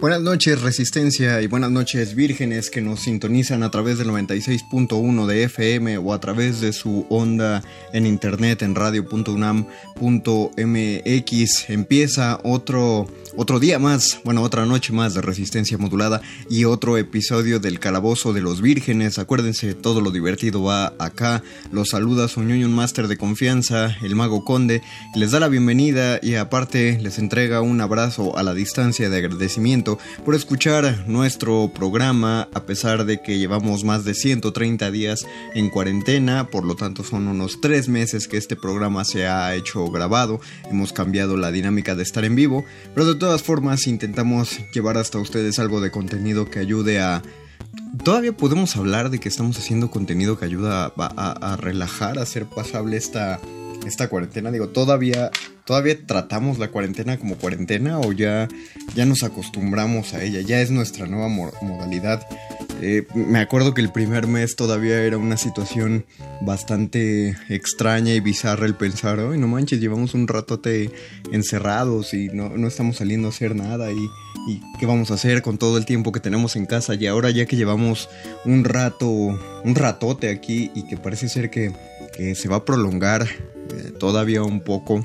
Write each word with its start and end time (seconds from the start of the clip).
Buenas 0.00 0.22
noches 0.22 0.62
Resistencia 0.62 1.42
y 1.42 1.48
buenas 1.48 1.70
noches 1.70 2.14
vírgenes 2.14 2.70
que 2.70 2.80
nos 2.80 3.00
sintonizan 3.00 3.62
a 3.62 3.70
través 3.70 3.98
del 3.98 4.08
96.1 4.08 5.26
de 5.26 5.42
FM 5.42 5.98
o 5.98 6.12
a 6.12 6.20
través 6.20 6.60
de 6.60 6.72
su 6.72 7.04
onda 7.10 7.62
en 7.92 8.06
internet 8.06 8.62
en 8.62 8.74
radio.unam.mx. 8.74 9.68
Empieza 11.70 12.40
otro 12.42 13.06
otro 13.40 13.60
día 13.60 13.78
más, 13.78 14.20
bueno, 14.24 14.42
otra 14.42 14.66
noche 14.66 14.92
más 14.92 15.14
de 15.14 15.22
resistencia 15.22 15.78
modulada 15.78 16.20
y 16.50 16.64
otro 16.64 16.98
episodio 16.98 17.60
del 17.60 17.78
Calabozo 17.78 18.32
de 18.32 18.40
los 18.40 18.60
Vírgenes. 18.60 19.20
Acuérdense, 19.20 19.74
todo 19.74 20.00
lo 20.00 20.10
divertido 20.10 20.64
va 20.64 20.92
acá. 20.98 21.44
Los 21.70 21.90
saluda 21.90 22.26
su 22.26 22.40
Union 22.40 22.74
Master 22.74 23.06
de 23.06 23.16
confianza, 23.16 23.96
el 24.02 24.16
Mago 24.16 24.44
Conde. 24.44 24.82
Les 25.14 25.30
da 25.30 25.38
la 25.38 25.46
bienvenida 25.46 26.18
y 26.20 26.34
aparte 26.34 26.98
les 27.00 27.20
entrega 27.20 27.60
un 27.60 27.80
abrazo 27.80 28.36
a 28.36 28.42
la 28.42 28.54
distancia 28.54 29.08
de 29.08 29.18
agradecimiento 29.18 30.00
por 30.24 30.34
escuchar 30.34 31.04
nuestro 31.06 31.70
programa 31.72 32.48
a 32.52 32.64
pesar 32.64 33.04
de 33.04 33.22
que 33.22 33.38
llevamos 33.38 33.84
más 33.84 34.04
de 34.04 34.14
130 34.14 34.90
días 34.90 35.24
en 35.54 35.70
cuarentena. 35.70 36.50
Por 36.50 36.64
lo 36.64 36.74
tanto, 36.74 37.04
son 37.04 37.28
unos 37.28 37.60
tres 37.60 37.88
meses 37.88 38.26
que 38.26 38.36
este 38.36 38.56
programa 38.56 39.04
se 39.04 39.28
ha 39.28 39.54
hecho 39.54 39.88
grabado. 39.92 40.40
Hemos 40.68 40.92
cambiado 40.92 41.36
la 41.36 41.52
dinámica 41.52 41.94
de 41.94 42.02
estar 42.02 42.24
en 42.24 42.34
vivo, 42.34 42.64
pero 42.94 43.06
de 43.06 43.27
todas 43.28 43.42
formas 43.42 43.86
intentamos 43.86 44.58
llevar 44.72 44.96
hasta 44.96 45.18
ustedes 45.18 45.58
algo 45.58 45.82
de 45.82 45.90
contenido 45.90 46.50
que 46.50 46.60
ayude 46.60 46.98
a... 46.98 47.20
Todavía 48.02 48.34
podemos 48.34 48.74
hablar 48.74 49.10
de 49.10 49.20
que 49.20 49.28
estamos 49.28 49.58
haciendo 49.58 49.90
contenido 49.90 50.38
que 50.38 50.46
ayuda 50.46 50.94
a, 50.96 51.56
relajar, 51.60 52.18
a 52.18 52.22
hacer 52.22 52.46
pasable 52.46 52.96
esta, 52.96 53.38
esta 53.86 54.08
cuarentena. 54.08 54.50
Digo, 54.50 54.70
todavía, 54.70 55.30
todavía 55.68 55.98
tratamos 56.06 56.58
la 56.58 56.70
cuarentena 56.70 57.18
como 57.18 57.36
cuarentena 57.36 58.00
o 58.00 58.12
ya, 58.12 58.48
ya 58.94 59.04
nos 59.04 59.22
acostumbramos 59.22 60.14
a 60.14 60.24
ella, 60.24 60.40
ya 60.40 60.62
es 60.62 60.70
nuestra 60.70 61.06
nueva 61.06 61.28
modalidad. 61.28 62.26
Eh, 62.80 63.06
me 63.14 63.40
acuerdo 63.40 63.74
que 63.74 63.82
el 63.82 63.92
primer 63.92 64.26
mes 64.26 64.56
todavía 64.56 65.02
era 65.02 65.18
una 65.18 65.36
situación 65.36 66.06
bastante 66.40 67.36
extraña 67.50 68.14
y 68.14 68.20
bizarra 68.20 68.64
el 68.64 68.76
pensar, 68.76 69.20
ay 69.20 69.38
no 69.38 69.46
manches, 69.46 69.78
llevamos 69.78 70.14
un 70.14 70.26
ratote 70.26 70.90
encerrados 71.32 72.14
y 72.14 72.28
no, 72.28 72.48
no 72.48 72.66
estamos 72.66 72.96
saliendo 72.96 73.28
a 73.28 73.30
hacer 73.30 73.54
nada 73.54 73.92
y, 73.92 74.08
qué 74.80 74.86
vamos 74.86 75.10
a 75.10 75.14
hacer 75.14 75.42
con 75.42 75.58
todo 75.58 75.76
el 75.76 75.84
tiempo 75.84 76.12
que 76.12 76.20
tenemos 76.20 76.56
en 76.56 76.64
casa 76.64 76.94
y 76.94 77.06
ahora 77.06 77.28
ya 77.28 77.44
que 77.44 77.56
llevamos 77.56 78.08
un 78.46 78.64
rato, 78.64 79.10
un 79.10 79.74
ratote 79.74 80.30
aquí 80.30 80.70
y 80.74 80.86
que 80.86 80.96
parece 80.96 81.28
ser 81.28 81.50
que, 81.50 81.74
que 82.16 82.34
se 82.34 82.48
va 82.48 82.56
a 82.56 82.64
prolongar 82.64 83.24
eh, 83.24 83.92
todavía 83.98 84.42
un 84.42 84.60
poco 84.60 85.04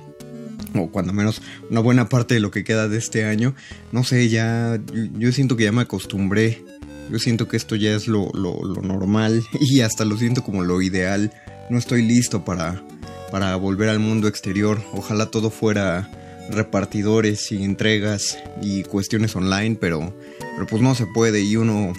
o 0.76 0.90
cuando 0.90 1.14
menos 1.14 1.42
una 1.70 1.80
buena 1.80 2.10
parte 2.10 2.36
de 2.36 2.40
lo 2.40 2.52
que 2.52 2.64
queda 2.64 2.88
de 2.88 2.98
este 2.98 3.26
año, 3.26 3.56
no 3.92 4.04
sé, 4.04 4.30
ya 4.30 4.80
yo 5.18 5.32
siento 5.32 5.56
que 5.56 5.64
ya 5.66 5.72
me 5.72 5.82
acostumbré 5.82 6.64
yo 7.12 7.20
siento 7.20 7.48
que 7.48 7.58
esto 7.58 7.76
ya 7.76 7.96
es 7.96 8.08
lo, 8.08 8.32
normal 8.34 9.44
y 9.60 9.82
hasta 9.82 10.06
lo 10.06 10.18
siento 10.18 10.44
como 10.44 10.64
lo 10.64 10.82
ideal. 10.82 11.32
No 11.70 11.78
estoy 11.78 12.02
listo 12.02 12.44
para, 12.44 12.84
para 13.32 13.56
volver 13.56 13.90
al 13.90 14.00
mundo 14.00 14.28
exterior. 14.28 14.82
Ojalá 14.94 15.28
todo 15.28 15.50
fuera 15.50 16.10
repartidores 16.50 17.52
y 17.52 17.64
entregas 17.64 18.38
y 18.62 18.84
cuestiones 18.84 19.36
online, 19.36 19.78
pero, 19.80 20.14
pero 20.56 20.68
pues 20.68 20.82
no 20.82 20.94
se 20.94 21.06
puede 21.06 21.42
y 21.42 21.56
uno, 21.56 21.94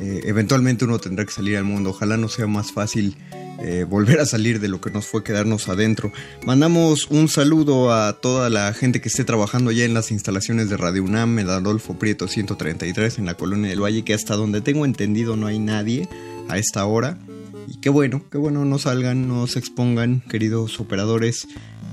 eh, 0.00 0.22
eventualmente 0.24 0.84
uno 0.84 0.98
tendrá 0.98 1.24
que 1.24 1.32
salir 1.32 1.56
al 1.56 1.64
mundo. 1.64 1.90
Ojalá 1.90 2.16
no 2.16 2.28
sea 2.28 2.46
más 2.46 2.72
fácil 2.72 3.16
eh, 3.58 3.84
volver 3.88 4.20
a 4.20 4.26
salir 4.26 4.60
de 4.60 4.68
lo 4.68 4.80
que 4.80 4.90
nos 4.90 5.06
fue 5.06 5.22
quedarnos 5.22 5.68
adentro. 5.68 6.12
Mandamos 6.44 7.06
un 7.08 7.28
saludo 7.28 7.92
a 7.92 8.20
toda 8.20 8.50
la 8.50 8.72
gente 8.72 9.00
que 9.00 9.08
esté 9.08 9.24
trabajando 9.24 9.70
ya 9.70 9.84
en 9.84 9.94
las 9.94 10.10
instalaciones 10.10 10.68
de 10.70 10.76
Radio 10.76 11.04
UNAM, 11.04 11.38
en 11.38 11.48
Adolfo 11.48 11.98
Prieto 11.98 12.28
133, 12.28 13.18
en 13.18 13.26
la 13.26 13.34
Colonia 13.34 13.70
del 13.70 13.82
Valle, 13.82 14.04
que 14.04 14.14
hasta 14.14 14.36
donde 14.36 14.60
tengo 14.60 14.84
entendido 14.84 15.36
no 15.36 15.46
hay 15.46 15.58
nadie 15.58 16.08
a 16.48 16.58
esta 16.58 16.84
hora. 16.84 17.18
Y 17.66 17.76
qué 17.76 17.88
bueno, 17.88 18.22
qué 18.30 18.38
bueno, 18.38 18.64
no 18.64 18.78
salgan, 18.78 19.28
no 19.28 19.46
se 19.46 19.58
expongan, 19.58 20.20
queridos 20.28 20.80
operadores. 20.80 21.46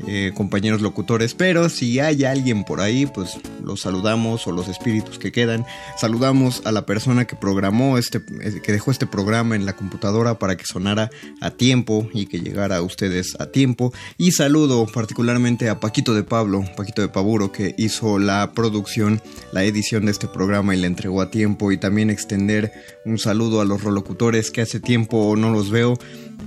Eh, 0.08 0.32
compañeros 0.34 0.82
locutores, 0.82 1.36
pero 1.36 1.70
si 1.70 2.00
hay 2.00 2.24
alguien 2.24 2.64
por 2.64 2.82
ahí, 2.82 3.06
pues 3.06 3.38
los 3.64 3.82
saludamos 3.82 4.48
o 4.48 4.52
los 4.52 4.68
espíritus 4.68 5.20
que 5.20 5.32
quedan. 5.32 5.66
Saludamos 5.96 6.64
a 6.66 6.72
la 6.72 6.86
persona 6.86 7.26
que 7.26 7.36
programó 7.36 8.00
este, 8.00 8.18
eh, 8.18 8.62
que 8.64 8.72
dejó 8.72 8.90
este 8.90 9.06
programa 9.06 9.56
en 9.56 9.66
la 9.66 9.76
computadora 9.76 10.40
para 10.40 10.58
que 10.58 10.66
sonara 10.66 11.12
a 11.40 11.52
tiempo 11.52 12.10
y 12.14 12.26
que 12.26 12.40
llegara 12.40 12.78
a 12.78 12.82
ustedes 12.82 13.36
a 13.40 13.48
tiempo. 13.48 13.94
Y 14.18 14.32
saludo 14.32 14.88
particularmente 14.88 15.70
a 15.70 15.80
Paquito 15.80 16.16
de 16.16 16.24
Pablo, 16.24 16.66
Paquito 16.76 17.02
de 17.02 17.10
Paburo, 17.10 17.52
que 17.52 17.76
hizo 17.78 18.18
la 18.18 18.54
producción, 18.54 19.22
la 19.52 19.64
edición 19.64 20.06
de 20.06 20.12
este 20.12 20.28
programa 20.28 20.76
y 20.76 20.80
la 20.80 20.88
entregó 20.88 21.22
a 21.22 21.30
tiempo. 21.30 21.72
Y 21.72 21.78
también 21.78 22.10
extender 22.10 22.72
un 23.06 23.20
saludo 23.20 23.62
a 23.62 23.66
los 23.66 23.84
rolocutores 23.84 24.50
que 24.50 24.62
hace 24.62 24.80
tiempo 24.80 25.36
no 25.38 25.52
los 25.52 25.70
veo 25.70 25.98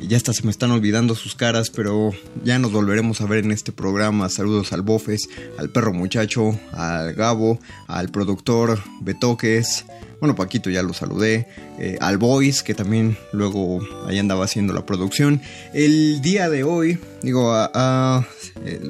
ya 0.02 0.16
hasta 0.16 0.32
se 0.32 0.42
me 0.42 0.50
están 0.50 0.70
olvidando 0.70 1.14
sus 1.14 1.34
caras, 1.34 1.70
pero 1.70 2.12
ya 2.44 2.58
nos 2.58 2.72
volveremos 2.72 3.20
a 3.20 3.26
ver 3.26 3.44
en 3.44 3.52
este 3.52 3.72
programa. 3.72 4.28
Saludos 4.28 4.72
al 4.72 4.82
Bofes, 4.82 5.28
al 5.58 5.70
perro 5.70 5.92
muchacho, 5.92 6.58
al 6.72 7.14
Gabo, 7.14 7.58
al 7.86 8.08
productor 8.10 8.82
Betoques. 9.00 9.84
Bueno, 10.20 10.36
Paquito 10.36 10.70
ya 10.70 10.82
lo 10.82 10.94
saludé. 10.94 11.48
Eh, 11.78 11.98
al 12.00 12.18
Boys, 12.18 12.62
que 12.62 12.74
también 12.74 13.16
luego 13.32 13.80
ahí 14.06 14.18
andaba 14.18 14.44
haciendo 14.44 14.72
la 14.72 14.86
producción. 14.86 15.42
El 15.72 16.22
día 16.22 16.48
de 16.48 16.64
hoy, 16.64 16.98
digo, 17.22 17.54
eh, 17.54 18.80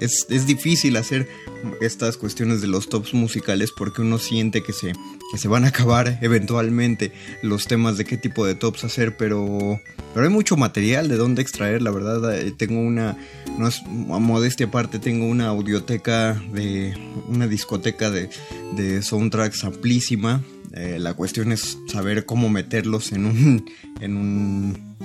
es, 0.00 0.26
es 0.28 0.46
difícil 0.46 0.96
hacer 0.96 1.28
estas 1.80 2.16
cuestiones 2.16 2.60
de 2.60 2.66
los 2.66 2.88
tops 2.88 3.14
musicales 3.14 3.70
porque 3.76 4.02
uno 4.02 4.18
siente 4.18 4.62
que 4.62 4.72
se, 4.72 4.92
que 5.32 5.38
se 5.38 5.48
van 5.48 5.64
a 5.64 5.68
acabar 5.68 6.18
eventualmente 6.20 7.10
los 7.40 7.66
temas 7.66 7.96
de 7.96 8.04
qué 8.04 8.18
tipo 8.18 8.44
de 8.44 8.54
tops 8.54 8.84
hacer, 8.84 9.16
pero, 9.16 9.80
pero 10.12 10.26
hay 10.26 10.30
mucho 10.30 10.58
material 10.58 11.08
de 11.08 11.16
dónde 11.16 11.40
extraer, 11.40 11.80
la 11.80 11.90
verdad. 11.90 12.36
Eh, 12.36 12.52
tengo 12.52 12.78
una, 12.78 13.16
no 13.58 13.66
es 13.66 13.80
a 13.80 14.18
modestia 14.18 14.66
aparte, 14.66 14.98
tengo 14.98 15.26
una 15.26 15.46
audioteca 15.46 16.34
de 16.52 16.94
una 17.28 17.48
discoteca 17.48 18.10
de, 18.10 18.28
de 18.76 19.00
soundtracks 19.00 19.64
amplísima. 19.64 20.42
Eh, 20.74 20.98
la 21.00 21.14
cuestión 21.14 21.50
es 21.50 21.78
saber 21.86 22.26
cómo 22.26 22.50
meterlos 22.50 23.12
en 23.12 23.24
un, 23.24 23.70
en 24.00 24.16
un 24.18 24.96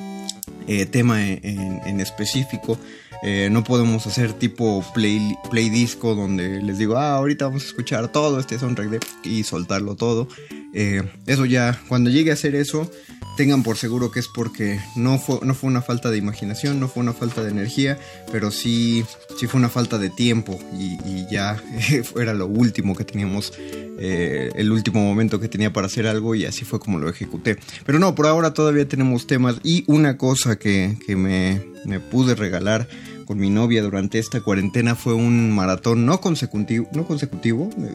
eh, 0.67 0.85
tema 0.85 1.25
en, 1.25 1.79
en 1.85 1.99
específico. 2.01 2.78
Eh, 3.23 3.49
no 3.52 3.64
podemos 3.64 4.05
hacer 4.05 4.34
tipo 4.34 4.84
play, 4.93 5.35
play 5.49 5.69
disco 5.69 6.16
donde 6.16 6.61
les 6.61 6.78
digo, 6.78 6.97
ah, 6.97 7.16
ahorita 7.16 7.46
vamos 7.46 7.64
a 7.64 7.67
escuchar 7.67 8.11
todo 8.11 8.40
este 8.40 8.59
soundtrack 8.59 8.90
de 8.90 8.99
y 9.23 9.43
soltarlo 9.43 9.96
todo. 9.96 10.28
Eh, 10.73 11.03
eso 11.25 11.46
ya, 11.46 11.81
cuando 11.87 12.09
llegue 12.09 12.31
a 12.31 12.34
hacer 12.34 12.55
eso, 12.55 12.90
tengan 13.37 13.63
por 13.63 13.78
seguro 13.78 14.11
que 14.11 14.19
es 14.19 14.28
porque 14.28 14.81
no 14.95 15.17
fue, 15.19 15.39
no 15.43 15.53
fue 15.53 15.69
una 15.69 15.81
falta 15.81 16.11
de 16.11 16.17
imaginación, 16.17 16.79
no 16.79 16.89
fue 16.89 17.01
una 17.01 17.13
falta 17.13 17.43
de 17.43 17.51
energía, 17.51 17.97
pero 18.31 18.51
sí, 18.51 19.05
sí 19.39 19.47
fue 19.47 19.59
una 19.59 19.69
falta 19.69 19.97
de 19.97 20.09
tiempo 20.09 20.59
y, 20.78 21.25
ya 21.31 21.61
era 22.19 22.34
lo 22.34 22.47
último 22.47 22.95
que 22.95 23.05
teníamos, 23.05 23.53
eh, 23.99 24.49
el 24.55 24.72
último 24.72 25.01
momento 25.01 25.39
que 25.39 25.47
tenía 25.47 25.72
para 25.72 25.87
hacer 25.87 26.07
algo 26.07 26.35
y 26.35 26.45
así 26.45 26.66
fue 26.66 26.79
como 26.79 26.99
lo 26.99 27.09
ejecuté. 27.09 27.57
Pero 27.85 27.99
no, 27.99 28.16
por 28.16 28.28
ahora 28.28 28.53
todavía 28.53 28.87
tenemos 28.87 29.28
temas 29.28 29.57
y 29.63 29.83
una 29.87 30.17
cosa 30.17 30.57
que, 30.57 30.97
que 31.05 31.16
me, 31.16 31.61
me 31.85 31.99
pude 31.99 32.35
regalar 32.35 32.87
con 33.25 33.37
mi 33.37 33.49
novia 33.49 33.83
durante 33.83 34.19
esta 34.19 34.41
cuarentena 34.41 34.95
fue 34.95 35.13
un 35.13 35.51
maratón 35.51 36.05
no 36.05 36.22
consecutivo, 36.22 36.87
no 36.93 37.05
consecutivo 37.05 37.69
eh, 37.78 37.93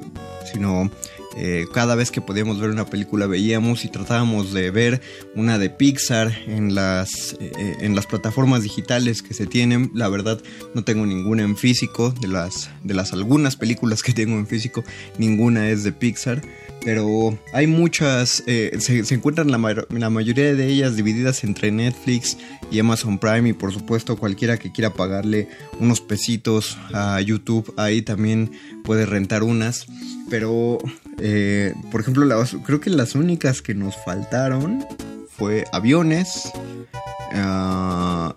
sino 0.52 0.90
Eh, 1.37 1.67
cada 1.73 1.94
vez 1.94 2.11
que 2.11 2.20
podíamos 2.20 2.61
ver 2.61 2.70
una 2.70 2.87
película 2.87 3.26
veíamos 3.26 3.84
y 3.84 3.88
tratábamos 3.88 4.52
de 4.52 4.70
ver 4.70 5.00
una 5.34 5.58
de 5.58 5.70
Pixar 5.70 6.32
en 6.46 6.75
las, 6.75 7.37
eh, 7.40 7.76
en 7.81 7.94
las 7.94 8.06
plataformas 8.06 8.62
digitales 8.62 9.23
que 9.23 9.34
se 9.34 9.46
tienen. 9.46 9.90
La 9.94 10.08
verdad 10.08 10.40
no 10.75 10.84
tengo 10.84 11.06
ninguna 11.06 11.43
en 11.43 11.56
físico, 11.56 12.14
de 12.20 12.29
las, 12.29 12.70
de 12.82 12.94
las 12.94 13.12
algunas 13.12 13.56
películas 13.56 14.02
que 14.02 14.12
tengo 14.12 14.37
en 14.37 14.46
físico, 14.46 14.84
ninguna 15.19 15.69
es 15.70 15.84
de 15.84 15.93
Pixar. 15.93 16.43
Pero 16.84 17.38
hay 17.52 17.67
muchas, 17.67 18.43
eh, 18.46 18.76
se, 18.81 18.99
encuentran 19.14 19.50
la, 19.50 19.87
la, 19.90 20.11
mayoría 20.11 20.55
de 20.55 20.67
ellas 20.67 20.96
divididas 20.96 21.44
entre 21.44 21.70
Netflix 21.70 22.37
y 22.73 22.81
Amazon 22.81 23.19
Prime 23.19 23.50
y 23.50 23.52
por 23.52 23.73
supuesto 23.73 24.17
cualquiera 24.17 24.58
que 24.58 24.73
quiera 24.73 24.93
pagarle 24.93 25.49
unos 25.79 26.00
pesitos 26.00 26.76
a 26.93 27.20
YouTube 27.20 27.73
ahí 27.76 28.02
también 28.02 28.50
puede 28.82 29.06
rentar 29.06 29.43
unas. 29.44 29.87
Pero, 30.29 30.79
eh, 31.19 31.75
por 31.90 32.00
ejemplo, 32.00 32.26
creo 32.64 32.81
que 32.81 32.90
las 32.90 33.14
únicas 33.14 33.62
que 33.62 33.75
nos 33.75 33.96
faltaron 33.96 34.84
fue 35.29 35.64
Aviones, 35.73 36.50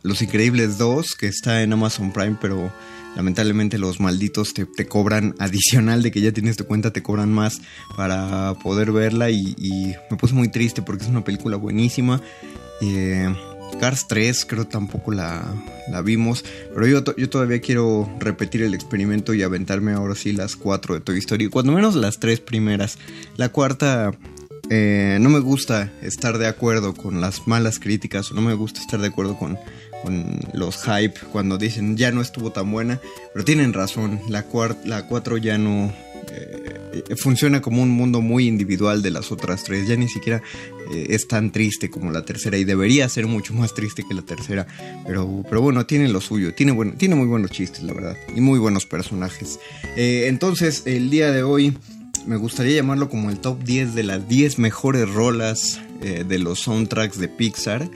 Los 0.03 0.21
Increíbles 0.21 0.77
2, 0.77 1.15
que 1.15 1.27
está 1.27 1.63
en 1.63 1.73
Amazon 1.73 2.11
Prime, 2.11 2.37
pero 2.41 2.71
lamentablemente 3.15 3.77
los 3.77 3.99
malditos 3.99 4.53
te, 4.53 4.87
cobran 4.87 5.35
adicional 5.39 6.01
de 6.01 6.11
que 6.11 6.21
ya 6.21 6.31
tienes 6.31 6.57
tu 6.57 6.65
cuenta, 6.65 6.91
te 6.91 7.01
cobran 7.01 7.31
más 7.31 7.61
para 7.95 8.53
poder 8.55 8.91
verla 8.91 9.29
y, 9.29 9.95
me 10.11 10.17
puse 10.17 10.33
muy 10.33 10.49
triste 10.49 10.81
porque 10.81 11.03
es 11.03 11.09
una 11.09 11.23
película 11.23 11.57
buenísima. 11.57 12.21
Eh, 12.81 13.33
Cars 13.79 14.07
3 14.07 14.45
creo 14.45 14.67
tampoco 14.67 15.11
la, 15.11 15.43
la 15.89 16.01
vimos, 16.01 16.45
pero 16.73 16.87
yo, 16.87 17.03
yo, 17.17 17.29
todavía 17.29 17.59
quiero 17.59 18.09
repetir 18.19 18.61
el 18.61 18.73
experimento 18.73 19.33
y 19.33 19.43
aventarme 19.43 19.93
ahora 19.93 20.15
sí 20.15 20.31
las 20.31 20.55
4 20.55 20.95
de 20.95 21.01
Toy 21.01 21.17
Story, 21.17 21.49
cuando 21.49 21.71
menos 21.71 21.95
las 21.95 22.19
tres 22.19 22.39
primeras. 22.39 22.97
La 23.35 23.49
cuarta 23.49 24.11
eh, 24.69 25.17
no 25.21 25.29
me 25.29 25.39
gusta 25.39 25.91
estar 26.01 26.39
de 26.39 26.47
acuerdo 26.47 26.95
con 26.95 27.21
las 27.21 27.47
malas 27.47 27.77
críticas 27.77 28.31
no 28.31 28.41
me 28.41 28.55
gusta 28.55 28.81
estar 28.81 28.99
de 28.99 29.07
acuerdo 29.07 29.37
con 29.37 29.59
con 30.05 30.39
los 30.53 30.83
hype 30.83 31.19
cuando 31.31 31.57
dicen 31.57 31.97
ya 31.97 32.11
no 32.11 32.21
estuvo 32.21 32.51
tan 32.51 32.71
buena, 32.71 33.01
pero 33.33 33.43
tienen 33.43 33.73
razón, 33.73 34.21
la, 34.29 34.45
la 34.85 35.07
4 35.07 35.37
ya 35.37 35.57
no 35.57 35.91
eh, 36.31 37.15
funciona 37.17 37.59
como 37.59 37.81
un 37.81 37.89
mundo 37.89 38.21
muy 38.21 38.47
individual 38.47 39.01
de 39.01 39.09
las 39.09 39.31
otras 39.31 39.63
tres, 39.63 39.87
ya 39.87 39.95
ni 39.95 40.07
siquiera 40.07 40.43
eh, 40.93 41.07
es 41.09 41.27
tan 41.27 41.51
triste 41.51 41.89
como 41.89 42.11
la 42.11 42.23
tercera 42.23 42.55
y 42.57 42.65
debería 42.65 43.09
ser 43.09 43.25
mucho 43.25 43.55
más 43.55 43.73
triste 43.73 44.03
que 44.07 44.13
la 44.13 44.21
tercera, 44.21 44.67
pero, 45.07 45.43
pero 45.49 45.61
bueno, 45.61 45.87
tiene 45.87 46.07
lo 46.07 46.21
suyo, 46.21 46.53
tiene, 46.53 46.71
bueno, 46.71 46.93
tiene 46.95 47.15
muy 47.15 47.25
buenos 47.25 47.49
chistes, 47.49 47.81
la 47.81 47.93
verdad, 47.93 48.15
y 48.35 48.41
muy 48.41 48.59
buenos 48.59 48.85
personajes. 48.85 49.59
Eh, 49.95 50.25
entonces, 50.27 50.83
el 50.85 51.09
día 51.09 51.31
de 51.31 51.41
hoy 51.41 51.75
me 52.27 52.35
gustaría 52.35 52.75
llamarlo 52.75 53.09
como 53.09 53.31
el 53.31 53.39
top 53.39 53.63
10 53.63 53.95
de 53.95 54.03
las 54.03 54.29
10 54.29 54.59
mejores 54.59 55.09
rolas 55.09 55.81
de 56.01 56.37
los 56.37 56.59
soundtracks 56.59 57.17
de 57.17 57.29
Pixar 57.29 57.89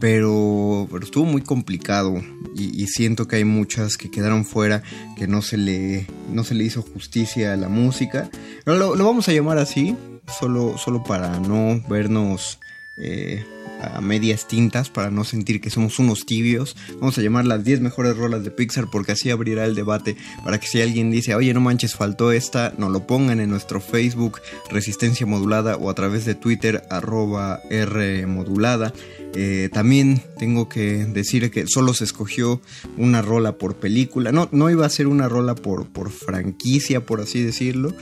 pero, 0.00 0.88
estuvo 1.02 1.24
muy 1.24 1.42
complicado 1.42 2.14
y, 2.56 2.86
siento 2.86 3.26
que 3.26 3.36
hay 3.36 3.44
muchas 3.44 3.96
que 3.96 4.10
quedaron 4.10 4.44
fuera, 4.44 4.82
que 5.16 5.26
no 5.26 5.42
se 5.42 5.56
le, 5.56 6.06
no 6.30 6.44
se 6.44 6.54
le 6.54 6.64
hizo 6.64 6.82
justicia 6.82 7.52
a 7.52 7.56
la 7.56 7.68
música. 7.68 8.30
Pero 8.64 8.76
lo, 8.76 9.04
vamos 9.04 9.28
a 9.28 9.32
llamar 9.32 9.58
así, 9.58 9.96
solo, 10.26 10.78
solo 10.78 11.02
para 11.04 11.38
no 11.40 11.82
vernos 11.88 12.58
eh, 12.96 13.44
a 13.80 14.00
medias 14.00 14.46
tintas, 14.46 14.88
para 14.88 15.10
no 15.10 15.24
sentir 15.24 15.60
que 15.60 15.70
somos 15.70 15.98
unos 15.98 16.26
tibios. 16.26 16.76
Vamos 17.00 17.18
a 17.18 17.22
llamar 17.22 17.44
las 17.44 17.64
10 17.64 17.80
mejores 17.80 18.16
rolas 18.16 18.44
de 18.44 18.50
Pixar 18.50 18.88
porque 18.90 19.12
así 19.12 19.30
abrirá 19.30 19.64
el 19.64 19.74
debate 19.74 20.16
para 20.44 20.58
que 20.58 20.66
si 20.66 20.80
alguien 20.80 21.10
dice, 21.10 21.34
oye, 21.34 21.52
no 21.52 21.60
manches, 21.60 21.94
faltó 21.94 22.32
esta, 22.32 22.72
nos 22.78 22.90
lo 22.90 23.06
pongan 23.06 23.40
en 23.40 23.50
nuestro 23.50 23.80
Facebook 23.80 24.40
Resistencia 24.70 25.26
Modulada 25.26 25.76
o 25.76 25.90
a 25.90 25.94
través 25.94 26.24
de 26.24 26.34
Twitter 26.34 26.84
arroba 26.88 27.60
R 27.70 28.26
Modulada. 28.26 28.92
Eh, 29.36 29.68
también 29.72 30.22
tengo 30.38 30.68
que 30.68 31.04
decir 31.06 31.50
que 31.50 31.66
solo 31.66 31.92
se 31.92 32.04
escogió 32.04 32.60
una 32.96 33.20
rola 33.20 33.58
por 33.58 33.74
película. 33.74 34.30
No, 34.30 34.48
no 34.52 34.70
iba 34.70 34.86
a 34.86 34.90
ser 34.90 35.08
una 35.08 35.28
rola 35.28 35.56
por, 35.56 35.88
por 35.88 36.12
franquicia, 36.12 37.04
por 37.04 37.20
así 37.20 37.42
decirlo, 37.42 37.92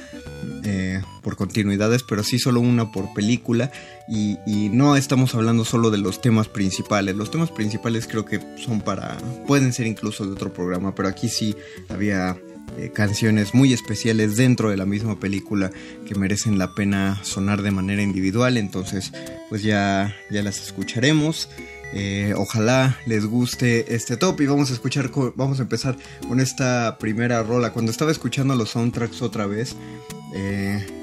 eh, 0.64 1.00
por 1.22 1.36
continuidades, 1.36 2.02
pero 2.02 2.22
sí 2.22 2.38
solo 2.38 2.60
una 2.60 2.92
por 2.92 3.14
película. 3.14 3.72
Y, 4.14 4.68
no 4.68 4.94
estamos 4.94 5.34
hablando 5.34 5.64
solo 5.64 5.90
de 5.90 5.96
los 5.96 6.20
temas 6.20 6.46
principales. 6.46 7.16
Los 7.16 7.30
temas 7.30 7.50
principales 7.50 8.06
creo 8.06 8.26
que 8.26 8.40
son 8.62 8.82
para. 8.82 9.16
pueden 9.46 9.72
ser 9.72 9.86
incluso 9.86 10.26
de 10.26 10.32
otro 10.32 10.52
programa, 10.52 10.94
pero 10.94 11.08
aquí 11.08 11.30
sí 11.30 11.56
había 11.88 12.36
eh, 12.76 12.90
canciones 12.92 13.54
muy 13.54 13.72
especiales 13.72 14.36
dentro 14.36 14.68
de 14.68 14.76
la 14.76 14.84
misma 14.84 15.18
película 15.18 15.70
que 16.06 16.14
merecen 16.14 16.58
la 16.58 16.74
pena 16.74 17.20
sonar 17.24 17.62
de 17.62 17.70
manera 17.70 18.02
individual. 18.02 18.58
Entonces, 18.58 19.12
pues 19.48 19.62
ya, 19.62 20.14
ya 20.30 20.42
las 20.42 20.60
escucharemos. 20.60 21.48
Eh, 21.94 22.34
ojalá 22.36 22.98
les 23.06 23.24
guste 23.24 23.94
este 23.94 24.18
top 24.18 24.42
y 24.42 24.46
vamos 24.46 24.70
a 24.70 24.74
escuchar, 24.74 25.10
vamos 25.36 25.58
a 25.58 25.62
empezar 25.62 25.96
con 26.28 26.38
esta 26.38 26.98
primera 26.98 27.42
rola. 27.42 27.72
Cuando 27.72 27.90
estaba 27.90 28.10
escuchando 28.10 28.54
los 28.56 28.70
soundtracks 28.70 29.22
otra 29.22 29.46
vez, 29.46 29.74
eh, 30.34 31.01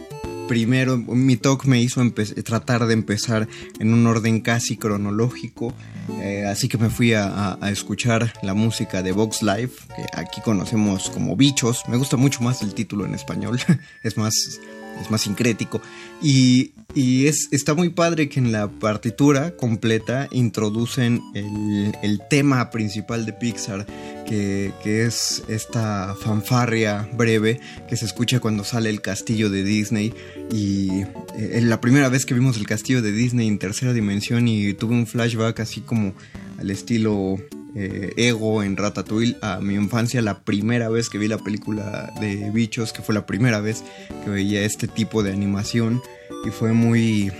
primero 0.49 0.97
mi 0.97 1.37
talk 1.37 1.65
me 1.65 1.79
hizo 1.79 2.01
tratar 2.43 2.87
de 2.87 2.93
empezar 2.95 3.47
en 3.79 3.93
un 3.93 4.07
orden 4.07 4.41
casi 4.41 4.77
cronológico, 4.77 5.75
eh, 6.23 6.45
así 6.49 6.67
que 6.67 6.79
me 6.79 6.89
fui 6.89 7.13
a, 7.13 7.59
escuchar 7.71 8.33
la 8.41 8.55
música 8.55 9.03
de 9.03 9.11
Vox 9.11 9.43
Live, 9.43 9.69
que 9.95 10.05
aquí 10.19 10.41
conocemos 10.41 11.11
como 11.11 11.35
Bichos, 11.35 11.83
me 11.87 11.97
gusta 11.97 12.17
mucho 12.17 12.41
más 12.41 12.63
el 12.63 12.73
título 12.73 13.05
en 13.05 13.13
español, 13.13 13.59
es 14.03 14.17
más, 14.17 14.59
es 14.99 15.11
más 15.11 15.21
sincrético, 15.21 15.81
y, 16.21 16.71
es, 16.95 17.49
está 17.51 17.75
muy 17.75 17.89
padre 17.89 18.29
que 18.29 18.39
en 18.39 18.51
la 18.51 18.67
partitura 18.67 19.55
completa 19.55 20.27
introducen 20.31 21.21
el, 21.35 21.95
el 22.01 22.19
tema 22.29 22.71
principal 22.71 23.25
de 23.25 23.33
Pixar, 23.33 23.85
que, 24.29 25.05
es 25.05 25.43
esta 25.47 26.15
fanfarria 26.15 27.09
breve 27.13 27.59
que 27.87 27.97
se 27.97 28.05
escucha 28.05 28.39
cuando 28.39 28.63
sale 28.63 28.89
el 28.89 29.01
castillo 29.01 29.49
de 29.49 29.63
Disney. 29.63 30.13
Y 30.51 31.01
eh, 31.37 31.59
la 31.63 31.81
primera 31.81 32.09
vez 32.09 32.25
que 32.25 32.33
vimos 32.33 32.57
el 32.57 32.67
castillo 32.67 33.01
de 33.01 33.11
Disney 33.11 33.47
en 33.47 33.59
tercera 33.59 33.93
dimensión 33.93 34.47
y 34.47 34.73
tuve 34.73 34.93
un 34.93 35.07
flashback 35.07 35.59
así 35.61 35.81
como 35.81 36.13
al 36.59 36.69
estilo 36.71 37.37
eh, 37.75 38.13
Ego 38.17 38.63
en 38.63 38.77
Ratatouille 38.77 39.37
a 39.41 39.59
mi 39.59 39.75
infancia, 39.75 40.21
la 40.21 40.39
primera 40.41 40.89
vez 40.89 41.09
que 41.09 41.17
vi 41.17 41.27
la 41.27 41.37
película 41.37 42.11
de 42.19 42.49
Bichos, 42.51 42.93
que 42.93 43.01
fue 43.01 43.15
la 43.15 43.25
primera 43.25 43.59
vez 43.59 43.83
que 44.23 44.29
veía 44.29 44.63
este 44.63 44.87
tipo 44.87 45.23
de 45.23 45.31
animación 45.31 46.01
y 46.45 46.49
fue 46.49 46.73
muy 46.73 47.31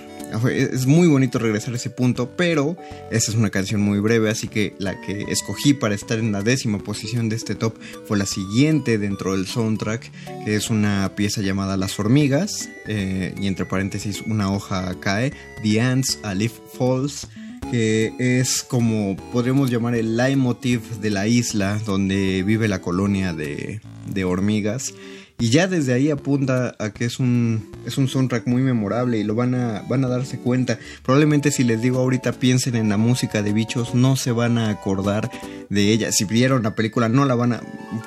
es 0.52 0.86
muy 0.86 1.08
bonito 1.08 1.40
regresar 1.40 1.74
a 1.74 1.78
ese 1.78 1.90
punto, 1.90 2.32
pero 2.36 2.78
esta 3.12 3.32
es 3.32 3.38
una 3.38 3.50
canción 3.50 3.82
muy 3.82 4.00
breve, 4.00 4.30
así 4.30 4.48
que 4.48 4.76
la 4.78 5.02
que 5.02 5.24
escogí 5.24 5.74
para 5.74 5.96
estar 5.96 6.20
en 6.20 6.32
la 6.32 6.44
décima 6.44 6.78
posición 6.78 7.30
de 7.30 7.36
este 7.36 7.56
top 7.56 7.76
fue 8.06 8.18
la 8.18 8.28
siguiente 8.28 9.00
dentro 9.00 9.36
del 9.36 9.48
soundtrack, 9.48 10.12
que 10.46 10.56
es 10.56 10.70
una 10.70 11.14
pieza 11.16 11.42
llamada 11.42 11.78
Las 11.78 12.00
hormigas, 12.00 12.70
eh, 12.88 13.34
y 13.42 13.48
entre 13.48 13.66
paréntesis 13.66 14.22
una 14.22 14.52
hoja 14.52 15.00
cae, 15.00 15.34
The 15.64 15.82
Ants, 15.82 16.20
A 16.22 16.36
Leaf 16.36 16.54
Falls, 16.78 17.28
que 17.72 18.14
es 18.20 18.64
como 18.64 19.16
podríamos 19.32 19.70
llamar 19.70 19.96
el 19.96 20.18
leitmotiv 20.18 20.82
de 21.00 21.10
la 21.10 21.28
isla 21.28 21.80
donde 21.86 22.44
vive 22.44 22.68
la 22.68 22.82
colonia 22.82 23.34
de, 23.34 23.82
de 24.08 24.24
hormigas. 24.24 24.94
Y 25.42 25.52
ya 25.52 25.68
desde 25.68 25.94
ahí 25.94 26.10
apunta 26.10 26.76
a 26.80 26.90
que 26.92 27.06
es 27.06 27.18
un, 27.18 27.72
es 27.86 27.98
un 27.98 28.10
soundtrack 28.10 28.46
muy 28.46 28.62
memorable 28.62 29.18
y 29.18 29.24
lo 29.24 29.36
van 29.36 29.56
a, 29.56 29.84
van 29.88 30.04
a 30.04 30.10
darse 30.10 30.38
cuenta. 30.38 30.78
Probablemente 31.02 31.50
si 31.52 31.64
les 31.64 31.82
digo 31.82 32.00
ahorita 32.00 32.34
piensen 32.34 32.76
en 32.76 32.90
la 32.90 32.98
música 32.98 33.42
de 33.42 33.54
bichos, 33.54 33.96
no 33.96 34.18
se 34.18 34.34
van 34.34 34.58
a 34.58 34.70
acordar 34.70 35.32
de 35.70 35.94
ella. 35.94 36.12
Si 36.12 36.26
vieron 36.26 36.64
la 36.64 36.76
película 36.76 37.08
no 37.08 37.24
la 37.24 37.36
van 37.36 37.54
a, 37.54 37.62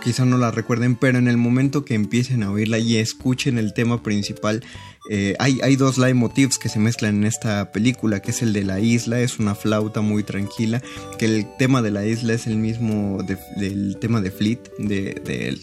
quizá 0.04 0.26
no 0.26 0.37
la 0.37 0.50
recuerden, 0.50 0.95
pero 0.95 1.16
en 1.16 1.26
el 1.26 1.38
momento 1.38 1.87
que 1.87 1.95
empiecen 1.95 2.42
a 2.42 2.50
oírla 2.50 2.78
y 2.78 2.99
escuchen 2.99 3.57
el 3.57 3.73
tema 3.73 4.02
principal, 4.02 4.62
eh, 5.11 5.35
hay, 5.39 5.61
hay, 5.63 5.77
dos 5.77 5.99
leitmotivs 5.99 6.59
que 6.59 6.69
se 6.69 6.79
mezclan 6.79 7.17
en 7.17 7.25
esta 7.25 7.73
película, 7.73 8.21
que 8.21 8.31
es 8.31 8.43
el 8.43 8.53
de 8.53 8.63
la 8.63 8.81
isla, 8.81 9.21
es 9.21 9.39
una 9.39 9.55
flauta 9.55 10.01
muy 10.01 10.23
tranquila, 10.23 10.81
que 11.19 11.25
el 11.25 11.47
tema 11.59 11.83
de 11.83 11.91
la 11.91 12.05
isla 12.05 12.35
es 12.35 12.47
el 12.47 12.57
mismo 12.57 13.23
del 13.57 13.97
tema 13.99 14.21
de 14.21 14.31
Fleet, 14.31 14.61
de, 14.79 15.21
de, 15.25 15.59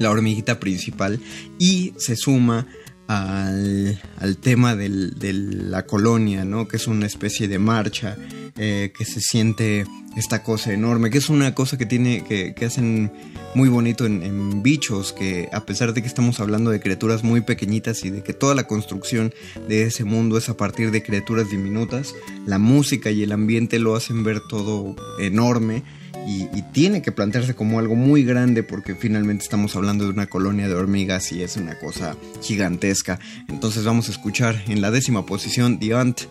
la 0.00 0.10
hormiguita 0.10 0.58
principal, 0.58 1.20
y 1.58 1.94
se 1.98 2.16
suma 2.16 2.66
al, 3.06 3.98
tema 4.40 4.74
de 4.76 5.32
la 5.32 5.86
colonia, 5.86 6.44
¿no? 6.44 6.68
Que 6.68 6.76
es 6.76 6.86
una 6.86 7.06
especie 7.06 7.48
de 7.48 7.58
marcha, 7.58 8.16
eh, 8.56 8.92
que 8.96 9.04
se 9.04 9.20
siente 9.20 9.84
esta 10.16 10.44
cosa 10.44 10.72
enorme, 10.72 11.10
que 11.10 11.18
es 11.18 11.28
una 11.28 11.54
cosa 11.54 11.76
que 11.76 11.86
tiene, 11.86 12.22
que, 12.22 12.54
hacen 12.64 13.12
muy 13.54 13.68
bonito 13.68 14.06
en, 14.06 14.62
bichos, 14.62 15.12
que 15.12 15.48
a 15.52 15.66
pesar 15.66 15.92
de 15.92 16.02
que 16.02 16.08
estamos 16.08 16.40
hablando 16.40 16.70
de 16.70 16.80
criaturas 16.80 17.24
muy 17.24 17.40
pequeñitas 17.40 18.04
y 18.04 18.10
de 18.10 18.22
que 18.22 18.32
toda 18.32 18.54
la 18.54 18.68
construcción 18.68 19.34
de 19.68 19.82
ese 19.82 20.04
mundo 20.04 20.38
es 20.38 20.48
a 20.48 20.56
partir 20.56 20.90
de 20.92 21.02
criaturas 21.02 21.50
diminutas, 21.50 22.14
la 22.46 22.58
música 22.58 23.10
y 23.10 23.22
el 23.22 23.32
ambiente 23.32 23.78
lo 23.78 23.96
hacen 23.96 24.22
ver 24.22 24.40
todo 24.48 24.94
enorme 25.18 25.82
y, 26.26 26.62
tiene 26.72 27.02
que 27.02 27.12
plantearse 27.12 27.54
como 27.54 27.78
algo 27.78 27.94
muy 27.94 28.24
grande 28.24 28.64
porque 28.64 28.96
finalmente 28.96 29.44
estamos 29.44 29.76
hablando 29.76 30.04
de 30.04 30.10
una 30.10 30.26
colonia 30.26 30.66
de 30.66 30.74
hormigas 30.74 31.30
y 31.30 31.42
es 31.42 31.56
una 31.56 31.78
cosa 31.78 32.16
gigantesca. 32.42 33.20
Entonces 33.48 33.84
vamos 33.84 34.08
a 34.08 34.12
escuchar 34.12 34.60
en 34.66 34.80
la 34.80 34.90
décima 34.90 35.24
posición 35.24 35.78
The 35.78 35.94
Ant, 35.94 36.22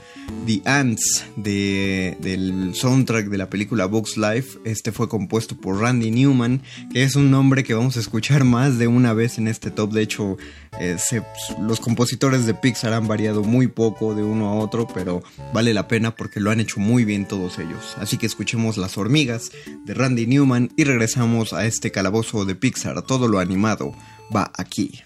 The 0.46 0.62
Ants 0.66 1.26
de, 1.38 2.18
del 2.20 2.76
soundtrack 2.76 3.28
de 3.28 3.38
la 3.38 3.50
película 3.50 3.86
Books 3.86 4.18
Life. 4.18 4.60
Este 4.66 4.92
fue 4.92 5.08
compuesto 5.08 5.56
por 5.56 5.80
Randy 5.80 6.12
Newman, 6.12 6.62
que 6.92 7.04
es 7.04 7.16
un 7.16 7.32
nombre 7.32 7.64
que 7.64 7.74
vamos 7.74 7.96
a 7.96 8.02
escuchar 8.02 8.44
más 8.44 8.78
de 8.78 8.88
una 8.88 9.14
vez 9.14 9.38
en 9.38 9.48
este 9.48 9.72
top. 9.72 9.94
De 9.94 10.02
hecho, 10.02 10.38
eh, 10.80 10.98
los 11.60 11.80
compositores 11.80 12.46
de 12.46 12.54
Pixar 12.54 12.94
han 12.94 13.08
variado 13.08 13.44
muy 13.44 13.68
poco 13.68 14.16
de 14.16 14.24
uno 14.24 14.50
a 14.50 14.56
otro, 14.56 14.88
pero 14.88 15.24
vale 15.54 15.74
la 15.74 15.88
pena 15.88 16.16
porque 16.16 16.40
lo 16.40 16.52
han 16.52 16.60
hecho 16.60 16.80
muy 16.80 17.06
bien 17.06 17.28
todos 17.28 17.60
ellos. 17.60 17.96
Así 17.98 18.18
que 18.18 18.26
escuchemos 18.26 18.78
Las 18.78 18.98
hormigas 18.98 19.52
de 19.86 19.94
Randy 19.94 20.28
Newman 20.28 20.72
y 20.76 20.84
regresamos 20.84 21.54
a 21.54 21.66
este 21.66 21.92
calabozo 21.92 22.46
de 22.46 22.56
Pixar. 22.56 23.02
Todo 23.04 23.28
lo 23.28 23.40
animado 23.40 23.94
va 24.36 24.52
aquí. 24.58 25.04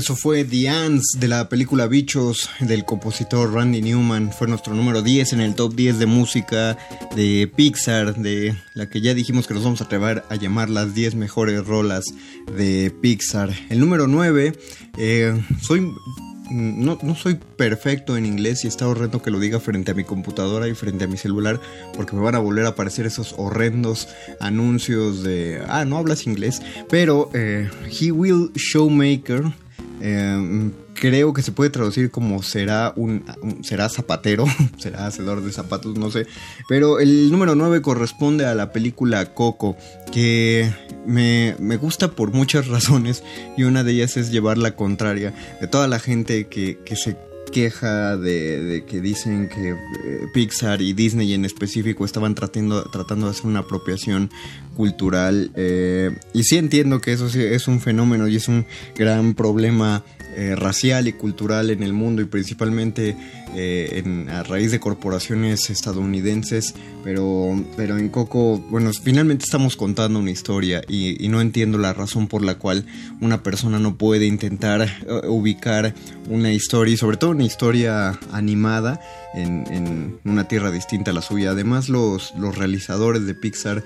Eso 0.00 0.16
fue 0.16 0.44
The 0.44 0.66
Ants 0.70 1.18
de 1.18 1.28
la 1.28 1.50
película 1.50 1.86
Bichos 1.86 2.48
del 2.60 2.86
compositor 2.86 3.52
Randy 3.52 3.82
Newman. 3.82 4.32
Fue 4.32 4.48
nuestro 4.48 4.72
número 4.72 5.02
10 5.02 5.34
en 5.34 5.40
el 5.42 5.54
top 5.54 5.74
10 5.74 5.98
de 5.98 6.06
música 6.06 6.78
de 7.14 7.52
Pixar, 7.54 8.14
de 8.14 8.56
la 8.72 8.88
que 8.88 9.02
ya 9.02 9.12
dijimos 9.12 9.46
que 9.46 9.52
nos 9.52 9.62
vamos 9.62 9.82
a 9.82 9.84
atrever 9.84 10.24
a 10.30 10.36
llamar 10.36 10.70
las 10.70 10.94
10 10.94 11.16
mejores 11.16 11.66
rolas 11.66 12.06
de 12.56 12.90
Pixar. 13.02 13.50
El 13.68 13.78
número 13.78 14.06
9, 14.06 14.54
eh, 14.96 15.38
soy 15.60 15.92
no, 16.50 16.98
no, 17.02 17.14
soy 17.14 17.34
perfecto 17.34 18.16
en 18.16 18.24
inglés 18.24 18.64
y 18.64 18.68
está 18.68 18.88
horrendo 18.88 19.20
que 19.20 19.30
lo 19.30 19.38
diga 19.38 19.60
frente 19.60 19.90
a 19.90 19.94
mi 19.94 20.04
computadora 20.04 20.66
y 20.66 20.74
frente 20.74 21.04
a 21.04 21.08
mi 21.08 21.18
celular 21.18 21.60
porque 21.94 22.16
me 22.16 22.22
van 22.22 22.34
a 22.34 22.38
volver 22.38 22.64
a 22.64 22.70
aparecer 22.70 23.04
esos 23.04 23.34
horrendos 23.36 24.08
anuncios 24.40 25.22
de, 25.22 25.62
ah, 25.68 25.84
no 25.84 25.98
hablas 25.98 26.26
inglés, 26.26 26.62
pero 26.88 27.30
eh, 27.34 27.68
He 28.00 28.10
Will 28.10 28.50
Showmaker 28.54 29.52
Em, 30.00 30.72
creo 30.94 31.32
que 31.32 31.42
se 31.42 31.52
puede 31.52 31.70
traducir 31.70 32.10
como 32.10 32.42
será 32.42 32.92
un, 32.96 33.24
será 33.62 33.88
zapatero, 33.88 34.44
será 34.78 35.06
hacedor 35.06 35.42
de 35.42 35.52
zapatos, 35.52 35.96
no 35.98 36.10
sé. 36.10 36.26
Pero 36.68 37.00
el 37.00 37.30
número 37.30 37.54
9 37.54 37.82
corresponde 37.82 38.46
a 38.46 38.54
la 38.54 38.72
película 38.72 39.34
Coco, 39.34 39.76
que 40.12 40.72
me, 41.06 41.54
gusta 41.76 42.12
por 42.12 42.32
muchas 42.32 42.66
razones 42.68 43.22
y 43.56 43.64
una 43.64 43.84
de 43.84 43.92
ellas 43.92 44.16
es 44.16 44.30
llevar 44.30 44.58
la 44.58 44.76
contraria 44.76 45.34
de 45.60 45.68
toda 45.68 45.88
la 45.88 45.98
gente 45.98 46.46
que, 46.46 46.78
que 46.84 46.96
se 46.96 47.16
queja 47.50 48.16
de, 48.16 48.84
que 48.86 49.00
dicen 49.00 49.48
que 49.48 49.70
eh, 49.70 49.76
Pixar 50.32 50.80
y 50.80 50.92
Disney 50.92 51.34
en 51.34 51.44
específico 51.44 52.04
estaban 52.04 52.34
tratando, 52.34 52.84
tratando 52.84 53.26
de 53.26 53.32
hacer 53.32 53.46
una 53.46 53.60
apropiación 53.60 54.30
cultural. 54.80 55.50
Eh, 55.56 56.10
y 56.32 56.44
sí 56.44 56.56
entiendo 56.56 57.02
que 57.02 57.12
eso 57.12 57.26
es 57.26 57.68
un 57.68 57.82
fenómeno 57.82 58.28
y 58.28 58.36
es 58.36 58.48
un 58.48 58.64
gran 58.96 59.34
problema 59.34 60.02
eh, 60.34 60.54
racial 60.56 61.06
y 61.06 61.12
cultural 61.12 61.68
en 61.68 61.82
el 61.82 61.92
mundo 61.92 62.22
y 62.22 62.24
principalmente 62.24 63.14
eh, 63.54 64.26
a 64.30 64.42
raíz 64.42 64.70
de 64.70 64.80
corporaciones 64.80 65.68
estadounidenses, 65.68 66.74
pero, 67.04 67.62
pero 67.76 67.98
en 67.98 68.08
Coco, 68.08 68.58
bueno, 68.70 68.90
finalmente 69.02 69.44
estamos 69.44 69.76
contando 69.76 70.18
una 70.18 70.30
historia 70.30 70.80
y, 70.88 71.28
no 71.28 71.42
entiendo 71.42 71.76
la 71.76 71.92
razón 71.92 72.26
por 72.26 72.42
la 72.42 72.54
cual 72.54 72.86
una 73.20 73.42
persona 73.42 73.78
no 73.78 73.96
puede 73.96 74.26
intentar 74.26 74.88
ubicar 75.28 75.94
una 76.28 76.52
historia 76.52 76.94
y 76.94 76.96
sobre 76.96 77.18
todo 77.18 77.32
una 77.32 77.44
historia 77.44 78.18
animada 78.32 78.98
en, 79.34 80.18
una 80.24 80.48
tierra 80.48 80.70
distinta 80.70 81.10
a 81.10 81.14
la 81.14 81.22
suya. 81.22 81.50
Además, 81.50 81.88
los, 81.88 82.34
los 82.36 82.56
realizadores 82.56 83.26
de 83.26 83.34
Pixar 83.34 83.84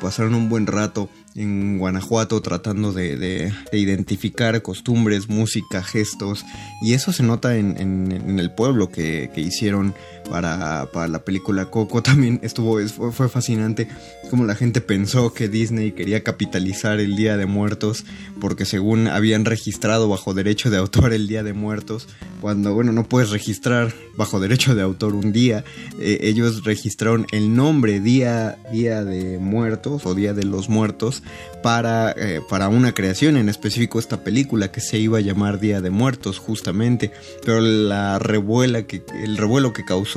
pasaron 0.00 0.34
un 0.34 0.48
buen 0.48 0.66
rato 0.66 1.08
en 1.36 1.78
Guanajuato 1.78 2.40
tratando 2.40 2.92
de, 2.92 3.52
identificar 3.72 4.60
costumbres, 4.62 5.28
música, 5.28 5.82
gestos 5.82 6.44
y 6.82 6.94
eso 6.94 7.12
se 7.12 7.22
nota 7.22 7.56
en, 7.56 8.38
el 8.38 8.50
pueblo 8.50 8.90
que, 8.90 9.30
hicieron 9.36 9.94
para, 10.28 10.88
la 11.08 11.24
película 11.24 11.66
Coco 11.66 12.02
también 12.02 12.40
estuvo 12.42 12.78
fue, 12.88 13.28
fascinante 13.28 13.88
como 14.30 14.44
la 14.44 14.54
gente 14.54 14.80
pensó 14.80 15.32
que 15.32 15.48
Disney 15.48 15.92
quería 15.92 16.22
capitalizar 16.22 17.00
el 17.00 17.16
Día 17.16 17.36
de 17.36 17.46
Muertos 17.46 18.04
porque 18.40 18.64
según 18.64 19.08
habían 19.08 19.44
registrado 19.44 20.08
bajo 20.08 20.34
derecho 20.34 20.70
de 20.70 20.78
autor 20.78 21.12
el 21.12 21.28
Día 21.28 21.42
de 21.42 21.52
Muertos 21.52 22.08
cuando 22.40 22.74
bueno 22.74 22.92
no 22.92 23.04
puedes 23.04 23.30
registrar 23.30 23.94
bajo 24.16 24.40
derecho 24.40 24.74
de 24.74 24.82
autor 24.82 25.14
un 25.14 25.32
día 25.32 25.64
eh, 26.00 26.18
ellos 26.22 26.64
registraron 26.64 27.26
el 27.32 27.54
nombre 27.54 28.00
Día 28.00 28.58
Día 28.72 29.04
de 29.04 29.38
Muertos 29.38 30.06
o 30.06 30.14
Día 30.14 30.34
de 30.34 30.44
los 30.44 30.68
Muertos 30.68 31.22
para, 31.62 32.12
eh, 32.12 32.40
para 32.48 32.68
una 32.68 32.92
creación, 32.92 33.36
en 33.36 33.48
específico 33.48 33.98
esta 33.98 34.22
película 34.22 34.70
que 34.70 34.80
se 34.80 34.98
iba 34.98 35.18
a 35.18 35.20
llamar 35.20 35.58
Día 35.58 35.80
de 35.80 35.90
Muertos 35.90 36.38
justamente, 36.38 37.10
pero 37.44 37.60
la 37.60 38.20
revuela 38.20 38.84
que, 38.84 39.02
el 39.22 39.36
revuelo 39.36 39.72
que 39.72 39.84
causó 39.84 40.15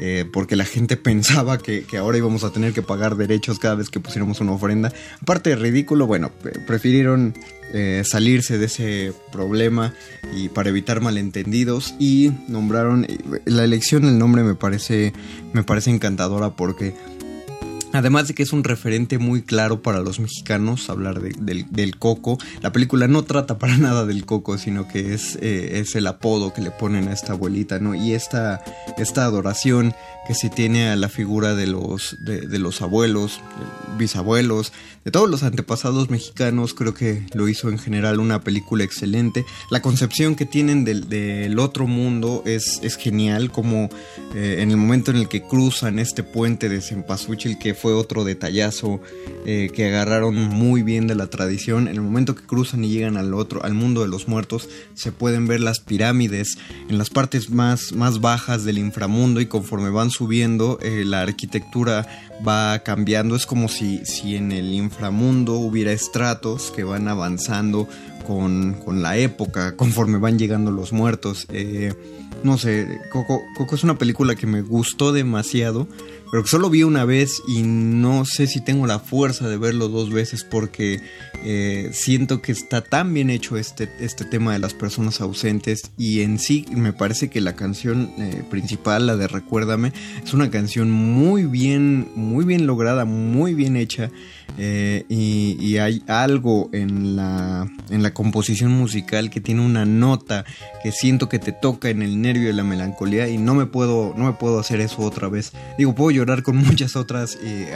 eh, 0.00 0.24
porque 0.32 0.56
la 0.56 0.64
gente 0.64 0.96
pensaba 1.08 1.58
que, 1.58 1.84
ahora 1.98 2.18
íbamos 2.18 2.44
a 2.44 2.52
tener 2.52 2.72
que 2.72 2.82
pagar 2.82 3.16
derechos 3.16 3.58
cada 3.58 3.74
vez 3.74 3.90
que 3.90 4.00
pusiéramos 4.00 4.40
una 4.40 4.52
ofrenda. 4.52 4.92
Aparte 5.20 5.50
de 5.50 5.56
ridículo, 5.56 6.06
bueno, 6.06 6.30
prefirieron 6.66 7.34
eh, 7.74 8.02
salirse 8.04 8.58
de 8.58 8.66
ese 8.66 9.12
problema 9.32 9.94
y 10.34 10.48
para 10.50 10.68
evitar 10.68 11.00
malentendidos 11.00 11.94
y 11.98 12.30
nombraron 12.46 13.06
la 13.46 13.64
elección 13.64 14.02
del 14.02 14.18
nombre 14.18 14.42
me 14.42 14.54
parece 14.54 15.14
me 15.54 15.62
parece 15.62 15.90
encantadora 15.90 16.50
porque 16.50 16.94
Además 17.92 18.28
de 18.28 18.34
que 18.34 18.42
es 18.42 18.52
un 18.52 18.64
referente 18.64 19.18
muy 19.18 19.42
claro 19.42 19.82
para 19.82 20.00
los 20.00 20.18
mexicanos 20.18 20.88
hablar 20.88 21.20
del, 21.20 21.96
coco. 21.98 22.38
La 22.62 22.72
película 22.72 23.06
no 23.08 23.24
trata 23.24 23.58
para 23.58 23.76
nada 23.78 24.06
del 24.06 24.24
coco, 24.24 24.58
sino 24.58 24.88
que 24.88 25.14
es, 25.14 25.36
eh, 25.40 25.80
es 25.80 25.94
el 25.94 26.06
apodo 26.06 26.52
que 26.52 26.62
le 26.62 26.70
ponen 26.70 27.08
a 27.08 27.12
esta 27.12 27.32
abuelita, 27.32 27.78
¿no? 27.78 27.94
Y 27.94 28.12
esta, 28.14 28.62
esta 28.96 29.24
adoración 29.24 29.94
que 30.26 30.34
se 30.34 30.48
tiene 30.48 30.88
a 30.88 30.96
la 30.96 31.08
figura 31.08 31.54
de 31.54 31.66
los, 31.66 32.16
de, 32.20 32.58
los 32.58 32.80
abuelos, 32.80 33.40
bisabuelos, 33.98 34.72
de 35.04 35.10
todos 35.10 35.28
los 35.28 35.42
antepasados 35.42 36.10
mexicanos, 36.10 36.74
creo 36.74 36.94
que 36.94 37.26
lo 37.34 37.48
hizo 37.48 37.68
en 37.70 37.78
general 37.78 38.20
una 38.20 38.40
película 38.42 38.84
excelente. 38.84 39.44
La 39.70 39.82
concepción 39.82 40.36
que 40.36 40.46
tienen 40.46 40.84
del, 40.84 41.58
otro 41.58 41.86
mundo 41.86 42.42
es, 42.46 42.78
es 42.82 42.96
genial, 42.96 43.50
como 43.50 43.90
eh, 44.34 44.58
en 44.60 44.70
el 44.70 44.76
momento 44.76 45.10
en 45.10 45.16
el 45.16 45.28
que 45.28 45.42
cruzan 45.42 45.98
este 45.98 46.22
puente 46.22 46.68
de 46.68 46.80
Cempasúchil, 46.80 47.58
que 47.58 47.74
fue 47.82 47.94
otro 47.94 48.22
detallazo 48.22 49.00
eh, 49.44 49.68
que 49.74 49.86
agarraron 49.86 50.36
muy 50.36 50.84
bien 50.84 51.08
de 51.08 51.16
la 51.16 51.26
tradición. 51.26 51.88
En 51.88 51.96
el 51.96 52.00
momento 52.00 52.36
que 52.36 52.46
cruzan 52.46 52.84
y 52.84 52.90
llegan 52.90 53.16
al 53.16 53.34
otro, 53.34 53.64
al 53.64 53.74
mundo 53.74 54.02
de 54.02 54.08
los 54.08 54.28
muertos, 54.28 54.68
se 54.94 55.10
pueden 55.10 55.48
ver 55.48 55.60
las 55.60 55.80
pirámides 55.80 56.58
en 56.88 56.96
las 56.96 57.10
partes 57.10 57.50
más, 57.50 57.92
más 57.92 58.20
bajas 58.20 58.62
del 58.64 58.78
inframundo 58.78 59.40
y 59.40 59.46
conforme 59.46 59.90
van 59.90 60.10
subiendo, 60.10 60.78
eh, 60.80 61.02
la 61.04 61.22
arquitectura 61.22 62.06
va 62.46 62.78
cambiando. 62.84 63.34
Es 63.34 63.46
como 63.46 63.68
si, 63.68 64.06
si 64.06 64.36
en 64.36 64.52
el 64.52 64.72
inframundo 64.72 65.54
hubiera 65.54 65.90
estratos 65.90 66.70
que 66.70 66.84
van 66.84 67.08
avanzando 67.08 67.88
con, 68.24 69.02
la 69.02 69.16
época, 69.16 69.74
conforme 69.76 70.18
van 70.18 70.38
llegando 70.38 70.70
los 70.70 70.92
muertos. 70.92 71.48
Eh, 71.50 71.92
no 72.44 72.58
sé, 72.58 73.00
Coco, 73.10 73.40
Coco 73.56 73.74
es 73.74 73.82
una 73.82 73.98
película 73.98 74.36
que 74.36 74.46
me 74.46 74.62
gustó 74.62 75.12
demasiado 75.12 75.88
pero 76.32 76.44
que 76.44 76.48
solo 76.48 76.70
vi 76.70 76.82
una 76.82 77.04
vez 77.04 77.42
y 77.46 77.60
no 77.62 78.24
sé 78.24 78.46
si 78.46 78.62
tengo 78.62 78.86
la 78.86 78.98
fuerza 78.98 79.50
de 79.50 79.58
verlo 79.58 79.88
dos 79.88 80.10
veces 80.10 80.44
porque 80.44 80.98
eh, 81.44 81.90
siento 81.92 82.40
que 82.40 82.52
está 82.52 82.80
tan 82.80 83.12
bien 83.12 83.28
hecho 83.28 83.58
este, 83.58 83.90
este 84.00 84.24
tema 84.24 84.54
de 84.54 84.58
las 84.58 84.72
personas 84.72 85.20
ausentes 85.20 85.90
y 85.98 86.22
en 86.22 86.38
sí 86.38 86.64
me 86.74 86.94
parece 86.94 87.28
que 87.28 87.42
la 87.42 87.54
canción 87.54 88.14
eh, 88.16 88.44
principal, 88.48 89.06
la 89.06 89.16
de 89.16 89.28
Recuérdame, 89.28 89.92
es 90.24 90.32
una 90.32 90.50
canción 90.50 90.90
muy 90.90 91.44
bien, 91.44 92.10
muy 92.14 92.46
bien 92.46 92.66
lograda, 92.66 93.04
muy 93.04 93.52
bien 93.52 93.76
hecha 93.76 94.10
eh, 94.58 95.04
y, 95.08 95.76
hay 95.78 96.02
algo 96.06 96.68
en 96.72 97.16
la, 97.16 97.66
en 97.90 98.02
la 98.02 98.12
composición 98.12 98.72
musical 98.72 99.30
que 99.30 99.40
tiene 99.40 99.64
una 99.64 99.84
nota 99.84 100.44
que 100.82 100.92
siento 100.92 101.28
que 101.28 101.38
te 101.38 101.52
toca 101.52 101.88
en 101.88 102.02
el 102.02 102.20
nervio 102.20 102.48
de 102.48 102.52
la 102.52 102.62
melancolía 102.62 103.28
y 103.28 103.38
no 103.38 103.54
me 103.54 103.66
puedo, 103.66 104.14
no 104.16 104.26
me 104.26 104.32
puedo 104.34 104.60
hacer 104.60 104.80
eso 104.80 105.02
otra 105.02 105.28
vez. 105.28 105.52
Digo, 105.78 105.94
puedo 105.94 106.10
llorar 106.10 106.42
con 106.42 106.56
muchas 106.66 106.94
otras, 106.94 107.38
eh, 107.42 107.74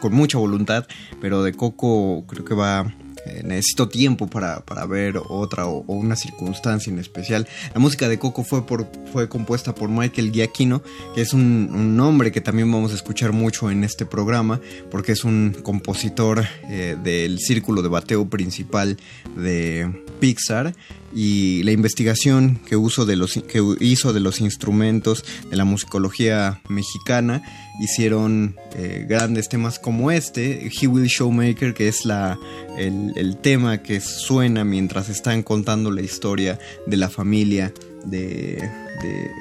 con 0.00 0.14
mucha 0.14 0.38
voluntad, 0.38 0.86
pero 1.20 1.42
de 1.42 1.52
Coco 1.52 2.24
creo 2.26 2.44
que 2.44 2.54
va 2.54 2.94
eh, 3.28 3.42
necesito 3.44 3.88
tiempo 3.88 4.26
para, 4.28 4.62
ver 4.86 5.20
otra 5.28 5.66
o, 5.66 5.84
una 5.86 6.16
circunstancia 6.16 6.92
en 6.92 6.98
especial. 6.98 7.46
La 7.74 7.80
música 7.80 8.08
de 8.08 8.18
Coco 8.18 8.44
fue, 8.44 8.66
por, 8.66 8.90
fue 9.12 9.28
compuesta 9.28 9.74
por 9.74 9.88
Michael 9.88 10.32
Giacchino, 10.32 10.82
que 11.14 11.20
es 11.20 11.32
un, 11.32 11.96
nombre 11.96 12.32
que 12.32 12.40
también 12.40 12.70
vamos 12.70 12.92
a 12.92 12.94
escuchar 12.94 13.32
mucho 13.32 13.70
en 13.70 13.84
este 13.84 14.06
programa, 14.06 14.60
porque 14.90 15.12
es 15.12 15.24
un 15.24 15.56
compositor 15.62 16.44
eh, 16.68 16.96
del 17.02 17.38
círculo 17.38 17.82
de 17.82 17.88
bateo 17.88 18.28
principal 18.28 18.96
de 19.36 20.04
Pixar 20.20 20.74
y 21.14 21.62
la 21.62 21.72
investigación 21.72 22.60
que, 22.66 22.76
uso 22.76 23.06
de 23.06 23.16
los, 23.16 23.34
que 23.34 23.62
hizo 23.80 24.12
de 24.12 24.20
los 24.20 24.40
instrumentos 24.40 25.24
de 25.50 25.56
la 25.56 25.64
musicología 25.64 26.60
mexicana 26.68 27.42
hicieron 27.78 28.56
eh, 28.76 29.06
grandes 29.08 29.48
temas 29.48 29.78
como 29.78 30.10
este, 30.10 30.68
He 30.68 30.86
Will 30.86 31.06
Showmaker, 31.06 31.74
que 31.74 31.88
es 31.88 32.04
la, 32.04 32.38
el, 32.76 33.36
tema 33.36 33.82
que 33.82 34.00
suena 34.00 34.64
mientras 34.64 35.08
están 35.08 35.42
contando 35.42 35.90
la 35.90 36.02
historia 36.02 36.58
de 36.86 36.96
la 36.96 37.08
familia 37.08 37.72
de, 38.04 38.68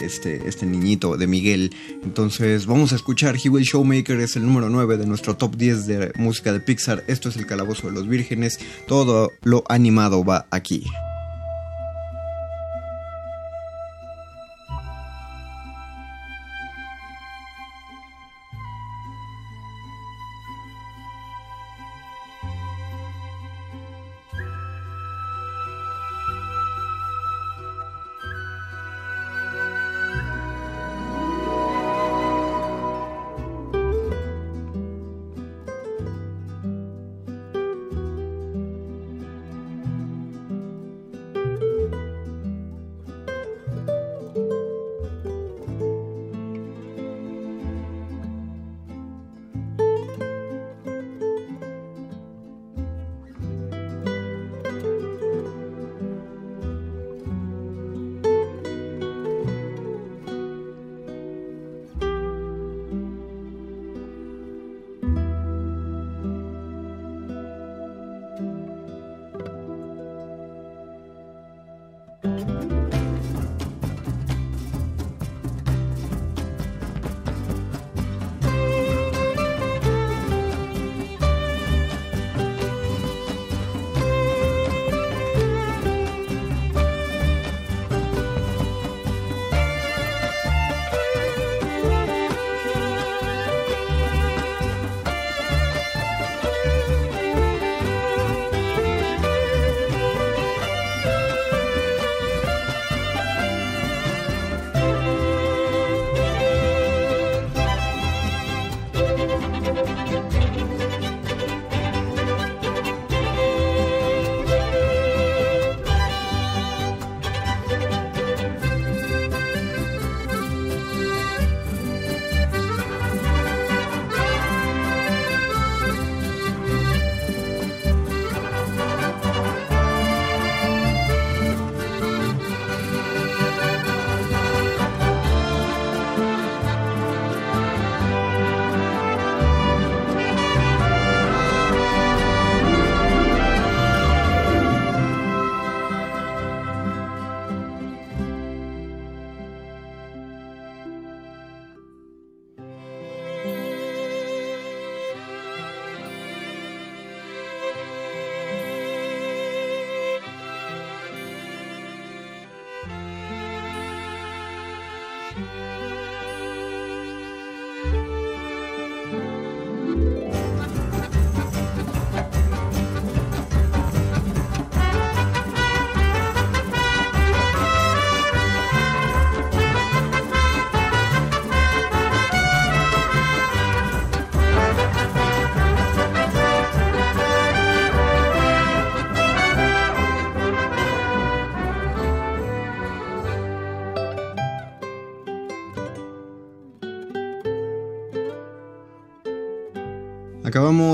este, 0.02 0.48
este 0.48 0.66
niñito, 0.66 1.18
de 1.18 1.28
Miguel. 1.28 1.76
Entonces 2.04 2.66
vamos 2.66 2.94
a 2.94 2.96
escuchar 2.96 3.36
He 3.44 3.50
Will 3.50 3.66
Showmaker, 3.66 4.20
es 4.20 4.36
el 4.36 4.46
número 4.46 4.70
9 4.70 4.98
de 4.98 5.06
nuestro 5.06 5.36
top 5.36 5.56
10 5.56 5.88
de 5.88 6.12
música 6.16 6.54
de 6.54 6.60
Pixar. 6.60 7.04
Esto 7.08 7.30
es 7.30 7.38
el 7.38 7.46
Calabozo 7.46 7.88
de 7.88 7.94
los 7.94 8.08
Vírgenes, 8.08 8.60
todo 8.88 9.32
lo 9.44 9.64
animado 9.68 10.24
va 10.24 10.46
aquí. 10.52 10.86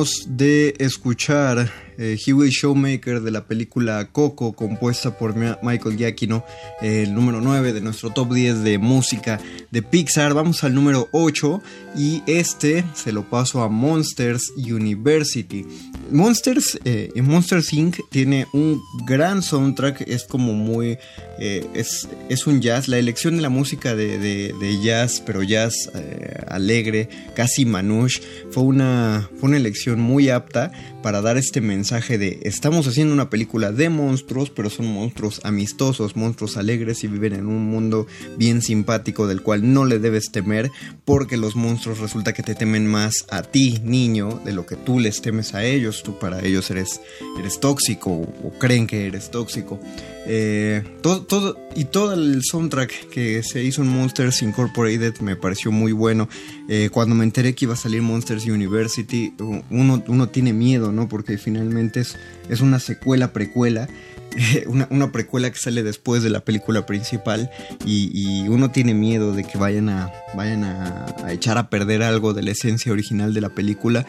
De 0.04 0.74
escuchar 0.80 1.72
eh, 1.98 2.18
Showmaker 2.18 3.22
de 3.22 3.32
la 3.32 3.46
película 3.46 4.10
Coco, 4.12 4.52
compuesta 4.52 5.18
por 5.18 5.34
Michael 5.36 5.96
Giacchino, 5.96 6.44
el 6.82 7.14
número 7.14 7.40
9 7.40 7.72
de 7.72 7.80
nuestro 7.80 8.10
top 8.10 8.34
10 8.34 8.64
de 8.64 8.78
música 8.80 9.40
de 9.72 9.82
Pixar. 9.82 10.34
Vamos 10.34 10.64
al 10.66 10.74
número 10.74 11.08
8 11.14 11.62
y 11.96 12.22
este 12.28 12.84
se 12.96 13.14
lo 13.14 13.30
paso 13.30 13.62
a 13.62 13.70
Monsters 13.70 14.52
University. 14.58 15.66
Monsters, 16.12 16.80
eh, 16.84 17.10
Monsters 17.22 17.72
Inc. 17.72 18.00
tiene 18.10 18.46
un 18.54 18.82
gran 19.06 19.42
soundtrack, 19.42 20.02
es 20.02 20.26
como 20.26 20.54
muy. 20.54 20.98
Eh, 21.40 21.66
es, 21.74 22.08
es, 22.30 22.46
un 22.46 22.62
jazz. 22.62 22.88
La 22.88 22.98
elección 22.98 23.38
de 23.38 23.42
la 23.42 23.50
música 23.50 23.96
de, 23.96 24.18
de, 24.18 24.82
jazz, 24.82 25.24
pero 25.26 25.42
jazz 25.44 25.74
eh, 25.96 26.13
alegre, 26.54 27.10
casi 27.36 27.66
manouche, 27.66 28.22
fue 28.52 28.64
una, 28.64 29.30
fue 29.40 29.50
una 29.50 29.58
elección 29.58 30.00
muy 30.00 30.30
apta 30.30 30.72
para 31.02 31.22
dar 31.22 31.38
este 31.38 31.60
mensaje 31.62 32.18
de 32.18 32.40
estamos 32.44 32.88
haciendo 32.88 33.14
una 33.14 33.30
película 33.30 33.72
de 33.72 33.90
monstruos, 33.90 34.50
pero 34.50 34.70
son 34.70 34.88
monstruos 34.88 35.42
amistosos, 35.44 36.16
monstruos 36.16 36.58
alegres 36.58 37.04
y 37.04 37.08
viven 37.08 37.34
en 37.34 37.48
un 37.48 37.66
mundo 37.66 38.08
bien 38.38 38.62
simpático 38.62 39.28
del 39.28 39.42
cual 39.42 39.74
no 39.74 39.86
le 39.86 40.00
debes 40.00 40.32
temer 40.32 40.72
porque 41.06 41.38
los 41.38 41.56
monstruos 41.56 42.00
resulta 42.00 42.34
que 42.34 42.44
te 42.44 42.56
temen 42.56 42.88
más 42.88 43.26
a 43.30 43.44
ti, 43.44 43.80
niño, 43.84 44.42
de 44.46 44.54
lo 44.54 44.66
que 44.66 44.76
tú 44.76 45.00
les 45.00 45.22
temes 45.22 45.54
a 45.54 45.64
ellos. 45.64 46.04
Tú 46.04 46.18
para 46.18 46.44
ellos 46.46 46.72
eres, 46.72 47.02
eres 47.38 47.60
tóxico 47.60 48.12
o 48.12 48.54
creen 48.58 48.88
que 48.88 49.08
eres 49.08 49.30
tóxico. 49.30 49.80
Eh, 50.26 50.84
todo, 51.02 51.24
todo, 51.24 51.58
y 51.76 51.86
todo 51.86 52.14
el 52.14 52.42
soundtrack 52.44 53.10
que 53.10 53.44
se 53.44 53.62
hizo 53.64 53.82
en 53.82 53.90
Monsters 53.90 54.42
Incorporated 54.42 55.20
me 55.20 55.36
pareció 55.36 55.72
muy 55.72 55.92
bueno. 55.92 56.30
Eh, 56.70 56.90
cuando 56.92 57.16
me 57.16 57.24
enteré 57.24 57.56
que 57.56 57.66
iba 57.66 57.74
a 57.74 57.78
salir 57.78 58.02
Monsters 58.02 58.46
University, 58.46 59.34
uno, 59.70 60.04
uno 60.08 60.30
tiene 60.30 60.54
miedo, 60.54 60.92
¿no? 60.92 61.10
Porque 61.10 61.38
finalmente 61.38 62.02
es, 62.02 62.18
es 62.50 62.62
una 62.62 62.80
secuela, 62.80 63.34
precuela. 63.34 63.88
Una, 64.66 64.88
una, 64.90 65.12
precuela 65.12 65.52
que 65.52 65.60
sale 65.60 65.84
después 65.84 66.24
de 66.24 66.32
la 66.32 66.40
película 66.40 66.88
principal 66.88 67.52
y, 67.86 68.48
uno 68.48 68.72
tiene 68.72 68.96
miedo 68.96 69.32
de 69.32 69.44
que 69.44 69.60
vayan 69.60 69.90
a 69.90 70.12
vayan 70.34 70.64
a, 70.64 71.06
echar 71.30 71.60
a 71.60 71.70
perder 71.70 72.02
algo 72.02 72.34
de 72.34 72.42
la 72.42 72.50
esencia 72.50 72.92
original 72.92 73.36
de 73.36 73.42
la 73.42 73.50
película 73.50 74.08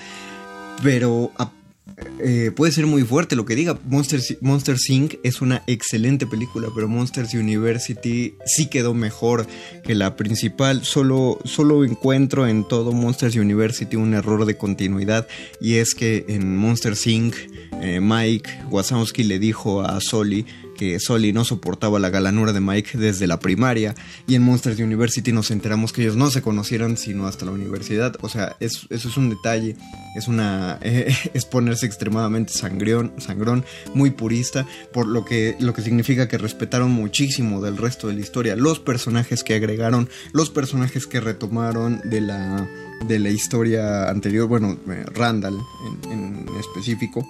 pero 0.83 1.31
a, 1.37 1.51
eh, 2.19 2.51
puede 2.57 2.73
ser 2.73 2.87
muy 2.87 3.03
fuerte 3.03 3.37
lo 3.37 3.45
que 3.45 3.55
diga. 3.55 3.79
Monsters, 3.85 4.39
Monsters 4.41 4.89
Inc. 4.89 5.15
es 5.23 5.41
una 5.43 5.63
excelente 5.67 6.27
película, 6.27 6.69
pero 6.75 6.89
Monsters 6.89 7.35
University 7.35 8.35
sí 8.47 8.67
quedó 8.67 8.95
mejor 8.95 9.47
que 9.85 9.95
la 9.95 10.17
principal. 10.17 10.85
Solo, 10.85 11.39
solo 11.45 11.85
encuentro 11.85 12.47
en 12.47 12.67
todo 12.67 12.93
Monsters 12.93 13.37
University 13.37 13.97
un 13.97 14.15
error 14.15 14.47
de 14.47 14.57
continuidad 14.57 15.29
y 15.61 15.75
es 15.75 15.95
que 15.95 16.25
en 16.29 16.57
Monsters 16.57 17.07
Inc. 17.07 17.35
Eh, 17.83 18.01
Mike 18.01 18.51
Wazowski 18.71 19.25
le 19.25 19.39
dijo 19.39 19.83
a 19.83 20.01
Soli 20.01 20.47
que 20.75 20.99
Sully 21.01 21.33
no 21.33 21.45
soportaba 21.45 21.99
la 21.99 22.11
galanura 22.11 22.53
de 22.53 22.61
Mike 22.61 22.99
desde 22.99 23.27
la 23.27 23.39
primaria 23.39 23.95
y 24.27 24.35
en 24.35 24.43
Monsters 24.43 24.79
University 24.79 25.33
nos 25.33 25.51
enteramos 25.51 25.93
que 25.93 26.03
ellos 26.03 26.17
no 26.17 26.31
se 26.31 26.43
conocieron 26.43 26.97
sino 26.97 27.27
hasta 27.27 27.45
la 27.45 27.53
universidad. 27.53 28.17
O 28.21 28.29
sea, 28.29 28.57
eso 28.61 28.87
es 28.91 29.17
un 29.17 29.31
detalle, 29.31 29.77
es 30.17 30.29
una 30.29 30.79
es 30.83 31.45
ponerse 31.47 31.87
extremadamente 31.87 32.53
sangrión, 32.53 33.13
sangrón, 33.19 33.65
muy 33.95 34.11
purista, 34.11 34.67
por 34.93 35.07
lo 35.07 35.25
que 35.25 35.57
lo 35.61 35.73
que 35.75 35.83
significa 35.83 36.29
que 36.29 36.39
respetaron 36.39 36.91
muchísimo 36.91 37.61
del 37.63 37.77
resto 37.77 38.09
de 38.09 38.15
la 38.15 38.21
historia, 38.21 38.57
los 38.57 38.81
personajes 38.81 39.45
que 39.45 39.55
agregaron, 39.55 40.09
los 40.33 40.51
personajes 40.51 41.07
que 41.07 41.21
retomaron 41.21 42.01
de 42.05 42.21
la 42.21 42.69
de 43.07 43.19
la 43.19 43.31
historia 43.31 44.09
anterior, 44.09 44.49
bueno, 44.49 44.79
eh, 44.89 45.05
Randall 45.15 45.59
en 46.11 46.47
específico 46.59 47.27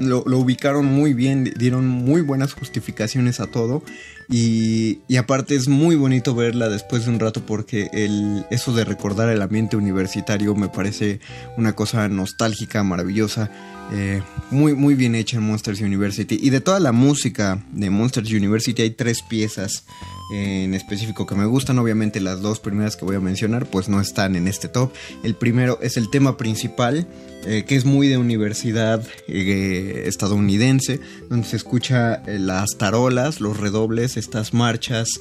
lo, 0.00 0.22
ubicaron 0.38 0.86
muy 0.86 1.14
bien, 1.14 1.52
dieron 1.56 1.86
muy 1.86 2.20
buenas 2.20 2.52
justificaciones 2.52 3.40
a 3.40 3.46
todo. 3.46 3.82
Y, 4.30 5.00
aparte 5.16 5.56
es 5.56 5.68
muy 5.68 5.96
bonito 5.96 6.34
verla 6.34 6.68
después 6.68 7.04
de 7.04 7.10
un 7.10 7.18
rato 7.18 7.40
porque 7.46 7.88
el, 7.92 8.44
eso 8.50 8.74
de 8.74 8.84
recordar 8.84 9.30
el 9.30 9.40
ambiente 9.40 9.76
universitario 9.76 10.54
me 10.54 10.68
parece 10.68 11.20
una 11.56 11.74
cosa 11.74 12.08
nostálgica, 12.08 12.84
maravillosa. 12.84 13.50
Eh, 13.92 14.22
muy, 14.50 14.74
muy 14.74 14.94
bien 14.94 15.14
hecha 15.14 15.38
en 15.38 15.44
Monsters 15.44 15.80
University. 15.80 16.38
Y 16.40 16.50
de 16.50 16.60
toda 16.60 16.80
la 16.80 16.92
música 16.92 17.64
de 17.72 17.90
Monsters 17.90 18.30
University 18.30 18.82
hay 18.82 18.90
tres 18.90 19.22
piezas 19.22 19.84
en 20.30 20.74
específico 20.74 21.26
que 21.26 21.34
me 21.34 21.46
gustan. 21.46 21.78
Obviamente 21.78 22.20
las 22.20 22.40
dos 22.40 22.60
primeras 22.60 22.96
que 22.96 23.04
voy 23.04 23.16
a 23.16 23.20
mencionar 23.20 23.66
pues 23.66 23.88
no 23.88 24.00
están 24.00 24.36
en 24.36 24.48
este 24.48 24.68
top. 24.68 24.92
El 25.22 25.34
primero 25.34 25.78
es 25.80 25.96
el 25.96 26.10
tema 26.10 26.36
principal 26.36 27.06
eh, 27.46 27.64
que 27.64 27.76
es 27.76 27.84
muy 27.84 28.08
de 28.08 28.18
universidad 28.18 29.00
eh, 29.28 30.02
estadounidense, 30.06 31.00
donde 31.30 31.46
se 31.46 31.56
escucha 31.56 32.16
eh, 32.26 32.36
las 32.38 32.76
tarolas, 32.76 33.40
los 33.40 33.56
redobles, 33.56 34.16
estas 34.16 34.52
marchas 34.52 35.20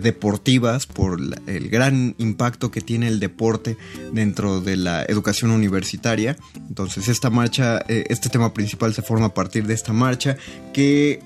deportivas 0.00 0.86
por 0.86 1.20
el 1.46 1.68
gran 1.68 2.14
impacto 2.18 2.70
que 2.70 2.80
tiene 2.80 3.08
el 3.08 3.20
deporte 3.20 3.76
dentro 4.12 4.60
de 4.60 4.76
la 4.76 5.04
educación 5.04 5.50
universitaria. 5.50 6.36
Entonces 6.68 7.08
esta 7.08 7.30
marcha, 7.30 7.78
este 7.88 8.28
tema 8.28 8.52
principal 8.52 8.94
se 8.94 9.02
forma 9.02 9.26
a 9.26 9.34
partir 9.34 9.66
de 9.66 9.74
esta 9.74 9.92
marcha 9.92 10.36
que 10.72 11.22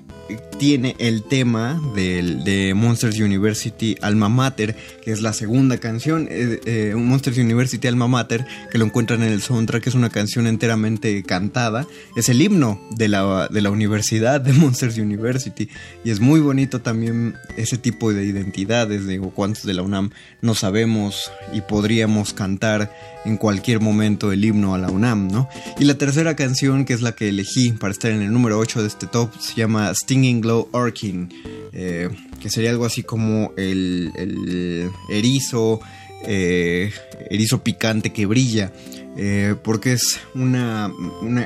tiene 0.59 0.95
el 0.99 1.23
tema 1.23 1.81
de 1.95 2.73
Monsters 2.77 3.19
University 3.19 3.97
Alma 4.03 4.29
Mater, 4.29 4.77
que 5.03 5.11
es 5.11 5.23
la 5.23 5.33
segunda 5.33 5.79
canción, 5.79 6.29
eh, 6.31 6.61
eh, 6.66 6.95
Monsters 6.97 7.38
University 7.38 7.87
Alma 7.88 8.09
Mater, 8.09 8.47
que 8.71 8.79
lo 8.79 8.85
encuentran 8.85 9.23
en 9.23 9.33
el 9.33 9.40
soundtrack, 9.40 9.87
es 9.87 9.95
una 9.95 10.11
canción 10.11 10.47
enteramente 10.47 11.23
cantada, 11.23 11.87
es 12.16 12.29
el 12.29 12.43
himno 12.43 12.81
de 12.97 13.09
la, 13.09 13.49
de 13.49 13.61
la 13.61 13.71
universidad 13.71 14.40
de 14.40 14.53
Monsters 14.53 14.99
University, 14.99 15.69
y 16.05 16.11
es 16.11 16.21
muy 16.21 16.40
bonito 16.40 16.81
también 16.81 17.35
ese 17.57 17.79
tipo 17.79 18.12
de 18.12 18.25
identidades, 18.25 19.07
de 19.07 19.19
cuántos 19.19 19.64
de 19.64 19.75
la 19.75 19.83
UNAM 19.83 20.11
no 20.43 20.55
sabemos 20.55 21.31
y 21.53 21.61
podríamos 21.62 22.33
cantar 22.35 22.93
en 23.25 23.37
cualquier 23.37 23.81
momento 23.81 24.33
el 24.33 24.45
himno 24.45 24.75
a 24.75 24.79
la 24.79 24.90
UNAM, 24.90 25.29
¿no? 25.29 25.49
Y 25.79 25.85
la 25.85 25.95
tercera 25.95 26.37
canción, 26.37 26.85
que 26.85 26.95
es 26.95 27.03
la 27.03 27.12
que 27.12 27.29
elegí 27.29 27.73
para 27.73 27.93
estar 27.93 28.11
en 28.11 28.23
el 28.23 28.33
número 28.33 28.59
8 28.59 28.81
de 28.83 28.88
este 28.88 29.07
top, 29.07 29.31
se 29.38 29.55
llama 29.55 29.93
Stinging 30.20 30.42
Glow 30.42 30.68
Orkin, 30.72 31.33
eh, 31.72 32.11
que 32.42 32.50
sería 32.50 32.68
algo 32.68 32.85
así 32.85 33.02
como 33.02 33.54
el, 33.56 34.12
el 34.16 34.90
erizo, 35.09 35.80
eh, 36.26 36.92
erizo 37.30 37.62
picante 37.64 38.12
que 38.12 38.26
brilla. 38.26 38.70
Eh, 39.16 39.57
porque 39.62 39.92
es 39.92 40.20
una, 40.35 40.92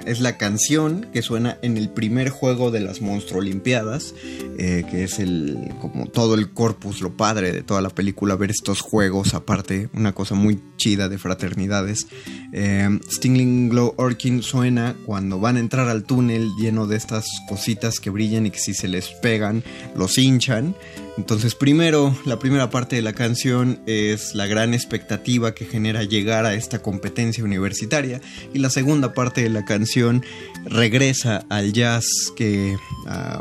es 0.07 0.21
la 0.21 0.37
canción 0.37 1.09
que 1.13 1.23
suena 1.23 1.59
en 1.63 1.77
el 1.79 1.89
primer 1.89 2.29
juego 2.29 2.71
de 2.71 2.81
las 2.81 3.01
Monstruo 3.01 3.41
Olimpiadas, 3.41 4.15
eh, 4.59 4.85
que 4.91 5.05
es 5.05 5.19
el 5.19 5.73
como 5.81 6.07
todo 6.07 6.35
el 6.35 6.51
corpus, 6.53 7.01
lo 7.01 7.17
padre 7.17 7.53
de 7.53 7.63
toda 7.63 7.81
la 7.81 7.89
película, 7.89 8.37
ver 8.37 8.51
estos 8.51 8.81
juegos 8.81 9.35
aparte, 9.35 9.89
una 9.95 10.13
cosa 10.13 10.35
muy 10.35 10.61
chida 10.77 11.09
de 11.09 11.19
fraternidades. 11.19 12.07
Eh, 12.53 13.01
Stingling 13.11 13.71
Glow 13.71 13.95
Orkin 13.97 14.43
suena 14.43 14.95
cuando 15.07 15.41
van 15.41 15.57
a 15.57 15.61
entrar 15.61 15.89
al 15.89 16.05
túnel 16.05 16.51
lleno 16.59 16.87
de 16.87 16.97
estas 16.97 17.27
cositas 17.49 17.99
que 17.99 18.11
brillan 18.11 18.47
y 18.47 18.51
que 18.51 18.59
si 18.59 18.75
se 18.75 18.89
les 18.89 19.09
pegan 19.09 19.65
los 19.97 20.19
hinchan. 20.19 20.75
Entonces, 21.17 21.55
primero, 21.55 22.17
la 22.25 22.41
primera 22.41 22.71
parte 22.71 22.97
de 22.97 23.03
la 23.03 23.13
canción 23.13 23.81
es 23.87 24.35
la 24.35 24.47
gran 24.47 24.75
expectativa 24.75 25.55
que 25.55 25.65
genera 25.65 26.03
llegar 26.03 26.45
a 26.45 26.55
esta 26.55 26.81
competencia 26.81 27.45
universitaria 27.45 28.21
y 28.53 28.59
la 28.59 28.69
segunda 28.69 29.15
parte 29.15 29.43
de 29.43 29.49
la 29.49 29.65
canción 29.65 30.25
regresa 30.65 31.45
al 31.51 31.73
jazz 31.73 32.07
que, 32.37 32.77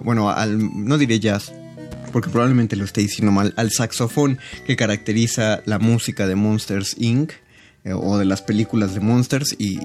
bueno, 0.04 0.30
al, 0.30 0.60
no 0.86 1.00
diré 1.00 1.20
jazz, 1.20 1.52
porque 2.12 2.30
probablemente 2.30 2.76
lo 2.76 2.86
esté 2.86 3.02
diciendo 3.02 3.32
mal, 3.32 3.56
al 3.58 3.72
saxofón 3.72 4.38
que 4.68 4.76
caracteriza 4.76 5.64
la 5.66 5.80
música 5.80 6.28
de 6.28 6.36
Monsters 6.36 6.96
Inc. 7.00 7.34
Eh, 7.86 7.91
o 7.91 8.17
de 8.17 8.24
las 8.24 8.41
películas 8.41 8.93
de 8.93 9.02
Monsters, 9.02 9.58
y, 9.60 9.78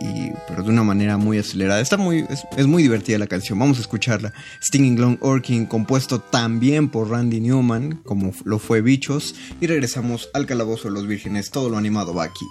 pero 0.46 0.62
de 0.62 0.70
una 0.70 0.84
manera 0.84 1.16
muy 1.16 1.37
acelerada. 1.38 1.80
Está 1.80 1.96
muy, 1.96 2.24
es, 2.56 2.66
muy 2.68 2.84
divertida 2.84 3.18
la 3.18 3.26
canción, 3.26 3.58
vamos 3.58 3.78
a 3.78 3.80
escucharla. 3.80 4.32
Stinging 4.62 5.00
Long 5.00 5.18
Orkin, 5.20 5.66
compuesto 5.66 6.20
también 6.20 6.90
por 6.90 7.11
Randy 7.11 7.40
Newman, 7.40 7.96
como 8.04 8.32
lo 8.44 8.61
fue 8.61 8.82
Bichos, 8.82 9.34
y 9.61 9.66
regresamos 9.66 10.28
al 10.32 10.46
Calabozo 10.46 10.87
de 10.87 10.94
los 10.94 11.08
Vírgenes, 11.08 11.50
todo 11.50 11.70
lo 11.70 11.76
animado 11.76 12.14
va 12.14 12.22
aquí. 12.22 12.46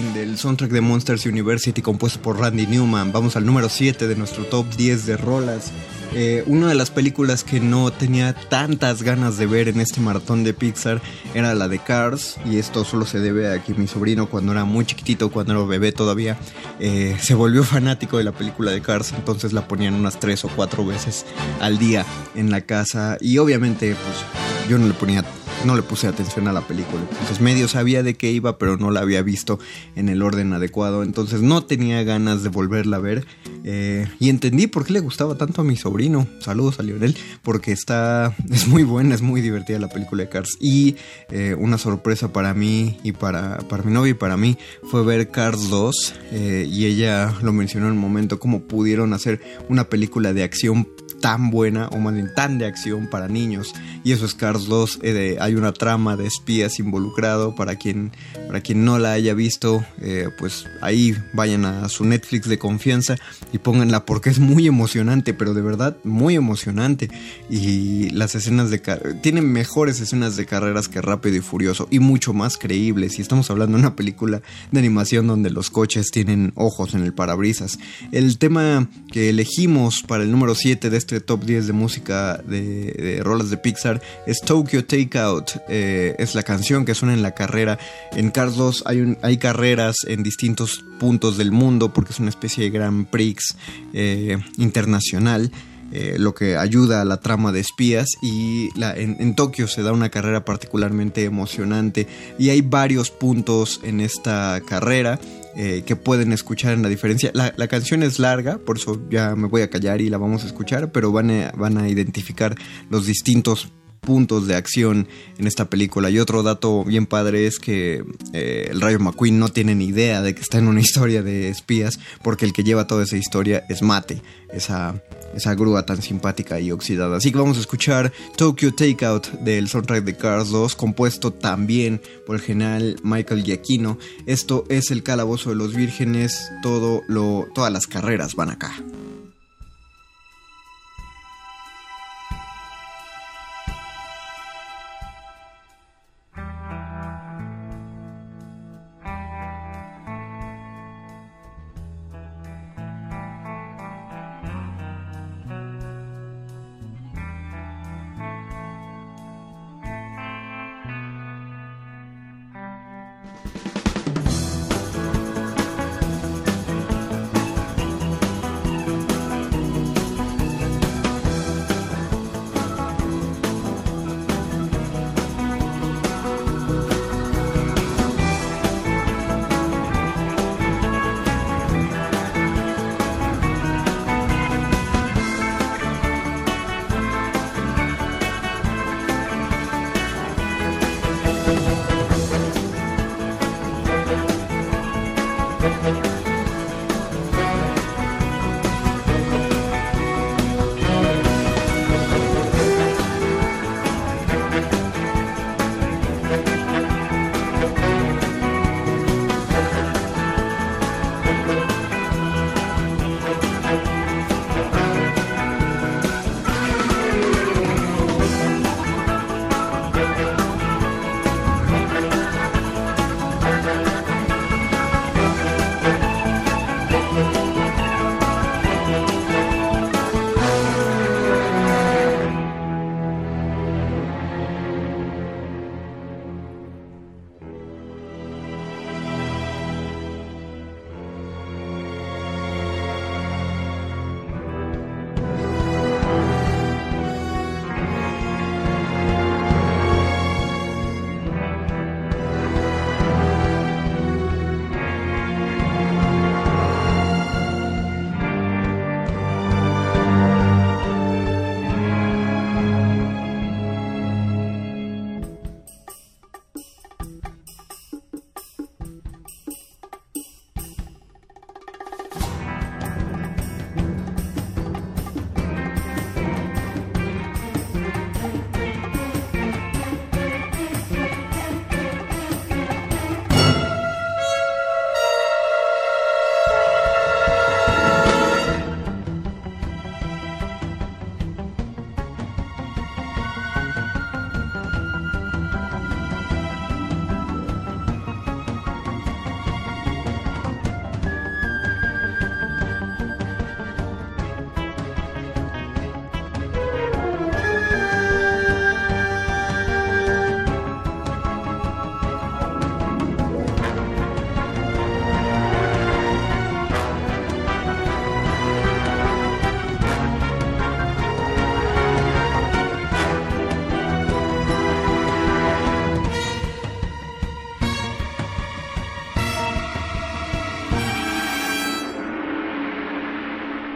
Del 0.00 0.38
soundtrack 0.38 0.70
de 0.70 0.80
Monsters 0.80 1.26
University 1.26 1.82
compuesto 1.82 2.22
por 2.22 2.40
Randy 2.40 2.66
Newman. 2.66 3.12
Vamos 3.12 3.36
al 3.36 3.44
número 3.44 3.68
7 3.68 4.08
de 4.08 4.16
nuestro 4.16 4.44
top 4.46 4.64
10 4.74 5.04
de 5.04 5.18
rolas. 5.18 5.70
Eh, 6.14 6.42
una 6.46 6.68
de 6.68 6.74
las 6.74 6.90
películas 6.90 7.44
que 7.44 7.60
no 7.60 7.92
tenía 7.92 8.32
tantas 8.32 9.02
ganas 9.02 9.36
de 9.36 9.44
ver 9.44 9.68
en 9.68 9.80
este 9.80 10.00
maratón 10.00 10.44
de 10.44 10.54
Pixar 10.54 11.02
era 11.34 11.54
la 11.54 11.68
de 11.68 11.78
Cars. 11.78 12.38
Y 12.50 12.56
esto 12.56 12.86
solo 12.86 13.04
se 13.04 13.20
debe 13.20 13.52
a 13.52 13.62
que 13.62 13.74
mi 13.74 13.86
sobrino 13.86 14.30
cuando 14.30 14.52
era 14.52 14.64
muy 14.64 14.86
chiquitito, 14.86 15.30
cuando 15.30 15.52
era 15.52 15.62
bebé 15.64 15.92
todavía, 15.92 16.38
eh, 16.80 17.14
se 17.20 17.34
volvió 17.34 17.62
fanático 17.62 18.16
de 18.16 18.24
la 18.24 18.32
película 18.32 18.70
de 18.70 18.80
Cars. 18.80 19.12
Entonces 19.12 19.52
la 19.52 19.68
ponían 19.68 19.92
unas 19.92 20.18
3 20.18 20.46
o 20.46 20.48
4 20.56 20.86
veces 20.86 21.26
al 21.60 21.78
día 21.78 22.06
en 22.34 22.50
la 22.50 22.62
casa. 22.62 23.18
Y 23.20 23.36
obviamente 23.36 23.94
pues 23.94 24.70
yo 24.70 24.78
no 24.78 24.86
le 24.86 24.94
ponía 24.94 25.22
no 25.64 25.76
le 25.76 25.82
puse 25.82 26.06
atención 26.06 26.48
a 26.48 26.52
la 26.52 26.62
película. 26.62 27.02
Entonces 27.10 27.40
medio 27.40 27.68
sabía 27.68 28.02
de 28.02 28.14
qué 28.14 28.30
iba, 28.30 28.58
pero 28.58 28.76
no 28.76 28.90
la 28.90 29.00
había 29.00 29.22
visto 29.22 29.58
en 29.96 30.08
el 30.08 30.22
orden 30.22 30.52
adecuado. 30.52 31.02
Entonces 31.02 31.40
no 31.40 31.64
tenía 31.64 32.02
ganas 32.02 32.42
de 32.42 32.48
volverla 32.48 32.96
a 32.96 33.00
ver. 33.00 33.26
Eh, 33.64 34.08
y 34.18 34.28
entendí 34.28 34.66
por 34.66 34.84
qué 34.84 34.92
le 34.92 35.00
gustaba 35.00 35.36
tanto 35.36 35.60
a 35.60 35.64
mi 35.64 35.76
sobrino. 35.76 36.26
Saludos 36.40 36.80
a 36.80 36.82
Lionel. 36.82 37.16
Porque 37.42 37.72
está. 37.72 38.34
Es 38.52 38.68
muy 38.68 38.82
buena, 38.82 39.14
es 39.14 39.22
muy 39.22 39.40
divertida 39.40 39.78
la 39.78 39.88
película 39.88 40.24
de 40.24 40.28
Cars. 40.28 40.58
Y 40.60 40.96
eh, 41.30 41.56
una 41.58 41.78
sorpresa 41.78 42.32
para 42.32 42.54
mí 42.54 42.98
y 43.02 43.12
para, 43.12 43.58
para 43.68 43.82
mi 43.82 43.92
novia 43.92 44.10
y 44.10 44.14
para 44.14 44.36
mí 44.36 44.58
fue 44.90 45.04
ver 45.04 45.30
Cars 45.30 45.70
2. 45.70 46.14
Eh, 46.32 46.68
y 46.70 46.86
ella 46.86 47.34
lo 47.42 47.52
mencionó 47.52 47.86
en 47.86 47.92
un 47.92 47.98
momento, 47.98 48.38
cómo 48.38 48.62
pudieron 48.62 49.12
hacer 49.14 49.40
una 49.68 49.84
película 49.84 50.32
de 50.32 50.42
acción 50.42 50.88
tan 51.22 51.50
buena, 51.50 51.88
o 51.88 51.98
más 51.98 52.12
bien 52.12 52.34
tan 52.34 52.58
de 52.58 52.66
acción 52.66 53.06
para 53.06 53.28
niños. 53.28 53.72
Y 54.04 54.12
eso 54.12 54.26
es 54.26 54.34
Cars 54.34 54.66
2. 54.66 54.98
Eh, 55.02 55.38
hay 55.40 55.54
una 55.54 55.72
trama 55.72 56.18
de 56.18 56.26
espías 56.26 56.78
involucrado. 56.78 57.54
Para 57.54 57.76
quien, 57.76 58.12
para 58.48 58.60
quien 58.60 58.84
no 58.84 58.98
la 58.98 59.12
haya 59.12 59.32
visto, 59.32 59.82
eh, 60.02 60.28
pues 60.38 60.66
ahí 60.82 61.16
vayan 61.32 61.64
a 61.64 61.88
su 61.88 62.04
Netflix 62.04 62.48
de 62.48 62.58
confianza 62.58 63.16
y 63.52 63.58
pónganla 63.58 64.04
porque 64.04 64.28
es 64.28 64.40
muy 64.40 64.66
emocionante, 64.66 65.32
pero 65.32 65.54
de 65.54 65.62
verdad 65.62 65.96
muy 66.04 66.34
emocionante. 66.34 67.08
Y 67.48 68.10
las 68.10 68.34
escenas 68.34 68.70
de 68.70 68.82
tienen 69.22 69.50
mejores 69.50 70.00
escenas 70.00 70.36
de 70.36 70.44
carreras 70.44 70.88
que 70.88 71.00
Rápido 71.00 71.36
y 71.36 71.40
Furioso 71.40 71.86
y 71.90 72.00
mucho 72.00 72.32
más 72.32 72.58
creíbles. 72.58 73.18
Y 73.18 73.22
estamos 73.22 73.48
hablando 73.50 73.78
de 73.78 73.82
una 73.84 73.96
película 73.96 74.42
de 74.72 74.78
animación 74.78 75.28
donde 75.28 75.50
los 75.50 75.70
coches 75.70 76.10
tienen 76.10 76.52
ojos 76.56 76.94
en 76.94 77.04
el 77.04 77.14
parabrisas. 77.14 77.78
El 78.10 78.38
tema 78.38 78.88
que 79.12 79.28
elegimos 79.28 80.02
para 80.02 80.24
el 80.24 80.32
número 80.32 80.56
7 80.56 80.90
de 80.90 80.96
este 80.96 81.11
este 81.12 81.26
top 81.26 81.44
10 81.44 81.66
de 81.66 81.72
música 81.74 82.38
de, 82.38 83.20
rolas 83.22 83.50
de 83.50 83.58
Pixar 83.58 84.00
es 84.26 84.40
Tokyo 84.40 84.86
Takeout. 84.86 85.50
Eh, 85.68 86.14
es 86.18 86.34
la 86.34 86.42
canción 86.42 86.86
que 86.86 86.94
suena 86.94 87.12
en 87.12 87.20
la 87.20 87.32
carrera. 87.32 87.78
En 88.12 88.30
Cars 88.30 88.56
2 88.56 88.84
hay, 88.86 89.18
hay 89.20 89.36
carreras 89.36 89.96
en 90.06 90.22
distintos 90.22 90.82
puntos 90.98 91.36
del 91.36 91.52
mundo 91.52 91.92
porque 91.92 92.12
es 92.12 92.20
una 92.20 92.30
especie 92.30 92.64
de 92.64 92.70
Grand 92.70 93.06
Prix 93.08 93.56
eh, 93.92 94.38
internacional. 94.56 95.52
Eh, 95.92 96.16
lo 96.18 96.34
que 96.34 96.56
ayuda 96.56 97.02
a 97.02 97.04
la 97.04 97.18
trama 97.18 97.52
de 97.52 97.60
espías 97.60 98.08
y 98.22 98.70
en, 98.80 99.18
en, 99.20 99.34
Tokio 99.34 99.68
se 99.68 99.82
da 99.82 99.92
una 99.92 100.08
carrera 100.08 100.42
particularmente 100.42 101.24
emocionante 101.24 102.08
y 102.38 102.48
hay 102.48 102.62
varios 102.62 103.10
puntos 103.10 103.78
en 103.82 104.00
esta 104.00 104.62
carrera 104.66 105.20
eh, 105.56 105.82
que 105.84 105.96
pueden 105.96 106.32
escuchar 106.32 106.72
en 106.72 106.82
la 106.82 106.88
diferencia. 106.88 107.30
La, 107.34 107.68
canción 107.68 108.02
es 108.02 108.18
larga, 108.18 108.58
por 108.58 108.78
eso 108.78 109.00
ya 109.10 109.34
me 109.36 109.48
voy 109.48 109.62
a 109.62 109.70
callar 109.70 110.00
y 110.00 110.08
la 110.08 110.18
vamos 110.18 110.44
a 110.44 110.46
escuchar, 110.46 110.92
pero 110.92 111.12
van 111.12 111.30
a, 111.30 111.52
van 111.52 111.78
a 111.78 111.88
identificar 111.88 112.54
los 112.90 113.06
distintos 113.06 113.72
puntos 114.02 114.48
de 114.48 114.56
acción 114.56 115.06
en 115.38 115.46
esta 115.46 115.70
película. 115.70 116.10
Y 116.10 116.18
otro 116.18 116.42
dato 116.42 116.84
bien 116.84 117.06
padre 117.06 117.46
es 117.46 117.60
que 117.60 118.04
eh, 118.32 118.66
el 118.68 118.80
Rayo 118.80 118.98
McQueen 118.98 119.38
no 119.38 119.48
tiene 119.48 119.76
ni 119.76 119.86
idea 119.86 120.22
de 120.22 120.34
que 120.34 120.40
está 120.40 120.58
en 120.58 120.66
una 120.66 120.80
historia 120.82 121.22
de 121.22 121.48
espías, 121.48 122.00
porque 122.22 122.44
el 122.44 122.52
que 122.52 122.64
lleva 122.64 122.88
toda 122.88 123.04
esa 123.04 123.16
historia 123.16 123.64
es 123.68 123.80
Mate, 123.80 124.20
esa, 124.52 125.00
esa 125.36 125.54
grúa 125.54 125.86
tan 125.86 126.02
simpática 126.02 126.58
y 126.58 126.72
oxidada. 126.72 127.18
Así 127.18 127.30
que 127.30 127.38
vamos 127.38 127.58
a 127.58 127.60
escuchar 127.60 128.12
Tokyo 128.36 128.74
Takeout 128.74 129.28
del 129.34 129.68
soundtrack 129.68 130.02
de 130.02 130.16
Cars 130.16 130.50
2, 130.50 130.74
compuesto 130.74 131.32
también 131.32 132.00
por 132.26 132.34
el 132.34 132.42
general 132.42 132.96
Michael 133.04 133.44
Giacchino. 133.44 133.98
Esto 134.26 134.64
es 134.68 134.90
el 134.90 135.04
calabozo 135.04 135.50
de 135.50 135.56
los 135.56 135.76
vírgenes, 135.76 136.50
todo 136.60 137.02
lo, 137.06 137.46
todas 137.54 137.72
las 137.72 137.86
carreras 137.86 138.34
van 138.34 138.50
acá. 138.50 138.74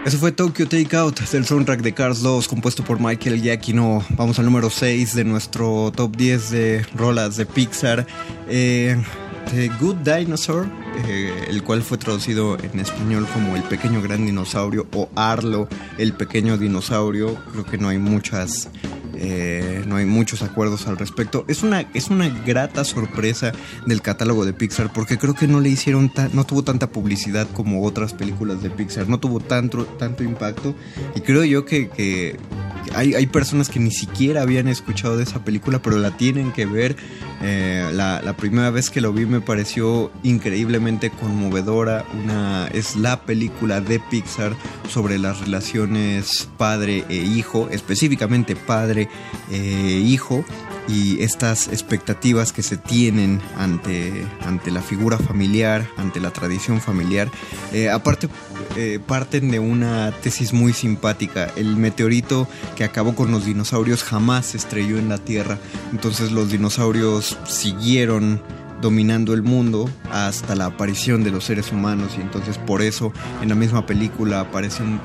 Eso 0.07 0.19
fue 0.19 0.31
Tokyo 0.31 0.69
Takeout 0.69 1.19
del 1.33 1.45
soundtrack 1.45 1.81
de 1.81 1.93
Cars 1.93 2.23
2 2.23 2.47
compuesto 2.47 2.85
por 2.85 3.01
Michael 3.01 3.43
Giacchino. 3.43 4.05
Vamos 4.11 4.39
al 4.39 4.45
número 4.45 4.71
6 4.71 5.17
de 5.17 5.25
nuestro 5.25 5.93
top 5.97 6.17
10 6.17 6.51
de 6.53 6.87
rolas 6.95 7.37
de 7.37 7.45
Pixar. 7.45 8.07
Eh, 8.49 8.97
The 9.51 9.69
Good 9.81 9.97
Dinosaur, 9.97 10.69
eh, 11.09 11.47
el 11.49 11.65
cual 11.65 11.83
fue 11.83 11.99
traducido 11.99 12.57
en 12.57 12.79
español 12.79 13.27
como 13.33 13.57
El 13.57 13.65
Pequeño 13.65 14.01
Gran 14.01 14.25
Dinosaurio 14.25 14.87
o 14.95 15.09
Arlo, 15.17 15.69
el 15.99 16.13
Pequeño 16.13 16.57
Dinosaurio. 16.57 17.35
Creo 17.51 17.65
que 17.65 17.77
no 17.77 17.89
hay 17.89 17.99
muchas 17.99 18.69
eh, 19.19 19.83
no 19.87 19.97
hay 19.97 20.07
muchos 20.07 20.43
acuerdos 20.43 20.87
al 20.87 20.99
respecto. 20.99 21.45
Es 21.49 21.63
una, 21.63 21.83
es 21.95 22.09
una 22.09 22.29
grata 22.29 22.85
sorpresa 22.85 23.53
del 23.87 24.03
catálogo 24.03 24.45
de 24.45 24.53
Pixar 24.53 24.93
porque 24.93 25.19
creo 25.19 25.35
que 25.35 25.49
no 25.49 25.61
le 25.61 25.69
hicieron, 25.69 26.13
no 26.33 26.45
tuvo 26.45 26.63
tanta 26.63 26.89
publicidad 26.91 27.47
como 27.53 27.85
otras 27.85 28.15
películas 28.15 28.63
de 28.63 28.71
Pixar, 28.71 29.09
no 29.09 29.19
tuvo 29.19 29.41
tanto, 29.41 29.85
tanto 29.85 30.23
impacto 30.23 30.75
y 31.15 31.21
creo 31.21 31.45
yo 31.45 31.65
que, 31.65 32.39
hay, 32.97 33.15
hay, 33.15 33.27
personas 33.27 33.69
que 33.69 33.79
ni 33.79 33.91
siquiera 33.91 34.43
habían 34.43 34.69
escuchado 34.69 35.17
de 35.17 35.23
esa 35.23 35.45
película 35.45 35.81
pero 35.81 35.99
la 35.99 36.17
tienen 36.17 36.53
que 36.53 36.67
ver. 36.67 36.97
Eh, 37.43 37.91
la, 37.93 38.23
la, 38.23 38.35
primera 38.35 38.71
vez 38.71 38.89
que 38.89 39.03
lo 39.03 39.13
vi 39.13 39.27
me 39.27 39.41
pareció 39.41 40.11
increíblemente 40.23 41.11
conmovedora. 41.11 42.05
Una, 42.25 42.69
es 42.69 42.97
la 42.97 43.23
película 43.23 43.81
de 43.81 44.01
Pixar 44.01 44.57
sobre 44.89 45.19
las 45.19 45.41
relaciones 45.41 46.49
padre 46.57 47.05
e 47.09 47.17
hijo, 47.17 47.69
específicamente 47.71 48.57
padre 48.57 49.09
eh, 49.51 50.03
hijo 50.05 50.45
y 50.89 51.23
estas 51.23 51.69
expectativas 51.69 52.53
que 52.53 52.63
se 52.63 52.77
tienen 52.77 53.41
ante, 53.57 54.27
ante 54.45 54.71
la 54.71 54.83
figura 54.83 55.19
familiar, 55.19 55.87
ante 55.97 56.21
la 56.21 56.31
tradición 56.31 56.81
familiar. 56.81 57.31
Eh, 57.73 57.91
aparte, 57.91 58.29
eh, 58.77 59.01
parten 59.05 59.51
de 59.51 59.59
una 59.59 60.13
tesis 60.23 60.53
muy 60.53 60.73
simpática. 60.73 61.51
El 61.57 61.77
meteorito 61.77 62.49
que 62.77 62.85
acabó 62.85 63.15
con 63.15 63.31
los 63.31 63.45
dinosaurios 63.45 64.05
jamás 64.05 64.47
se 64.47 64.59
estrelló 64.59 64.99
en 64.99 65.09
la 65.09 65.19
Tierra. 65.19 65.59
Entonces 65.93 66.33
los 66.33 66.51
dinosaurios 66.51 67.39
siguieron 67.47 68.43
dominando 68.81 69.33
el 69.35 69.43
mundo 69.43 69.91
hasta 70.11 70.55
la 70.55 70.67
aparición 70.67 71.25
de 71.25 71.31
los 71.31 71.45
seres 71.45 71.73
humanos 71.73 72.13
y 72.19 72.21
entonces 72.21 72.59
por 72.59 72.83
eso 72.83 73.13
en 73.43 73.49
la 73.49 73.55
misma 73.55 73.87
película 73.87 74.41
aparece 74.41 74.83
un, 74.83 75.01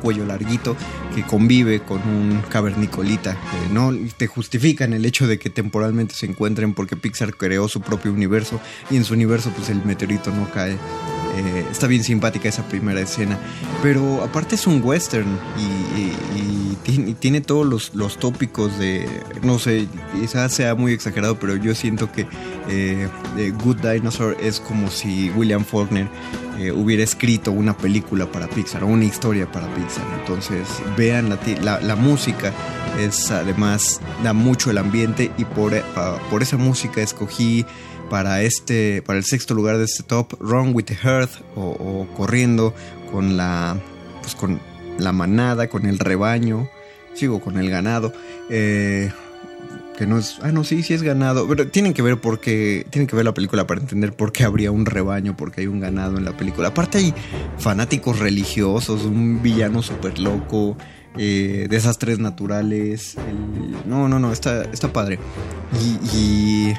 cuello 0.00 0.24
larguito 0.24 0.76
que 1.14 1.24
convive 1.24 1.80
con 1.80 1.98
un 2.02 2.42
cavernicolita. 2.48 3.36
no 3.72 3.92
te 4.16 4.28
justifican 4.28 4.92
el 4.92 5.04
hecho 5.04 5.26
de 5.26 5.38
que 5.38 5.50
temporalmente 5.50 6.14
se 6.14 6.26
encuentren 6.26 6.74
porque 6.74 6.96
Pixar 6.96 7.34
creó 7.34 7.68
su 7.68 7.80
propio 7.80 8.12
universo 8.12 8.60
y 8.88 8.96
en 8.96 9.04
su 9.04 9.14
universo 9.14 9.50
pues 9.56 9.68
el 9.68 9.84
meteorito 9.84 10.30
no 10.30 10.48
cae 10.50 10.78
eh, 11.40 11.66
está 11.70 11.86
bien 11.86 12.04
simpática 12.04 12.48
esa 12.48 12.68
primera 12.68 13.00
escena. 13.00 13.38
Pero 13.82 14.22
aparte 14.22 14.56
es 14.56 14.66
un 14.66 14.82
western 14.82 15.38
y, 15.58 16.10
tiene, 17.20 17.40
todos 17.40 17.92
los, 17.94 18.18
tópicos 18.18 18.78
de, 18.78 19.06
no 19.42 19.58
sé, 19.58 19.86
quizás 20.18 20.52
sea 20.52 20.74
muy 20.74 20.92
exagerado, 20.92 21.38
pero 21.38 21.56
yo 21.56 21.74
siento 21.74 22.10
que 22.10 22.26
eh, 22.68 23.08
Good 23.62 23.76
Dinosaur 23.76 24.36
es 24.40 24.60
como 24.60 24.90
si 24.90 25.30
William 25.30 25.64
Faulkner 25.64 26.08
eh, 26.58 26.72
hubiera 26.72 27.02
escrito 27.02 27.52
una 27.52 27.76
película 27.76 28.30
para 28.30 28.48
Pixar 28.48 28.84
o 28.84 28.86
una 28.86 29.04
historia 29.04 29.50
para 29.50 29.72
Pixar. 29.74 30.04
Entonces 30.18 30.68
vean 30.96 31.28
la, 31.28 31.80
la, 31.80 31.96
música, 31.96 32.52
es 32.98 33.30
además 33.30 34.00
da 34.22 34.32
mucho 34.32 34.70
el 34.70 34.78
ambiente 34.78 35.30
y 35.38 35.44
por, 35.44 35.72
por 36.30 36.42
esa 36.42 36.56
música 36.56 37.00
escogí 37.02 37.64
para 38.10 38.42
este 38.42 39.02
para 39.02 39.18
el 39.18 39.24
sexto 39.24 39.54
lugar 39.54 39.78
de 39.78 39.84
este 39.84 40.02
top 40.02 40.34
Run 40.40 40.74
with 40.74 40.84
the 40.84 40.98
Herd 41.02 41.30
o, 41.56 42.06
corriendo 42.16 42.74
con 43.10 43.36
la 43.36 43.78
pues 44.20 44.34
con 44.34 44.60
la 44.98 45.12
manada 45.12 45.68
con 45.68 45.86
el 45.86 45.98
rebaño 45.98 46.68
sigo 47.14 47.40
con 47.40 47.56
el 47.56 47.70
ganado 47.70 48.12
eh, 48.50 49.10
que 49.96 50.06
no 50.06 50.18
es 50.18 50.38
ah 50.42 50.50
no 50.50 50.64
sí 50.64 50.82
sí 50.82 50.92
es 50.92 51.02
ganado 51.02 51.46
pero 51.48 51.68
tienen 51.68 51.94
que 51.94 52.02
ver 52.02 52.20
porque 52.20 52.84
tienen 52.90 53.06
que 53.06 53.14
ver 53.14 53.24
la 53.24 53.32
película 53.32 53.66
para 53.66 53.80
entender 53.80 54.12
por 54.12 54.32
qué 54.32 54.44
habría 54.44 54.72
un 54.72 54.86
rebaño 54.86 55.36
porque 55.36 55.62
hay 55.62 55.66
un 55.68 55.80
ganado 55.80 56.18
en 56.18 56.24
la 56.24 56.36
película. 56.36 56.68
Aparte 56.68 56.98
hay 56.98 57.14
fanáticos 57.58 58.18
religiosos 58.18 59.04
un 59.04 59.40
villano 59.42 59.82
súper 59.82 60.18
loco 60.18 60.76
eh, 61.16 61.66
desastres 61.68 62.20
naturales 62.20 63.16
no 63.84 64.08
no 64.08 64.18
no 64.18 64.32
está 64.32 64.62
está 64.64 64.92
padre. 64.92 65.18
Y 65.80 66.16
y 66.16 66.74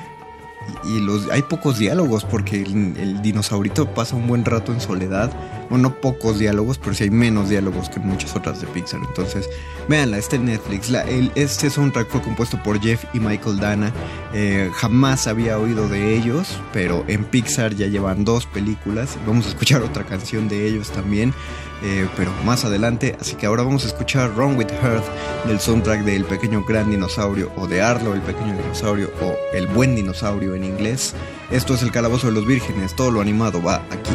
los, 0.84 1.30
hay 1.30 1.41
pocos 1.43 1.78
diálogos 1.78 2.26
porque 2.26 2.61
el, 2.61 3.22
dinosaurito 3.22 3.93
pasa 3.93 4.15
un 4.15 4.28
buen 4.28 4.45
rato 4.45 4.72
en 4.72 4.82
soledad. 4.82 5.32
Bueno, 5.72 5.88
no 5.88 6.01
pocos 6.01 6.38
diálogos, 6.38 6.78
pero 6.78 6.93
sí 6.93 7.05
hay 7.05 7.11
menos 7.11 7.47
diálogos 7.47 7.89
que 7.89 8.01
muchas 8.01 8.36
otras 8.36 8.59
de 8.59 8.67
Pixar. 8.67 8.99
Entonces, 9.07 9.49
véanla, 9.88 10.17
este 10.17 10.38
Netflix. 10.38 10.89
La, 10.89 11.03
el, 11.03 11.32
este 11.36 11.69
soundtrack 11.69 12.09
fue 12.09 12.22
compuesto 12.22 12.61
por 12.61 12.82
Jeff 12.82 13.05
y 13.13 13.22
Michael 13.22 13.57
Dana. 13.57 13.93
Eh, 14.34 14.69
jamás 14.76 15.28
había 15.28 15.57
oído 15.57 15.88
de 15.88 16.17
ellos, 16.17 16.59
pero 16.74 17.05
en 17.07 17.24
Pixar 17.24 17.74
ya 17.74 17.88
llevan 17.88 18.26
dos 18.26 18.45
películas. 18.47 19.17
Vamos 19.26 19.45
a 19.45 19.49
escuchar 19.49 19.82
otra 19.82 20.03
canción 20.03 20.49
de 20.49 20.67
ellos 20.67 20.91
también. 20.91 21.34
Eh, 21.84 22.05
pero 22.17 22.32
más 22.45 22.65
adelante. 22.65 23.15
Así 23.22 23.36
que 23.36 23.45
ahora 23.45 23.63
vamos 23.63 23.86
a 23.86 23.88
escuchar 23.88 24.36
Wrong 24.36 24.57
with 24.57 24.72
Earth 24.84 25.05
del 25.47 25.61
soundtrack 25.61 26.03
de 26.03 26.17
El 26.17 26.26
Pequeño 26.26 26.65
Gran 26.65 26.91
Dinosaurio 26.91 27.49
o 27.55 27.65
de 27.65 27.82
Arlo, 27.82 28.13
el 28.13 28.22
Pequeño 28.22 28.57
Dinosaurio 28.57 29.09
o 29.22 29.36
El 29.55 29.67
Buen 29.67 29.95
Dinosaurio 29.95 30.53
en 30.53 30.65
inglés. 30.65 31.15
Esto 31.49 31.74
es 31.76 31.82
el 31.82 31.91
Calabozo 31.93 32.28
de 32.28 32.34
los 32.34 32.45
Vírgenes, 32.45 32.93
todo 32.93 33.09
lo 33.09 33.22
animado 33.22 33.63
va 33.63 33.78
aquí. 33.89 34.11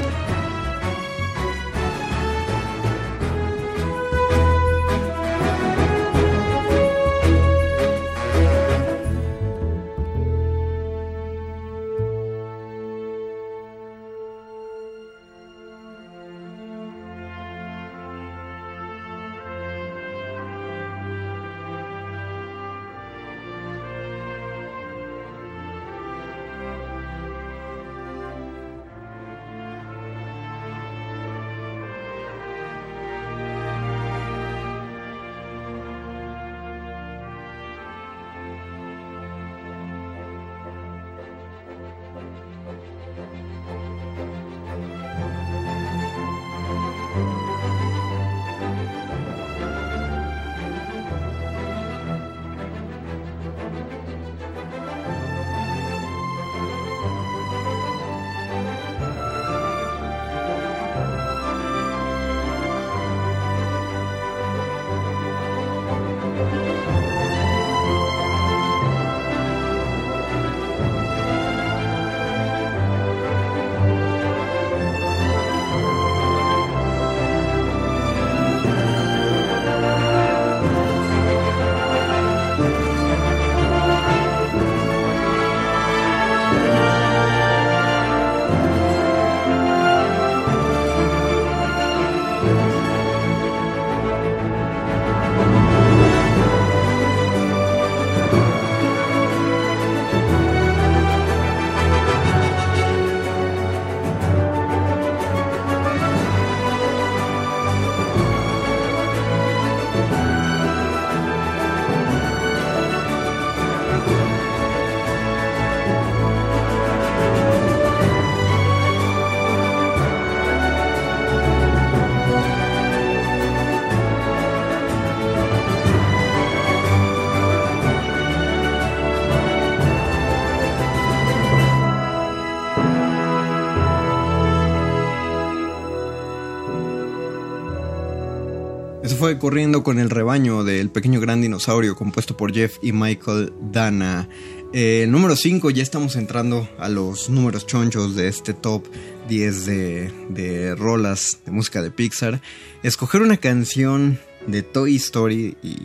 Corriendo 139.35 139.83
con 139.83 139.99
el 139.99 140.09
rebaño 140.09 140.62
del 140.62 140.89
pequeño 140.89 141.20
gran 141.20 141.41
dinosaurio 141.41 141.97
compuesto 141.97 142.37
por 142.37 142.55
Jeff 142.55 142.79
y 142.81 142.93
Michael 142.93 143.53
Dana. 143.72 144.29
Eh, 144.72 145.07
número 145.09 145.35
5, 145.35 145.70
ya 145.70 145.83
estamos 145.83 146.14
entrando 146.14 146.68
a 146.79 146.89
los 146.89 147.29
números 147.29 147.66
chonchos 147.66 148.14
de 148.14 148.29
este 148.29 148.55
top 148.55 148.87
10 149.29 149.66
de, 149.66 150.12
de 150.29 150.74
rolas 150.77 151.41
de 151.45 151.51
música 151.51 151.83
de 151.83 151.91
Pixar. 151.91 152.41
Escoger 152.85 153.20
una 153.20 153.37
canción 153.37 154.20
de 154.47 154.62
Toy 154.62 154.95
Story 154.95 155.57
y 155.61 155.77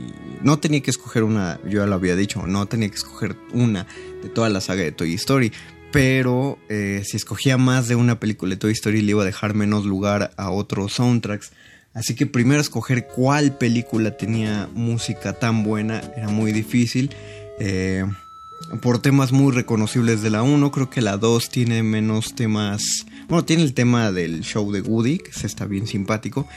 no 0.43 0.59
tenía 0.59 0.81
que 0.81 0.91
escoger 0.91 1.23
una, 1.23 1.59
yo 1.63 1.79
ya 1.79 1.87
lo 1.87 1.95
había 1.95 2.15
dicho, 2.15 2.45
no 2.45 2.67
tenía 2.67 2.89
que 2.89 2.95
escoger 2.95 3.35
una 3.53 3.87
de 4.21 4.29
toda 4.29 4.49
la 4.49 4.61
saga 4.61 4.83
de 4.83 4.91
Toy 4.91 5.15
Story, 5.15 5.51
pero 5.91 6.59
eh, 6.69 7.01
si 7.05 7.17
escogía 7.17 7.57
más 7.57 7.87
de 7.87 7.95
una 7.95 8.19
película 8.19 8.51
de 8.51 8.57
Toy 8.57 8.73
Story 8.73 9.01
le 9.01 9.11
iba 9.11 9.23
a 9.23 9.25
dejar 9.25 9.55
menos 9.55 9.85
lugar 9.85 10.31
a 10.37 10.51
otros 10.51 10.93
soundtracks. 10.93 11.51
Así 11.93 12.15
que 12.15 12.25
primero 12.25 12.61
escoger 12.61 13.07
cuál 13.07 13.57
película 13.57 14.15
tenía 14.15 14.69
música 14.73 15.33
tan 15.33 15.63
buena 15.63 16.01
era 16.15 16.29
muy 16.29 16.51
difícil. 16.51 17.13
Eh, 17.59 18.05
por 18.81 18.99
temas 18.99 19.31
muy 19.31 19.51
reconocibles 19.51 20.21
de 20.21 20.29
la 20.29 20.43
1, 20.43 20.71
creo 20.71 20.89
que 20.89 21.01
la 21.01 21.17
2 21.17 21.49
tiene 21.49 21.83
menos 21.83 22.35
temas. 22.35 23.05
Bueno, 23.31 23.45
tiene 23.45 23.63
el 23.63 23.73
tema 23.73 24.11
del 24.11 24.41
show 24.41 24.73
de 24.73 24.81
Woody, 24.81 25.19
que 25.19 25.31
se 25.31 25.47
está 25.47 25.63
bien 25.63 25.87
simpático. 25.87 26.49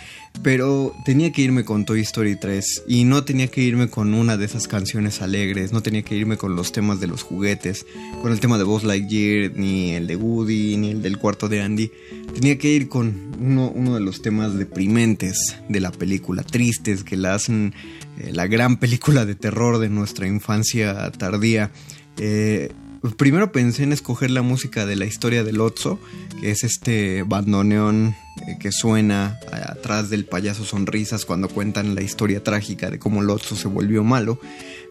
Pero 0.42 0.92
tenía 1.04 1.30
que 1.30 1.42
irme 1.42 1.64
con 1.64 1.84
Toy 1.84 2.00
Story 2.00 2.34
3 2.34 2.82
y 2.88 3.04
no 3.04 3.22
tenía 3.22 3.46
que 3.46 3.60
irme 3.62 3.88
con 3.88 4.12
una 4.12 4.36
de 4.36 4.44
esas 4.44 4.66
canciones 4.66 5.22
alegres, 5.22 5.72
no 5.72 5.84
tenía 5.84 6.02
que 6.02 6.16
irme 6.16 6.36
con 6.36 6.56
los 6.56 6.72
temas 6.72 6.98
de 6.98 7.06
los 7.06 7.22
juguetes, 7.22 7.86
con 8.20 8.32
el 8.32 8.40
tema 8.40 8.58
de 8.58 8.64
Buzz 8.64 8.82
Lightyear, 8.82 9.52
ni 9.54 9.92
el 9.92 10.08
de 10.08 10.16
Woody, 10.16 10.76
ni 10.76 10.90
el 10.90 11.00
del 11.00 11.16
cuarto 11.16 11.48
de 11.48 11.62
Andy. 11.62 11.92
Tenía 12.34 12.58
que 12.58 12.70
ir 12.70 12.88
con 12.88 13.36
uno, 13.38 13.94
de 13.94 14.00
los 14.00 14.20
temas 14.20 14.58
deprimentes 14.58 15.56
de 15.68 15.78
la 15.78 15.92
película, 15.92 16.42
tristes, 16.42 17.04
que 17.04 17.16
la 17.16 17.34
hacen 17.34 17.72
eh, 18.18 18.32
la 18.32 18.48
gran 18.48 18.78
película 18.78 19.24
de 19.24 19.36
terror 19.36 19.78
de 19.78 19.90
nuestra 19.90 20.26
infancia 20.26 21.08
tardía. 21.12 21.70
Eh, 22.18 22.72
primero 23.12 23.52
pensé 23.52 23.82
en 23.82 23.92
escoger 23.92 24.30
la 24.30 24.40
música 24.40 24.86
de 24.86 24.96
la 24.96 25.04
historia 25.04 25.44
del 25.44 25.60
Otso, 25.60 25.98
que 26.40 26.50
es 26.50 26.64
este 26.64 27.22
bandoneón 27.22 28.16
eh, 28.46 28.56
que 28.58 28.72
suena 28.72 29.38
atrás 29.52 30.08
del 30.08 30.24
payaso 30.24 30.64
sonrisas 30.64 31.24
cuando 31.24 31.48
cuentan 31.48 31.94
la 31.94 32.02
historia 32.02 32.42
trágica 32.42 32.90
de 32.90 32.98
cómo 32.98 33.20
el 33.20 33.30
Otso 33.30 33.56
se 33.56 33.68
volvió 33.68 34.04
malo. 34.04 34.40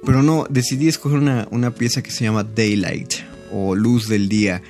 Pero 0.05 0.21
no, 0.21 0.45
decidí 0.49 0.87
escoger 0.87 1.17
una, 1.17 1.47
una 1.49 1.71
pieza 1.71 2.03
que 2.03 2.11
se 2.11 2.23
llama 2.25 2.43
Daylight 2.43 3.13
o 3.51 3.75
Luz 3.75 4.07
del 4.07 4.29
Día 4.29 4.61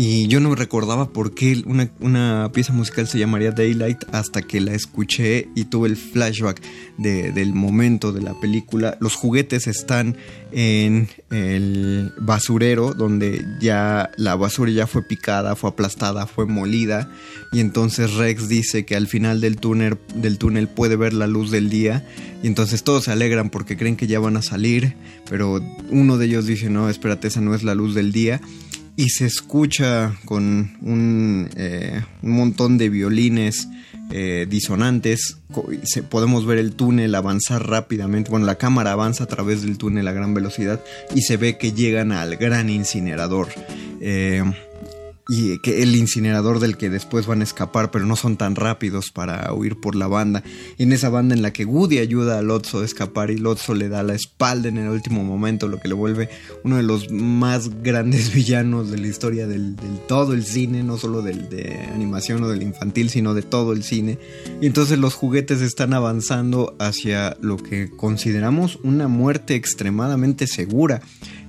y 0.00 0.28
yo 0.28 0.38
no 0.38 0.54
recordaba 0.54 1.12
por 1.12 1.34
qué 1.34 1.60
una, 1.66 2.52
pieza 2.52 2.72
musical 2.72 3.08
se 3.08 3.18
llamaría 3.18 3.50
Daylight 3.50 4.04
hasta 4.12 4.42
que 4.42 4.60
la 4.60 4.72
escuché 4.72 5.48
y 5.56 5.64
tuve 5.64 5.88
el 5.88 5.96
flashback 5.96 6.62
del 6.98 7.52
momento 7.52 8.12
de 8.12 8.22
la 8.22 8.38
película. 8.38 8.96
Los 9.00 9.16
juguetes 9.16 9.66
están 9.66 10.16
en 10.52 11.08
el 11.30 12.12
basurero 12.20 12.94
donde 12.94 13.44
ya 13.60 14.10
la 14.16 14.36
basura 14.36 14.70
ya 14.70 14.86
fue 14.86 15.02
picada, 15.02 15.56
fue 15.56 15.70
aplastada, 15.70 16.28
fue 16.28 16.46
molida. 16.46 17.10
Y 17.50 17.58
entonces 17.58 18.14
Rex 18.14 18.48
dice 18.48 18.86
que 18.86 18.94
al 18.94 19.08
final 19.08 19.40
del 19.40 19.56
túnel, 19.56 19.98
del 20.14 20.38
túnel 20.38 20.68
puede 20.68 20.94
ver 20.94 21.12
la 21.12 21.26
luz 21.26 21.50
del 21.50 21.70
día. 21.70 22.06
Y 22.40 22.46
entonces 22.46 22.84
todos 22.84 23.02
se 23.04 23.10
alegran 23.10 23.50
porque 23.50 23.76
creen 23.76 23.96
que 23.96 24.06
ya 24.06 24.20
van 24.20 24.36
a 24.36 24.42
salir. 24.42 24.94
Pero 25.28 25.60
uno 25.90 26.18
de 26.18 26.26
ellos 26.26 26.46
dice, 26.46 26.70
no, 26.70 26.88
espérate, 26.88 27.26
esa 27.26 27.40
no 27.40 27.52
es 27.56 27.64
la 27.64 27.74
luz 27.74 27.96
del 27.96 28.12
día 28.12 28.40
y 28.98 29.10
se 29.10 29.26
escucha 29.26 30.18
con 30.24 30.76
un, 30.82 31.48
eh, 31.54 32.02
montón 32.20 32.78
de 32.78 32.88
violines 32.88 33.68
eh, 34.10 34.44
disonantes. 34.50 35.38
podemos 36.08 36.44
ver 36.44 36.58
el 36.58 36.72
túnel 36.72 37.14
avanzar 37.14 37.64
rápidamente. 37.64 38.28
Bueno, 38.28 38.44
la 38.44 38.56
cámara 38.56 38.90
avanza 38.90 39.22
a 39.22 39.28
través 39.28 39.62
del 39.62 39.78
túnel 39.78 40.08
a 40.08 40.12
gran 40.12 40.34
velocidad 40.34 40.82
y 41.14 41.22
se 41.22 41.36
ve 41.36 41.58
que 41.58 41.70
llegan 41.70 42.10
al 42.10 42.34
gran 42.38 42.68
incinerador. 42.70 43.46
Eh, 44.00 44.42
y 45.30 45.58
que 45.58 45.82
el 45.82 45.94
incinerador 45.94 46.58
del 46.58 46.78
que 46.78 46.88
después 46.88 47.26
van 47.26 47.42
a 47.42 47.44
escapar, 47.44 47.90
pero 47.90 48.06
no 48.06 48.16
son 48.16 48.38
tan 48.38 48.54
rápidos 48.54 49.10
para 49.10 49.52
huir 49.52 49.78
por 49.78 49.94
la 49.94 50.06
banda. 50.06 50.42
En 50.78 50.90
esa 50.90 51.10
banda 51.10 51.34
en 51.34 51.42
la 51.42 51.52
que 51.52 51.66
Woody 51.66 51.98
ayuda 51.98 52.38
a 52.38 52.42
Lotso 52.42 52.80
a 52.80 52.84
escapar 52.86 53.30
y 53.30 53.36
Lotso 53.36 53.74
le 53.74 53.90
da 53.90 54.02
la 54.02 54.14
espalda 54.14 54.70
en 54.70 54.78
el 54.78 54.88
último 54.88 55.22
momento, 55.24 55.68
lo 55.68 55.80
que 55.80 55.88
le 55.88 55.94
vuelve 55.94 56.30
uno 56.64 56.78
de 56.78 56.82
los 56.82 57.12
más 57.12 57.82
grandes 57.82 58.32
villanos 58.34 58.90
de 58.90 58.96
la 58.96 59.06
historia 59.06 59.46
del, 59.46 59.76
todo 60.08 60.32
el 60.32 60.46
cine, 60.46 60.82
no 60.82 60.96
solo 60.96 61.20
del 61.20 61.50
de 61.50 61.78
animación 61.92 62.42
o 62.44 62.48
del 62.48 62.62
infantil, 62.62 63.10
sino 63.10 63.34
de 63.34 63.42
todo 63.42 63.74
el 63.74 63.82
cine. 63.82 64.18
Y 64.62 64.66
entonces 64.66 64.98
los 64.98 65.12
juguetes 65.12 65.60
están 65.60 65.92
avanzando 65.92 66.74
hacia 66.78 67.36
lo 67.42 67.58
que 67.58 67.90
consideramos 67.90 68.78
una 68.82 69.08
muerte 69.08 69.56
extremadamente 69.56 70.46
segura. 70.46 71.02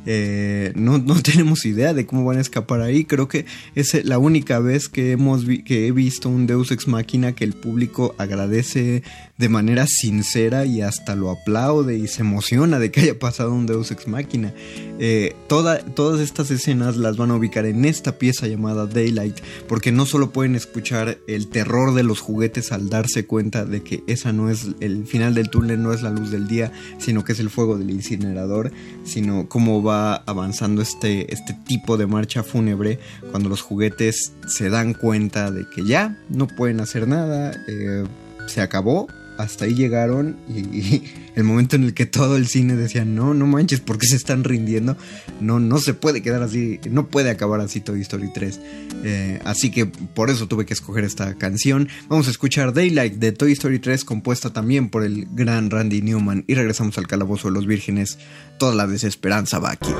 Eh, 0.05 0.71
no, 0.75 0.97
no, 0.97 1.15
tenemos 1.21 1.65
idea 1.65 1.93
de 1.93 2.05
cómo 2.05 2.23
van 2.25 2.37
a 2.37 2.41
escapar 2.41 2.81
ahí. 2.81 3.05
Creo 3.05 3.27
que 3.27 3.45
es 3.75 4.05
la 4.05 4.17
única 4.17 4.59
vez 4.59 4.89
que, 4.89 5.11
hemos 5.11 5.45
que 5.65 5.87
he 5.87 5.91
visto 5.91 6.29
un 6.29 6.47
Deus 6.47 6.71
Ex 6.71 6.87
Máquina 6.87 7.33
que 7.33 7.43
el 7.43 7.53
público 7.53 8.15
agradece 8.17 9.03
de 9.39 9.47
manera 9.47 9.87
sincera 9.87 10.65
y 10.65 10.81
hasta 10.81 11.15
lo 11.15 11.31
aplaude 11.31 11.97
y 11.97 12.09
se 12.09 12.21
emociona 12.21 12.77
de 12.77 12.91
que 12.91 12.99
haya 12.99 13.17
pasado 13.17 13.53
un 13.53 13.65
Deus 13.65 13.89
Ex 13.89 14.05
Máquina. 14.05 14.53
Eh, 14.99 15.33
todas 15.47 16.19
estas 16.19 16.51
escenas 16.51 16.97
las 16.97 17.15
van 17.15 17.31
a 17.31 17.35
ubicar 17.35 17.65
en 17.65 17.85
esta 17.85 18.17
pieza 18.17 18.47
llamada 18.47 18.85
Daylight, 18.85 19.37
porque 19.69 19.93
no 19.93 20.05
solo 20.05 20.31
pueden 20.31 20.55
escuchar 20.55 21.19
el 21.25 21.47
terror 21.47 21.93
de 21.93 22.03
los 22.03 22.19
juguetes 22.19 22.73
al 22.73 22.89
darse 22.89 23.25
cuenta 23.25 23.63
de 23.63 23.81
que 23.81 24.03
esa 24.07 24.33
no 24.33 24.49
es 24.49 24.67
el 24.81 25.07
final 25.07 25.33
del 25.35 25.49
túnel, 25.49 25.81
no 25.81 25.93
es 25.93 26.01
la 26.01 26.09
luz 26.09 26.31
del 26.31 26.49
día, 26.49 26.73
sino 26.97 27.23
que 27.23 27.31
es 27.31 27.39
el 27.39 27.49
fuego 27.49 27.77
del 27.77 27.91
incinerador, 27.91 28.73
sino 29.05 29.47
cómo 29.47 29.81
va 29.81 30.15
avanzando 30.15 30.81
este, 30.81 31.33
este 31.33 31.53
tipo 31.65 31.95
de 31.95 32.07
marcha 32.07 32.43
fúnebre 32.43 32.99
cuando 33.31 33.47
los 33.47 33.61
juguetes 33.61 34.33
se 34.47 34.69
dan 34.69 34.93
cuenta 34.93 35.49
de 35.49 35.65
que 35.73 35.85
ya 35.85 36.17
no 36.27 36.47
pueden 36.47 36.81
hacer 36.81 37.07
nada, 37.07 37.53
eh, 37.69 38.03
se 38.47 38.59
acabó 38.59 39.07
hasta 39.39 39.63
ahí 39.63 39.73
llegaron 39.73 40.35
y, 40.49 41.01
el 41.35 41.45
momento 41.45 41.77
en 41.77 41.85
el 41.85 41.93
que 41.93 42.05
todo 42.05 42.35
el 42.35 42.47
cine 42.47 42.75
decía, 42.75 43.05
no, 43.05 43.33
no 43.33 43.47
manches, 43.47 43.79
porque 43.79 44.05
se 44.05 44.17
están 44.17 44.43
rindiendo? 44.43 44.97
No, 45.39 45.61
no 45.61 45.79
se 45.79 45.93
puede 45.93 46.21
quedar 46.21 46.43
así, 46.43 46.81
no 46.91 47.07
puede 47.07 47.29
acabar 47.29 47.61
así 47.61 47.79
Toy 47.79 48.01
Story 48.01 48.33
3. 48.33 48.59
Eh, 49.05 49.39
así 49.45 49.71
que 49.71 49.85
por 49.85 50.29
eso 50.29 50.47
tuve 50.47 50.65
que 50.65 50.73
escoger 50.73 51.05
esta 51.05 51.35
canción. 51.35 51.87
Vamos 52.09 52.27
a 52.27 52.31
escuchar 52.31 52.73
Daylight 52.73 53.13
de 53.13 53.31
Toy 53.31 53.53
Story 53.53 53.79
3, 53.79 54.03
compuesta 54.03 54.51
también 54.51 54.89
por 54.89 55.03
el 55.03 55.27
gran 55.31 55.69
Randy 55.69 56.01
Newman. 56.01 56.43
Y 56.45 56.55
regresamos 56.55 56.97
al 56.97 57.07
Calabozo 57.07 57.47
de 57.47 57.53
los 57.53 57.65
Vírgenes. 57.65 58.19
Toda 58.57 58.75
la 58.75 58.87
desesperanza 58.87 59.59
va 59.59 59.71
aquí. 59.71 59.93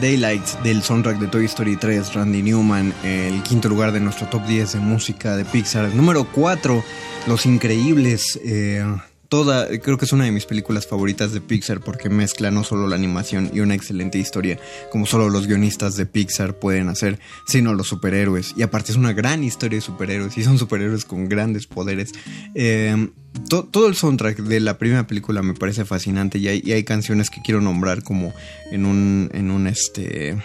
Daylight 0.00 0.44
del 0.62 0.82
soundtrack 0.82 1.18
de 1.18 1.26
Toy 1.26 1.44
Story 1.44 1.76
3, 1.76 2.14
Randy 2.14 2.42
Newman, 2.42 2.92
el 3.04 3.42
quinto 3.42 3.68
lugar 3.68 3.92
de 3.92 4.00
nuestro 4.00 4.26
top 4.28 4.46
10 4.46 4.72
de 4.72 4.80
música 4.80 5.36
de 5.36 5.44
Pixar. 5.44 5.94
Número 5.94 6.24
4, 6.24 6.82
Los 7.26 7.46
Increíbles. 7.46 8.40
Eh, 8.44 8.84
toda, 9.30 9.68
creo 9.78 9.96
que 9.96 10.04
es 10.04 10.12
una 10.12 10.24
de 10.24 10.32
mis 10.32 10.44
películas 10.44 10.88
favoritas 10.88 11.32
de 11.32 11.40
Pixar 11.40 11.80
porque 11.80 12.10
mezcla 12.10 12.50
no 12.50 12.64
solo 12.64 12.88
la 12.88 12.96
animación 12.96 13.48
y 13.54 13.60
una 13.60 13.74
excelente 13.74 14.18
historia, 14.18 14.58
como 14.90 15.06
solo 15.06 15.30
los 15.30 15.46
guionistas 15.46 15.96
de 15.96 16.04
Pixar 16.04 16.58
pueden 16.58 16.88
hacer, 16.88 17.20
sino 17.46 17.72
los 17.72 17.86
superhéroes. 17.86 18.54
Y 18.56 18.62
aparte 18.62 18.90
es 18.90 18.98
una 18.98 19.12
gran 19.12 19.44
historia 19.44 19.76
de 19.76 19.82
superhéroes 19.82 20.36
y 20.36 20.42
son 20.42 20.58
superhéroes 20.58 21.04
con 21.04 21.28
grandes 21.28 21.68
poderes. 21.68 22.12
Eh, 22.56 23.08
todo 23.48 23.86
el 23.86 23.94
soundtrack 23.94 24.38
de 24.38 24.58
la 24.58 24.78
primera 24.78 25.06
película 25.06 25.42
me 25.42 25.54
parece 25.54 25.84
fascinante 25.84 26.38
y 26.38 26.48
hay, 26.48 26.60
y 26.64 26.72
hay 26.72 26.82
canciones 26.82 27.30
que 27.30 27.40
quiero 27.40 27.60
nombrar 27.60 28.02
como 28.02 28.34
en 28.72 28.84
un, 28.84 29.30
en 29.32 29.52
un 29.52 29.68
este 29.68 30.36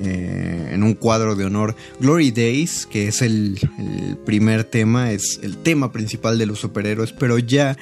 eh, 0.00 0.70
en 0.72 0.82
un 0.82 0.94
cuadro 0.94 1.34
de 1.34 1.44
honor. 1.44 1.74
Glory 2.00 2.30
Days, 2.30 2.86
que 2.86 3.08
es 3.08 3.22
el, 3.22 3.58
primer 4.24 4.64
tema, 4.64 5.12
es 5.12 5.40
el 5.42 5.56
tema 5.56 5.92
principal 5.92 6.38
de 6.38 6.46
los 6.46 6.60
superhéroes, 6.60 7.12
pero 7.12 7.38
ya, 7.38 7.76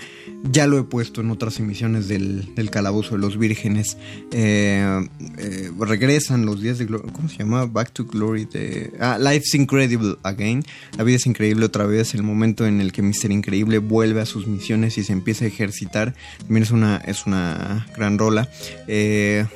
ya 0.50 0.66
lo 0.66 0.78
he 0.78 0.84
puesto 0.84 1.20
en 1.20 1.30
otras 1.30 1.58
emisiones 1.58 2.08
del, 2.08 2.46
Calabozo 2.70 3.12
de 3.12 3.18
los 3.18 3.38
Vírgenes. 3.38 3.96
Eh, 4.32 5.06
eh, 5.38 5.70
regresan 5.78 6.46
los 6.46 6.62
días 6.62 6.78
de 6.78 6.86
Glory, 6.86 7.10
¿cómo 7.12 7.28
se 7.28 7.38
llama? 7.38 7.66
Back 7.66 7.92
to 7.92 8.04
Glory 8.06 8.46
de... 8.46 8.92
Ah, 8.98 9.18
Life's 9.18 9.54
Incredible 9.54 10.16
Again. 10.22 10.64
La 10.96 11.04
vida 11.04 11.16
es 11.16 11.26
increíble 11.26 11.66
otra 11.66 11.86
vez, 11.86 12.14
el 12.14 12.22
momento 12.22 12.66
en 12.66 12.80
el 12.80 12.92
que 12.92 13.02
Mr. 13.02 13.30
Increíble 13.30 13.78
vuelve 13.78 14.20
a 14.20 14.26
sus 14.26 14.46
misiones 14.46 14.98
y 14.98 15.04
se 15.04 15.12
empieza 15.12 15.44
a 15.44 15.48
ejercitar. 15.48 16.14
También 16.38 16.62
es 16.62 16.70
una, 16.70 16.96
es 16.98 17.26
una 17.26 17.86
gran 17.96 18.18
rola. 18.18 18.48
Eh, 18.88 19.46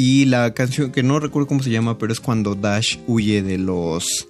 y 0.00 0.26
la 0.26 0.54
canción 0.54 0.92
que 0.92 1.02
no 1.02 1.18
recuerdo 1.18 1.48
cómo 1.48 1.60
se 1.60 1.70
llama, 1.70 1.98
pero 1.98 2.12
es 2.12 2.20
cuando 2.20 2.54
Dash 2.54 2.98
huye 3.08 3.42
de 3.42 3.58
los 3.58 4.28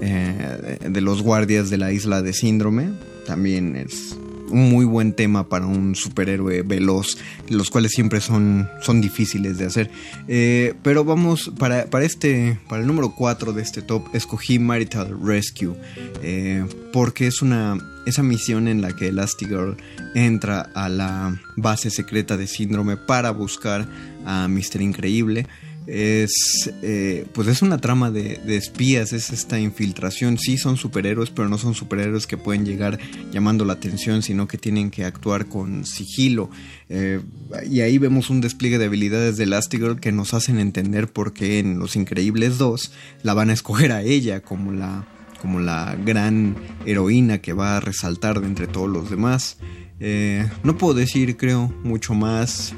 eh, 0.00 0.78
de 0.88 1.00
los 1.02 1.20
guardias 1.20 1.68
de 1.68 1.76
la 1.76 1.92
isla 1.92 2.22
de 2.22 2.32
Síndrome. 2.32 2.92
También 3.26 3.76
es 3.76 4.16
un 4.48 4.70
muy 4.70 4.86
buen 4.86 5.12
tema 5.12 5.50
para 5.50 5.66
un 5.66 5.94
superhéroe 5.94 6.62
veloz, 6.62 7.18
los 7.50 7.68
cuales 7.68 7.92
siempre 7.92 8.22
son, 8.22 8.70
son 8.80 9.02
difíciles 9.02 9.58
de 9.58 9.66
hacer. 9.66 9.90
Eh, 10.28 10.72
pero 10.82 11.04
vamos, 11.04 11.52
para, 11.58 11.84
para, 11.86 12.06
este, 12.06 12.58
para 12.68 12.80
el 12.80 12.86
número 12.86 13.14
4 13.14 13.52
de 13.52 13.60
este 13.60 13.82
top, 13.82 14.14
escogí 14.14 14.58
Marital 14.58 15.14
Rescue, 15.22 15.74
eh, 16.22 16.64
porque 16.90 17.26
es 17.26 17.42
una, 17.42 17.76
esa 18.06 18.22
misión 18.22 18.66
en 18.66 18.80
la 18.80 18.96
que 18.96 19.08
Elastigirl 19.08 19.76
entra 20.14 20.70
a 20.74 20.88
la 20.88 21.38
base 21.56 21.90
secreta 21.90 22.36
de 22.36 22.46
Síndrome 22.46 22.96
para 22.96 23.30
buscar 23.30 23.86
a 24.24 24.48
Mr. 24.48 24.80
Increíble. 24.80 25.46
Es, 25.86 26.70
eh, 26.82 27.26
pues 27.32 27.48
es 27.48 27.60
una 27.60 27.78
trama 27.78 28.12
de, 28.12 28.40
espías, 28.56 29.12
es 29.12 29.30
esta 29.30 29.58
infiltración. 29.58 30.38
Sí 30.38 30.56
son 30.56 30.76
superhéroes, 30.76 31.30
pero 31.30 31.48
no 31.48 31.58
son 31.58 31.74
superhéroes 31.74 32.26
que 32.26 32.36
pueden 32.36 32.64
llegar 32.64 32.98
llamando 33.32 33.64
la 33.64 33.72
atención, 33.74 34.22
sino 34.22 34.46
que 34.46 34.58
tienen 34.58 34.90
que 34.90 35.04
actuar 35.04 35.46
con 35.46 35.84
sigilo. 35.84 36.50
Eh, 36.88 37.20
y 37.68 37.80
ahí 37.80 37.98
vemos 37.98 38.30
un 38.30 38.40
despliegue 38.40 38.78
de 38.78 38.84
habilidades 38.84 39.36
de 39.36 39.44
Elastigirl 39.44 39.98
que 39.98 40.12
nos 40.12 40.34
hacen 40.34 40.60
entender 40.60 41.08
por 41.08 41.32
qué 41.32 41.58
en 41.58 41.78
Los 41.78 41.96
Increíbles 41.96 42.58
2 42.58 42.92
la 43.24 43.34
van 43.34 43.50
a 43.50 43.54
escoger 43.54 43.90
a 43.90 44.02
ella 44.02 44.40
como 44.40 44.72
la, 44.72 45.04
como 45.40 45.58
la 45.58 45.96
gran 45.96 46.54
heroína 46.86 47.38
que 47.38 47.52
va 47.52 47.76
a 47.76 47.80
resaltar 47.80 48.40
de 48.40 48.46
entre 48.46 48.68
todos 48.68 48.88
los 48.88 49.10
demás. 49.10 49.56
Eh, 49.98 50.48
no 50.62 50.76
puedo 50.76 50.94
decir, 50.94 51.36
creo, 51.36 51.72
mucho 51.82 52.14
más. 52.14 52.74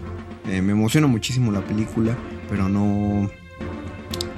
Eh, 0.47 0.61
me 0.62 0.72
emociona 0.72 1.07
muchísimo 1.07 1.51
la 1.53 1.64
película, 1.64 2.16
pero 2.49 2.68
no. 2.68 3.30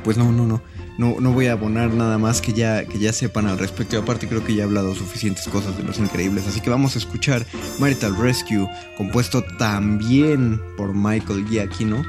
Pues 0.04 0.16
no, 0.16 0.30
no, 0.32 0.46
no. 0.46 0.62
No, 0.98 1.16
no 1.20 1.32
voy 1.32 1.46
a 1.46 1.52
abonar 1.52 1.92
nada 1.92 2.16
más 2.16 2.40
que 2.40 2.54
ya, 2.54 2.86
que 2.86 2.98
ya 2.98 3.12
sepan 3.12 3.46
al 3.46 3.58
respecto. 3.58 3.96
Y 3.96 3.98
aparte 3.98 4.28
creo 4.28 4.44
que 4.44 4.54
ya 4.54 4.62
he 4.62 4.64
hablado 4.64 4.94
suficientes 4.94 5.46
cosas 5.48 5.76
de 5.76 5.82
los 5.82 5.98
increíbles. 5.98 6.46
Así 6.46 6.60
que 6.60 6.70
vamos 6.70 6.94
a 6.94 6.98
escuchar 6.98 7.44
Marital 7.78 8.16
Rescue, 8.16 8.68
compuesto 8.96 9.42
también 9.58 10.60
por 10.76 10.94
Michael 10.94 11.46
Giacchino, 11.46 12.02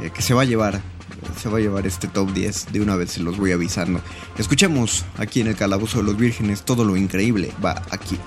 eh, 0.00 0.10
que 0.12 0.22
se 0.22 0.34
va 0.34 0.42
a 0.42 0.46
llevar. 0.46 0.80
Se 1.40 1.48
va 1.48 1.58
a 1.58 1.60
llevar 1.60 1.86
este 1.86 2.08
top 2.08 2.32
10. 2.32 2.72
De 2.72 2.80
una 2.80 2.96
vez 2.96 3.12
se 3.12 3.20
los 3.20 3.36
voy 3.36 3.52
avisando. 3.52 4.00
Escuchemos 4.38 5.04
aquí 5.18 5.40
en 5.40 5.46
el 5.46 5.54
Calabozo 5.54 5.98
de 5.98 6.04
los 6.04 6.16
Vírgenes 6.16 6.64
todo 6.64 6.84
lo 6.84 6.96
increíble. 6.96 7.52
Va 7.64 7.82
aquí. 7.90 8.18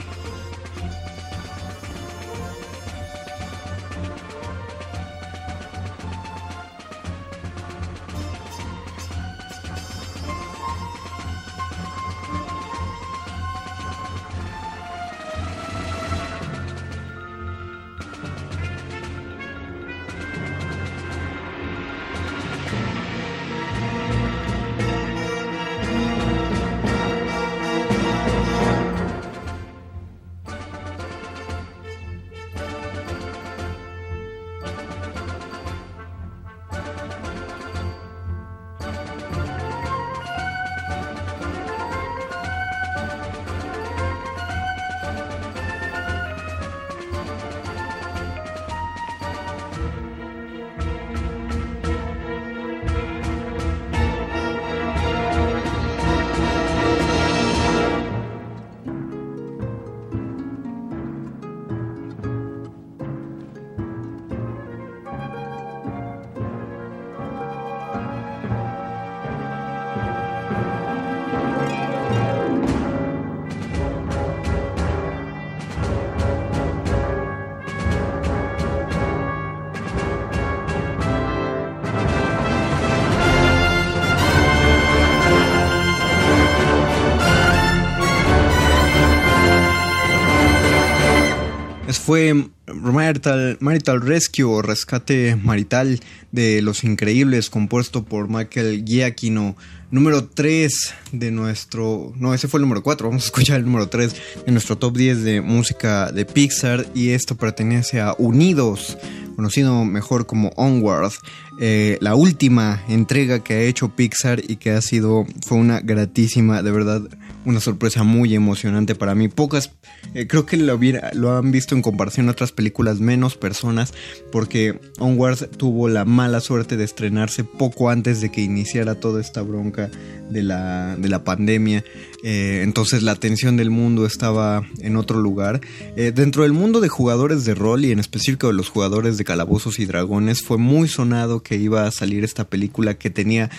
Fue 92.16 92.50
Marital, 92.74 93.58
Marital, 93.60 94.00
Rescue 94.00 94.46
o 94.46 94.62
Rescate 94.62 95.36
Marital 95.36 96.00
de 96.32 96.62
Los 96.62 96.86
Increíbles, 96.86 97.50
compuesto 97.50 98.06
por 98.06 98.30
Michael 98.30 98.86
Giacchino. 98.86 99.58
Número 99.92 100.24
3 100.24 100.94
de 101.12 101.32
nuestro. 101.32 102.14
No, 102.16 102.34
ese 102.34 102.48
fue 102.48 102.60
el 102.60 102.62
número 102.62 102.84
4. 102.84 103.10
Vamos 103.10 103.24
a 103.24 103.26
escuchar 103.26 103.60
el 103.60 103.66
número 103.66 103.90
3 103.90 104.16
de 104.46 104.52
nuestro 104.54 104.78
top 104.78 104.96
10 104.96 105.24
de 105.24 105.42
música 105.42 106.10
de 106.14 106.24
Pixar. 106.24 106.86
Y 106.96 107.10
esto 107.10 107.36
pertenece 107.36 108.00
a 108.00 108.16
Unidos, 108.18 108.98
conocido 109.36 109.84
mejor 109.84 110.26
como 110.26 110.54
Onward. 110.56 111.12
Eh, 111.60 111.98
la 112.02 112.16
última 112.16 112.84
entrega 112.90 113.40
que 113.40 113.54
ha 113.54 113.62
hecho 113.62 113.90
Pixar 113.90 114.42
y 114.46 114.58
que 114.58 114.72
ha 114.72 114.82
sido. 114.82 115.26
Fue 115.46 115.58
una 115.58 115.80
gratísima, 115.80 116.62
de 116.62 116.72
verdad 116.72 117.02
una 117.46 117.60
sorpresa 117.60 118.04
muy 118.04 118.34
emocionante 118.36 118.96
para 118.96 119.16
mí. 119.16 119.28
Pocas, 119.28 119.72
eh, 120.16 120.26
creo 120.28 120.46
que 120.46 120.58
lo, 120.58 121.38
han 121.38 121.52
visto 121.52 121.76
en 121.76 121.84
comparación 121.84 122.28
a 122.28 122.32
otras 122.32 122.52
películas, 122.52 123.00
menos 123.00 123.38
personas, 123.38 123.94
porque 124.32 124.80
Onward 124.98 125.50
tuvo 125.58 125.88
la 125.88 126.06
mala 126.06 126.42
suerte 126.42 126.76
de 126.76 126.84
estrenarse 126.84 127.44
poco 127.44 127.90
antes 127.90 128.20
de 128.20 128.32
que 128.32 128.42
iniciara 128.42 128.96
toda 128.96 129.22
esta 129.22 129.44
bronca 129.44 129.92
de 130.30 130.42
la, 130.42 130.96
de 130.98 131.08
la 131.08 131.24
pandemia. 131.24 131.84
Eh, 132.24 132.62
entonces 132.64 133.04
la 133.04 133.12
atención 133.12 133.58
del 133.58 133.70
mundo 133.70 134.08
estaba 134.08 134.64
en 134.80 134.96
otro 134.96 135.20
lugar. 135.20 135.62
Dentro 135.96 136.44
del 136.44 136.54
mundo 136.54 136.82
de 136.82 136.90
jugadores 136.90 137.46
de 137.46 137.54
rol 137.54 137.86
y 137.86 137.92
en 137.92 138.00
específico 138.00 138.48
de 138.48 138.54
los 138.54 138.70
jugadores 138.70 139.18
de 139.18 139.24
calabozos 139.24 139.80
y 139.80 139.86
dragones, 139.86 140.42
fue 140.42 140.58
muy 140.58 140.88
sonado 140.88 141.44
que 141.46 141.56
iba 141.56 141.86
a 141.86 141.92
salir 141.92 142.26
esta 142.26 142.50
película 142.50 142.96
que 142.96 143.10
tenía 143.10 143.50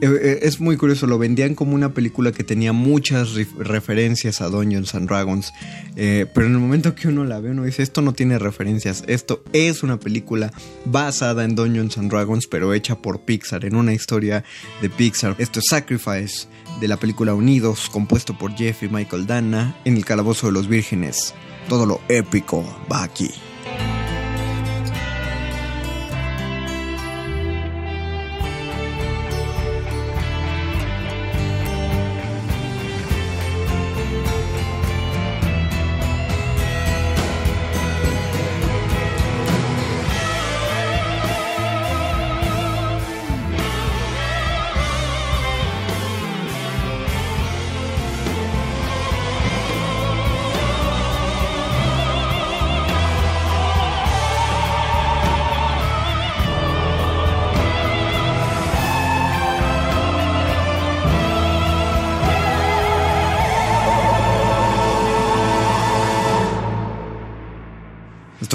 eh, 0.00 0.40
es 0.42 0.60
muy 0.60 0.76
curioso, 0.76 1.06
lo 1.06 1.18
vendían 1.18 1.54
como 1.54 1.74
una 1.74 1.94
película 1.94 2.32
que 2.32 2.42
tenía 2.42 2.72
muchas 2.72 3.34
referencias 3.56 4.40
a 4.40 4.48
Dungeons 4.48 4.94
and 4.94 5.08
Dragons, 5.08 5.52
eh, 5.94 6.26
pero 6.34 6.46
en 6.46 6.54
el 6.54 6.58
momento 6.58 6.96
que 6.96 7.06
uno 7.08 7.24
la 7.24 7.38
ve 7.38 7.50
uno 7.50 7.64
dice, 7.64 7.84
esto 7.84 8.02
no 8.02 8.12
tiene 8.12 8.38
referencias, 8.40 9.04
esto 9.06 9.44
es 9.52 9.84
una 9.84 10.00
película 10.00 10.52
basada 10.84 11.44
en 11.44 11.54
Dungeons 11.54 11.96
and 11.96 12.10
Dragons, 12.10 12.48
pero 12.48 12.74
hecha 12.74 12.96
por 12.96 13.20
Pixar, 13.20 13.64
en 13.64 13.76
una 13.76 13.92
historia 13.94 14.42
de 14.82 14.90
Pixar. 14.90 15.36
Esto 15.38 15.60
es 15.60 15.66
Sacrifice, 15.70 16.48
de 16.80 16.88
la 16.88 16.96
película 16.96 17.34
Unidos, 17.34 17.88
compuesto 17.90 18.36
por 18.36 18.54
Jeff 18.56 18.82
y 18.82 18.88
Michael 18.88 19.26
Dana, 19.26 19.76
en 19.84 19.96
el 19.96 20.04
Calabozo 20.04 20.48
de 20.48 20.54
los 20.54 20.66
Vírgenes. 20.66 21.34
Todo 21.68 21.86
lo 21.86 22.00
épico 22.08 22.64
va 22.92 23.04
aquí. 23.04 23.30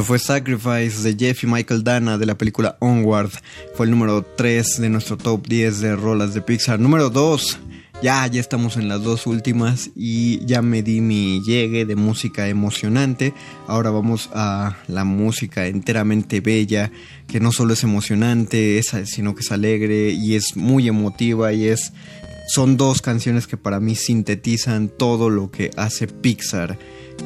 Fue 0.10 0.18
Sacrifice 0.18 1.04
de 1.04 1.16
Jeff 1.16 1.44
y 1.44 1.46
Michael 1.46 1.84
Dana 1.84 2.18
de 2.18 2.26
la 2.26 2.36
película 2.36 2.78
Onward. 2.80 3.30
Fue 3.76 3.86
el 3.86 3.92
número 3.92 4.24
3 4.24 4.82
de 4.82 4.90
nuestro 4.90 5.18
top 5.18 5.46
10 5.46 5.82
de 5.82 5.96
rolas 5.96 6.34
de 6.34 6.42
Pixar. 6.42 6.80
Número 6.80 7.12
2. 7.12 7.60
Ya, 8.02 8.26
ya 8.26 8.42
estamos 8.42 8.78
en 8.78 8.90
las 8.90 9.04
dos 9.04 9.28
últimas 9.28 9.92
y 9.96 10.44
ya 10.48 10.64
me 10.64 10.82
di 10.82 11.00
mi 11.00 11.44
llegue 11.44 11.86
de 11.86 11.96
música 11.96 12.48
emocionante. 12.48 13.36
Ahora 13.68 13.92
vamos 13.92 14.32
a 14.34 14.78
la 14.88 15.04
música 15.04 15.68
enteramente 15.68 16.42
bella, 16.42 16.92
que 17.28 17.40
no 17.40 17.52
solo 17.52 17.74
es 17.74 17.84
emocionante, 17.84 18.82
sino 19.06 19.36
que 19.36 19.42
es 19.42 19.52
alegre 19.52 20.10
y 20.10 20.34
es 20.34 20.58
muy 20.58 20.88
emotiva 20.88 21.54
y 21.54 21.68
es... 21.68 21.94
Son 22.50 22.78
dos 22.78 23.04
canciones 23.04 23.46
que 23.46 23.58
para 23.58 23.80
mí 23.80 23.96
sintetizan 23.96 24.90
todo 24.90 25.30
lo 25.30 25.52
que 25.52 25.70
hace 25.78 26.08
Pixar 26.08 26.80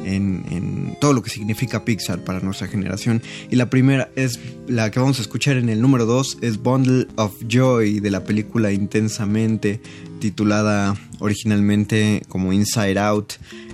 en, 0.04 0.98
todo 1.00 1.14
lo 1.14 1.22
que 1.22 1.30
significa 1.30 1.86
Pixar 1.86 2.18
para 2.24 2.40
nuestra 2.40 2.66
generación. 2.66 3.22
Y 3.50 3.56
la 3.56 3.70
primera 3.70 4.10
es 4.16 4.38
la 4.68 4.90
que 4.90 5.00
vamos 5.00 5.18
a 5.18 5.22
escuchar 5.22 5.56
en 5.56 5.70
el 5.70 5.80
número 5.80 6.04
2, 6.04 6.38
es 6.42 6.58
Bundle 6.58 7.06
of 7.16 7.32
Joy 7.48 8.00
de 8.00 8.10
la 8.10 8.24
película 8.24 8.70
Intensamente, 8.70 9.80
titulada 10.20 10.94
originalmente 11.20 12.22
como 12.28 12.52
Inside 12.52 12.98
Out. 12.98 13.32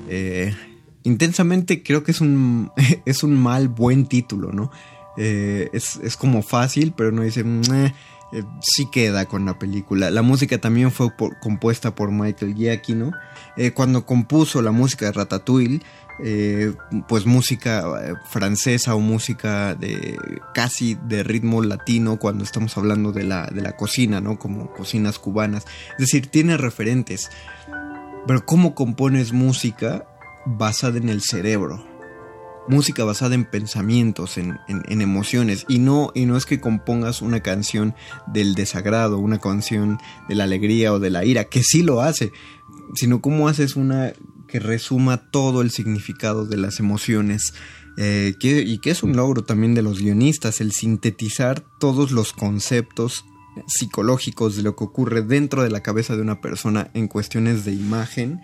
Eh, 0.08 0.54
intensamente 1.02 1.82
creo 1.82 2.04
que 2.04 2.12
es 2.12 2.20
un, 2.20 2.70
es 3.06 3.24
un 3.24 3.34
mal 3.34 3.66
buen 3.66 4.06
título, 4.06 4.52
¿no? 4.52 4.70
Eh, 5.16 5.68
es, 5.72 6.16
como 6.16 6.42
fácil, 6.42 6.92
pero 6.96 7.10
no 7.10 7.22
dice... 7.22 7.44
Eh, 8.32 8.44
sí 8.60 8.88
queda 8.90 9.26
con 9.26 9.44
la 9.44 9.58
película. 9.58 10.10
La 10.10 10.22
música 10.22 10.58
también 10.58 10.90
fue 10.92 11.12
compuesta 11.40 11.94
por 11.94 12.12
Michael 12.12 12.54
Giacchino. 12.54 13.12
cuando 13.74 14.06
compuso 14.06 14.62
la 14.62 14.70
música 14.70 15.06
de 15.06 15.12
Ratatouille, 15.12 15.80
eh, 16.22 16.74
pues 17.08 17.24
música 17.24 17.82
eh, 18.02 18.14
francesa 18.28 18.94
o 18.94 19.00
música 19.00 19.74
de 19.74 20.18
casi 20.52 20.94
de 20.94 21.22
ritmo 21.22 21.62
latino 21.62 22.18
cuando 22.18 22.44
estamos 22.44 22.76
hablando 22.76 23.10
de 23.12 23.24
la, 23.24 23.46
de 23.46 23.62
la 23.62 23.76
cocina, 23.76 24.20
¿no? 24.20 24.38
Como 24.38 24.70
cocinas 24.72 25.18
cubanas. 25.18 25.64
Es 25.92 25.98
decir, 25.98 26.26
tiene 26.26 26.58
referentes. 26.58 27.30
Pero 28.26 28.44
¿cómo 28.44 28.74
compones 28.74 29.32
música 29.32 30.04
basada 30.44 30.98
en 30.98 31.08
el 31.08 31.22
cerebro? 31.22 31.89
Música 32.70 33.04
basada 33.04 33.34
en 33.34 33.44
pensamientos, 33.44 34.38
en, 34.38 34.58
emociones. 34.68 35.66
Y 35.68 35.80
no, 35.80 36.12
y 36.14 36.26
no 36.26 36.36
es 36.36 36.46
que 36.46 36.60
compongas 36.60 37.20
una 37.20 37.40
canción 37.40 37.94
del 38.32 38.54
desagrado, 38.54 39.18
una 39.18 39.38
canción 39.38 39.98
de 40.28 40.36
la 40.36 40.44
alegría 40.44 40.92
o 40.92 41.00
de 41.00 41.10
la 41.10 41.24
ira, 41.24 41.44
que 41.44 41.62
sí 41.62 41.82
lo 41.82 42.00
hace. 42.00 42.32
Sino 42.94 43.20
cómo 43.20 43.48
haces 43.48 43.76
una 43.76 44.12
que 44.46 44.60
resuma 44.60 45.30
todo 45.30 45.62
el 45.62 45.70
significado 45.70 46.46
de 46.46 46.56
las 46.56 46.78
emociones. 46.80 47.52
Eh, 47.96 48.34
y 48.40 48.78
que 48.78 48.90
es 48.90 49.02
un 49.02 49.16
logro 49.16 49.42
también 49.42 49.74
de 49.74 49.82
los 49.82 50.00
guionistas, 50.00 50.60
el 50.60 50.72
sintetizar 50.72 51.64
todos 51.80 52.12
los 52.12 52.32
conceptos 52.32 53.24
psicológicos 53.66 54.56
de 54.56 54.62
lo 54.62 54.76
que 54.76 54.84
ocurre 54.84 55.22
dentro 55.22 55.62
de 55.62 55.70
la 55.70 55.82
cabeza 55.82 56.16
de 56.16 56.22
una 56.22 56.40
persona 56.40 56.90
en 56.94 57.08
cuestiones 57.08 57.64
de 57.64 57.72
imagen. 57.72 58.40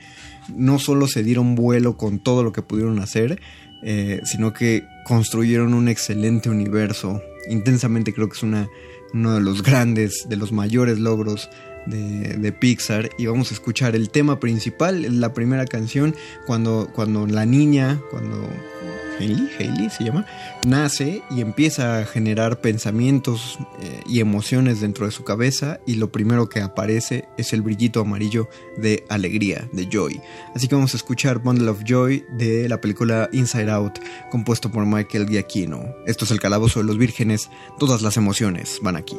No 0.54 0.78
solo 0.78 1.06
se 1.06 1.22
dieron 1.22 1.54
vuelo 1.54 1.96
con 1.96 2.18
todo 2.22 2.42
lo 2.42 2.52
que 2.52 2.62
pudieron 2.62 2.98
hacer, 3.00 3.40
eh, 3.82 4.20
sino 4.24 4.52
que 4.52 4.86
construyeron 5.04 5.74
un 5.74 5.88
excelente 5.88 6.48
universo. 6.50 7.22
Intensamente 7.48 8.12
creo 8.12 8.28
que 8.28 8.36
es 8.36 8.42
una, 8.42 8.68
uno 9.12 9.34
de 9.34 9.40
los 9.40 9.62
grandes, 9.62 10.26
de 10.28 10.36
los 10.36 10.52
mayores 10.52 10.98
logros 10.98 11.48
de, 11.86 12.52
Pixar 12.52 13.10
y 13.18 13.26
vamos 13.26 13.50
a 13.50 13.54
escuchar 13.54 13.94
el 13.94 14.10
tema 14.10 14.40
principal, 14.40 15.20
la 15.20 15.32
primera 15.32 15.66
canción, 15.66 16.14
cuando, 16.46 16.90
cuando 16.92 17.26
la 17.26 17.46
niña, 17.46 18.00
cuando 18.10 18.48
Hailey, 19.18 19.48
Hailey 19.58 19.90
se 19.90 20.04
llama, 20.04 20.26
nace 20.66 21.22
y 21.30 21.40
empieza 21.40 21.98
a 21.98 22.04
generar 22.04 22.60
pensamientos 22.60 23.58
eh, 23.80 24.00
y 24.06 24.20
emociones 24.20 24.80
dentro 24.80 25.06
de 25.06 25.12
su 25.12 25.24
cabeza 25.24 25.80
y 25.86 25.94
lo 25.94 26.10
primero 26.12 26.48
que 26.48 26.60
aparece 26.60 27.28
es 27.36 27.52
el 27.52 27.62
brillito 27.62 28.00
amarillo 28.00 28.48
de 28.76 29.04
alegría, 29.08 29.68
de 29.72 29.88
joy. 29.90 30.20
Así 30.54 30.68
que 30.68 30.74
vamos 30.74 30.94
a 30.94 30.96
escuchar 30.96 31.38
Bundle 31.38 31.70
of 31.70 31.82
Joy 31.84 32.24
de 32.36 32.68
la 32.68 32.80
película 32.80 33.28
Inside 33.32 33.70
Out, 33.70 33.98
compuesto 34.30 34.70
por 34.70 34.86
Michael 34.86 35.28
Giacchino. 35.28 35.82
Esto 36.06 36.24
es 36.24 36.30
el 36.30 36.40
calabozo 36.40 36.80
de 36.80 36.86
los 36.86 36.98
vírgenes, 36.98 37.48
todas 37.78 38.02
las 38.02 38.16
emociones 38.16 38.78
van 38.82 38.96
aquí. 38.96 39.16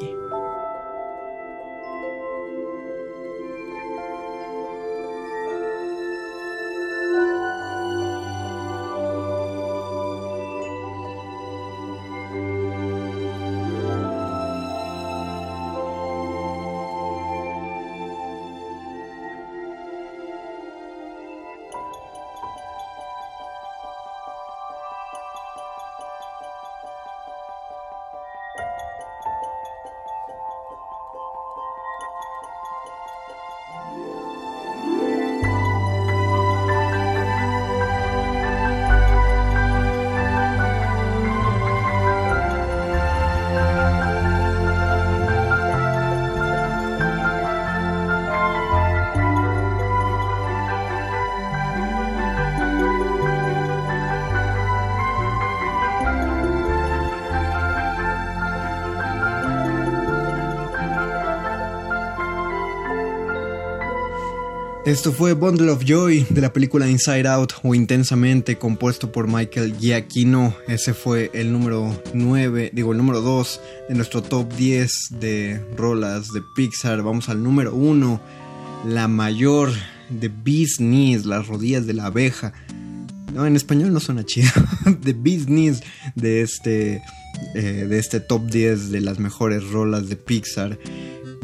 Esto 64.97 65.11
fue 65.11 65.33
Bundle 65.33 65.69
of 65.69 65.85
Joy 65.85 66.25
de 66.27 66.41
la 66.41 66.51
película 66.51 66.89
Inside 66.89 67.27
Out 67.27 67.53
o 67.61 67.75
Intensamente, 67.75 68.57
compuesto 68.57 69.11
por 69.11 69.27
Michael 69.27 69.77
Giacchino. 69.77 70.55
Ese 70.67 70.95
fue 70.95 71.29
el 71.35 71.51
número 71.51 72.01
9, 72.15 72.71
digo 72.73 72.93
el 72.93 72.97
número 72.97 73.21
2 73.21 73.61
de 73.89 73.93
nuestro 73.93 74.23
top 74.23 74.51
10 74.55 75.19
de 75.19 75.63
rolas 75.77 76.33
de 76.33 76.41
Pixar. 76.55 77.03
Vamos 77.03 77.29
al 77.29 77.43
número 77.43 77.75
1, 77.75 78.19
la 78.87 79.07
mayor 79.07 79.69
de 80.09 80.29
Beast 80.29 80.77
Knees, 80.77 81.27
las 81.27 81.45
rodillas 81.45 81.85
de 81.85 81.93
la 81.93 82.07
abeja. 82.07 82.53
No, 83.31 83.45
en 83.45 83.55
español 83.55 83.93
no 83.93 83.99
suena 83.99 84.25
chido. 84.25 84.49
The 85.03 85.13
Beast 85.13 85.45
Knees 85.45 85.83
de 86.15 86.41
este, 86.41 87.03
eh, 87.53 87.85
de 87.87 87.99
este 87.99 88.19
top 88.19 88.49
10 88.49 88.89
de 88.89 89.01
las 89.01 89.19
mejores 89.19 89.63
rolas 89.69 90.09
de 90.09 90.15
Pixar. 90.15 90.79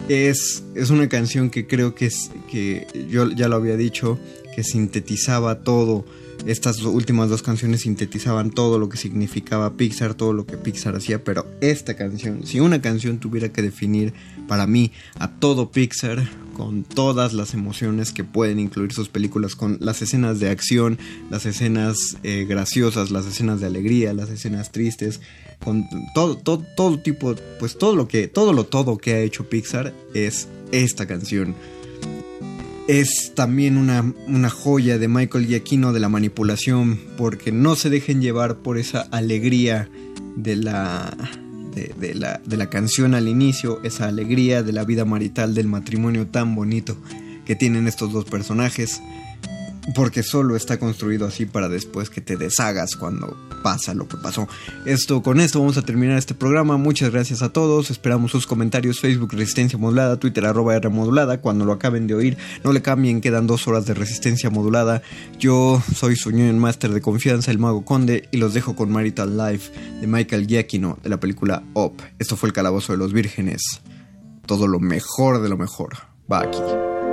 Es, 0.10 0.64
es 0.76 0.90
una 0.90 1.08
canción 1.10 1.50
que 1.50 1.68
creo 1.68 1.96
que, 1.96 2.08
es, 2.08 2.32
que 2.50 2.88
yo 3.10 3.30
ya 3.32 3.48
lo 3.48 3.56
había 3.56 3.78
dicho, 3.78 4.20
que 4.56 4.64
sintetizaba 4.64 5.64
todo. 5.64 6.06
Estas 6.46 6.82
últimas 6.82 7.30
dos 7.30 7.42
canciones 7.42 7.82
sintetizaban 7.82 8.52
todo 8.52 8.78
lo 8.78 8.90
que 8.90 8.98
significaba 8.98 9.78
Pixar, 9.78 10.14
todo 10.14 10.34
lo 10.34 10.46
que 10.46 10.58
Pixar 10.58 10.96
hacía, 10.96 11.24
pero 11.24 11.46
esta 11.62 11.96
canción, 11.96 12.46
si 12.46 12.60
una 12.60 12.82
canción 12.82 13.20
tuviera 13.20 13.50
que 13.50 13.62
definir 13.62 14.14
para 14.48 14.68
mí 14.68 14.92
a 15.16 15.32
todo 15.32 15.72
Pixar, 15.72 16.28
con 16.54 16.84
todas 16.84 17.34
las 17.34 17.54
emociones 17.54 18.12
que 18.12 18.24
pueden 18.24 18.60
incluir 18.60 18.94
sus 18.94 19.10
películas, 19.10 19.56
con 19.56 19.78
las 19.82 20.02
escenas 20.02 20.40
de 20.40 20.50
acción, 20.50 21.00
las 21.30 21.46
escenas 21.46 22.18
eh, 22.24 22.46
graciosas, 22.48 23.12
las 23.12 23.26
escenas 23.26 23.60
de 23.60 23.68
alegría, 23.68 24.14
las 24.14 24.30
escenas 24.30 24.72
tristes, 24.72 25.22
con 25.64 25.86
todo, 26.14 26.38
todo, 26.38 26.64
todo 26.76 27.00
tipo, 27.00 27.36
pues 27.60 27.78
todo 27.78 27.96
lo 27.96 28.08
que, 28.08 28.28
todo 28.28 28.54
lo 28.54 28.66
todo 28.66 28.98
que 28.98 29.14
ha 29.14 29.20
hecho 29.22 29.50
Pixar 29.50 29.94
es 30.14 30.48
esta 30.72 31.06
canción. 31.06 31.56
Es 32.88 33.34
también 33.34 33.78
una, 33.78 34.14
una 34.28 34.50
joya 34.50 34.98
de 34.98 35.08
Michael 35.08 35.48
Giacchino 35.48 35.94
de 35.94 36.02
la 36.02 36.10
manipulación, 36.10 37.00
porque 37.18 37.52
no 37.52 37.76
se 37.76 37.90
dejen 37.90 38.22
llevar 38.22 38.58
por 38.58 38.78
esa 38.78 39.02
alegría 39.12 39.90
de 40.36 40.58
la, 40.58 41.16
de, 41.74 42.14
la, 42.14 42.42
de 42.46 42.58
la 42.58 42.70
canción 42.70 43.16
al 43.16 43.28
inicio, 43.28 43.82
esa 43.84 44.08
alegría 44.08 44.64
de 44.64 44.74
la 44.74 44.84
vida 44.84 45.06
marital, 45.06 45.54
del 45.54 45.68
matrimonio 45.68 46.28
tan 46.28 46.56
bonito 46.56 46.98
que 47.46 47.56
tienen 47.56 47.88
estos 47.88 48.12
dos 48.12 48.26
personajes 48.26 49.02
porque 49.96 50.24
solo 50.24 50.56
está 50.56 50.80
construido 50.80 51.26
así 51.26 51.46
para 51.46 51.68
después 51.68 52.10
que 52.10 52.22
te 52.22 52.38
deshagas 52.38 52.96
cuando 52.96 53.38
pasa 53.62 53.94
lo 53.94 54.08
que 54.08 54.18
pasó. 54.18 54.48
Esto 54.86 55.22
con 55.22 55.40
esto 55.40 55.60
vamos 55.60 55.78
a 55.78 55.82
terminar 55.82 56.18
este 56.18 56.34
programa. 56.34 56.78
Muchas 56.78 57.12
gracias 57.12 57.42
a 57.42 57.50
todos. 57.50 57.92
Esperamos 57.92 58.32
sus 58.32 58.48
comentarios 58.48 59.00
Facebook 59.00 59.34
Resistencia 59.34 59.78
Modulada, 59.78 60.18
Twitter 60.18 60.46
arroba 60.46 60.76
R 60.76 60.90
Modulada. 60.90 61.42
Cuando 61.42 61.66
lo 61.66 61.74
acaben 61.74 62.08
de 62.08 62.16
oír, 62.16 62.38
no 62.64 62.72
le 62.72 62.82
cambien, 62.82 63.22
quedan 63.22 63.48
dos 63.48 63.68
horas 63.68 63.86
de 63.86 63.94
Resistencia 63.94 64.50
Modulada. 64.50 65.02
Yo 65.40 65.82
soy 65.96 66.16
su 66.16 66.30
Union 66.30 66.60
Master 66.60 66.92
de 66.92 67.02
confianza, 67.02 67.52
el 67.52 67.60
Mago 67.60 67.84
Conde, 67.84 68.28
y 68.32 68.38
los 68.38 68.54
dejo 68.54 68.76
con 68.76 68.92
Marital 68.92 69.38
Life 69.38 69.72
de 70.00 70.08
Michael 70.08 70.48
Giacchino 70.48 70.98
de 71.04 71.10
la 71.10 71.20
película 71.20 71.64
Up. 71.74 72.02
Esto 72.20 72.38
fue 72.38 72.48
el 72.48 72.54
Calabozo 72.54 72.94
de 72.94 73.00
los 73.00 73.14
Vírgenes. 73.14 73.82
Todo 74.46 74.68
lo 74.68 74.80
mejor 74.80 75.42
de 75.42 75.50
lo 75.50 75.58
mejor 75.58 75.94
va 76.30 76.42
aquí. 76.42 77.13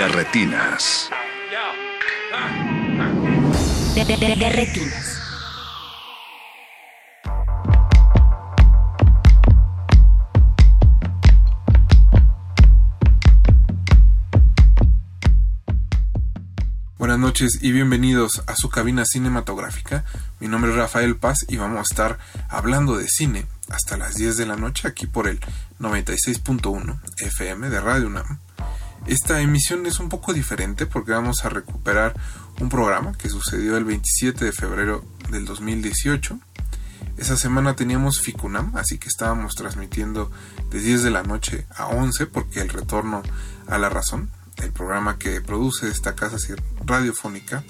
De 0.00 0.08
retinas. 0.08 1.10
De, 3.94 4.02
de, 4.06 4.16
de, 4.16 4.34
de 4.34 4.48
retinas. 4.48 5.20
Buenas 16.96 17.18
noches 17.18 17.58
y 17.60 17.72
bienvenidos 17.72 18.42
a 18.46 18.56
su 18.56 18.70
cabina 18.70 19.04
cinematográfica. 19.04 20.06
Mi 20.38 20.48
nombre 20.48 20.70
es 20.70 20.78
Rafael 20.78 21.16
Paz 21.16 21.44
y 21.46 21.58
vamos 21.58 21.78
a 21.78 21.82
estar 21.82 22.18
hablando 22.48 22.96
de 22.96 23.06
cine 23.06 23.44
hasta 23.68 23.98
las 23.98 24.14
10 24.14 24.38
de 24.38 24.46
la 24.46 24.56
noche 24.56 24.88
aquí 24.88 25.06
por 25.06 25.28
el 25.28 25.40
96.1 25.78 27.00
FM 27.18 27.68
de 27.68 27.80
Radio 27.82 28.06
UNAM. 28.06 28.49
Esta 29.06 29.40
emisión 29.40 29.86
es 29.86 29.98
un 29.98 30.08
poco 30.08 30.32
diferente 30.32 30.86
porque 30.86 31.12
vamos 31.12 31.44
a 31.44 31.48
recuperar 31.48 32.14
un 32.60 32.68
programa 32.68 33.12
que 33.16 33.28
sucedió 33.28 33.76
el 33.76 33.84
27 33.84 34.44
de 34.44 34.52
febrero 34.52 35.04
del 35.30 35.44
2018. 35.44 36.38
Esa 37.16 37.36
semana 37.36 37.76
teníamos 37.76 38.20
FICUNAM, 38.20 38.76
así 38.76 38.98
que 38.98 39.08
estábamos 39.08 39.54
transmitiendo 39.54 40.30
de 40.70 40.80
10 40.80 41.02
de 41.02 41.10
la 41.10 41.22
noche 41.22 41.66
a 41.74 41.86
11 41.86 42.26
porque 42.26 42.60
el 42.60 42.68
retorno 42.68 43.22
a 43.66 43.78
la 43.78 43.88
razón 43.88 44.30
el 44.62 44.72
programa 44.72 45.18
que 45.18 45.40
produce 45.40 45.88
esta 45.88 46.14
casa 46.14 46.36
radiofónica 46.84 47.64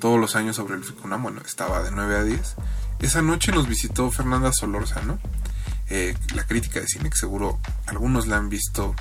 todos 0.00 0.20
los 0.20 0.36
años 0.36 0.56
sobre 0.56 0.74
el 0.74 0.84
FICUNAM, 0.84 1.22
bueno, 1.22 1.40
estaba 1.44 1.82
de 1.82 1.90
9 1.90 2.16
a 2.16 2.22
10. 2.22 2.56
Esa 3.00 3.22
noche 3.22 3.52
nos 3.52 3.66
visitó 3.66 4.10
Fernanda 4.10 4.52
Solórzano, 4.52 5.18
eh, 5.88 6.14
la 6.34 6.44
crítica 6.44 6.80
de 6.80 6.88
cine, 6.88 7.10
que 7.10 7.16
seguro 7.16 7.58
algunos 7.86 8.26
la 8.26 8.36
han 8.36 8.48
visto 8.48 8.94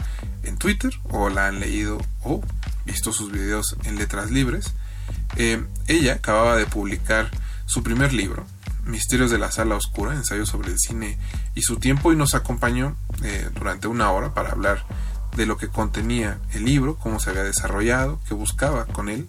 en 0.44 0.58
Twitter 0.58 0.92
o 1.10 1.30
la 1.30 1.48
han 1.48 1.60
leído 1.60 1.98
o 2.24 2.42
visto 2.86 3.12
sus 3.12 3.32
videos 3.32 3.76
en 3.84 3.98
letras 3.98 4.32
libres. 4.32 4.74
Eh, 5.36 5.64
ella 5.88 6.14
acababa 6.14 6.56
de 6.56 6.66
publicar 6.66 7.32
su 7.66 7.84
primer 7.84 8.14
libro, 8.14 8.46
Misterios 8.86 9.32
de 9.32 9.40
la 9.40 9.52
Sala 9.52 9.76
Oscura, 9.76 10.14
ensayo 10.14 10.46
sobre 10.46 10.72
el 10.72 10.80
cine 10.80 11.18
y 11.56 11.64
su 11.64 11.78
tiempo, 11.78 12.14
y 12.14 12.16
nos 12.16 12.36
acompañó 12.36 12.96
eh, 13.24 13.50
durante 13.56 13.88
una 13.88 14.12
hora 14.12 14.34
para 14.34 14.52
hablar 14.52 14.86
de 15.36 15.46
lo 15.46 15.58
que 15.58 15.68
contenía 15.68 16.40
el 16.54 16.66
libro, 16.66 16.96
cómo 16.96 17.20
se 17.20 17.32
había 17.32 17.44
desarrollado, 17.44 18.20
qué 18.28 18.36
buscaba 18.36 18.86
con 18.86 19.10
él. 19.10 19.28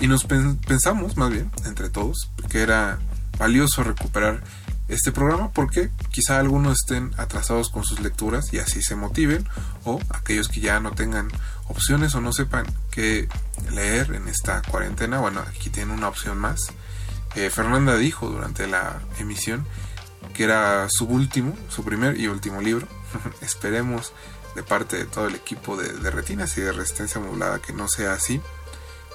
Y 0.00 0.06
nos 0.06 0.24
pensamos, 0.24 1.16
más 1.16 1.30
bien, 1.30 1.50
entre 1.64 1.90
todos, 1.90 2.30
que 2.48 2.62
era 2.62 2.98
valioso 3.38 3.82
recuperar 3.82 4.42
este 4.88 5.12
programa 5.12 5.50
porque 5.52 5.90
quizá 6.10 6.38
algunos 6.38 6.78
estén 6.82 7.12
atrasados 7.16 7.70
con 7.70 7.84
sus 7.84 8.00
lecturas 8.00 8.52
y 8.52 8.58
así 8.58 8.82
se 8.82 8.94
motiven, 8.94 9.48
o 9.84 10.00
aquellos 10.10 10.48
que 10.48 10.60
ya 10.60 10.80
no 10.80 10.92
tengan 10.92 11.28
opciones 11.68 12.14
o 12.14 12.20
no 12.20 12.32
sepan 12.32 12.66
qué 12.90 13.28
leer 13.72 14.14
en 14.14 14.28
esta 14.28 14.62
cuarentena, 14.62 15.18
bueno, 15.18 15.40
aquí 15.40 15.70
tienen 15.70 15.96
una 15.96 16.08
opción 16.08 16.38
más. 16.38 16.72
Eh, 17.34 17.50
Fernanda 17.50 17.96
dijo 17.96 18.28
durante 18.28 18.66
la 18.66 19.00
emisión 19.18 19.66
que 20.32 20.44
era 20.44 20.88
su 20.88 21.06
último, 21.06 21.56
su 21.68 21.84
primer 21.84 22.18
y 22.18 22.28
último 22.28 22.60
libro. 22.60 22.86
Esperemos 23.40 24.12
de 24.54 24.62
parte 24.62 24.96
de 24.96 25.04
todo 25.04 25.28
el 25.28 25.34
equipo 25.34 25.76
de, 25.76 26.10
Retinas 26.10 26.56
y 26.58 26.62
de 26.62 26.72
Resistencia 26.72 27.20
Modulada 27.20 27.60
que 27.60 27.72
no 27.72 27.88
sea 27.88 28.12
así. 28.12 28.40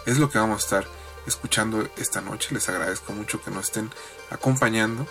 Es 0.05 0.17
lo 0.17 0.29
que 0.29 0.39
vamos 0.39 0.61
a 0.61 0.65
estar 0.65 0.87
escuchando 1.25 1.87
esta 1.97 2.21
noche. 2.21 2.49
Les 2.53 2.69
agradezco 2.69 3.13
mucho 3.13 3.41
que 3.41 3.51
nos 3.51 3.65
estén 3.65 3.89
acompañando. 4.29 5.07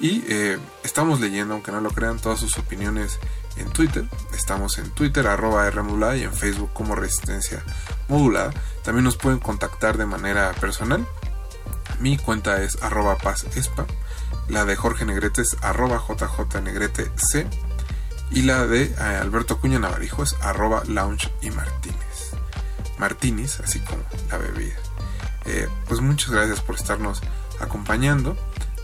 Y 0.00 0.24
eh, 0.28 0.58
estamos 0.84 1.20
leyendo, 1.20 1.54
aunque 1.54 1.72
no 1.72 1.80
lo 1.80 1.90
crean, 1.90 2.18
todas 2.18 2.40
sus 2.40 2.56
opiniones 2.58 3.18
en 3.56 3.68
Twitter. 3.70 4.04
Estamos 4.32 4.78
en 4.78 4.90
Twitter, 4.90 5.26
arroba 5.26 5.66
R 5.66 5.82
modulada 5.82 6.16
y 6.16 6.22
en 6.22 6.32
Facebook 6.32 6.72
como 6.72 6.94
Resistencia 6.94 7.62
Modulada. 8.08 8.52
También 8.84 9.04
nos 9.04 9.16
pueden 9.16 9.40
contactar 9.40 9.98
de 9.98 10.06
manera 10.06 10.52
personal. 10.60 11.06
Mi 12.00 12.16
cuenta 12.16 12.62
es 12.62 12.80
arroba 12.82 13.16
paz 13.16 13.44
La 14.48 14.64
de 14.64 14.76
Jorge 14.76 15.04
Negrete 15.04 15.42
es 15.42 15.56
arroba 15.62 15.98
jjnegrete 15.98 17.10
c 17.16 17.46
y 18.30 18.42
la 18.42 18.66
de 18.66 18.84
eh, 18.84 19.18
Alberto 19.20 19.58
Cuña 19.58 19.78
Navarijo 19.78 20.22
es 20.22 20.36
arroba 20.40 20.82
lounge 20.86 21.32
y 21.40 21.50
martínez. 21.50 21.98
Martínez, 22.98 23.60
así 23.60 23.80
como 23.80 24.02
la 24.30 24.38
bebida. 24.38 24.76
Eh, 25.46 25.68
pues 25.86 26.00
muchas 26.00 26.30
gracias 26.30 26.60
por 26.60 26.76
estarnos 26.76 27.20
acompañando. 27.60 28.36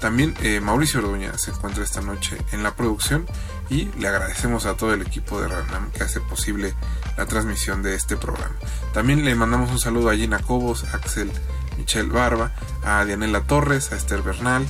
También 0.05 0.35
eh, 0.43 0.61
Mauricio 0.61 1.01
Orduña 1.01 1.33
se 1.39 1.51
encuentra 1.51 1.83
esta 1.83 2.03
noche 2.03 2.37
en 2.53 2.63
la 2.63 2.77
producción 2.77 3.25
y 3.71 3.87
le 3.99 4.09
agradecemos 4.09 4.67
a 4.67 4.77
todo 4.77 4.93
el 4.93 5.01
equipo 5.01 5.41
de 5.41 5.49
Ranam 5.49 5.91
que 5.93 6.03
hace 6.03 6.21
posible 6.21 6.75
la 7.17 7.25
transmisión 7.25 7.83
de 7.83 7.95
este 7.95 8.19
programa. 8.19 8.55
También 8.93 9.25
le 9.25 9.35
mandamos 9.35 9.71
un 9.71 9.79
saludo 9.79 10.11
a 10.11 10.15
Gina 10.15 10.41
Cobos, 10.41 10.85
Axel 10.93 11.33
Michelle 11.79 12.11
Barba, 12.11 12.53
a 12.85 13.03
Dianela 13.07 13.47
Torres, 13.47 13.93
a 13.93 13.97
Esther 13.97 14.21
Bernal, 14.21 14.67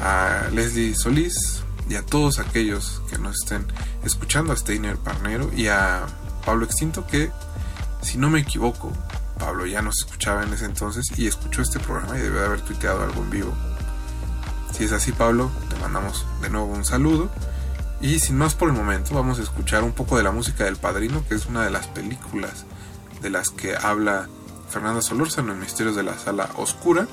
a 0.00 0.44
Leslie 0.52 0.94
Solís 0.94 1.64
y 1.88 1.96
a 1.96 2.06
todos 2.06 2.38
aquellos 2.38 3.02
que 3.10 3.18
nos 3.18 3.42
estén 3.42 3.66
escuchando 4.04 4.52
a 4.52 4.56
Steiner 4.56 4.96
Parnero 4.96 5.50
y 5.56 5.66
a 5.66 6.06
Pablo 6.46 6.66
Extinto 6.66 7.04
que, 7.04 7.32
si 8.00 8.16
no 8.16 8.30
me 8.30 8.38
equivoco, 8.38 8.92
Pablo 9.40 9.66
ya 9.66 9.82
nos 9.82 9.98
escuchaba 9.98 10.44
en 10.44 10.52
ese 10.52 10.66
entonces 10.66 11.06
y 11.16 11.26
escuchó 11.26 11.62
este 11.62 11.80
programa 11.80 12.16
y 12.16 12.20
debe 12.20 12.38
de 12.38 12.46
haber 12.46 12.60
tuiteado 12.60 13.02
algo 13.02 13.22
en 13.24 13.30
vivo. 13.30 13.77
Si 14.72 14.84
es 14.84 14.92
así, 14.92 15.12
Pablo, 15.12 15.50
te 15.68 15.76
mandamos 15.76 16.26
de 16.40 16.50
nuevo 16.50 16.66
un 16.66 16.84
saludo. 16.84 17.30
Y 18.00 18.20
sin 18.20 18.38
más 18.38 18.54
por 18.54 18.68
el 18.68 18.74
momento, 18.74 19.14
vamos 19.14 19.38
a 19.38 19.42
escuchar 19.42 19.82
un 19.82 19.92
poco 19.92 20.16
de 20.16 20.22
la 20.22 20.30
música 20.30 20.64
del 20.64 20.76
Padrino, 20.76 21.24
que 21.28 21.34
es 21.34 21.46
una 21.46 21.64
de 21.64 21.70
las 21.70 21.88
películas 21.88 22.64
de 23.20 23.30
las 23.30 23.50
que 23.50 23.76
habla 23.76 24.28
Fernanda 24.70 25.02
Solórzano 25.02 25.52
en 25.52 25.60
Misterios 25.60 25.96
de 25.96 26.04
la 26.04 26.16
Sala 26.16 26.50
Oscura. 26.56 27.06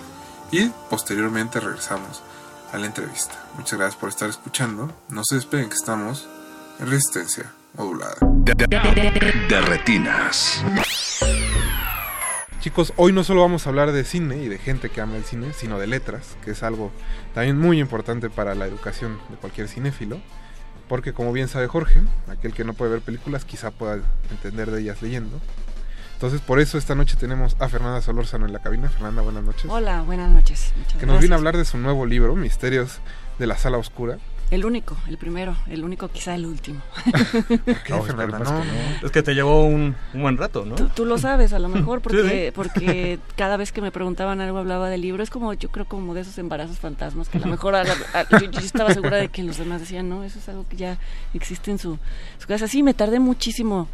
Y 0.52 0.70
posteriormente 0.90 1.60
regresamos 1.60 2.22
a 2.72 2.78
la 2.78 2.86
entrevista. 2.86 3.34
Muchas 3.58 3.80
gracias 3.80 4.00
por 4.00 4.10
estar 4.10 4.30
escuchando. 4.30 4.94
No 5.10 5.24
se 5.24 5.36
despeguen 5.36 5.70
que 5.70 5.76
estamos 5.76 6.28
Resistencia 6.80 7.54
modulada. 7.78 8.16
De, 8.22 9.62
retinas. 9.62 10.64
Chicos, 12.66 12.94
hoy 12.96 13.14
no 13.14 13.24
solo 13.24 13.42
vamos 13.42 13.68
a 13.68 13.70
hablar 13.70 13.92
de 13.92 14.04
cine 14.04 14.38
y 14.38 14.48
de 14.48 14.58
gente 14.58 14.90
que 14.90 15.00
ama 15.00 15.18
el 15.18 15.24
cine, 15.24 15.54
sino 15.54 15.78
de 15.78 15.86
letras, 15.86 16.36
que 16.44 16.50
es 16.50 16.64
algo 16.64 16.92
también 17.36 17.60
muy 17.60 17.80
importante 17.80 18.28
para 18.32 18.56
la 18.56 18.66
educación 18.66 19.20
de 19.30 19.36
cualquier 19.36 19.68
cinéfilo. 19.68 20.18
Porque 20.88 21.14
como 21.14 21.32
bien 21.32 21.48
sabe 21.48 21.68
Jorge, 21.68 22.02
aquel 22.28 22.54
que 22.54 22.64
no 22.64 22.74
puede 22.74 22.94
ver 22.94 23.02
películas 23.02 23.46
quizá 23.46 23.70
pueda 23.70 24.00
entender 24.32 24.72
de 24.72 24.82
ellas 24.82 25.04
leyendo. 25.04 25.40
Entonces, 26.14 26.42
por 26.42 26.60
eso 26.60 26.80
esta 26.80 26.96
noche 26.96 27.16
tenemos 27.18 27.56
a 27.60 27.70
Fernanda 27.70 28.02
Solórzano 28.02 28.48
en 28.48 28.54
la 28.54 28.58
cabina. 28.58 28.90
Fernanda, 28.90 29.22
buenas 29.22 29.44
noches. 29.44 29.66
Hola, 29.70 30.02
buenas 30.02 30.32
noches. 30.32 30.74
que 31.00 31.06
nos 31.06 31.20
viene 31.20 31.36
a 31.36 31.38
hablar 31.38 31.58
de 31.58 31.66
su 31.66 31.78
nuevo 31.78 32.08
libro, 32.08 32.36
Misterios 32.36 32.98
de 33.38 33.46
la 33.46 33.60
Sala 33.60 33.78
Oscura. 33.78 34.18
El 34.52 34.64
único, 34.64 34.96
el 35.08 35.18
primero, 35.18 35.56
el 35.68 35.84
único, 35.84 36.08
quizá 36.08 36.36
el 36.36 36.46
último. 36.46 36.82
Es 39.04 39.12
que 39.12 39.24
te 39.24 39.34
llevó 39.34 39.66
un, 39.66 39.96
buen 40.14 40.38
rato, 40.38 40.66
¿no? 40.66 40.76
Tú, 40.76 41.06
lo 41.06 41.18
sabes, 41.18 41.54
a 41.54 41.60
lo 41.60 41.68
mejor, 41.68 42.02
porque, 42.04 42.52
porque 42.54 43.20
cada 43.36 43.58
vez 43.58 43.72
que 43.72 43.82
me 43.82 43.92
preguntaban 43.92 44.42
algo 44.42 44.60
hablaba 44.60 44.90
del 44.90 45.02
libro. 45.02 45.24
Es 45.24 45.30
como, 45.30 45.54
yo 45.54 45.70
creo, 45.70 45.86
como 45.86 46.14
de 46.14 46.22
esos 46.22 46.38
embarazos 46.38 46.80
fantasmas, 46.80 47.30
que 47.30 47.38
a 47.38 47.42
lo 47.42 47.48
mejor 47.48 47.76
yo, 47.84 48.60
estaba 48.60 48.94
segura 48.94 49.18
de 49.18 49.30
que 49.30 49.44
los 49.44 49.58
demás 49.58 49.82
decían, 49.82 50.10
no, 50.10 50.24
eso 50.24 50.40
es 50.40 50.48
algo 50.50 50.66
que 50.70 50.78
ya 50.78 50.98
existe 51.34 51.72
en 51.72 51.80
su, 51.80 51.98
su 52.38 52.48
casa. 52.48 52.68
Sí, 52.68 52.84
me 52.84 52.94
tardé 52.94 53.20
muchísimo 53.20 53.88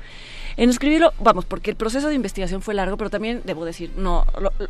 en 0.58 0.70
escribirlo, 0.70 1.14
vamos, 1.20 1.46
porque 1.46 1.72
el 1.72 1.78
proceso 1.78 2.08
de 2.10 2.16
investigación 2.16 2.62
fue 2.62 2.74
largo, 2.74 2.98
pero 2.98 3.10
también 3.10 3.42
debo 3.46 3.66
decir, 3.66 3.92
no, 3.96 4.26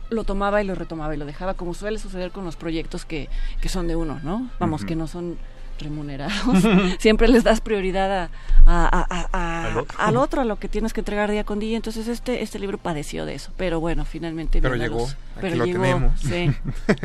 lo, 0.09 0.23
tomaba 0.23 0.61
y 0.61 0.65
lo 0.65 0.75
retomaba 0.75 1.15
y 1.15 1.17
lo 1.17 1.25
dejaba, 1.25 1.55
como 1.55 1.73
suele 1.73 1.97
suceder 1.97 2.31
con 2.31 2.45
los 2.45 2.55
proyectos 2.55 3.05
que, 3.05 3.29
que 3.61 3.69
son 3.69 3.87
de 3.87 3.95
uno, 3.95 4.19
¿no? 4.23 4.49
Vamos, 4.59 4.85
que 4.85 4.95
no 4.95 5.07
son 5.07 5.37
remunerados, 5.81 6.63
siempre 6.99 7.27
les 7.27 7.43
das 7.43 7.61
prioridad 7.61 8.29
a, 8.65 9.77
¿Al, 9.97 10.17
otro? 10.17 10.41
a 10.41 10.45
lo 10.45 10.57
que 10.57 10.69
tienes 10.69 10.93
que 10.93 11.01
entregar 11.01 11.29
día 11.31 11.43
con 11.43 11.59
día. 11.59 11.75
Entonces 11.75 12.07
este 12.07 12.41
este 12.43 12.59
libro 12.59 12.77
padeció 12.77 13.25
de 13.25 13.35
eso, 13.35 13.51
pero 13.57 13.79
bueno, 13.79 14.05
finalmente. 14.05 14.61
Pero 14.61 14.75
llegó, 14.75 15.07
pero 15.39 15.55
lo 15.55 15.65
tenemos. 15.65 16.21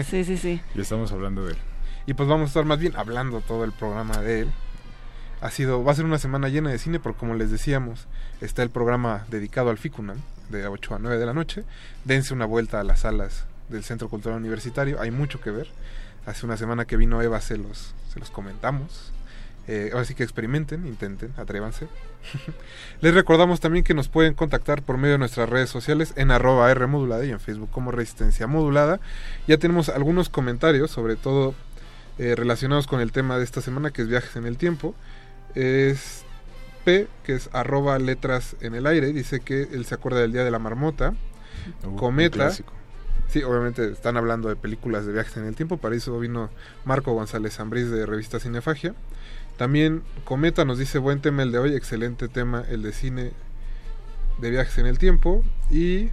Sí, 0.06 0.24
sí, 0.24 0.36
sí, 0.36 0.60
Y 0.74 0.80
estamos 0.80 1.10
hablando 1.12 1.44
de 1.44 1.52
él. 1.52 1.58
Y 2.06 2.14
pues 2.14 2.28
vamos 2.28 2.44
a 2.44 2.48
estar 2.48 2.64
más 2.64 2.78
bien 2.78 2.94
hablando 2.96 3.40
todo 3.40 3.64
el 3.64 3.72
programa 3.72 4.18
de 4.18 4.40
él. 4.42 4.48
ha 5.40 5.50
sido, 5.50 5.82
va 5.82 5.92
a 5.92 5.94
ser 5.94 6.04
una 6.04 6.18
semana 6.18 6.48
llena 6.48 6.70
de 6.70 6.78
cine 6.78 7.00
porque 7.00 7.18
como 7.18 7.34
les 7.34 7.50
decíamos, 7.50 8.06
está 8.40 8.62
el 8.62 8.70
programa 8.70 9.24
dedicado 9.28 9.70
al 9.70 9.78
FICUNAM 9.78 10.18
de 10.48 10.66
8 10.66 10.94
a 10.94 10.98
9 10.98 11.18
de 11.18 11.26
la 11.26 11.32
noche. 11.32 11.64
Dense 12.04 12.32
una 12.32 12.46
vuelta 12.46 12.80
a 12.80 12.84
las 12.84 13.00
salas 13.00 13.44
del 13.68 13.84
Centro 13.84 14.08
Cultural 14.08 14.38
Universitario, 14.38 15.00
hay 15.00 15.10
mucho 15.10 15.40
que 15.40 15.50
ver. 15.50 15.68
Hace 16.26 16.46
una 16.46 16.56
semana 16.56 16.84
que 16.84 16.96
vino 16.96 17.22
Eva 17.22 17.40
se 17.40 17.56
los, 17.56 17.94
se 18.16 18.20
los 18.20 18.30
comentamos. 18.30 19.12
Eh, 19.68 19.90
ahora 19.92 20.06
sí 20.06 20.14
que 20.14 20.22
experimenten, 20.22 20.86
intenten, 20.86 21.34
atrévanse. 21.36 21.86
Les 23.02 23.12
recordamos 23.12 23.60
también 23.60 23.84
que 23.84 23.92
nos 23.92 24.08
pueden 24.08 24.32
contactar 24.32 24.82
por 24.82 24.96
medio 24.96 25.12
de 25.12 25.18
nuestras 25.18 25.48
redes 25.48 25.68
sociales 25.68 26.14
en 26.16 26.30
arroba 26.30 26.70
R 26.70 26.86
modulada 26.86 27.26
y 27.26 27.30
en 27.30 27.40
Facebook 27.40 27.70
como 27.70 27.90
Resistencia 27.90 28.46
Modulada. 28.46 29.00
Ya 29.46 29.58
tenemos 29.58 29.90
algunos 29.90 30.30
comentarios, 30.30 30.90
sobre 30.90 31.16
todo 31.16 31.54
eh, 32.18 32.34
relacionados 32.36 32.86
con 32.86 33.00
el 33.00 33.12
tema 33.12 33.36
de 33.36 33.44
esta 33.44 33.60
semana, 33.60 33.90
que 33.90 34.02
es 34.02 34.08
viajes 34.08 34.34
en 34.36 34.46
el 34.46 34.56
tiempo. 34.56 34.94
Es 35.54 36.24
P, 36.84 37.08
que 37.24 37.34
es 37.34 37.50
arroba 37.52 37.98
letras 37.98 38.56
en 38.60 38.74
el 38.74 38.86
aire, 38.86 39.12
dice 39.12 39.40
que 39.40 39.62
él 39.62 39.84
se 39.84 39.94
acuerda 39.94 40.20
del 40.20 40.32
Día 40.32 40.44
de 40.44 40.50
la 40.50 40.58
Marmota. 40.58 41.12
Uh, 41.84 41.96
Cometa. 41.96 42.50
Sí, 43.28 43.42
obviamente 43.42 43.90
están 43.90 44.16
hablando 44.16 44.48
de 44.48 44.56
películas 44.56 45.04
de 45.06 45.12
viajes 45.12 45.36
en 45.36 45.44
el 45.44 45.56
tiempo. 45.56 45.76
Para 45.78 45.96
eso 45.96 46.18
vino 46.18 46.50
Marco 46.84 47.12
González 47.12 47.58
Ambriz 47.60 47.90
de 47.90 48.06
revista 48.06 48.38
Cinefagia. 48.38 48.94
También 49.56 50.02
Cometa 50.24 50.64
nos 50.64 50.78
dice 50.78 50.98
buen 50.98 51.20
tema 51.20 51.42
el 51.42 51.52
de 51.52 51.58
hoy, 51.58 51.74
excelente 51.74 52.28
tema 52.28 52.64
el 52.68 52.82
de 52.82 52.92
cine 52.92 53.32
de 54.38 54.50
viajes 54.50 54.78
en 54.78 54.86
el 54.86 54.98
tiempo. 54.98 55.42
Y 55.70 56.10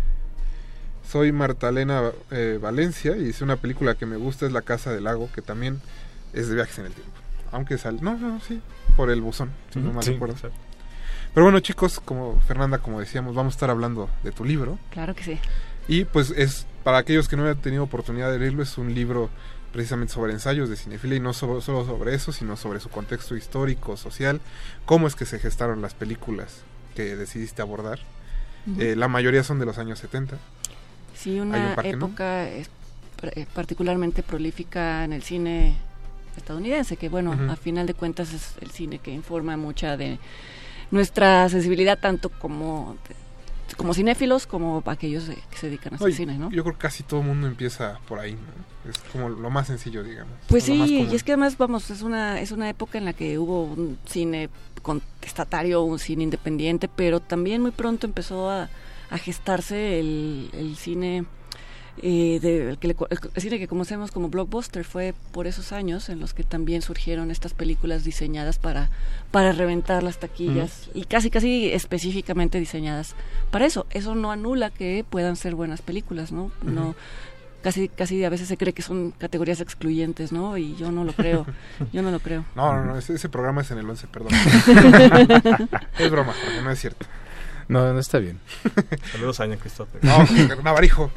soy 1.07 1.31
Martalena 1.31 2.11
eh, 2.31 2.57
Valencia 2.61 3.15
y 3.15 3.23
dice 3.23 3.43
una 3.43 3.57
película 3.57 3.95
que 3.95 4.05
me 4.05 4.15
gusta 4.15 4.45
es 4.45 4.51
La 4.51 4.61
Casa 4.61 4.91
del 4.91 5.03
Lago, 5.03 5.29
que 5.33 5.41
también 5.41 5.81
es 6.33 6.47
de 6.47 6.55
viajes 6.55 6.79
en 6.79 6.85
el 6.85 6.93
tiempo. 6.93 7.11
Aunque 7.51 7.77
sale, 7.77 7.99
no, 8.01 8.17
no, 8.17 8.39
sí, 8.39 8.61
por 8.95 9.11
el 9.11 9.21
buzón, 9.21 9.51
si 9.71 9.79
no 9.79 9.93
mal 9.93 10.03
Sí, 10.03 10.13
recuerdo. 10.13 10.35
Pero 11.33 11.45
bueno 11.45 11.59
chicos, 11.59 11.99
como 11.99 12.39
Fernanda, 12.41 12.77
como 12.79 12.99
decíamos, 12.99 13.35
vamos 13.35 13.53
a 13.53 13.55
estar 13.55 13.69
hablando 13.69 14.09
de 14.23 14.31
tu 14.31 14.45
libro. 14.45 14.79
Claro 14.91 15.13
que 15.13 15.23
sí. 15.23 15.39
Y 15.87 16.05
pues 16.05 16.31
es, 16.31 16.65
para 16.83 16.97
aquellos 16.99 17.27
que 17.27 17.35
no 17.37 17.43
hayan 17.43 17.57
tenido 17.61 17.83
oportunidad 17.83 18.31
de 18.31 18.39
leerlo, 18.39 18.63
es 18.63 18.77
un 18.77 18.93
libro 18.93 19.29
precisamente 19.71 20.13
sobre 20.13 20.33
ensayos 20.33 20.69
de 20.69 20.75
cinefilia 20.75 21.17
y 21.17 21.19
no 21.19 21.33
so- 21.33 21.59
solo 21.61 21.85
sobre 21.85 22.13
eso, 22.13 22.31
sino 22.31 22.57
sobre 22.57 22.79
su 22.79 22.89
contexto 22.89 23.35
histórico, 23.35 23.97
social, 23.97 24.39
cómo 24.85 25.07
es 25.07 25.15
que 25.15 25.25
se 25.25 25.39
gestaron 25.39 25.81
las 25.81 25.93
películas 25.95 26.61
que 26.95 27.15
decidiste 27.15 27.61
abordar. 27.61 27.99
Eh, 28.79 28.95
la 28.95 29.07
mayoría 29.07 29.43
son 29.43 29.59
de 29.59 29.65
los 29.65 29.77
años 29.77 29.99
70. 29.99 30.37
Sí, 31.15 31.39
un 31.39 31.49
una 31.49 31.75
no. 31.75 31.81
época 31.81 32.47
es- 32.49 32.69
pr- 33.21 33.31
eh, 33.35 33.45
particularmente 33.53 34.23
prolífica 34.23 35.03
en 35.03 35.11
el 35.13 35.23
cine 35.23 35.75
estadounidense, 36.37 36.95
que 36.97 37.09
bueno, 37.09 37.33
a 37.51 37.55
final 37.55 37.87
de 37.87 37.93
cuentas 37.93 38.31
es 38.33 38.53
el 38.61 38.71
cine 38.71 38.99
que 38.99 39.11
informa 39.11 39.57
mucha 39.57 39.97
de 39.97 40.17
nuestra 40.91 41.49
sensibilidad, 41.49 41.99
tanto 41.99 42.29
como, 42.29 42.95
como 43.75 43.93
cinéfilos 43.93 44.47
como 44.47 44.83
aquellos 44.85 45.29
eh, 45.29 45.37
que 45.51 45.57
se 45.57 45.67
dedican 45.67 45.93
a 45.93 45.95
hacer 45.97 46.13
cine, 46.13 46.37
¿no? 46.37 46.49
Yo 46.51 46.63
creo 46.63 46.75
que 46.75 46.81
casi 46.81 47.03
todo 47.03 47.21
el 47.21 47.27
mundo 47.27 47.47
empieza 47.47 47.99
por 48.07 48.19
ahí, 48.19 48.33
¿no? 48.33 48.89
Es 48.89 48.99
como 49.11 49.29
lo 49.29 49.49
más 49.49 49.67
sencillo, 49.67 50.03
digamos. 50.03 50.33
Pues 50.47 50.65
sí, 50.65 51.07
y 51.09 51.15
es 51.15 51.23
que 51.23 51.31
además, 51.31 51.57
vamos, 51.57 51.89
es 51.89 52.01
una, 52.01 52.41
es 52.41 52.51
una 52.51 52.69
época 52.69 52.97
en 52.97 53.05
la 53.05 53.13
que 53.13 53.39
hubo 53.39 53.63
un 53.63 53.97
cine 54.05 54.49
contestatario, 54.81 55.81
un 55.83 55.99
cine 55.99 56.23
independiente, 56.23 56.89
pero 56.93 57.19
también 57.21 57.61
muy 57.61 57.71
pronto 57.71 58.05
empezó 58.05 58.49
a, 58.49 58.69
a 59.09 59.17
gestarse 59.17 59.99
el, 59.99 60.49
el 60.53 60.75
cine 60.75 61.25
eh, 62.01 62.39
de, 62.41 62.69
el, 62.69 62.77
que 62.77 62.87
le 62.87 62.95
el, 63.09 63.41
cine 63.41 63.59
que 63.59 63.67
conocemos 63.67 64.11
como 64.11 64.29
blockbuster. 64.29 64.83
Fue 64.83 65.13
por 65.31 65.47
esos 65.47 65.71
años 65.71 66.09
en 66.09 66.19
los 66.19 66.33
que 66.33 66.43
también 66.43 66.81
surgieron 66.81 67.31
estas 67.31 67.53
películas 67.53 68.03
diseñadas 68.03 68.57
para, 68.59 68.89
para 69.31 69.51
reventar 69.51 70.03
las 70.03 70.19
taquillas 70.19 70.89
y 70.93 71.05
casi, 71.05 71.29
casi 71.29 71.71
específicamente 71.71 72.59
diseñadas 72.59 73.15
para 73.51 73.65
eso. 73.65 73.85
Eso 73.91 74.15
no 74.15 74.31
anula 74.31 74.69
que 74.69 75.05
puedan 75.09 75.35
ser 75.35 75.55
buenas 75.55 75.81
películas, 75.81 76.31
¿no? 76.31 76.51
No 76.63 76.95
casi 77.63 77.87
casi 77.87 78.23
a 78.23 78.29
veces 78.29 78.47
se 78.47 78.57
cree 78.57 78.73
que 78.73 78.81
son 78.81 79.11
categorías 79.11 79.61
excluyentes, 79.61 80.31
¿no? 80.31 80.57
Y 80.57 80.75
yo 80.75 80.91
no 80.91 81.03
lo 81.05 81.13
creo. 81.13 81.47
Yo 81.91 82.01
no 82.01 82.11
lo 82.11 82.19
creo. 82.19 82.45
No, 82.55 82.73
no, 82.75 82.83
no, 82.83 82.97
ese, 82.97 83.13
ese 83.13 83.29
programa 83.29 83.61
es 83.61 83.71
en 83.71 83.77
el 83.77 83.89
11, 83.89 84.07
perdón. 84.07 84.33
es 85.97 86.11
broma, 86.11 86.33
no 86.63 86.71
es 86.71 86.79
cierto. 86.79 87.05
No, 87.67 87.93
no 87.93 87.99
está 87.99 88.19
bien. 88.19 88.39
Saludos 89.11 89.39
a 89.39 89.43
Aña 89.43 89.57
Christopher. 89.57 90.03
No, 90.03 90.17
Navarijo. 90.63 91.11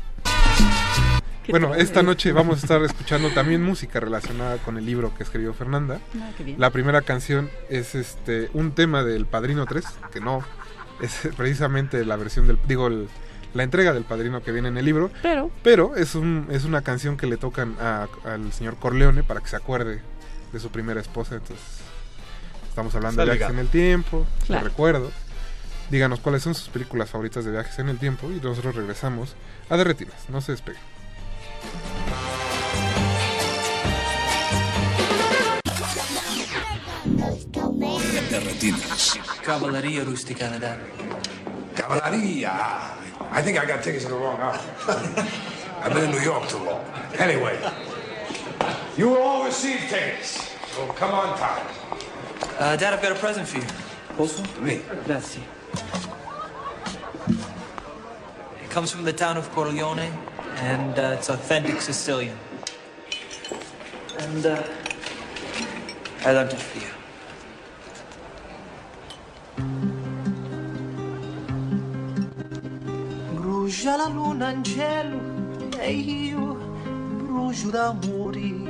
¿Qué 1.47 1.53
Bueno, 1.53 1.75
esta 1.77 2.03
noche 2.03 2.33
vamos 2.33 2.59
a 2.59 2.61
estar 2.63 2.83
escuchando 2.83 3.31
también 3.31 3.63
música 3.63 4.01
relacionada 4.01 4.59
con 4.59 4.77
el 4.79 4.85
libro 4.85 5.15
que 5.17 5.23
escribió 5.23 5.55
Fernanda. 5.55 6.01
Ah, 6.21 6.31
qué 6.37 6.43
bien. 6.45 6.61
La 6.61 6.71
primera 6.71 7.03
canción 7.03 7.51
es 7.71 7.95
este 7.95 8.51
un 8.53 8.73
tema 8.73 9.05
del 9.05 9.27
Padrino 9.27 9.65
3, 9.65 9.85
que 10.13 10.21
no 10.21 10.43
es 11.01 11.29
precisamente 11.37 12.05
la 12.05 12.17
versión 12.17 12.47
del 12.49 12.59
digo 12.67 12.89
el- 12.89 13.09
la 13.55 13.63
entrega 13.63 13.93
del 13.93 14.03
Padrino 14.05 14.43
que 14.43 14.51
viene 14.53 14.69
en 14.69 14.77
el 14.77 14.85
libro, 14.85 15.11
Pero 15.23 15.51
pero 15.63 15.95
es 15.97 16.15
un 16.17 16.49
es 16.51 16.65
una 16.65 16.83
canción 16.83 17.17
que 17.17 17.27
le 17.27 17.37
tocan 17.37 17.77
a- 17.81 18.09
al 18.25 18.53
señor 18.53 18.77
Corleone 18.77 19.23
para 19.23 19.41
que 19.41 19.49
se 19.49 19.57
acuerde 19.57 20.01
de 20.53 20.61
su 20.61 20.71
primera 20.71 21.01
esposa, 21.01 21.37
entonces 21.37 21.65
estamos 22.69 22.95
hablando 22.97 23.25
de 23.25 23.33
viajes 23.37 23.55
en 23.55 23.59
el 23.61 23.69
tiempo, 23.69 24.27
Claro. 24.47 24.65
de 24.65 24.69
recuerdos. 24.71 25.13
Díganos 25.91 26.19
cuáles 26.21 26.43
son 26.43 26.55
sus 26.57 26.69
películas 26.69 27.11
favoritas 27.11 27.45
de 27.45 27.53
viajes 27.53 27.79
en 27.79 27.89
el 27.89 27.99
tiempo 27.99 28.29
y 28.33 28.41
nosotros 28.45 28.75
regresamos 28.75 29.37
a 29.71 29.77
Derretinas. 29.77 30.29
No 30.29 30.41
se 30.41 30.53
despeguen. 30.53 30.83
Retinas. 38.57 39.19
Cavalleria 39.43 40.05
rusticana 40.05 40.59
da. 40.59 40.77
Cavalleria. 41.75 42.97
I 43.31 43.43
think 43.43 43.59
I 43.59 43.67
got 43.67 43.83
tickets 43.83 44.05
to 44.05 44.11
the 44.11 44.17
wrong 44.17 44.37
house. 44.37 44.65
I've 45.83 45.93
been 45.93 46.05
in 46.05 46.11
New 46.11 46.21
York 46.21 46.49
too 46.49 46.59
long. 46.59 46.85
Anyway, 47.19 47.59
you 48.97 49.11
will 49.11 49.23
all 49.23 49.45
receive 49.45 49.81
tickets. 49.89 50.55
So 50.73 50.87
come 50.89 51.13
on 51.13 51.39
time. 51.39 51.67
Uh, 52.59 52.77
Dad, 52.77 52.95
I've 52.95 53.03
got 53.03 53.13
a 53.13 53.15
present 53.15 53.47
for 53.47 53.59
you. 53.59 53.67
Also, 54.19 54.43
to 54.43 54.61
me. 54.63 54.81
Grazie. 55.05 55.43
It 58.65 58.71
comes 58.71 58.91
from 58.91 59.05
the 59.05 59.13
town 59.13 59.37
of 59.37 59.51
Corleone, 59.53 60.11
and 60.57 60.99
uh, 60.99 61.15
it's 61.17 61.29
authentic 61.29 61.81
Sicilian. 61.81 62.37
And 64.19 64.47
uh, 64.47 64.63
I 66.25 66.33
learned 66.33 66.53
it 66.53 66.61
for 66.61 66.79
you. 66.79 66.93
Brucia 73.35 73.97
la 73.97 74.09
luna 74.09 74.51
in 74.51 74.65
cielo 74.65 75.21
e 75.79 75.93
io 75.93 76.55
brucio 77.19 77.71
d'amori. 77.71 78.65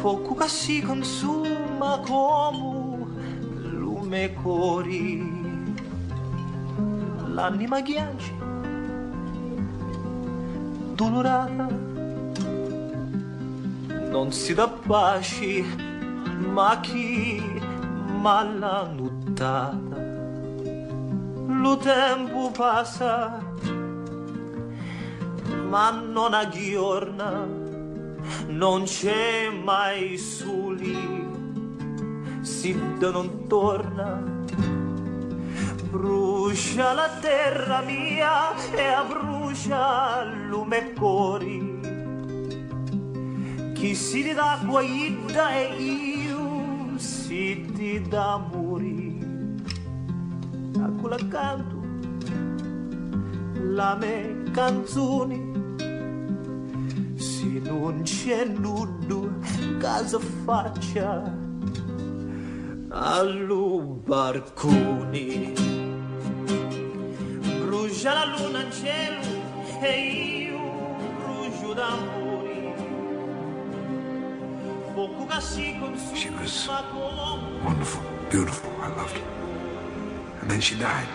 Fuoco 0.00 0.34
che 0.34 0.48
si 0.48 0.80
consuma 0.82 2.00
come 2.04 3.06
lume 3.54 4.34
cori. 4.34 5.38
L'anima 7.28 7.80
ghiaccia, 7.80 8.32
dolorata, 11.00 11.66
non 14.10 14.30
si 14.32 14.52
dà 14.52 14.68
pace, 14.68 15.64
ma 16.52 16.78
chi 16.82 17.42
malanuttata. 18.20 19.96
Lo 21.62 21.76
tempo 21.78 22.50
passa, 22.50 23.38
ma 25.70 25.90
non 25.90 26.34
aggiorna, 26.34 27.46
non 28.48 28.82
c'è 28.82 29.48
mai 29.48 30.18
soli, 30.18 31.26
si 32.42 32.78
non 32.98 33.46
torna. 33.46 34.22
Brucia 35.90 36.92
la 36.92 37.08
terra 37.20 37.80
mia 37.80 38.54
e 38.72 38.80
abbrucia 38.80 40.22
lume 40.22 40.92
cori. 40.92 41.80
Chi 43.74 43.94
si 43.96 44.32
dà 44.32 44.60
guaita 44.64 45.50
e 45.52 45.82
io 45.82 46.96
si 46.96 47.66
ti 47.74 48.08
morire. 48.52 49.26
A 50.80 50.90
quella 51.00 51.18
canto 51.28 51.82
la 53.54 53.96
me 53.96 54.44
canzoni. 54.52 55.48
Se 57.16 57.60
non 57.64 58.02
c'è 58.02 58.44
nudo, 58.44 59.38
casa 59.78 60.20
faccia 60.20 61.36
allo 62.90 64.00
barconi. 64.04 65.79
Brucia 67.64 68.12
la 68.12 68.24
luna 68.36 68.62
in 68.62 68.72
cielo 68.72 69.20
e 69.80 70.46
io 70.48 70.58
brucio 71.18 71.72
d'amori. 71.74 72.38
She 76.14 76.30
was 76.30 76.68
wonderful, 77.64 78.02
beautiful. 78.28 78.70
I 78.82 78.88
loved 78.88 79.16
her. 79.16 79.24
And 80.42 80.50
then 80.50 80.60
she 80.60 80.74
died. 80.74 81.08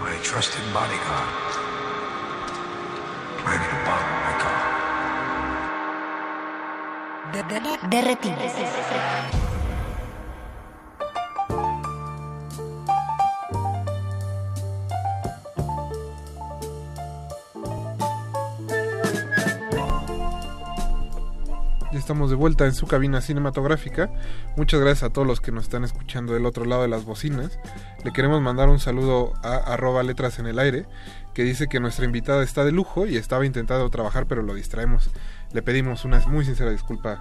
My 0.00 0.16
trusted 0.22 0.62
bodyguard. 0.72 1.28
Right 3.44 3.60
at 3.60 3.70
the 3.70 3.76
bottom 3.86 4.10
of 4.16 4.20
my 4.26 4.34
car. 4.42 4.60
De 7.32 7.42
estamos 22.00 22.30
de 22.30 22.36
vuelta 22.36 22.64
en 22.66 22.74
su 22.74 22.86
cabina 22.86 23.20
cinematográfica. 23.20 24.10
Muchas 24.56 24.80
gracias 24.80 25.04
a 25.04 25.12
todos 25.12 25.26
los 25.28 25.40
que 25.40 25.52
nos 25.52 25.64
están 25.64 25.84
escuchando 25.84 26.32
del 26.34 26.46
otro 26.46 26.64
lado 26.64 26.82
de 26.82 26.88
las 26.88 27.04
bocinas. 27.04 27.58
Le 28.04 28.12
queremos 28.12 28.40
mandar 28.42 28.68
un 28.68 28.80
saludo 28.80 29.34
a 29.44 29.56
arroba 29.56 30.02
letras 30.02 30.38
en 30.38 30.46
el 30.46 30.58
aire, 30.58 30.86
que 31.34 31.44
dice 31.44 31.68
que 31.68 31.78
nuestra 31.78 32.04
invitada 32.04 32.42
está 32.42 32.64
de 32.64 32.72
lujo 32.72 33.06
y 33.06 33.16
estaba 33.16 33.46
intentando 33.46 33.88
trabajar 33.90 34.26
pero 34.26 34.42
lo 34.42 34.54
distraemos. 34.54 35.10
Le 35.52 35.62
pedimos 35.62 36.04
una 36.04 36.18
muy 36.26 36.44
sincera 36.44 36.70
disculpa 36.70 37.20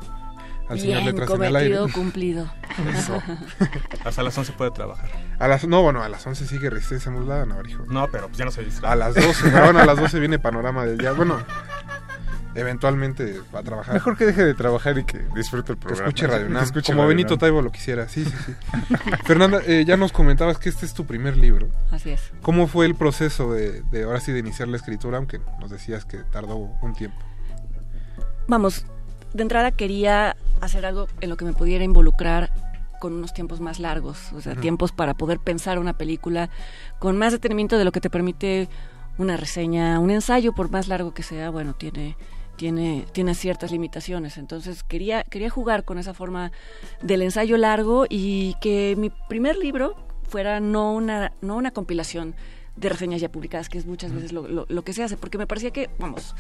al 0.70 0.80
señor 0.80 1.02
Bien, 1.02 1.16
Letras 1.16 1.32
en 1.32 1.44
el 1.44 1.56
aire. 1.56 1.80
cumplido. 1.92 2.48
Eso. 2.96 3.22
Hasta 4.06 4.22
las 4.24 4.38
11 4.38 4.52
puede 4.54 4.70
trabajar. 4.72 5.10
A 5.40 5.48
las, 5.48 5.68
no, 5.68 5.82
bueno, 5.82 6.04
a 6.04 6.10
las 6.10 6.26
11 6.26 6.46
sigue 6.46 6.70
Resistencia 6.70 7.12
Modulada, 7.12 7.46
no, 7.46 7.56
hijo. 7.68 7.84
No, 7.88 8.08
pero 8.12 8.28
pues 8.28 8.38
ya 8.38 8.46
no 8.46 8.52
se 8.52 8.62
A 8.62 8.64
distrae. 8.64 8.96
las 8.96 9.16
12, 9.16 9.52
ah, 9.56 9.64
bueno, 9.64 9.80
a 9.80 9.86
las 9.86 9.98
12 10.00 10.20
viene 10.20 10.38
Panorama 10.38 10.86
del 10.86 10.98
Día. 11.00 11.12
Bueno, 11.14 11.40
eventualmente 12.60 13.42
va 13.54 13.60
a 13.60 13.64
trabajar. 13.64 13.94
Mejor 13.94 14.18
que 14.18 14.26
deje 14.26 14.44
de 14.44 14.54
trabajar 14.54 14.98
y 14.98 15.04
que 15.04 15.20
disfrute 15.36 15.74
el 15.74 15.78
Que 15.78 15.86
programa. 15.86 16.08
escuche 16.10 16.28
Radio 16.28 16.48
Que 16.48 16.54
Nam, 16.54 16.64
escuche 16.64 16.92
como 16.92 17.02
Radio 17.04 17.10
Benito 17.10 17.30
Nam. 17.32 17.40
Taibo 17.40 17.62
lo 17.62 17.72
quisiera, 17.72 18.08
sí, 18.08 18.26
sí, 18.26 18.32
sí. 18.46 18.54
Fernanda, 19.26 19.62
eh, 19.66 19.84
ya 19.86 19.98
nos 19.98 20.12
comentabas 20.12 20.58
que 20.58 20.70
este 20.70 20.86
es 20.86 20.94
tu 20.94 21.06
primer 21.06 21.38
libro. 21.38 21.70
Así 21.92 22.12
es. 22.12 22.32
¿Cómo 22.42 22.68
fue 22.68 22.86
el 22.86 22.96
proceso 22.96 23.52
de, 23.52 23.82
de 23.92 24.04
ahora 24.04 24.20
sí 24.20 24.32
de 24.32 24.40
iniciar 24.40 24.68
la 24.68 24.78
escritura, 24.78 25.18
aunque 25.18 25.40
nos 25.60 25.70
decías 25.70 26.06
que 26.06 26.18
tardó 26.32 26.56
un 26.56 26.94
tiempo? 26.94 27.18
Vamos, 28.48 28.86
de 29.34 29.44
entrada 29.44 29.72
quería 29.72 30.36
hacer 30.62 30.86
algo 30.86 31.08
en 31.22 31.30
lo 31.30 31.38
que 31.38 31.46
me 31.46 31.54
pudiera 31.54 31.84
involucrar 31.84 32.52
con 33.00 33.14
unos 33.14 33.34
tiempos 33.34 33.62
más 33.62 33.80
largos, 33.80 34.34
o 34.34 34.42
sea, 34.42 34.56
tiempos 34.56 34.92
para 34.92 35.14
poder 35.14 35.40
pensar 35.40 35.80
una 35.80 35.94
película 35.94 36.50
con 37.00 37.18
más 37.18 37.32
detenimiento 37.32 37.78
de 37.78 37.86
lo 37.86 37.94
que 37.94 38.02
te 38.02 38.10
permite 38.10 38.68
una 39.18 39.38
reseña, 39.38 40.00
un 40.00 40.12
ensayo, 40.12 40.54
por 40.54 40.70
más 40.70 40.88
largo 40.88 41.14
que 41.14 41.24
sea, 41.24 41.50
bueno, 41.50 41.74
tiene 41.74 42.18
tiene 42.60 43.06
tiene 43.14 43.34
ciertas 43.36 43.72
limitaciones, 43.72 44.38
entonces 44.38 44.84
quería 44.84 45.24
quería 45.24 45.50
jugar 45.50 45.86
con 45.86 45.98
esa 45.98 46.14
forma 46.14 46.52
del 47.02 47.22
ensayo 47.22 47.56
largo 47.58 48.06
y 48.10 48.56
que 48.60 48.96
mi 48.98 49.10
primer 49.30 49.56
libro 49.56 49.96
fuera 50.28 50.60
no 50.60 50.92
una 50.94 51.32
no 51.42 51.56
una 51.56 51.72
compilación 51.72 52.36
de 52.76 52.90
reseñas 52.90 53.22
ya 53.22 53.30
publicadas, 53.30 53.70
que 53.70 53.78
es 53.78 53.86
muchas 53.86 54.12
veces 54.14 54.34
lo, 54.34 54.46
lo- 54.48 54.66
lo 54.68 54.82
que 54.84 54.92
se 54.94 55.04
hace, 55.04 55.16
porque 55.16 55.38
me 55.38 55.48
parecía 55.48 55.72
que, 55.72 55.90
vamos, 56.00 56.36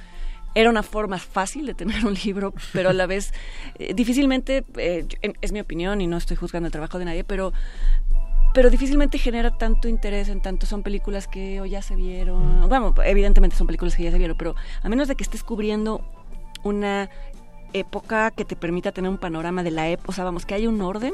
era 0.56 0.70
una 0.70 0.84
forma 0.84 1.18
fácil 1.20 1.66
de 1.66 1.74
tener 1.74 2.06
un 2.06 2.16
libro, 2.26 2.54
pero 2.74 2.90
a 2.90 2.94
la 2.94 3.06
vez 3.08 3.32
eh, 3.78 3.94
difícilmente, 3.94 4.66
eh, 4.78 5.06
es 5.41 5.52
mi 5.54 5.60
opinión 5.62 6.02
y 6.02 6.08
no 6.08 6.18
estoy 6.18 6.36
juzgando 6.38 6.68
el 6.68 6.72
trabajo 6.74 7.00
de 7.00 7.06
nadie, 7.06 7.24
pero 7.24 7.54
pero 8.53 8.69
difícilmente 8.69 9.17
genera 9.17 9.51
tanto 9.51 9.88
interés 9.88 10.30
en 10.30 10.41
tanto 10.41 10.65
son 10.65 10.84
películas 10.84 11.27
que 11.27 11.61
o 11.61 11.65
ya 11.65 11.81
se 11.81 11.95
vieron, 11.95 12.67
bueno, 12.67 12.93
evidentemente 13.03 13.55
son 13.55 13.67
películas 13.67 13.95
que 13.95 14.03
ya 14.03 14.11
se 14.11 14.17
vieron, 14.17 14.38
pero 14.38 14.55
a 14.81 14.89
menos 14.89 15.07
de 15.07 15.15
que 15.15 15.23
estés 15.23 15.43
cubriendo 15.43 16.03
una 16.63 17.09
época 17.73 18.31
que 18.31 18.45
te 18.45 18.55
permita 18.55 18.91
tener 18.91 19.09
un 19.09 19.17
panorama 19.17 19.63
de 19.63 19.71
la 19.71 19.89
época, 19.89 20.09
o 20.09 20.13
sea, 20.13 20.23
vamos, 20.23 20.45
que 20.45 20.55
haya 20.55 20.69
un 20.69 20.81
orden, 20.81 21.13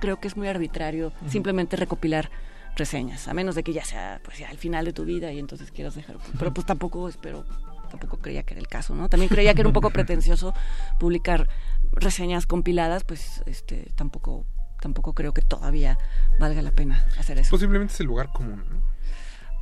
creo 0.00 0.18
que 0.18 0.28
es 0.28 0.36
muy 0.36 0.48
arbitrario 0.48 1.12
simplemente 1.28 1.76
recopilar 1.76 2.30
reseñas, 2.74 3.28
a 3.28 3.34
menos 3.34 3.54
de 3.54 3.62
que 3.62 3.72
ya 3.72 3.84
sea 3.84 4.20
pues 4.24 4.38
ya 4.38 4.48
el 4.50 4.58
final 4.58 4.84
de 4.84 4.92
tu 4.92 5.04
vida 5.04 5.32
y 5.32 5.38
entonces 5.38 5.70
quieras 5.70 5.94
dejar, 5.94 6.16
pero 6.38 6.52
pues 6.52 6.66
tampoco 6.66 7.08
espero 7.08 7.44
tampoco 7.90 8.16
creía 8.16 8.42
que 8.42 8.54
era 8.54 8.60
el 8.60 8.68
caso, 8.68 8.94
¿no? 8.94 9.10
También 9.10 9.28
creía 9.28 9.52
que 9.52 9.60
era 9.60 9.68
un 9.68 9.74
poco 9.74 9.90
pretencioso 9.98 10.54
publicar 10.98 11.48
reseñas 11.92 12.46
compiladas, 12.46 13.04
pues 13.04 13.42
este 13.46 13.92
tampoco 13.94 14.46
tampoco 14.82 15.14
creo 15.14 15.32
que 15.32 15.40
todavía 15.42 15.96
valga 16.38 16.60
la 16.60 16.72
pena 16.72 17.06
hacer 17.18 17.38
eso. 17.38 17.50
Posiblemente 17.50 17.94
es 17.94 18.00
el 18.00 18.06
lugar 18.08 18.30
común, 18.32 18.62
¿no? 18.68 18.82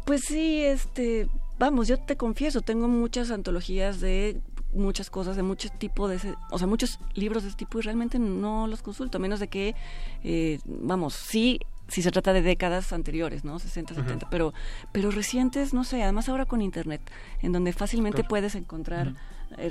Pues 0.06 0.22
sí, 0.24 0.62
este, 0.64 1.28
vamos, 1.59 1.86
yo 1.86 1.98
te 1.98 2.16
confieso, 2.16 2.62
tengo 2.62 2.88
muchas 2.88 3.30
antologías 3.30 4.01
de 4.01 4.40
muchas 4.72 5.10
cosas, 5.10 5.36
de 5.36 5.42
muchos 5.42 5.76
tipo 5.78 6.09
de 6.09 6.16
ese, 6.16 6.34
o 6.51 6.59
sea, 6.59 6.66
muchos 6.66 6.98
libros 7.14 7.42
de 7.42 7.51
ese 7.51 7.59
tipo 7.59 7.78
y 7.78 7.82
realmente 7.82 8.18
no 8.18 8.66
los 8.66 8.82
consulto, 8.82 9.18
a 9.18 9.20
menos 9.20 9.38
de 9.40 9.48
que, 9.48 9.74
eh, 10.24 10.59
vamos, 10.64 11.14
sí, 11.14 11.60
si 11.88 12.02
se 12.02 12.10
trata 12.12 12.32
de 12.32 12.40
décadas 12.40 12.92
anteriores, 12.92 13.44
¿no? 13.44 13.59
60, 13.59 13.94
70, 13.94 14.30
pero, 14.30 14.55
pero 14.92 15.10
recientes, 15.10 15.74
no 15.74 15.82
sé, 15.84 16.02
además 16.05 16.28
ahora 16.28 16.47
con 16.47 16.62
internet, 16.62 17.01
en 17.42 17.52
donde 17.52 17.72
fácilmente 17.72 18.18
Claro. 18.18 18.28
puedes 18.28 18.55
encontrar, 18.55 19.14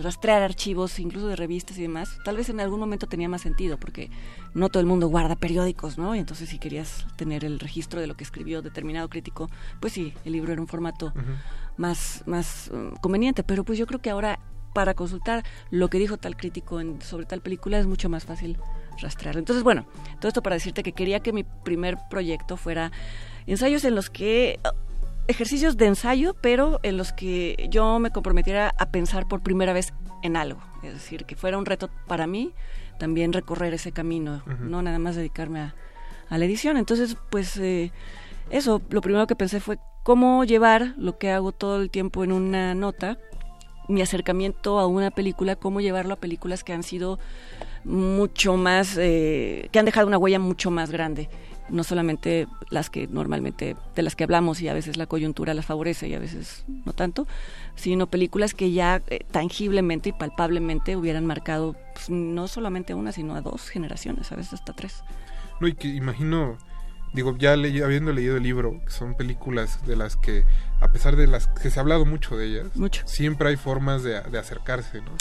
rastrear 0.01 0.41
archivos, 0.41 0.99
incluso 0.99 1.27
de 1.27 1.35
revistas 1.35 1.77
y 1.77 1.81
demás, 1.83 2.17
tal 2.25 2.35
vez 2.37 2.49
en 2.49 2.59
algún 2.59 2.79
momento 2.79 3.07
tenía 3.07 3.29
más 3.29 3.41
sentido, 3.41 3.77
porque 3.79 4.09
no 4.53 4.69
todo 4.69 4.81
el 4.81 4.85
mundo 4.87 5.07
guarda 5.07 5.35
periódicos, 5.35 5.97
¿no? 5.97 6.15
Y 6.15 6.19
entonces 6.19 6.49
si 6.49 6.59
querías 6.59 7.05
tener 7.15 7.45
el 7.45 7.59
registro 7.59 8.01
de 8.01 8.07
lo 8.07 8.15
que 8.15 8.23
escribió 8.23 8.61
determinado 8.61 9.07
crítico, 9.09 9.49
pues 9.79 9.93
sí, 9.93 10.13
el 10.25 10.33
libro 10.33 10.51
era 10.51 10.61
un 10.61 10.67
formato 10.67 11.13
más, 11.77 12.23
más 12.25 12.69
um, 12.73 12.91
conveniente, 12.97 13.43
pero 13.43 13.63
pues 13.63 13.79
yo 13.79 13.87
creo 13.87 14.01
que 14.01 14.09
ahora 14.09 14.39
para 14.73 14.93
consultar 14.93 15.43
lo 15.71 15.89
que 15.89 15.97
dijo 15.97 16.17
tal 16.17 16.35
crítico 16.37 16.79
en- 16.79 17.01
sobre 17.01 17.25
tal 17.25 17.41
película 17.41 17.79
es 17.79 17.87
mucho 17.87 18.09
más 18.09 18.25
fácil 18.25 18.57
rastrearlo. 19.01 19.39
Entonces, 19.39 19.63
bueno, 19.63 19.85
todo 20.19 20.27
esto 20.27 20.43
para 20.43 20.55
decirte 20.55 20.83
que 20.83 20.91
quería 20.91 21.21
que 21.21 21.31
mi 21.33 21.43
primer 21.43 21.97
proyecto 22.09 22.57
fuera 22.57 22.91
ensayos 23.47 23.83
en 23.85 23.95
los 23.95 24.09
que 24.09 24.59
ejercicios 25.29 25.77
de 25.77 25.85
ensayo, 25.85 26.35
pero 26.41 26.79
en 26.81 26.97
los 26.97 27.13
que 27.13 27.67
yo 27.69 27.99
me 27.99 28.09
comprometiera 28.09 28.73
a 28.79 28.87
pensar 28.87 29.27
por 29.27 29.41
primera 29.41 29.73
vez 29.73 29.93
en 30.23 30.35
algo. 30.35 30.59
Es 30.83 30.93
decir, 30.93 31.25
que 31.25 31.35
fuera 31.35 31.57
un 31.57 31.67
reto 31.67 31.89
para 32.07 32.25
mí 32.25 32.51
también 32.97 33.31
recorrer 33.31 33.73
ese 33.73 33.91
camino, 33.91 34.43
no 34.59 34.81
nada 34.81 34.99
más 34.99 35.15
dedicarme 35.15 35.61
a, 35.61 35.75
a 36.29 36.37
la 36.37 36.45
edición. 36.45 36.77
Entonces, 36.77 37.15
pues 37.29 37.55
eh, 37.57 37.91
eso, 38.49 38.81
lo 38.89 39.01
primero 39.01 39.27
que 39.27 39.35
pensé 39.35 39.59
fue 39.59 39.77
cómo 40.03 40.43
llevar 40.43 40.95
lo 40.97 41.19
que 41.19 41.29
hago 41.31 41.51
todo 41.51 41.79
el 41.79 41.91
tiempo 41.91 42.23
en 42.23 42.31
una 42.31 42.73
nota, 42.73 43.19
mi 43.87 44.01
acercamiento 44.01 44.79
a 44.79 44.87
una 44.87 45.11
película, 45.11 45.55
cómo 45.55 45.79
llevarlo 45.79 46.15
a 46.15 46.17
películas 46.17 46.63
que 46.63 46.73
han 46.73 46.83
sido 46.83 47.19
mucho 47.83 48.57
más, 48.57 48.97
eh, 48.97 49.69
que 49.71 49.79
han 49.79 49.85
dejado 49.85 50.07
una 50.07 50.17
huella 50.17 50.39
mucho 50.39 50.71
más 50.71 50.89
grande. 50.91 51.29
No 51.71 51.83
solamente 51.83 52.47
las 52.69 52.89
que 52.89 53.07
normalmente, 53.07 53.75
de 53.95 54.01
las 54.01 54.15
que 54.15 54.23
hablamos 54.23 54.61
y 54.61 54.67
a 54.67 54.73
veces 54.73 54.97
la 54.97 55.05
coyuntura 55.05 55.53
las 55.53 55.65
favorece 55.65 56.07
y 56.07 56.13
a 56.13 56.19
veces 56.19 56.65
no 56.67 56.93
tanto, 56.93 57.27
sino 57.75 58.07
películas 58.07 58.53
que 58.53 58.71
ya 58.71 59.01
eh, 59.07 59.25
tangiblemente 59.31 60.09
y 60.09 60.13
palpablemente 60.13 60.95
hubieran 60.95 61.25
marcado 61.25 61.75
pues, 61.93 62.09
no 62.09 62.47
solamente 62.47 62.93
una, 62.93 63.11
sino 63.11 63.35
a 63.35 63.41
dos 63.41 63.69
generaciones, 63.69 64.31
a 64.31 64.35
veces 64.35 64.53
hasta 64.53 64.73
tres. 64.73 65.03
No, 65.59 65.67
y 65.67 65.73
que 65.73 65.87
imagino, 65.89 66.57
digo, 67.13 67.35
ya 67.37 67.55
leí- 67.55 67.81
habiendo 67.81 68.11
leído 68.13 68.37
el 68.37 68.43
libro, 68.43 68.81
que 68.85 68.91
son 68.91 69.15
películas 69.15 69.85
de 69.85 69.95
las 69.95 70.15
que, 70.15 70.45
a 70.81 70.91
pesar 70.91 71.15
de 71.15 71.27
las 71.27 71.47
que 71.47 71.69
se 71.69 71.79
ha 71.79 71.81
hablado 71.81 72.05
mucho 72.05 72.37
de 72.37 72.45
ellas, 72.47 72.67
Mucho. 72.75 73.01
siempre 73.07 73.49
hay 73.49 73.55
formas 73.57 74.03
de, 74.03 74.21
de 74.21 74.37
acercarse, 74.39 75.01
¿no? 75.01 75.11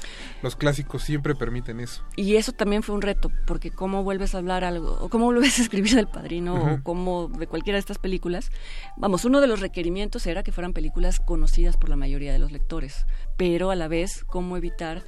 Los 0.42 0.54
clásicos 0.56 1.02
siempre 1.02 1.34
permiten 1.34 1.80
eso. 1.80 2.02
Y 2.16 2.36
eso 2.36 2.52
también 2.52 2.82
fue 2.82 2.94
un 2.94 3.02
reto, 3.02 3.30
porque 3.46 3.70
cómo 3.70 4.04
vuelves 4.04 4.34
a 4.34 4.38
hablar 4.38 4.64
algo, 4.64 4.98
o 5.00 5.08
cómo 5.08 5.24
vuelves 5.26 5.58
a 5.58 5.62
escribir 5.62 5.94
del 5.94 6.08
padrino, 6.08 6.54
o 6.54 6.82
cómo 6.82 7.28
de 7.28 7.46
cualquiera 7.46 7.76
de 7.76 7.80
estas 7.80 7.98
películas. 7.98 8.50
Vamos, 8.96 9.24
uno 9.24 9.40
de 9.40 9.46
los 9.46 9.60
requerimientos 9.60 10.26
era 10.26 10.42
que 10.42 10.52
fueran 10.52 10.72
películas 10.72 11.20
conocidas 11.20 11.76
por 11.76 11.88
la 11.88 11.96
mayoría 11.96 12.32
de 12.32 12.38
los 12.38 12.52
lectores, 12.52 13.06
pero 13.36 13.70
a 13.70 13.76
la 13.76 13.88
vez, 13.88 14.24
cómo 14.24 14.56
evitar 14.56 15.02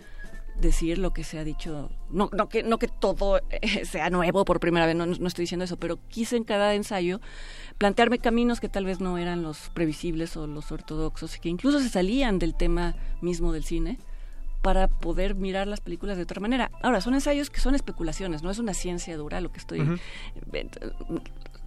decir 0.60 0.98
lo 0.98 1.12
que 1.12 1.24
se 1.24 1.38
ha 1.38 1.44
dicho, 1.44 1.90
no, 2.10 2.28
no 2.32 2.48
que 2.48 2.62
no 2.62 2.78
que 2.78 2.88
todo 2.88 3.40
eh, 3.50 3.84
sea 3.84 4.10
nuevo 4.10 4.44
por 4.44 4.60
primera 4.60 4.86
vez, 4.86 4.94
no, 4.94 5.06
no 5.06 5.26
estoy 5.26 5.44
diciendo 5.44 5.64
eso, 5.64 5.76
pero 5.76 5.98
quise 6.08 6.36
en 6.36 6.44
cada 6.44 6.74
ensayo 6.74 7.20
plantearme 7.78 8.18
caminos 8.18 8.60
que 8.60 8.68
tal 8.68 8.84
vez 8.84 9.00
no 9.00 9.18
eran 9.18 9.42
los 9.42 9.70
previsibles 9.70 10.36
o 10.36 10.46
los 10.46 10.70
ortodoxos, 10.70 11.36
y 11.36 11.40
que 11.40 11.48
incluso 11.48 11.80
se 11.80 11.88
salían 11.88 12.38
del 12.38 12.54
tema 12.54 12.94
mismo 13.20 13.52
del 13.52 13.64
cine, 13.64 13.98
para 14.62 14.88
poder 14.88 15.34
mirar 15.34 15.66
las 15.66 15.80
películas 15.80 16.16
de 16.16 16.24
otra 16.24 16.40
manera. 16.40 16.70
Ahora, 16.82 17.00
son 17.00 17.14
ensayos 17.14 17.48
que 17.48 17.60
son 17.60 17.74
especulaciones, 17.74 18.42
no 18.42 18.50
es 18.50 18.58
una 18.58 18.74
ciencia 18.74 19.16
dura 19.16 19.40
lo 19.40 19.50
que 19.50 19.58
estoy... 19.58 19.80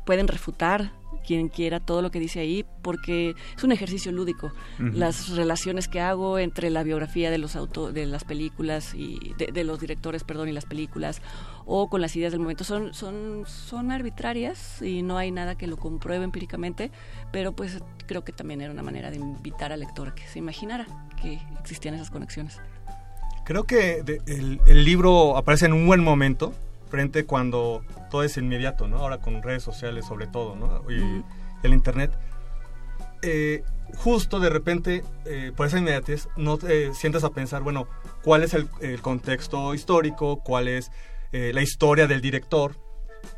Pueden 0.05 0.27
refutar 0.27 0.91
quien 1.25 1.47
quiera 1.47 1.79
todo 1.79 2.01
lo 2.01 2.11
que 2.11 2.19
dice 2.19 2.39
ahí 2.39 2.65
porque 2.81 3.35
es 3.55 3.63
un 3.63 3.71
ejercicio 3.71 4.11
lúdico. 4.11 4.51
Las 4.77 5.29
relaciones 5.29 5.87
que 5.87 6.01
hago 6.01 6.37
entre 6.37 6.69
la 6.69 6.83
biografía 6.83 7.31
de 7.31 7.37
los 7.37 7.55
auto, 7.55 7.91
de 7.91 8.05
las 8.05 8.23
películas 8.23 8.93
y 8.93 9.33
de, 9.37 9.47
de 9.47 9.63
los 9.63 9.79
directores, 9.79 10.23
perdón, 10.23 10.49
y 10.49 10.51
las 10.51 10.65
películas 10.65 11.21
o 11.65 11.89
con 11.89 12.01
las 12.01 12.15
ideas 12.15 12.31
del 12.31 12.41
momento 12.41 12.63
son 12.63 12.93
son 12.93 13.43
son 13.45 13.91
arbitrarias 13.91 14.81
y 14.81 15.01
no 15.01 15.17
hay 15.17 15.31
nada 15.31 15.55
que 15.55 15.67
lo 15.67 15.77
compruebe 15.77 16.25
empíricamente, 16.25 16.91
pero 17.31 17.53
pues 17.53 17.79
creo 18.05 18.23
que 18.23 18.33
también 18.33 18.61
era 18.61 18.71
una 18.71 18.83
manera 18.83 19.09
de 19.09 19.17
invitar 19.17 19.71
al 19.71 19.79
lector 19.79 20.09
a 20.09 20.15
que 20.15 20.27
se 20.27 20.39
imaginara 20.39 20.85
que 21.21 21.39
existían 21.61 21.95
esas 21.95 22.09
conexiones. 22.09 22.59
Creo 23.45 23.65
que 23.65 24.03
el, 24.25 24.85
libro 24.85 25.35
aparece 25.35 25.65
en 25.65 25.73
un 25.73 25.85
buen 25.85 26.01
momento, 26.01 26.53
frente 26.93 27.25
cuando 27.25 27.83
todo 28.11 28.21
es 28.21 28.37
inmediato, 28.37 28.87
¿no? 28.87 28.97
Ahora 28.97 29.17
con 29.17 29.41
redes 29.41 29.63
sociales 29.63 30.05
sobre 30.05 30.27
todo, 30.27 30.55
¿no? 30.55 30.83
Y 30.91 31.23
el 31.63 31.73
internet. 31.73 32.11
Eh, 33.23 33.63
justo 33.95 34.39
de 34.39 34.51
repente, 34.51 35.03
eh, 35.25 35.51
por 35.55 35.65
esa 35.65 35.79
inmediatez, 35.79 36.27
no 36.37 36.59
te 36.59 36.93
sientas 36.93 37.23
a 37.23 37.31
pensar, 37.31 37.63
bueno, 37.63 37.87
cuál 38.23 38.43
es 38.43 38.53
el, 38.53 39.01
contexto 39.01 39.73
histórico, 39.73 40.43
cuál 40.43 40.67
es 40.67 40.91
eh, 41.31 41.49
la 41.51 41.63
historia 41.63 42.05
del 42.05 42.21
director, 42.21 42.75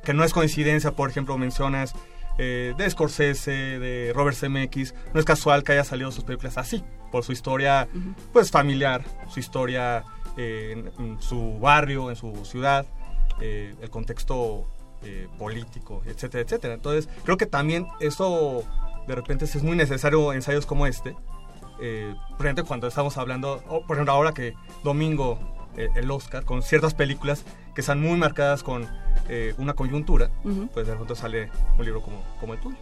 que 0.03 0.14
no 0.14 0.26
es 0.26 0.34
coincidencia, 0.34 0.91
por 0.91 1.10
ejemplo, 1.10 1.38
mencionas 1.38 1.95
de 2.38 2.86
Scorsese, 2.90 3.80
de 3.80 4.11
Robert 4.14 4.36
Zemeckis, 4.36 4.94
no 5.14 5.22
es 5.22 5.26
casual 5.26 5.64
que 5.64 5.72
haya 5.72 5.86
salido 5.86 6.11
sus 6.11 6.26
películas 6.26 6.57
así, 6.57 6.84
por 7.10 7.23
su 7.23 7.32
historia, 7.32 7.88
pues 8.34 8.52
familiar, 8.52 9.06
su 9.30 9.40
historia 9.40 10.03
en, 10.36 10.91
su 11.22 11.57
barrio, 11.60 12.10
en 12.10 12.18
su 12.18 12.44
ciudad, 12.44 12.86
el 13.41 13.90
contexto 13.90 14.66
político, 15.38 16.02
etcétera, 16.06 16.44
etcétera. 16.44 16.74
Entonces, 16.74 17.10
creo 17.24 17.38
que 17.38 17.45
también 17.45 17.86
eso 17.99 18.64
de 19.07 19.16
repente 19.16 19.45
es 19.45 19.64
muy 19.64 19.78
necesario 19.78 20.34
ensayos 20.34 20.66
como 20.66 20.88
este. 20.88 21.16
Eh, 21.80 22.14
por 22.38 22.45
ejemplo, 22.45 22.66
cuando 22.66 22.88
estamos 22.88 23.18
hablando, 23.18 23.62
por 23.88 23.98
ejemplo, 23.98 24.14
ahora 24.14 24.34
que 24.34 24.53
domingo 24.84 25.40
eh, 25.78 25.90
el 25.95 26.10
Oscar, 26.10 26.45
con 26.45 26.62
ciertas 26.62 26.94
películas 26.94 27.44
que 27.74 27.82
están 27.82 28.02
muy 28.02 28.18
marcadas 28.18 28.64
con 28.64 28.88
eh, 29.28 29.53
una 29.57 29.74
coyuntura, 29.74 30.30
pues 30.74 30.88
de 30.88 30.94
repente 30.94 31.16
sale 31.16 31.49
un 31.78 31.84
libro 31.84 32.02
como, 32.02 32.24
como 32.40 32.53
el 32.53 32.60
tuyo. 32.60 32.78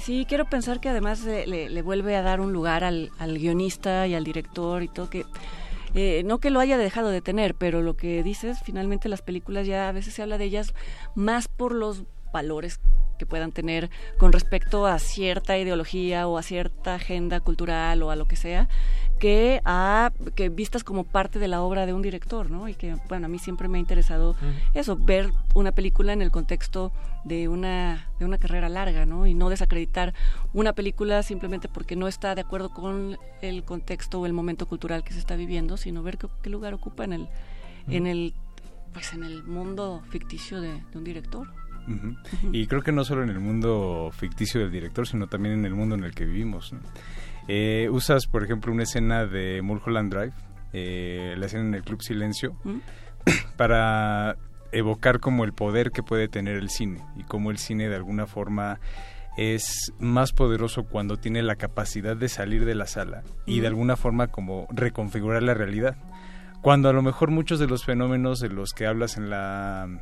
Sí, 0.00 0.26
quiero 0.28 0.44
pensar 0.46 0.80
que 0.80 0.88
además 0.88 1.22
le, 1.22 1.82
vuelve 1.82 2.16
a 2.16 2.22
dar 2.22 2.40
un 2.40 2.52
lugar 2.52 2.82
al, 2.82 3.10
al 3.18 3.38
guionista 3.38 4.06
y 4.08 4.14
al 4.14 4.24
director 4.24 4.82
y 4.82 4.88
todo, 4.88 5.08
que 5.08 5.24
eh, 5.94 6.22
no 6.24 6.38
que 6.38 6.50
lo 6.50 6.60
haya 6.60 6.76
dejado 6.76 7.08
de 7.08 7.20
tener, 7.20 7.54
pero 7.54 7.82
lo 7.82 7.96
que 7.96 8.22
dices, 8.22 8.58
finalmente 8.64 9.08
las 9.08 9.22
películas 9.22 9.66
ya 9.66 9.88
a 9.88 9.92
veces 9.92 10.14
se 10.14 10.22
habla 10.22 10.38
de 10.38 10.44
ellas 10.44 10.74
más 11.14 11.48
por 11.48 11.72
los 11.72 12.04
valores 12.32 12.80
que 13.18 13.26
puedan 13.26 13.52
tener 13.52 13.90
con 14.18 14.32
respecto 14.32 14.86
a 14.86 14.98
cierta 14.98 15.58
ideología 15.58 16.26
o 16.28 16.38
a 16.38 16.42
cierta 16.42 16.94
agenda 16.96 17.40
cultural 17.40 18.02
o 18.02 18.10
a 18.10 18.16
lo 18.16 18.26
que 18.26 18.36
sea, 18.36 18.68
que 19.18 19.60
a 19.64 20.12
que 20.34 20.48
vistas 20.48 20.84
como 20.84 21.04
parte 21.04 21.38
de 21.38 21.48
la 21.48 21.62
obra 21.62 21.86
de 21.86 21.92
un 21.92 22.02
director, 22.02 22.50
¿no? 22.50 22.68
Y 22.68 22.74
que 22.74 22.96
bueno, 23.08 23.26
a 23.26 23.28
mí 23.28 23.38
siempre 23.38 23.68
me 23.68 23.78
ha 23.78 23.80
interesado 23.80 24.36
eso, 24.74 24.96
ver 24.96 25.30
una 25.54 25.72
película 25.72 26.12
en 26.12 26.22
el 26.22 26.30
contexto 26.30 26.92
de 27.24 27.48
una 27.48 28.10
de 28.18 28.24
una 28.24 28.38
carrera 28.38 28.68
larga, 28.68 29.06
¿no? 29.06 29.26
Y 29.26 29.34
no 29.34 29.48
desacreditar 29.48 30.14
una 30.52 30.72
película 30.72 31.22
simplemente 31.22 31.68
porque 31.68 31.96
no 31.96 32.08
está 32.08 32.34
de 32.34 32.42
acuerdo 32.42 32.70
con 32.70 33.18
el 33.40 33.64
contexto 33.64 34.20
o 34.20 34.26
el 34.26 34.32
momento 34.32 34.66
cultural 34.66 35.04
que 35.04 35.12
se 35.12 35.20
está 35.20 35.36
viviendo, 35.36 35.76
sino 35.76 36.02
ver 36.02 36.18
qué, 36.18 36.50
lugar 36.50 36.74
ocupa 36.74 37.04
en 37.04 37.12
el 37.12 37.28
en 37.88 38.06
el 38.06 38.34
pues 38.92 39.12
en 39.12 39.24
el 39.24 39.42
mundo 39.42 40.02
ficticio 40.10 40.60
de 40.60 40.80
un 40.94 41.04
director. 41.04 41.63
Y 42.52 42.66
creo 42.66 42.82
que 42.82 42.92
no 42.92 43.04
solo 43.04 43.22
en 43.22 43.30
el 43.30 43.40
mundo 43.40 44.10
ficticio 44.12 44.60
del 44.60 44.70
director, 44.70 45.06
sino 45.06 45.26
también 45.26 45.54
en 45.54 45.64
el 45.66 45.74
mundo 45.74 45.94
en 45.94 46.04
el 46.04 46.14
que 46.14 46.24
vivimos. 46.24 46.74
Eh, 47.48 47.88
usas, 47.90 48.26
por 48.26 48.42
ejemplo, 48.42 48.72
una 48.72 48.84
escena 48.84 49.26
de 49.26 49.60
Mulholland 49.62 50.12
Drive, 50.12 50.32
eh, 50.72 51.34
la 51.36 51.46
escena 51.46 51.64
en 51.64 51.74
el 51.74 51.82
Club 51.82 52.02
Silencio, 52.02 52.56
para 53.56 54.36
evocar 54.72 55.20
como 55.20 55.44
el 55.44 55.52
poder 55.52 55.90
que 55.90 56.02
puede 56.02 56.28
tener 56.28 56.56
el 56.56 56.68
cine 56.68 57.00
y 57.16 57.22
cómo 57.22 57.50
el 57.50 57.58
cine 57.58 57.88
de 57.88 57.96
alguna 57.96 58.26
forma 58.26 58.80
es 59.36 59.92
más 59.98 60.32
poderoso 60.32 60.84
cuando 60.84 61.16
tiene 61.16 61.42
la 61.42 61.56
capacidad 61.56 62.16
de 62.16 62.28
salir 62.28 62.64
de 62.64 62.74
la 62.74 62.86
sala 62.86 63.22
y 63.46 63.60
de 63.60 63.66
alguna 63.66 63.96
forma 63.96 64.28
como 64.28 64.66
reconfigurar 64.70 65.42
la 65.42 65.54
realidad. 65.54 65.96
Cuando 66.62 66.88
a 66.88 66.92
lo 66.92 67.02
mejor 67.02 67.30
muchos 67.30 67.58
de 67.58 67.66
los 67.66 67.84
fenómenos 67.84 68.40
de 68.40 68.48
los 68.48 68.72
que 68.72 68.86
hablas 68.86 69.16
en 69.16 69.30
la 69.30 70.00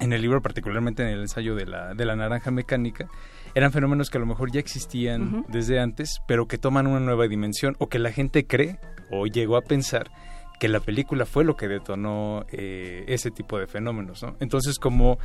en 0.00 0.12
el 0.12 0.22
libro, 0.22 0.42
particularmente 0.42 1.02
en 1.02 1.08
el 1.08 1.20
ensayo 1.20 1.54
de 1.54 1.66
la, 1.66 1.94
de 1.94 2.04
la 2.04 2.16
naranja 2.16 2.50
mecánica, 2.50 3.08
eran 3.54 3.72
fenómenos 3.72 4.10
que 4.10 4.18
a 4.18 4.20
lo 4.20 4.26
mejor 4.26 4.52
ya 4.52 4.60
existían 4.60 5.44
desde 5.48 5.80
antes, 5.80 6.20
pero 6.28 6.46
que 6.46 6.58
toman 6.58 6.86
una 6.86 7.00
nueva 7.00 7.26
dimensión 7.26 7.74
o 7.78 7.88
que 7.88 7.98
la 7.98 8.12
gente 8.12 8.46
cree 8.46 8.78
o 9.10 9.26
llegó 9.26 9.56
a 9.56 9.62
pensar 9.62 10.10
que 10.58 10.68
la 10.68 10.80
película 10.80 11.26
fue 11.26 11.44
lo 11.44 11.56
que 11.56 11.68
detonó 11.68 12.44
eh, 12.50 13.04
ese 13.08 13.30
tipo 13.30 13.58
de 13.58 13.66
fenómenos. 13.66 14.22
¿no? 14.22 14.36
Entonces, 14.40 14.78
como 14.78 15.18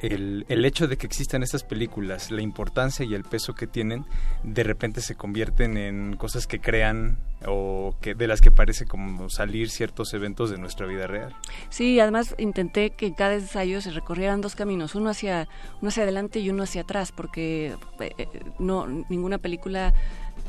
el, 0.00 0.44
el, 0.48 0.64
hecho 0.64 0.88
de 0.88 0.96
que 0.96 1.06
existan 1.06 1.42
estas 1.42 1.62
películas, 1.64 2.30
la 2.30 2.42
importancia 2.42 3.04
y 3.04 3.14
el 3.14 3.24
peso 3.24 3.54
que 3.54 3.66
tienen, 3.66 4.04
de 4.42 4.62
repente 4.62 5.00
se 5.00 5.14
convierten 5.14 5.76
en 5.76 6.16
cosas 6.16 6.46
que 6.46 6.60
crean 6.60 7.18
o 7.46 7.94
que 8.00 8.14
de 8.14 8.26
las 8.26 8.40
que 8.40 8.50
parece 8.50 8.86
como 8.86 9.28
salir 9.28 9.70
ciertos 9.70 10.12
eventos 10.14 10.50
de 10.50 10.58
nuestra 10.58 10.86
vida 10.86 11.06
real. 11.06 11.34
Sí, 11.68 12.00
además 12.00 12.34
intenté 12.38 12.90
que 12.90 13.06
en 13.06 13.14
cada 13.14 13.34
ensayo 13.34 13.80
se 13.80 13.90
recorrieran 13.90 14.40
dos 14.40 14.54
caminos, 14.54 14.94
uno 14.94 15.10
hacia 15.10 15.48
uno 15.80 15.88
hacia 15.88 16.02
adelante 16.02 16.40
y 16.40 16.50
uno 16.50 16.62
hacia 16.62 16.82
atrás, 16.82 17.12
porque 17.12 17.74
eh, 18.00 18.12
eh, 18.18 18.26
no 18.58 18.86
ninguna 19.08 19.38
película 19.38 19.94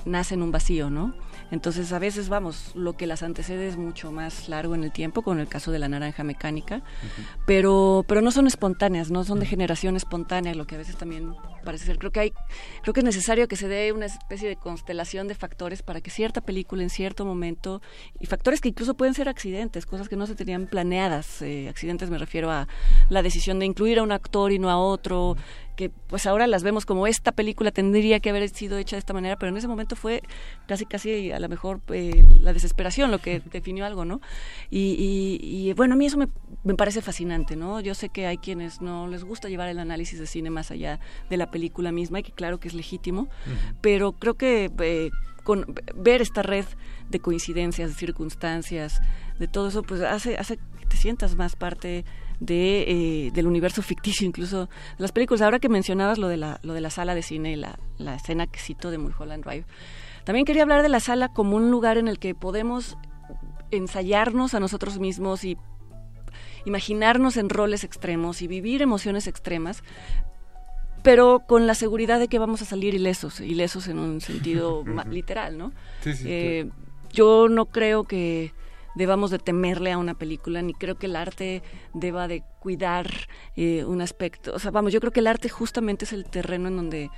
nace 0.06 0.36
en 0.36 0.44
un 0.44 0.52
vacío, 0.52 0.90
¿no? 0.90 1.14
Entonces 1.52 1.94
a 1.94 2.00
veces 2.00 2.30
vamos, 2.30 2.72
lo 2.76 2.94
que 2.94 3.08
las 3.08 3.24
antecede 3.24 3.68
es 3.68 3.78
mucho 3.78 4.12
más 4.12 4.50
largo 4.50 4.76
en 4.76 4.84
el 4.84 4.92
tiempo, 4.92 5.22
con 5.22 5.40
el 5.40 5.48
caso 5.48 5.72
de 5.72 5.80
la 5.80 5.88
naranja 5.88 6.24
mecánica, 6.24 6.82
pero, 7.46 8.04
pero 8.08 8.22
no 8.22 8.32
son 8.32 8.48
espontáneas, 8.48 9.12
no 9.12 9.24
son 9.24 9.40
de 9.40 9.46
generación 9.46 9.96
espontánea, 9.96 10.54
lo 10.56 10.68
que 10.68 10.76
a 10.76 10.78
veces 10.78 10.98
también 10.98 11.36
parece 11.64 11.86
ser. 11.86 12.00
Creo 12.00 12.12
que 12.12 12.20
hay, 12.20 12.34
creo 12.82 12.94
que 12.94 13.00
es 13.00 13.06
necesario 13.06 13.48
que 13.48 13.56
se 13.56 13.68
dé 13.68 13.92
una 13.92 14.06
especie 14.08 14.48
de 14.48 14.56
constelación 14.56 15.28
de 15.28 15.36
factores 15.36 15.84
para 15.84 16.02
que 16.02 16.10
cierta 16.10 16.42
película 16.42 16.84
en 16.84 16.90
cierto 16.90 17.26
momento, 17.26 17.82
y 18.20 18.26
factores 18.26 18.62
que 18.62 18.70
incluso 18.70 18.96
pueden 18.96 19.14
ser 19.14 19.30
accidentes, 19.30 19.86
cosas 19.86 20.10
que 20.10 20.16
no 20.16 20.28
se 20.28 20.36
tenían 20.36 20.68
planeadas. 20.68 21.42
Eh, 21.42 21.70
accidentes 21.70 22.10
me 22.10 22.18
refiero 22.18 22.52
a 22.52 22.68
la 23.10 23.22
decisión 23.22 23.60
de 23.60 23.66
incluir 23.66 24.00
a 24.00 24.04
un 24.04 24.12
actor 24.12 24.52
y 24.52 24.60
no 24.60 24.70
a 24.70 24.78
otro, 24.78 25.38
que 25.78 25.90
pues 25.90 26.26
ahora 26.26 26.48
las 26.48 26.64
vemos 26.64 26.86
como 26.86 27.08
esta 27.08 27.32
película 27.32 27.72
tendría 27.72 28.20
que 28.20 28.32
haber 28.32 28.50
sido 28.50 28.78
hecha 28.78 28.96
de 28.96 29.00
esta 29.00 29.14
manera, 29.14 29.38
pero 29.38 29.52
en 29.52 29.58
ese 29.58 29.68
momento 29.68 29.96
fue 29.96 30.24
casi 30.68 30.86
casi 30.86 31.32
a 31.32 31.40
lo 31.40 31.48
mejor 31.48 31.82
eh, 31.90 32.26
la 32.42 32.52
desesperación 32.52 33.12
lo 33.12 33.20
que 33.20 33.42
definió 33.52 33.86
algo, 33.86 34.04
¿no? 34.04 34.20
Y, 34.70 35.72
bueno, 35.78 35.94
a 35.94 35.98
mí 35.98 36.08
eso 36.08 36.18
me, 36.18 36.28
me, 36.64 36.74
parece 36.74 37.02
fascinante, 37.02 37.56
¿no? 37.56 37.80
Yo 37.80 37.94
sé 37.94 38.10
que 38.10 38.26
hay 38.26 38.38
quienes 38.40 38.82
no 38.82 39.08
les 39.08 39.24
gusta 39.24 39.48
llevar 39.50 39.70
el 39.70 39.80
análisis 39.80 40.20
de 40.20 40.26
cine 40.26 40.50
más 40.50 40.72
allá 40.72 41.00
de 41.30 41.38
la 41.38 41.52
película 41.52 41.92
misma 41.92 42.20
y 42.20 42.24
que 42.24 42.32
claro 42.32 42.60
que 42.60 42.68
es 42.68 42.74
legítimo, 42.74 43.30
pero 43.80 44.14
creo 44.14 44.34
que 44.34 44.72
eh, 44.80 45.12
con 45.44 45.76
ver 45.96 46.22
esta 46.22 46.42
red 46.42 46.66
de 47.10 47.20
coincidencias, 47.20 47.90
de 47.90 47.96
circunstancias, 47.96 49.00
de 49.38 49.48
todo 49.48 49.68
eso, 49.68 49.84
pues 49.84 50.02
hace, 50.02 50.38
hace 50.38 50.58
que 50.58 50.86
te 50.88 50.98
sientas 50.98 51.36
más 51.36 51.56
parte 51.56 52.04
de, 52.40 52.84
eh, 53.28 53.32
del 53.32 53.48
universo 53.48 53.82
ficticio, 53.82 54.28
incluso 54.28 54.70
las 54.98 55.12
películas. 55.12 55.42
Ahora 55.42 55.60
que 55.60 55.70
mencionabas 55.70 56.18
lo 56.18 56.28
de 56.28 56.38
la, 56.38 56.60
lo 56.64 56.74
de 56.74 56.82
la 56.82 56.90
sala 56.90 57.16
de 57.16 57.24
cine, 57.24 57.58
la, 57.58 57.80
la 57.98 58.16
escena 58.16 58.48
que 58.48 58.60
cito 58.60 58.92
de 58.92 58.98
Mulholland 58.98 59.44
Drive, 59.44 59.66
también 60.24 60.46
quería 60.46 60.64
hablar 60.64 60.82
de 60.82 60.90
la 60.90 61.00
sala 61.00 61.30
como 61.30 61.56
un 61.56 61.72
lugar 61.72 61.98
en 61.98 62.08
el 62.08 62.20
que 62.20 62.36
podemos 62.36 62.98
ensayarnos 63.72 64.54
a 64.54 64.60
nosotros 64.60 65.00
mismos 65.00 65.44
y 65.44 65.58
imaginarnos 66.66 67.38
en 67.38 67.50
roles 67.50 67.84
extremos 67.84 68.42
y 68.42 68.48
vivir 68.48 68.82
emociones 68.82 69.28
extremas, 69.28 69.84
pero 71.02 71.44
con 71.48 71.66
la 71.68 71.76
seguridad 71.76 72.20
de 72.20 72.28
que 72.28 72.40
vamos 72.40 72.62
a 72.62 72.66
salir 72.66 72.94
ilesos, 72.94 73.40
ilesos 73.40 73.88
en 73.88 74.00
un 74.00 74.20
sentido 74.20 74.84
literal, 75.10 75.58
¿no? 75.58 75.72
Eh, 76.06 76.70
yo 77.14 77.48
no 77.50 77.68
creo 77.68 78.04
que 78.04 78.52
debamos 78.98 79.30
de 79.32 79.40
temerle 79.40 79.92
a 79.92 79.98
una 79.98 80.16
película, 80.16 80.62
ni 80.62 80.74
creo 80.74 80.96
que 80.96 81.06
el 81.06 81.16
arte 81.16 81.62
deba 81.94 82.28
de 82.28 82.44
cuidar 82.60 83.08
eh, 83.56 83.86
un 83.86 84.02
aspecto. 84.02 84.54
O 84.54 84.60
sea, 84.60 84.72
vamos, 84.72 84.92
yo 84.92 85.00
creo 85.00 85.14
que 85.14 85.20
el 85.20 85.28
arte 85.28 85.50
justamente 85.50 86.06
es 86.06 86.14
el 86.14 86.26
terreno 86.26 86.68
en 86.68 86.76
donde 86.76 87.12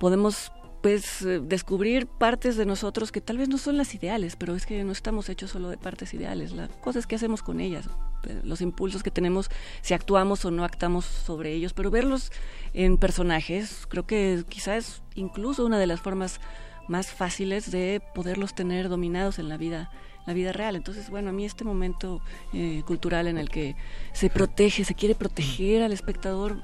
podemos 0.00 0.52
pues 0.82 1.22
eh, 1.22 1.40
descubrir 1.40 2.08
partes 2.08 2.56
de 2.56 2.66
nosotros 2.66 3.12
que 3.12 3.20
tal 3.20 3.38
vez 3.38 3.48
no 3.48 3.56
son 3.56 3.76
las 3.76 3.94
ideales, 3.94 4.34
pero 4.34 4.56
es 4.56 4.66
que 4.66 4.82
no 4.82 4.90
estamos 4.90 5.28
hechos 5.28 5.52
solo 5.52 5.68
de 5.68 5.78
partes 5.78 6.12
ideales, 6.12 6.50
las 6.50 6.68
cosas 6.70 7.06
que 7.06 7.14
hacemos 7.14 7.40
con 7.40 7.60
ellas, 7.60 7.88
eh, 8.24 8.40
los 8.42 8.60
impulsos 8.60 9.04
que 9.04 9.12
tenemos, 9.12 9.48
si 9.80 9.94
actuamos 9.94 10.44
o 10.44 10.50
no 10.50 10.64
actuamos 10.64 11.04
sobre 11.04 11.52
ellos, 11.52 11.72
pero 11.72 11.92
verlos 11.92 12.32
en 12.74 12.98
personajes, 12.98 13.86
creo 13.88 14.06
que 14.06 14.44
quizás 14.48 14.76
es 14.76 15.02
incluso 15.14 15.64
una 15.64 15.78
de 15.78 15.86
las 15.86 16.00
formas 16.00 16.40
más 16.88 17.12
fáciles 17.12 17.70
de 17.70 18.02
poderlos 18.12 18.56
tener 18.56 18.88
dominados 18.88 19.38
en 19.38 19.48
la 19.48 19.56
vida 19.56 19.88
la 20.26 20.32
vida 20.32 20.52
real. 20.52 20.76
Entonces, 20.76 21.10
bueno, 21.10 21.30
a 21.30 21.32
mí 21.32 21.44
este 21.44 21.64
momento 21.64 22.20
eh, 22.52 22.82
cultural 22.86 23.26
en 23.26 23.38
el 23.38 23.48
que 23.48 23.76
se 24.12 24.30
protege, 24.30 24.84
se 24.84 24.94
quiere 24.94 25.14
proteger 25.14 25.82
al 25.82 25.92
espectador, 25.92 26.62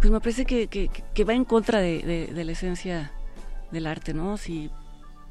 pues 0.00 0.10
me 0.10 0.20
parece 0.20 0.44
que, 0.44 0.68
que, 0.68 1.24
va 1.24 1.34
en 1.34 1.44
contra 1.44 1.80
de, 1.80 2.30
de, 2.32 2.44
la 2.44 2.52
esencia 2.52 3.12
del 3.70 3.86
arte, 3.86 4.14
¿no? 4.14 4.38
Si 4.38 4.70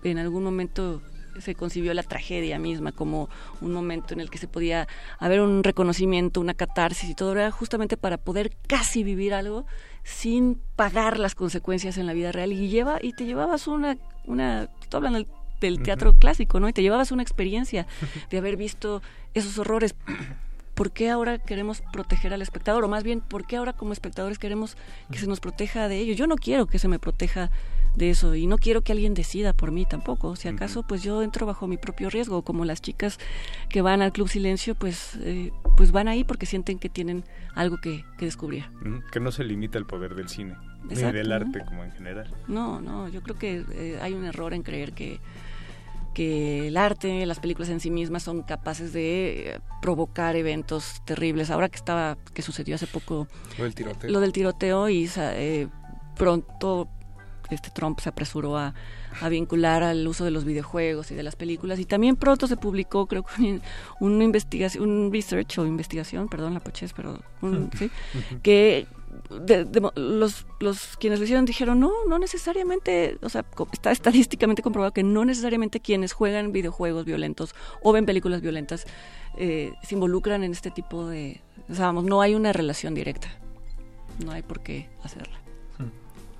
en 0.04 0.20
algún 0.20 0.44
momento 0.44 1.02
se 1.40 1.56
concibió 1.56 1.94
la 1.94 2.04
tragedia 2.04 2.60
misma 2.60 2.92
como 2.92 3.30
un 3.62 3.72
momento 3.72 4.14
en 4.14 4.20
el 4.20 4.30
que 4.30 4.38
se 4.38 4.48
podía 4.48 4.88
haber 5.18 5.42
un 5.42 5.64
reconocimiento, 5.64 6.40
una 6.40 6.54
catarsis 6.54 7.10
y 7.10 7.16
todo, 7.16 7.32
era 7.32 7.50
justamente 7.50 7.98
para 7.98 8.18
poder 8.18 8.56
casi 8.68 9.04
vivir 9.04 9.34
algo 9.34 9.66
sin 10.04 10.60
pagar 10.76 11.18
las 11.18 11.36
consecuencias 11.36 11.98
en 11.98 12.06
la 12.06 12.14
vida 12.14 12.32
real 12.32 12.52
y 12.52 12.68
lleva 12.68 13.00
y 13.02 13.14
te 13.14 13.26
llevabas 13.26 13.68
una 13.68 13.98
una 14.26 14.70
estoy 14.82 14.98
hablando 14.98 15.20
del 15.20 15.28
teatro 15.60 16.14
clásico, 16.14 16.60
¿no? 16.60 16.70
Y 16.70 16.74
te 16.74 16.82
llevabas 16.82 17.12
una 17.12 17.24
experiencia 17.24 17.88
de 18.30 18.38
haber 18.38 18.58
visto 18.58 19.02
esos 19.34 19.58
horrores. 19.58 19.96
¿Por 20.74 20.92
qué 20.92 21.10
ahora 21.10 21.40
queremos 21.40 21.84
proteger 21.92 22.34
al 22.34 22.42
espectador? 22.42 22.86
O 22.86 22.88
más 22.88 23.04
bien, 23.04 23.20
¿por 23.20 23.46
qué 23.46 23.58
ahora 23.58 23.74
como 23.74 23.92
espectadores 23.92 24.40
queremos 24.40 24.78
que 25.12 25.20
se 25.20 25.28
nos 25.28 25.42
proteja 25.42 25.90
de 25.90 25.98
ello? 25.98 26.14
Yo 26.14 26.26
no 26.26 26.36
quiero 26.36 26.68
que 26.68 26.80
se 26.80 26.88
me 26.88 27.00
proteja 27.00 27.52
de 27.96 28.10
eso 28.12 28.36
y 28.36 28.48
no 28.48 28.58
quiero 28.58 28.82
que 28.82 28.94
alguien 28.94 29.14
decida 29.14 29.54
por 29.54 29.72
mí 29.72 29.86
tampoco. 29.86 30.36
Si 30.36 30.48
acaso, 30.48 30.84
pues 30.84 31.04
yo 31.04 31.22
entro 31.22 31.46
bajo 31.46 31.68
mi 31.68 31.78
propio 31.78 32.10
riesgo, 32.10 32.44
como 32.44 32.66
las 32.66 32.82
chicas 32.82 33.20
que 33.68 33.82
van 33.82 34.02
al 34.02 34.12
Club 34.12 34.30
Silencio, 34.30 34.74
pues, 34.76 35.18
eh, 35.22 35.52
pues 35.76 35.92
van 35.92 36.08
ahí 36.08 36.24
porque 36.24 36.46
sienten 36.46 36.80
que 36.80 36.90
tienen 36.90 37.24
algo 37.56 37.78
que, 37.78 38.06
que 38.18 38.26
descubrir. 38.26 38.66
Que 39.12 39.20
no 39.20 39.32
se 39.32 39.44
limita 39.44 39.78
el 39.78 39.86
poder 39.86 40.16
del 40.16 40.30
cine, 40.30 40.56
ni 40.84 40.96
del 40.96 41.32
arte 41.32 41.60
como 41.66 41.84
en 41.84 41.92
general. 41.92 42.34
No, 42.48 42.80
no, 42.80 43.10
yo 43.10 43.22
creo 43.22 43.38
que 43.38 43.66
eh, 43.74 44.00
hay 44.02 44.14
un 44.14 44.26
error 44.26 44.54
en 44.54 44.64
creer 44.64 44.94
que 44.94 45.20
que 46.14 46.68
el 46.68 46.78
arte, 46.78 47.26
las 47.26 47.40
películas 47.40 47.70
en 47.70 47.80
sí 47.80 47.92
mismas 47.92 48.24
son 48.24 48.44
capaces 48.44 48.94
de 48.94 49.56
eh, 49.56 49.60
provocar 49.82 50.36
eventos 50.36 51.02
terribles. 51.06 51.50
Ahora 51.50 51.70
que 51.70 51.78
estaba, 51.78 52.18
que 52.34 52.42
sucedió 52.42 52.76
hace 52.76 52.88
poco 52.88 53.28
lo 53.58 53.64
del 53.64 53.76
tiroteo, 53.76 54.10
lo 54.10 54.20
del 54.20 54.32
tiroteo 54.32 54.90
y 54.90 55.10
eh, 55.18 55.68
pronto 56.16 56.90
este 57.50 57.72
Trump 57.72 58.00
se 58.00 58.10
apresuró 58.10 58.58
a, 58.58 58.74
vincular 59.30 59.82
al 59.84 60.08
uso 60.08 60.24
de 60.24 60.32
los 60.32 60.46
videojuegos 60.46 61.12
y 61.12 61.16
de 61.16 61.24
las 61.24 61.36
películas 61.36 61.80
y 61.80 61.86
también 61.86 62.16
pronto 62.16 62.46
se 62.46 62.58
publicó 62.58 63.08
creo 63.08 63.24
que 63.24 63.60
una 64.00 64.24
investigación 64.24 64.88
un 64.88 65.12
research 65.12 65.58
o 65.58 65.66
investigación 65.66 66.30
perdón 66.30 66.54
la 66.54 66.60
poches 66.60 66.94
pero 66.94 67.20
¿sí? 67.78 67.90
que 68.44 68.88
los, 69.30 70.46
los 70.60 70.98
quienes 70.98 71.20
lo 71.20 71.26
hicieron 71.26 71.46
dijeron, 71.46 71.80
no, 71.80 71.92
no 72.08 72.18
necesariamente, 72.20 73.18
o 73.22 73.30
sea, 73.30 73.46
está 73.72 73.92
estadísticamente 73.92 74.62
comprobado 74.62 74.92
que 74.92 75.04
no 75.04 75.26
necesariamente 75.26 75.80
quienes 75.80 76.14
juegan 76.14 76.52
videojuegos 76.52 77.06
violentos 77.06 77.54
o 77.84 77.92
ven 77.92 78.06
películas 78.06 78.42
violentas 78.42 78.86
eh, 79.38 79.74
se 79.84 79.96
involucran 79.96 80.44
en 80.44 80.52
este 80.52 80.72
tipo 80.72 81.08
de, 81.08 81.42
o 81.70 82.02
no 82.02 82.22
hay 82.22 82.36
una 82.36 82.54
relación 82.54 82.96
directa, 82.96 83.30
no 84.24 84.32
hay 84.32 84.42
por 84.42 84.62
qué 84.62 84.90
hacerla. 85.04 85.40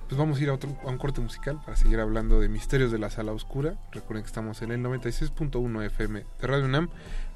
Pues 0.08 0.18
vamos 0.18 0.40
a 0.40 0.42
ir 0.42 0.48
a, 0.50 0.54
otro, 0.54 0.76
a 0.84 0.88
un 0.88 0.98
corte 0.98 1.20
musical 1.20 1.60
para 1.64 1.76
seguir 1.76 2.00
hablando 2.00 2.40
de 2.40 2.48
Misterios 2.48 2.90
de 2.90 2.98
la 2.98 3.10
Sala 3.10 3.30
Oscura. 3.30 3.78
Recuerden 3.92 4.24
que 4.24 4.26
estamos 4.26 4.60
en 4.60 4.72
el 4.72 4.82
96.1 4.82 5.86
FM 5.86 6.24
de 6.40 6.46
Radio 6.48 6.64
UNAM. 6.64 6.88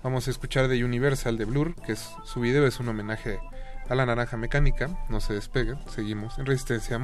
Vamos 0.03 0.27
a 0.27 0.33
escuchar 0.33 0.67
de 0.67 0.85
Universal 0.85 1.39
de 1.39 1.45
Blur, 1.45 1.77
que 1.77 1.93
es 1.93 2.11
su 2.25 2.41
video 2.41 2.67
es 2.67 2.81
un 2.81 2.89
homenaje 2.89 3.39
a 3.89 3.95
la 3.95 4.07
naranja 4.07 4.37
mecánica. 4.37 4.89
No 5.09 5.21
se 5.21 5.35
despeguen, 5.35 5.79
seguimos 5.89 6.39
en 6.39 6.47
resistencia 6.47 6.99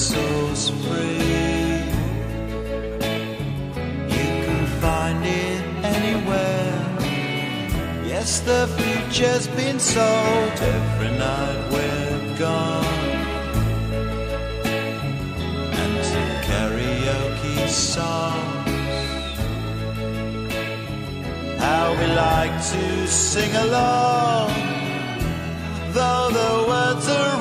modula. 0.00 0.40
Yes, 8.06 8.40
the 8.40 8.66
future's 8.76 9.46
been 9.48 9.78
sold 9.78 10.52
every 10.60 11.10
night 11.18 11.70
we're 11.72 12.38
gone. 12.38 12.84
And 15.80 15.94
to 16.10 16.22
karaoke 16.46 17.68
songs. 17.68 18.70
How 21.58 21.86
we 21.98 22.06
like 22.06 22.56
to 22.72 23.06
sing 23.06 23.54
along, 23.56 24.50
though 25.92 26.28
the 26.40 26.52
words 26.68 27.08
are 27.08 27.39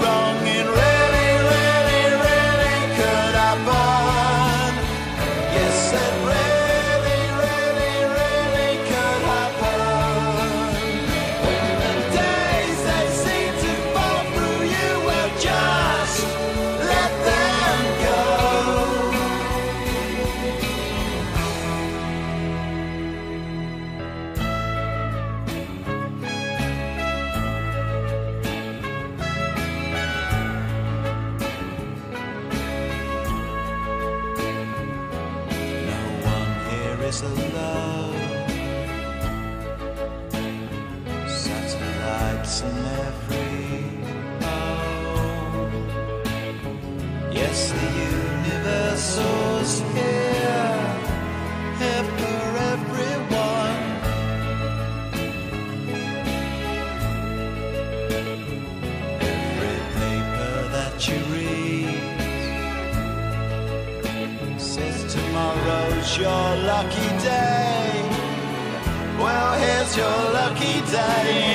your 70.00 70.32
lucky 70.32 70.80
day. 70.92 71.49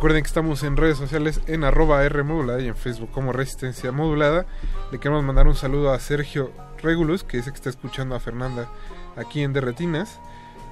Recuerden 0.00 0.22
que 0.22 0.28
estamos 0.28 0.62
en 0.62 0.78
redes 0.78 0.96
sociales 0.96 1.42
en 1.46 1.62
arroba 1.62 2.02
R 2.02 2.22
modulada 2.22 2.58
y 2.62 2.68
en 2.68 2.74
Facebook 2.74 3.10
como 3.10 3.34
Resistencia 3.34 3.92
Modulada. 3.92 4.46
Le 4.90 4.98
queremos 4.98 5.22
mandar 5.22 5.46
un 5.46 5.54
saludo 5.54 5.92
a 5.92 6.00
Sergio 6.00 6.52
Regulus, 6.82 7.22
que 7.22 7.36
dice 7.36 7.50
que 7.50 7.56
está 7.56 7.68
escuchando 7.68 8.14
a 8.14 8.18
Fernanda 8.18 8.66
aquí 9.14 9.42
en 9.42 9.52
Derretinas. 9.52 10.18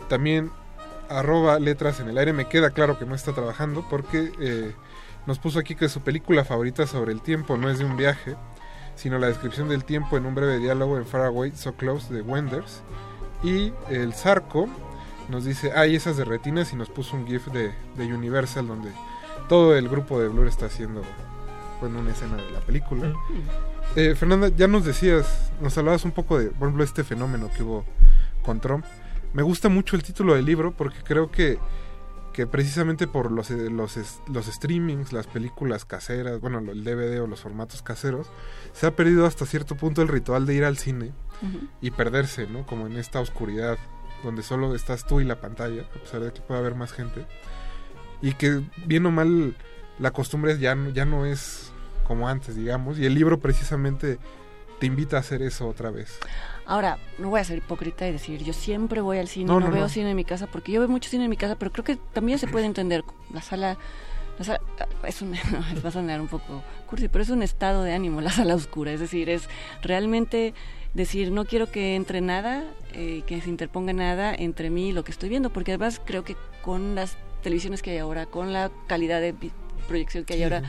También 0.08 0.50
arroba 1.10 1.58
letras 1.58 2.00
en 2.00 2.08
el 2.08 2.16
aire. 2.16 2.32
Me 2.32 2.48
queda 2.48 2.70
claro 2.70 2.98
que 2.98 3.04
no 3.04 3.14
está 3.14 3.34
trabajando 3.34 3.84
porque 3.90 4.32
eh, 4.40 4.74
nos 5.26 5.38
puso 5.38 5.58
aquí 5.58 5.74
que 5.74 5.90
su 5.90 6.00
película 6.00 6.46
favorita 6.46 6.86
sobre 6.86 7.12
el 7.12 7.20
tiempo 7.20 7.58
no 7.58 7.68
es 7.68 7.78
de 7.78 7.84
un 7.84 7.98
viaje, 7.98 8.34
sino 8.94 9.18
la 9.18 9.26
descripción 9.26 9.68
del 9.68 9.84
tiempo 9.84 10.16
en 10.16 10.24
un 10.24 10.34
breve 10.34 10.56
diálogo 10.56 10.96
en 10.96 11.04
Far 11.04 11.26
Away 11.26 11.52
So 11.54 11.74
Close 11.74 12.14
de 12.14 12.22
Wenders. 12.22 12.80
Y 13.42 13.74
el 13.90 14.14
Zarco 14.14 14.70
nos 15.28 15.44
dice, 15.44 15.72
hay 15.74 15.96
esas 15.96 16.16
de 16.16 16.24
retinas 16.24 16.72
y 16.72 16.76
nos 16.76 16.88
puso 16.88 17.14
un 17.14 17.26
GIF 17.26 17.48
de, 17.48 17.74
de 17.94 18.14
Universal 18.14 18.66
donde 18.66 18.90
todo 19.48 19.76
el 19.76 19.88
grupo 19.88 20.20
de 20.20 20.28
Blur 20.28 20.46
está 20.46 20.66
haciendo 20.66 21.02
bueno, 21.80 22.00
una 22.00 22.10
escena 22.10 22.36
de 22.36 22.50
la 22.50 22.60
película. 22.60 23.12
Eh, 23.96 24.14
Fernanda, 24.14 24.48
ya 24.48 24.68
nos 24.68 24.84
decías, 24.84 25.50
nos 25.60 25.76
hablabas 25.78 26.04
un 26.04 26.12
poco 26.12 26.38
de, 26.38 26.50
por 26.50 26.68
ejemplo, 26.68 26.84
este 26.84 27.04
fenómeno 27.04 27.50
que 27.56 27.62
hubo 27.62 27.84
con 28.42 28.60
Trump. 28.60 28.84
Me 29.32 29.42
gusta 29.42 29.68
mucho 29.68 29.96
el 29.96 30.02
título 30.02 30.34
del 30.34 30.44
libro 30.44 30.72
porque 30.72 30.98
creo 31.02 31.30
que, 31.30 31.58
que 32.32 32.46
precisamente 32.46 33.06
por 33.06 33.30
los, 33.30 33.50
eh, 33.50 33.70
los, 33.70 33.98
los 34.32 34.46
streamings, 34.46 35.12
las 35.12 35.26
películas 35.26 35.84
caseras, 35.84 36.40
bueno, 36.40 36.58
el 36.58 36.84
DVD 36.84 37.22
o 37.22 37.26
los 37.26 37.40
formatos 37.40 37.82
caseros, 37.82 38.28
se 38.72 38.86
ha 38.86 38.96
perdido 38.96 39.26
hasta 39.26 39.46
cierto 39.46 39.74
punto 39.74 40.02
el 40.02 40.08
ritual 40.08 40.46
de 40.46 40.54
ir 40.54 40.64
al 40.64 40.78
cine 40.78 41.12
y 41.80 41.90
perderse, 41.90 42.46
¿no? 42.46 42.66
Como 42.66 42.86
en 42.86 42.96
esta 42.96 43.20
oscuridad 43.20 43.78
donde 44.24 44.42
solo 44.42 44.74
estás 44.74 45.06
tú 45.06 45.20
y 45.20 45.24
la 45.24 45.40
pantalla, 45.40 45.82
a 45.82 46.00
pesar 46.00 46.20
de 46.20 46.32
que 46.32 46.40
pueda 46.40 46.60
haber 46.60 46.74
más 46.74 46.92
gente. 46.92 47.26
Y 48.22 48.32
que 48.32 48.62
bien 48.86 49.06
o 49.06 49.10
mal 49.10 49.54
la 49.98 50.10
costumbre 50.12 50.58
ya, 50.58 50.74
no- 50.74 50.90
ya 50.90 51.04
no 51.04 51.26
es 51.26 51.72
como 52.06 52.28
antes, 52.28 52.56
digamos. 52.56 52.98
Y 52.98 53.06
el 53.06 53.14
libro 53.14 53.38
precisamente 53.38 54.18
te 54.80 54.86
invita 54.86 55.16
a 55.16 55.20
hacer 55.20 55.42
eso 55.42 55.68
otra 55.68 55.90
vez. 55.90 56.18
Ahora, 56.66 56.98
no 57.18 57.30
voy 57.30 57.40
a 57.40 57.44
ser 57.44 57.58
hipócrita 57.58 58.06
y 58.06 58.12
decir, 58.12 58.42
yo 58.44 58.52
siempre 58.52 59.00
voy 59.00 59.18
al 59.18 59.28
cine, 59.28 59.46
No, 59.46 59.58
no, 59.60 59.66
no, 59.66 59.72
veo 59.72 59.82
no. 59.84 59.88
cine 59.88 60.10
en 60.10 60.16
mi 60.16 60.24
casa, 60.24 60.46
porque 60.46 60.70
yo 60.72 60.80
veo 60.80 60.88
mucho 60.88 61.08
cine 61.10 61.24
en 61.24 61.30
mi 61.30 61.36
casa, 61.36 61.56
pero 61.56 61.72
creo 61.72 61.84
que 61.84 61.96
también 62.12 62.38
se 62.38 62.46
puede 62.46 62.66
entender. 62.66 63.04
La 63.32 63.40
sala, 63.42 63.78
la 64.38 64.44
sala 64.44 64.60
es 65.04 65.22
un, 65.22 65.32
va 65.84 65.88
a 65.88 65.92
sonar 65.92 66.20
un 66.20 66.28
poco 66.28 66.62
cursi, 66.86 67.08
pero 67.08 67.22
es 67.22 67.30
un 67.30 67.42
estado 67.42 67.82
de 67.82 67.92
ánimo, 67.94 68.20
la 68.20 68.30
sala 68.30 68.54
oscura. 68.54 68.92
Es 68.92 69.00
decir, 69.00 69.30
es 69.30 69.48
realmente 69.82 70.54
decir, 70.94 71.30
no 71.32 71.44
quiero 71.46 71.70
que 71.70 71.96
entre 71.96 72.20
nada, 72.20 72.64
eh, 72.92 73.22
que 73.26 73.40
se 73.40 73.48
interponga 73.50 73.92
nada 73.92 74.34
entre 74.34 74.70
mí 74.70 74.90
y 74.90 74.92
lo 74.92 75.04
que 75.04 75.10
estoy 75.12 75.28
viendo, 75.30 75.50
porque 75.50 75.72
además 75.72 76.00
creo 76.04 76.22
que 76.24 76.36
con 76.62 76.94
las 76.94 77.16
televisiones 77.42 77.82
que 77.82 77.90
hay 77.92 77.98
ahora, 77.98 78.26
con 78.26 78.52
la 78.52 78.70
calidad 78.86 79.20
de 79.20 79.34
proyección 79.86 80.24
que 80.24 80.34
hay 80.34 80.40
Sí, 80.40 80.44
ahora, 80.44 80.62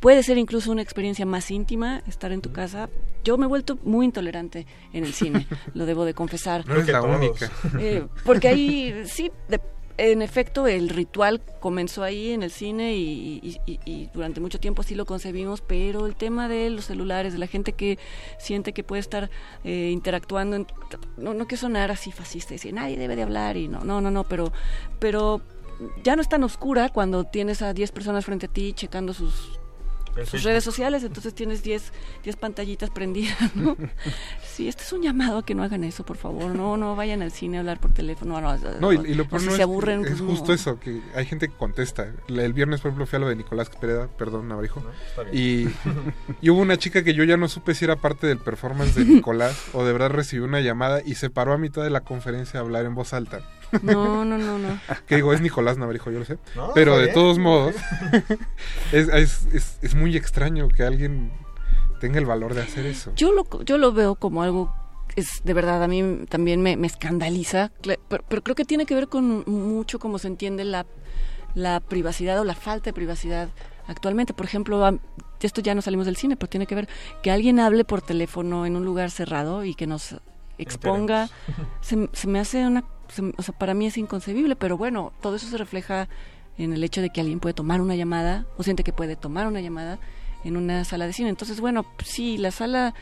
puede 0.00 0.22
ser 0.22 0.38
incluso 0.38 0.70
una 0.72 0.82
experiencia 0.82 1.24
más 1.26 1.50
íntima 1.50 2.02
estar 2.06 2.32
en 2.32 2.40
tu 2.40 2.52
casa. 2.52 2.88
Yo 3.24 3.38
me 3.38 3.44
he 3.46 3.48
vuelto 3.48 3.78
muy 3.84 4.06
intolerante 4.06 4.66
en 4.92 5.04
el 5.04 5.12
cine, 5.14 5.46
lo 5.74 5.86
debo 5.86 6.04
de 6.04 6.14
confesar. 6.14 6.66
No 6.66 6.74
eres 6.74 6.88
la 6.88 7.02
única. 7.02 7.50
Eh, 7.78 8.04
porque 8.24 8.48
ahí, 8.48 9.02
sí, 9.06 9.30
de- 9.48 9.60
en 9.98 10.22
efecto, 10.22 10.66
el 10.66 10.88
ritual 10.88 11.42
comenzó 11.60 12.02
ahí 12.02 12.32
en 12.32 12.42
el 12.42 12.50
cine 12.50 12.96
y, 12.96 13.38
y- 13.42 13.60
y- 13.66 13.78
y 13.84 14.08
durante 14.14 14.40
mucho 14.40 14.58
tiempo 14.58 14.80
así 14.80 14.94
lo 14.94 15.04
concebimos, 15.04 15.60
pero 15.60 16.06
el 16.06 16.16
tema 16.16 16.48
de 16.48 16.70
los 16.70 16.86
celulares, 16.86 17.34
de 17.34 17.38
la 17.38 17.46
gente 17.46 17.74
que 17.74 17.98
siente 18.38 18.72
que 18.72 18.82
puede 18.82 19.00
estar 19.00 19.30
eh, 19.64 19.90
interactuando, 19.92 20.56
en- 20.56 20.66
no, 21.18 21.34
no 21.34 21.46
quiero 21.46 21.60
sonar 21.60 21.90
así 21.90 22.10
fascista 22.10 22.54
y 22.54 22.56
decir 22.56 22.72
nadie 22.72 22.96
debe 22.96 23.16
de 23.16 23.22
hablar 23.22 23.56
y 23.58 23.68
no, 23.68 23.84
no, 23.84 24.00
no, 24.00 24.10
no, 24.10 24.24
pero, 24.24 24.50
pero 24.98 25.42
ya 26.04 26.16
no 26.16 26.22
es 26.22 26.28
tan 26.28 26.42
oscura 26.44 26.88
cuando 26.90 27.24
tienes 27.24 27.62
a 27.62 27.72
10 27.72 27.92
personas 27.92 28.24
frente 28.24 28.46
a 28.46 28.48
ti 28.48 28.72
checando 28.72 29.12
sus 29.14 29.58
redes 30.44 30.62
sociales, 30.62 31.04
entonces 31.04 31.32
tienes 31.34 31.62
10 31.62 31.90
10 32.22 32.36
pantallitas 32.36 32.90
prendidas, 32.90 33.56
¿no? 33.56 33.78
sí, 34.44 34.68
este 34.68 34.82
es 34.82 34.92
un 34.92 35.00
llamado 35.00 35.38
a 35.38 35.42
que 35.46 35.54
no 35.54 35.62
hagan 35.62 35.84
eso, 35.84 36.04
por 36.04 36.18
favor, 36.18 36.54
no 36.54 36.76
no 36.76 36.94
vayan 36.94 37.22
al 37.22 37.32
cine 37.32 37.56
a 37.56 37.60
hablar 37.60 37.80
por 37.80 37.94
teléfono, 37.94 38.38
no, 38.38 38.54
No, 38.78 38.92
y, 38.92 38.96
y 39.10 39.14
lo 39.14 39.22
o 39.24 39.28
peor 39.28 39.40
si 39.40 39.46
no 39.46 39.52
se 39.52 39.56
es, 39.56 39.62
aburren, 39.62 40.02
es 40.02 40.08
pues 40.08 40.20
no. 40.20 40.28
justo 40.28 40.52
eso, 40.52 40.78
que 40.78 41.00
hay 41.14 41.24
gente 41.24 41.48
que 41.48 41.54
contesta. 41.56 42.12
La- 42.28 42.44
El 42.44 42.52
viernes, 42.52 42.82
por 42.82 42.90
ejemplo, 42.90 43.06
fui 43.06 43.16
a 43.16 43.20
lo 43.20 43.28
de 43.28 43.36
Nicolás 43.36 43.70
Pereda, 43.70 44.06
perdón, 44.08 44.48
Navarijo. 44.48 44.82
está 45.08 45.22
y, 45.34 45.64
bien. 45.64 45.74
y 46.42 46.50
hubo 46.50 46.60
una 46.60 46.76
chica 46.76 47.02
que 47.02 47.14
yo 47.14 47.24
ya 47.24 47.38
no 47.38 47.48
supe 47.48 47.74
si 47.74 47.86
era 47.86 47.96
parte 47.96 48.26
del 48.26 48.36
performance 48.38 48.94
de 48.94 49.04
Nicolás 49.06 49.58
o 49.72 49.82
de 49.82 49.94
verdad 49.94 50.10
recibió 50.10 50.44
una 50.44 50.60
llamada 50.60 51.00
y 51.02 51.14
se 51.14 51.30
paró 51.30 51.54
a 51.54 51.58
mitad 51.58 51.82
de 51.84 51.88
la 51.90 52.02
conferencia 52.02 52.60
a 52.60 52.62
hablar 52.64 52.84
en 52.84 52.94
voz 52.94 53.14
alta. 53.14 53.40
No, 53.80 54.24
no, 54.24 54.36
no, 54.38 54.58
no. 54.58 54.78
Que 55.06 55.16
digo, 55.16 55.32
es 55.32 55.40
Nicolás 55.40 55.78
Navarijo, 55.78 56.10
yo 56.10 56.18
lo 56.18 56.24
sé. 56.24 56.38
No, 56.54 56.72
pero 56.74 56.96
de 56.98 57.04
bien. 57.04 57.14
todos 57.14 57.38
modos, 57.38 57.74
es, 58.92 59.08
es, 59.08 59.46
es- 59.52 59.78
es 59.82 59.94
muy 59.94 60.16
extraño 60.16 60.68
que 60.68 60.82
alguien 60.82 61.32
tenga 62.00 62.18
el 62.18 62.26
valor 62.26 62.54
de 62.54 62.62
hacer 62.62 62.84
eso. 62.86 63.12
Yo 63.16 63.32
lo, 63.32 63.46
yo 63.64 63.78
lo 63.78 63.92
veo 63.92 64.14
como 64.16 64.42
algo, 64.42 64.74
es 65.16 65.42
de 65.44 65.54
verdad, 65.54 65.82
a 65.82 65.88
mí 65.88 66.24
también 66.28 66.60
me, 66.62 66.76
me 66.76 66.86
escandaliza, 66.86 67.70
pero, 68.08 68.24
pero 68.28 68.42
creo 68.42 68.54
que 68.56 68.64
tiene 68.64 68.86
que 68.86 68.94
ver 68.94 69.08
con 69.08 69.44
mucho 69.46 69.98
cómo 69.98 70.18
se 70.18 70.26
entiende 70.28 70.64
la, 70.64 70.84
la 71.54 71.80
privacidad 71.80 72.40
o 72.40 72.44
la 72.44 72.54
falta 72.54 72.86
de 72.90 72.92
privacidad 72.92 73.48
actualmente. 73.86 74.34
Por 74.34 74.46
ejemplo, 74.46 74.98
esto 75.40 75.60
ya 75.60 75.74
no 75.74 75.82
salimos 75.82 76.06
del 76.06 76.16
cine, 76.16 76.36
pero 76.36 76.50
tiene 76.50 76.66
que 76.66 76.74
ver 76.74 76.88
que 77.22 77.30
alguien 77.30 77.58
hable 77.60 77.84
por 77.84 78.02
teléfono 78.02 78.66
en 78.66 78.76
un 78.76 78.84
lugar 78.84 79.10
cerrado 79.10 79.64
y 79.64 79.74
que 79.74 79.86
nos 79.86 80.16
exponga, 80.58 81.28
se, 81.80 82.08
se 82.12 82.26
me 82.28 82.38
hace 82.38 82.66
una, 82.66 82.84
se- 83.08 83.32
o 83.36 83.42
sea, 83.42 83.56
para 83.58 83.74
mí 83.74 83.86
es 83.86 83.96
inconcebible, 83.98 84.56
pero 84.56 84.76
bueno, 84.76 85.12
todo 85.20 85.36
eso 85.36 85.46
se 85.46 85.56
refleja 85.58 86.08
en 86.58 86.72
el 86.72 86.84
hecho 86.84 87.00
de 87.00 87.10
que 87.10 87.20
alguien 87.20 87.40
puede 87.40 87.54
tomar 87.54 87.80
una 87.80 87.96
llamada 87.96 88.46
o 88.58 88.62
siente 88.62 88.84
que 88.84 88.92
puede 88.92 89.16
tomar 89.16 89.46
una 89.46 89.60
llamada 89.60 89.98
en 90.44 90.56
una 90.56 90.84
sala 90.84 91.06
de 91.06 91.12
cine. 91.12 91.28
Entonces, 91.30 91.60
bueno, 91.60 91.86
sí, 92.04 92.36
la 92.38 92.50
sala 92.50 92.94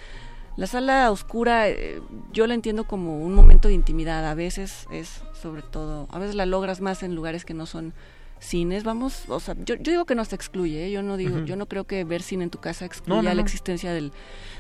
la 0.57 0.67
sala 0.67 1.11
oscura 1.11 1.69
eh, 1.69 2.03
yo 2.33 2.47
la 2.47 2.55
entiendo 2.55 2.85
como 2.85 3.19
un 3.25 3.35
momento 3.35 3.69
de 3.69 3.75
intimidad, 3.75 4.27
a 4.27 4.35
veces 4.35 4.87
es 4.93 5.23
sobre 5.41 5.63
todo, 5.63 6.07
a 6.11 6.19
veces 6.19 6.35
la 6.35 6.45
logras 6.45 6.81
más 6.81 7.03
en 7.03 7.15
lugares 7.15 7.45
que 7.45 7.55
no 7.55 7.65
son 7.67 7.95
cines, 8.41 8.85
vamos, 8.85 9.25
o 9.29 9.39
sea, 9.41 9.55
yo, 9.65 9.77
yo 9.77 9.93
digo 9.93 10.05
que 10.07 10.15
no 10.15 10.25
se 10.25 10.35
excluye, 10.35 10.87
¿eh? 10.87 10.91
yo 10.91 11.03
no 11.03 11.17
digo, 11.17 11.39
yo 11.45 11.57
no 11.57 11.67
creo 11.67 11.85
que 11.85 12.05
ver 12.05 12.21
cine 12.23 12.45
en 12.45 12.51
tu 12.51 12.59
casa 12.59 12.85
excluya 12.85 13.23
No, 13.23 13.29
no, 13.29 13.35
la 13.35 13.41
existencia 13.43 13.93
del, 13.93 14.11
del 14.11 14.13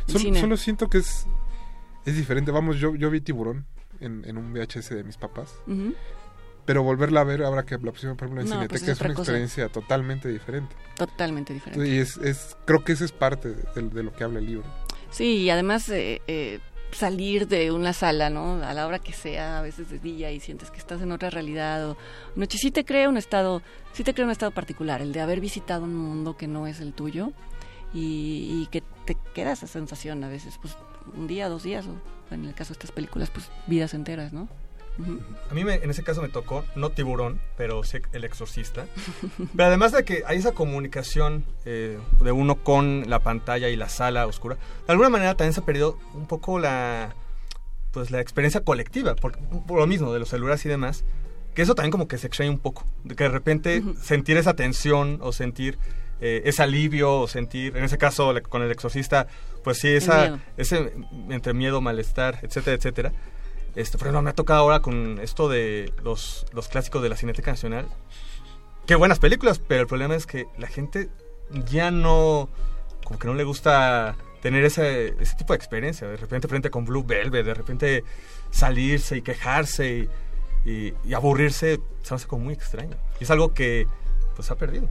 Solo, 0.06 0.18
cine. 0.20 0.40
solo 0.40 0.56
siento 0.56 0.88
que 0.88 0.98
es, 0.98 1.26
es 2.06 2.16
diferente. 2.16 2.50
Vamos, 2.50 2.78
yo, 2.78 2.94
yo 2.94 3.10
vi 3.10 3.20
Tiburón 3.20 3.66
en, 4.00 4.24
en 4.26 4.36
un 4.38 4.52
VHS 4.52 4.90
de 4.90 5.04
mis 5.04 5.16
papás. 5.16 5.54
Pero 6.66 6.82
volverla 6.82 7.20
a 7.22 7.24
ver 7.24 7.42
ahora 7.42 7.64
que 7.64 7.76
la 7.78 7.90
pusieron 7.90 8.16
por 8.16 8.26
ejemplo 8.28 8.42
en 8.42 8.48
No, 8.48 8.54
Cineteca 8.56 8.68
pues 8.78 8.82
es 8.82 8.88
es, 8.88 9.00
una 9.00 9.14
cosa. 9.14 9.22
experiencia 9.22 9.68
totalmente 9.68 10.28
diferente. 10.28 10.76
Totalmente 10.96 11.52
diferente. 11.54 11.88
Y 11.88 11.98
es, 11.98 12.16
es, 12.18 12.56
creo 12.64 12.84
que 12.84 12.92
esa 12.92 13.04
es 13.04 13.12
parte 13.12 13.48
de, 13.48 13.82
de 13.82 14.02
lo 14.02 14.12
que 14.12 14.24
habla 14.24 14.38
el 14.38 14.46
libro. 14.46 14.64
Sí, 15.10 15.38
y 15.38 15.50
además 15.50 15.88
eh, 15.88 16.22
eh, 16.28 16.60
salir 16.92 17.48
de 17.48 17.72
una 17.72 17.92
sala, 17.92 18.30
¿no? 18.30 18.62
A 18.62 18.72
la 18.74 18.86
hora 18.86 18.98
que 19.00 19.12
sea, 19.12 19.58
a 19.58 19.62
veces 19.62 19.90
de 19.90 19.98
día 19.98 20.30
y 20.30 20.38
sientes 20.38 20.70
que 20.70 20.78
estás 20.78 21.02
en 21.02 21.10
otra 21.10 21.30
realidad 21.30 21.88
o 21.90 21.96
noche, 22.36 22.58
sí 22.58 22.70
te 22.70 22.84
crea 22.84 23.08
un 23.08 23.16
estado, 23.16 23.62
sí 23.92 24.04
te 24.04 24.14
crea 24.14 24.26
un 24.26 24.32
estado 24.32 24.52
particular, 24.52 25.02
el 25.02 25.12
de 25.12 25.20
haber 25.20 25.40
visitado 25.40 25.84
un 25.84 25.94
mundo 25.96 26.36
que 26.36 26.46
no 26.46 26.66
es 26.68 26.80
el 26.80 26.92
tuyo 26.92 27.32
y, 27.92 28.62
y 28.62 28.68
que 28.70 28.82
te 29.06 29.16
queda 29.34 29.52
esa 29.52 29.66
sensación 29.66 30.22
a 30.22 30.28
veces, 30.28 30.56
pues 30.62 30.76
un 31.16 31.26
día, 31.26 31.48
dos 31.48 31.62
días, 31.62 31.86
o 31.86 32.34
en 32.34 32.44
el 32.44 32.54
caso 32.54 32.70
de 32.72 32.78
estas 32.78 32.92
películas, 32.92 33.30
pues 33.30 33.50
vidas 33.66 33.94
enteras, 33.94 34.32
¿no? 34.32 34.48
A 35.50 35.54
mí 35.54 35.64
me- 35.64 35.76
en 35.76 35.88
ese 35.88 36.02
caso 36.02 36.20
me 36.20 36.28
tocó, 36.28 36.64
no 36.76 36.90
tiburón, 36.90 37.40
pero 37.56 37.82
sí 37.84 37.98
el 38.12 38.24
exorcista. 38.24 38.84
Pero 39.56 39.64
además 39.68 39.92
de 39.92 40.04
que 40.04 40.24
hay 40.26 40.36
esa 40.38 40.52
comunicación 40.52 41.44
eh, 41.64 41.98
de 42.20 42.32
uno 42.32 42.56
con 42.56 43.08
la 43.08 43.20
pantalla 43.20 43.68
y 43.70 43.76
la 43.76 43.88
sala 43.88 44.26
oscura, 44.26 44.56
de 44.56 44.92
alguna 44.92 45.08
manera 45.08 45.36
también 45.36 45.54
se 45.54 45.60
ha 45.60 45.64
perdido 45.64 45.96
un 46.14 46.26
poco 46.26 46.58
la 46.58 47.14
pues 47.92 48.10
la 48.12 48.20
experiencia 48.20 48.60
colectiva, 48.62 49.16
por, 49.16 49.36
por 49.38 49.78
lo 49.80 49.86
mismo 49.86 50.12
de 50.12 50.20
los 50.20 50.28
celulares 50.28 50.64
y 50.64 50.68
demás, 50.68 51.04
que 51.54 51.62
eso 51.62 51.74
también 51.74 51.90
como 51.90 52.06
que 52.06 52.18
se 52.18 52.26
extraña 52.28 52.52
un 52.52 52.58
poco, 52.60 52.84
de 53.02 53.16
que 53.16 53.24
de 53.24 53.30
repente 53.30 53.82
sentir 54.00 54.36
esa 54.36 54.54
tensión 54.54 55.18
o 55.22 55.32
sentir 55.32 55.76
eh, 56.20 56.42
ese 56.44 56.62
alivio 56.62 57.12
o 57.20 57.26
sentir, 57.26 57.76
en 57.76 57.82
ese 57.84 57.96
caso 57.98 58.32
con 58.48 58.62
el 58.62 58.70
exorcista, 58.70 59.26
pues 59.64 59.78
sí, 59.78 59.88
esa, 59.88 60.20
miedo. 60.22 60.38
ese 60.56 60.92
entre 61.30 61.54
miedo, 61.54 61.80
malestar, 61.80 62.38
etcétera, 62.42 62.76
etcétera. 62.76 63.12
Este, 63.76 63.98
por 63.98 64.06
ejemplo, 64.08 64.22
me 64.22 64.30
ha 64.30 64.34
tocado 64.34 64.60
ahora 64.60 64.80
con 64.80 65.18
esto 65.20 65.48
de 65.48 65.92
los, 66.02 66.46
los 66.52 66.68
clásicos 66.68 67.02
de 67.02 67.08
la 67.08 67.16
Cineteca 67.16 67.50
Nacional. 67.52 67.86
Qué 68.86 68.94
buenas 68.96 69.18
películas, 69.20 69.60
pero 69.60 69.82
el 69.82 69.86
problema 69.86 70.16
es 70.16 70.26
que 70.26 70.46
la 70.58 70.66
gente 70.66 71.08
ya 71.70 71.90
no, 71.90 72.48
como 73.04 73.18
que 73.18 73.28
no 73.28 73.34
le 73.34 73.44
gusta 73.44 74.16
tener 74.42 74.64
ese, 74.64 75.14
ese 75.20 75.36
tipo 75.36 75.52
de 75.52 75.58
experiencia. 75.58 76.08
De 76.08 76.16
repente 76.16 76.48
frente 76.48 76.70
con 76.70 76.84
Blue 76.84 77.04
Velvet, 77.04 77.44
de 77.44 77.54
repente 77.54 78.04
salirse 78.50 79.18
y 79.18 79.22
quejarse 79.22 80.08
y, 80.64 80.68
y- 80.70 80.94
y 81.04 81.14
aburrirse, 81.14 81.80
se 82.02 82.14
hace 82.14 82.26
como 82.26 82.44
muy 82.44 82.54
extraño. 82.54 82.96
Y 83.20 83.24
es 83.24 83.30
algo 83.30 83.54
que 83.54 83.86
pues 84.34 84.50
ha 84.50 84.56
perdido. 84.56 84.88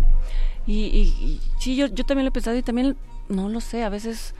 Y, 0.65 0.85
y, 0.85 1.01
y 1.01 1.41
sí, 1.59 1.75
yo, 1.75 1.87
yo 1.87 2.05
también 2.05 2.25
lo 2.25 2.29
he 2.29 2.31
pensado 2.31 2.55
y 2.55 2.61
también, 2.63 2.95
no 3.27 3.49
lo 3.49 3.59
sé, 3.59 3.83
a 3.83 3.89
veces 3.89 4.35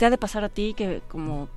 te 0.00 0.06
ha 0.06 0.10
de 0.10 0.16
pasar 0.16 0.44
a 0.44 0.48
ti 0.48 0.72
que 0.72 1.02
como 1.08 1.50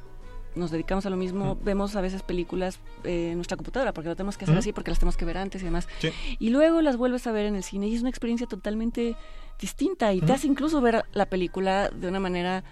nos 0.53 0.69
dedicamos 0.69 1.05
a 1.05 1.09
lo 1.09 1.15
mismo, 1.15 1.57
vemos 1.63 1.95
a 1.95 2.01
veces 2.01 2.23
películas 2.23 2.81
eh, 3.05 3.29
en 3.31 3.35
nuestra 3.35 3.55
computadora, 3.55 3.93
porque 3.93 4.09
lo 4.09 4.17
tenemos 4.17 4.37
que 4.37 4.43
hacer 4.43 4.57
así, 4.57 4.73
porque 4.73 4.91
las 4.91 4.99
tenemos 4.99 5.15
que 5.15 5.23
ver 5.23 5.37
antes 5.37 5.61
y 5.61 5.65
demás. 5.65 5.87
Sí. 5.99 6.09
Y 6.39 6.49
luego 6.49 6.81
las 6.81 6.97
vuelves 6.97 7.25
a 7.25 7.31
ver 7.31 7.45
en 7.45 7.55
el 7.55 7.63
cine 7.63 7.87
y 7.87 7.95
es 7.95 8.01
una 8.01 8.09
experiencia 8.09 8.45
totalmente 8.45 9.15
distinta 9.61 10.11
y 10.11 10.19
te 10.19 10.33
hace 10.33 10.47
incluso 10.47 10.81
ver 10.81 11.05
la 11.13 11.25
película 11.25 11.89
de 11.89 12.09
una 12.09 12.19
manera 12.19 12.65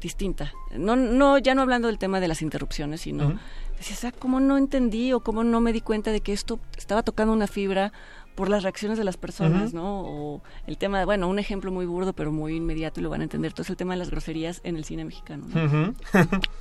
distinta. 0.00 0.52
No, 0.70 0.94
no, 0.94 1.38
ya 1.38 1.56
no 1.56 1.62
hablando 1.62 1.88
del 1.88 1.98
tema 1.98 2.20
de 2.20 2.28
las 2.28 2.40
interrupciones, 2.40 3.00
sino 3.00 3.36
decías, 3.76 4.04
ah, 4.04 4.12
cómo 4.16 4.38
no 4.38 4.56
entendí 4.56 5.12
o 5.12 5.18
cómo 5.18 5.42
no 5.42 5.60
me 5.60 5.72
di 5.72 5.80
cuenta 5.80 6.12
de 6.12 6.20
que 6.20 6.32
esto 6.32 6.60
estaba 6.76 7.02
tocando 7.02 7.32
una 7.32 7.48
fibra 7.48 7.92
por 8.36 8.48
las 8.48 8.62
reacciones 8.62 8.96
de 8.98 9.04
las 9.04 9.16
personas. 9.16 9.74
¿no? 9.74 10.02
O 10.02 10.42
el 10.68 10.78
tema, 10.78 11.04
bueno, 11.04 11.26
un 11.28 11.38
ejemplo 11.40 11.72
muy 11.72 11.86
burdo 11.86 12.12
pero 12.12 12.30
muy 12.30 12.54
inmediato 12.56 13.00
y 13.00 13.02
lo 13.02 13.10
van 13.10 13.22
a 13.22 13.24
entender, 13.24 13.52
todo 13.52 13.62
es 13.62 13.70
el 13.70 13.76
tema 13.76 13.94
de 13.94 13.98
las 13.98 14.10
groserías 14.10 14.60
en 14.62 14.76
el 14.76 14.84
cine 14.84 15.04
mexicano, 15.04 15.46
¿no? 15.48 15.94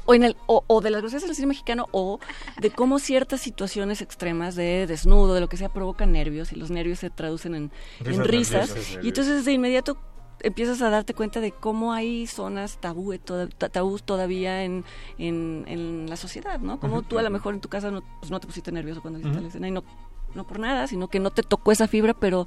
O, 0.06 0.14
en 0.16 0.24
el, 0.24 0.36
o, 0.48 0.64
o 0.66 0.82
de 0.82 0.90
las 0.90 1.02
groserías 1.02 1.24
en 1.24 1.30
el 1.30 1.36
cine 1.36 1.48
mexicano 1.48 1.86
o 1.92 2.20
de 2.62 2.72
cómo 2.72 2.98
ciertas 3.00 3.42
situaciones 3.42 4.02
extremas 4.02 4.56
de 4.56 4.88
desnudo, 4.88 5.34
de 5.36 5.42
lo 5.42 5.50
que 5.50 5.58
sea, 5.58 5.70
provocan 5.70 6.12
nervios 6.12 6.52
y 6.52 6.56
los 6.56 6.72
nervios 6.72 7.00
se 7.00 7.10
traducen 7.12 7.54
en 7.56 7.72
en 8.06 8.24
Risas. 8.24 8.74
Y 9.04 9.10
entonces 9.10 9.46
de 9.46 9.52
inmediato 9.54 9.98
empiezas 10.42 10.82
a 10.82 10.90
darte 10.90 11.14
cuenta 11.14 11.40
de 11.40 11.52
cómo 11.52 11.92
hay 11.94 12.28
zonas 12.28 12.78
tabú, 12.80 13.18
toda- 13.18 13.48
ta- 13.48 13.70
tabús 13.70 14.04
todavía 14.04 14.64
en, 14.64 14.84
en, 15.18 15.66
en 15.68 16.10
la 16.10 16.16
sociedad, 16.18 16.60
¿no? 16.60 16.80
Como 16.80 17.02
tú 17.02 17.18
a 17.20 17.24
lo 17.24 17.30
mejor 17.30 17.54
en 17.56 17.62
tu 17.62 17.70
casa 17.70 17.90
no, 17.92 18.02
pues 18.20 18.32
no 18.32 18.40
te 18.40 18.48
pusiste 18.48 18.72
nervioso 18.72 19.02
cuando 19.02 19.20
viste 19.20 19.32
Ujú. 19.34 19.42
la 19.42 19.48
escena 19.48 19.68
y 19.68 19.72
no, 19.72 19.84
no 20.36 20.46
por 20.46 20.60
nada, 20.60 20.88
sino 20.88 21.08
que 21.08 21.20
no 21.20 21.32
te 21.32 21.42
tocó 21.44 21.72
esa 21.72 21.88
fibra, 21.88 22.14
pero 22.14 22.46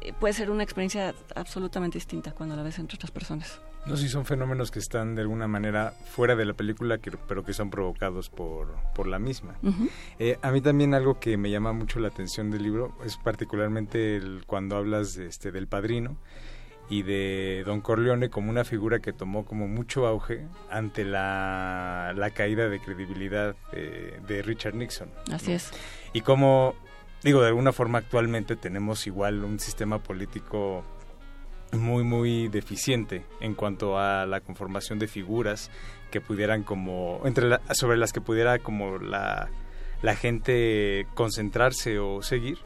eh, 0.00 0.12
puede 0.18 0.32
ser 0.34 0.50
una 0.50 0.62
experiencia 0.62 1.14
absolutamente 1.34 1.96
distinta 1.98 2.32
cuando 2.32 2.56
la 2.56 2.62
ves 2.62 2.78
entre 2.78 2.96
otras 2.96 3.10
personas. 3.10 3.60
No 3.86 3.96
sé 3.96 4.02
si 4.04 4.08
son 4.10 4.26
fenómenos 4.26 4.70
que 4.70 4.78
están 4.78 5.14
de 5.14 5.22
alguna 5.22 5.48
manera 5.48 5.94
fuera 6.10 6.36
de 6.36 6.44
la 6.44 6.52
película, 6.52 6.98
que- 6.98 7.12
pero 7.12 7.44
que 7.44 7.54
son 7.54 7.70
provocados 7.70 8.28
por, 8.28 8.74
por 8.94 9.06
la 9.06 9.18
misma. 9.18 9.56
Eh, 10.18 10.38
a 10.42 10.50
mí 10.50 10.60
también 10.60 10.92
algo 10.92 11.18
que 11.18 11.38
me 11.38 11.50
llama 11.50 11.72
mucho 11.72 11.98
la 11.98 12.08
atención 12.08 12.50
del 12.50 12.62
libro 12.62 12.94
es 13.06 13.16
particularmente 13.16 14.16
el- 14.16 14.42
cuando 14.46 14.76
hablas 14.76 15.14
de, 15.14 15.26
este, 15.26 15.50
del 15.50 15.66
padrino 15.66 16.18
y 16.90 17.02
de 17.04 17.62
Don 17.64 17.80
Corleone 17.80 18.28
como 18.28 18.50
una 18.50 18.64
figura 18.64 18.98
que 19.00 19.14
tomó 19.14 19.46
como 19.46 19.66
mucho 19.66 20.06
auge 20.06 20.46
ante 20.70 21.04
la, 21.04 22.12
la 22.14 22.30
caída 22.32 22.68
de 22.68 22.80
credibilidad 22.80 23.56
eh, 23.72 24.20
de 24.26 24.42
Richard 24.42 24.74
Nixon. 24.74 25.08
Así 25.32 25.52
es. 25.52 25.70
Y 26.12 26.20
como, 26.20 26.74
digo, 27.22 27.40
de 27.42 27.48
alguna 27.48 27.72
forma 27.72 27.98
actualmente 27.98 28.56
tenemos 28.56 29.06
igual 29.06 29.44
un 29.44 29.58
sistema 29.60 29.98
político 30.02 30.84
muy, 31.72 32.02
muy 32.02 32.48
deficiente 32.48 33.24
en 33.40 33.54
cuanto 33.54 33.98
a 33.98 34.26
la 34.26 34.40
conformación 34.40 34.98
de 34.98 35.06
figuras 35.06 35.70
que 36.10 36.20
pudieran 36.20 36.62
como, 36.64 37.20
entre 37.24 37.48
la- 37.48 37.60
sobre 37.74 37.96
las 37.96 38.12
que 38.12 38.20
pudiera 38.20 38.58
como 38.58 38.98
la, 38.98 39.48
la 40.02 40.16
gente 40.16 41.06
concentrarse 41.14 41.98
o 41.98 42.22
seguir. 42.22 42.58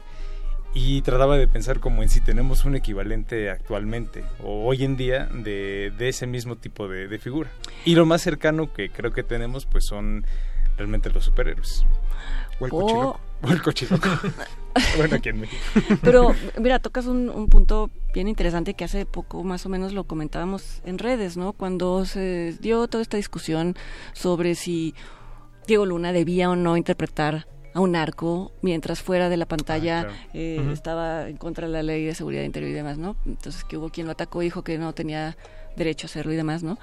Y 0.77 1.01
trataba 1.03 1.37
de 1.37 1.47
pensar 1.47 1.79
como 1.79 2.03
en 2.03 2.09
si 2.09 2.19
tenemos 2.19 2.65
un 2.65 2.75
equivalente 2.75 3.49
actualmente 3.49 4.25
o 4.43 4.65
hoy 4.65 4.83
en 4.83 4.97
día 4.97 5.25
de, 5.31 5.93
de 5.97 6.09
ese 6.09 6.27
mismo 6.27 6.57
tipo 6.57 6.89
de, 6.89 7.07
de 7.07 7.17
figura. 7.17 7.49
Y 7.85 7.95
lo 7.95 8.05
más 8.05 8.21
cercano 8.23 8.73
que 8.73 8.89
creo 8.89 9.13
que 9.13 9.23
tenemos 9.23 9.65
pues 9.65 9.85
son 9.87 10.25
realmente 10.75 11.09
los 11.11 11.23
superhéroes. 11.23 11.85
O 12.59 12.65
el 12.65 12.71
cochiloco. 12.71 13.19
O 13.43 13.47
el 13.51 13.61
cochiloco. 13.61 14.09
bueno, 14.97 15.15
aquí 15.15 15.29
en 15.29 15.39
México. 15.41 15.61
Pero 16.01 16.33
mira, 16.59 16.79
tocas 16.79 17.05
un, 17.05 17.29
un 17.29 17.47
punto 17.47 17.89
bien 18.13 18.27
interesante 18.27 18.73
que 18.73 18.83
hace 18.85 19.05
poco 19.05 19.43
más 19.43 19.65
o 19.65 19.69
menos 19.69 19.93
lo 19.93 20.05
comentábamos 20.05 20.81
en 20.85 20.97
redes, 20.97 21.37
¿no? 21.37 21.53
Cuando 21.53 22.05
se 22.05 22.55
dio 22.61 22.87
toda 22.87 23.01
esta 23.01 23.17
discusión 23.17 23.75
sobre 24.13 24.55
si 24.55 24.93
Diego 25.67 25.85
Luna 25.85 26.11
debía 26.13 26.49
o 26.49 26.55
no 26.55 26.77
interpretar 26.77 27.47
a 27.73 27.81
un 27.81 27.91
narco 27.91 28.53
mientras 28.61 29.01
fuera 29.01 29.27
de 29.27 29.35
la 29.35 29.45
pantalla 29.47 29.99
Ah, 29.99 30.03
claro. 30.03 30.15
eh, 30.33 30.69
estaba 30.71 31.27
en 31.27 31.35
contra 31.35 31.67
de 31.67 31.73
la 31.73 31.83
ley 31.83 32.05
de 32.05 32.15
seguridad 32.15 32.43
interior 32.43 32.71
y 32.71 32.73
demás, 32.73 32.97
¿no? 32.97 33.17
Entonces 33.25 33.65
que 33.65 33.75
hubo 33.77 33.89
quien 33.89 34.05
lo 34.07 34.13
atacó 34.13 34.41
y 34.41 34.45
dijo 34.45 34.63
que 34.63 34.77
no 34.77 34.93
tenía 34.93 35.35
derecho 35.75 36.05
a 36.05 36.09
hacerlo 36.09 36.31
y 36.31 36.37
demás, 36.37 36.63
¿no? 36.63 36.77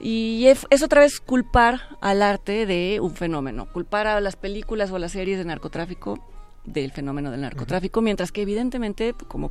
Y 0.00 0.46
es, 0.46 0.66
es 0.70 0.82
otra 0.82 1.02
vez 1.02 1.20
culpar 1.20 1.80
al 2.00 2.22
arte 2.22 2.64
de 2.64 3.00
un 3.00 3.14
fenómeno, 3.14 3.70
culpar 3.70 4.06
a 4.06 4.20
las 4.20 4.36
películas 4.36 4.90
o 4.90 4.96
a 4.96 4.98
las 4.98 5.12
series 5.12 5.38
de 5.38 5.44
narcotráfico 5.44 6.18
del 6.64 6.90
fenómeno 6.92 7.30
del 7.30 7.42
narcotráfico, 7.42 8.00
mientras 8.00 8.32
que 8.32 8.42
evidentemente, 8.42 9.14
como 9.28 9.50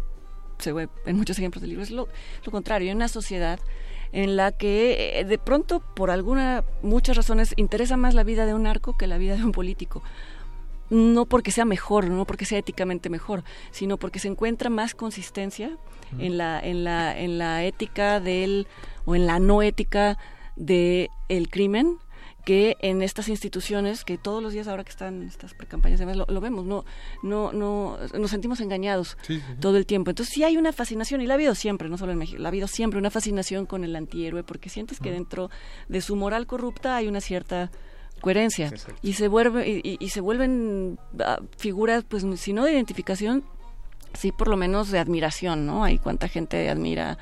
se 0.57 0.73
ve 0.73 0.89
en 1.05 1.15
muchos 1.15 1.37
ejemplos 1.37 1.61
del 1.61 1.69
libro, 1.69 1.83
es 1.83 1.91
lo, 1.91 2.07
lo 2.43 2.51
contrario, 2.51 2.89
hay 2.89 2.95
una 2.95 3.07
sociedad 3.07 3.59
en 4.11 4.35
la 4.35 4.51
que 4.51 5.19
eh, 5.19 5.25
de 5.25 5.37
pronto, 5.37 5.81
por 5.95 6.11
alguna, 6.11 6.63
muchas 6.81 7.15
razones, 7.15 7.53
interesa 7.57 7.97
más 7.97 8.15
la 8.15 8.23
vida 8.23 8.45
de 8.45 8.53
un 8.53 8.63
narco 8.63 8.97
que 8.97 9.07
la 9.07 9.17
vida 9.17 9.35
de 9.35 9.43
un 9.43 9.51
político. 9.51 10.01
No 10.89 11.27
porque 11.27 11.51
sea 11.51 11.65
mejor, 11.65 12.09
no 12.09 12.25
porque 12.25 12.45
sea 12.45 12.57
éticamente 12.57 13.11
mejor, 13.11 13.43
sino 13.69 13.97
porque 13.97 14.17
se 14.17 14.27
encuentra 14.27 14.71
más 14.71 14.95
consistencia 14.95 15.77
en 16.17 16.39
la, 16.39 16.59
en 16.59 16.83
la, 16.83 17.15
en 17.15 17.37
la 17.37 17.63
ética 17.63 18.19
del, 18.19 18.65
o 19.05 19.15
en 19.15 19.27
la 19.27 19.39
no 19.39 19.61
ética 19.61 20.17
de 20.59 21.09
el 21.29 21.49
crimen 21.49 21.97
que 22.45 22.77
en 22.81 23.01
estas 23.01 23.27
instituciones 23.27 24.03
que 24.05 24.17
todos 24.17 24.41
los 24.41 24.53
días 24.53 24.67
ahora 24.67 24.83
que 24.83 24.89
están 24.91 25.23
estas 25.23 25.53
precampañas 25.53 25.99
y 25.99 26.03
demás 26.03 26.15
lo, 26.17 26.25
lo 26.27 26.39
vemos 26.41 26.65
no 26.65 26.85
no 27.23 27.51
no 27.51 27.97
nos 28.17 28.31
sentimos 28.31 28.59
engañados 28.61 29.17
Sí, 29.23 29.35
sí, 29.37 29.43
sí. 29.45 29.53
todo 29.59 29.77
el 29.77 29.85
tiempo 29.85 30.11
entonces 30.11 30.33
sí 30.33 30.43
hay 30.43 30.57
una 30.57 30.71
fascinación 30.71 31.21
y 31.21 31.27
la 31.27 31.33
ha 31.33 31.35
habido 31.35 31.53
siempre 31.55 31.89
no 31.89 31.97
solo 31.97 32.11
en 32.13 32.17
México 32.17 32.41
la 32.41 32.47
ha 32.47 32.51
habido 32.51 32.67
siempre 32.67 32.97
una 32.99 33.09
fascinación 33.09 33.65
con 33.65 33.83
el 33.83 33.95
antihéroe 33.95 34.43
porque 34.43 34.69
sientes 34.69 34.99
que 34.99 35.11
dentro 35.11 35.49
de 35.89 36.01
su 36.01 36.15
moral 36.15 36.47
corrupta 36.47 36.95
hay 36.95 37.07
una 37.07 37.21
cierta 37.21 37.71
coherencia 38.21 38.67
Exacto. 38.67 38.99
y 39.01 39.13
se 39.13 39.27
vuelve 39.27 39.67
y, 39.69 39.81
y- 39.83 39.97
y 39.99 40.09
se 40.09 40.21
vuelven 40.21 40.97
ah, 41.19 41.39
figuras 41.57 42.03
pues 42.07 42.25
si 42.39 42.53
no 42.53 42.63
de 42.65 42.73
identificación 42.73 43.43
sí 44.13 44.31
por 44.31 44.47
lo 44.47 44.57
menos 44.57 44.89
de 44.91 44.99
admiración 44.99 45.65
no 45.65 45.83
hay 45.83 45.99
cuánta 45.99 46.27
gente 46.27 46.69
admira 46.69 47.17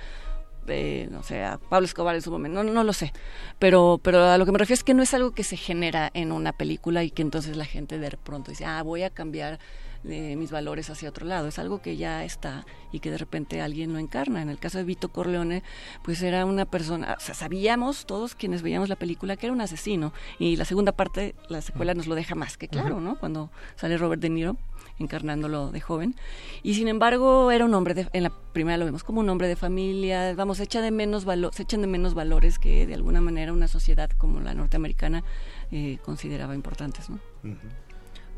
eh, 0.67 1.07
no 1.11 1.23
sé, 1.23 1.43
a 1.43 1.57
Pablo 1.57 1.85
Escobar 1.85 2.15
en 2.15 2.21
su 2.21 2.31
momento, 2.31 2.63
no, 2.63 2.71
no 2.71 2.83
lo 2.83 2.93
sé, 2.93 3.13
pero, 3.59 3.99
pero 4.01 4.23
a 4.23 4.37
lo 4.37 4.45
que 4.45 4.51
me 4.51 4.57
refiero 4.57 4.75
es 4.75 4.83
que 4.83 4.93
no 4.93 5.03
es 5.03 5.13
algo 5.13 5.31
que 5.31 5.43
se 5.43 5.57
genera 5.57 6.09
en 6.13 6.31
una 6.31 6.53
película 6.53 7.03
y 7.03 7.11
que 7.11 7.21
entonces 7.21 7.55
la 7.57 7.65
gente 7.65 7.99
de 7.99 8.11
pronto 8.17 8.51
dice, 8.51 8.65
ah, 8.65 8.81
voy 8.83 9.03
a 9.03 9.09
cambiar 9.09 9.59
eh, 10.05 10.35
mis 10.35 10.51
valores 10.51 10.89
hacia 10.89 11.09
otro 11.09 11.25
lado, 11.25 11.47
es 11.47 11.59
algo 11.59 11.81
que 11.81 11.97
ya 11.97 12.23
está 12.23 12.65
y 12.91 12.99
que 12.99 13.11
de 13.11 13.17
repente 13.17 13.61
alguien 13.61 13.93
lo 13.93 13.99
encarna. 13.99 14.41
En 14.41 14.49
el 14.49 14.59
caso 14.59 14.77
de 14.77 14.83
Vito 14.83 15.09
Corleone, 15.09 15.63
pues 16.03 16.21
era 16.21 16.45
una 16.45 16.65
persona, 16.65 17.15
o 17.17 17.21
sea, 17.21 17.35
sabíamos 17.35 18.05
todos 18.05 18.35
quienes 18.35 18.61
veíamos 18.61 18.89
la 18.89 18.95
película 18.95 19.35
que 19.35 19.47
era 19.47 19.53
un 19.53 19.61
asesino 19.61 20.13
y 20.39 20.55
la 20.55 20.65
segunda 20.65 20.91
parte, 20.91 21.35
la 21.49 21.61
secuela 21.61 21.93
nos 21.93 22.07
lo 22.07 22.15
deja 22.15 22.35
más 22.35 22.57
que 22.57 22.67
claro, 22.67 22.99
¿no? 22.99 23.17
Cuando 23.19 23.49
sale 23.75 23.97
Robert 23.97 24.21
De 24.21 24.29
Niro 24.29 24.57
encarnándolo 24.99 25.71
de 25.71 25.81
joven. 25.81 26.15
Y 26.63 26.73
sin 26.73 26.87
embargo, 26.87 27.51
era 27.51 27.65
un 27.65 27.73
hombre, 27.73 27.93
de, 27.93 28.07
en 28.13 28.23
la 28.23 28.31
primera 28.53 28.77
lo 28.77 28.85
vemos 28.85 29.03
como 29.03 29.19
un 29.19 29.29
hombre 29.29 29.47
de 29.47 29.55
familia, 29.55 30.33
vamos, 30.35 30.59
echa 30.59 30.81
de 30.81 30.91
menos 30.91 31.25
valo, 31.25 31.51
se 31.51 31.63
echan 31.63 31.81
de 31.81 31.87
menos 31.87 32.13
valores 32.13 32.59
que 32.59 32.87
de 32.87 32.93
alguna 32.93 33.21
manera 33.21 33.53
una 33.53 33.67
sociedad 33.67 34.09
como 34.17 34.39
la 34.39 34.53
norteamericana 34.53 35.23
eh, 35.71 35.99
consideraba 36.03 36.55
importantes, 36.55 37.09
¿no? 37.09 37.19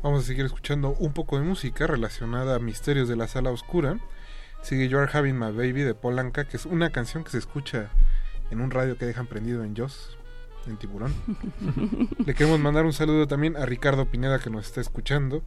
Vamos 0.02 0.24
a 0.24 0.26
seguir 0.26 0.46
escuchando 0.46 0.96
un 0.98 1.12
poco 1.12 1.38
de 1.38 1.44
música 1.44 1.86
relacionada 1.86 2.56
a 2.56 2.58
Misterios 2.58 3.06
de 3.06 3.16
la 3.16 3.28
Sala 3.28 3.50
Oscura. 3.50 3.98
Sigue 4.62 4.88
You 4.88 4.96
Are 4.96 5.10
Having 5.12 5.38
My 5.38 5.52
Baby 5.52 5.82
de 5.82 5.94
Polanca, 5.94 6.48
que 6.48 6.56
es 6.56 6.64
una 6.64 6.88
canción 6.88 7.22
que 7.22 7.30
se 7.30 7.36
escucha 7.36 7.90
en 8.50 8.62
un 8.62 8.70
radio 8.70 8.96
que 8.96 9.04
dejan 9.04 9.26
prendido 9.26 9.62
en 9.62 9.76
Joss, 9.76 10.16
en 10.66 10.78
Tiburón. 10.78 11.14
Le 12.26 12.34
queremos 12.34 12.58
mandar 12.60 12.86
un 12.86 12.94
saludo 12.94 13.26
también 13.26 13.58
a 13.58 13.66
Ricardo 13.66 14.06
Pineda 14.06 14.38
que 14.38 14.48
nos 14.48 14.64
está 14.64 14.80
escuchando 14.80 15.42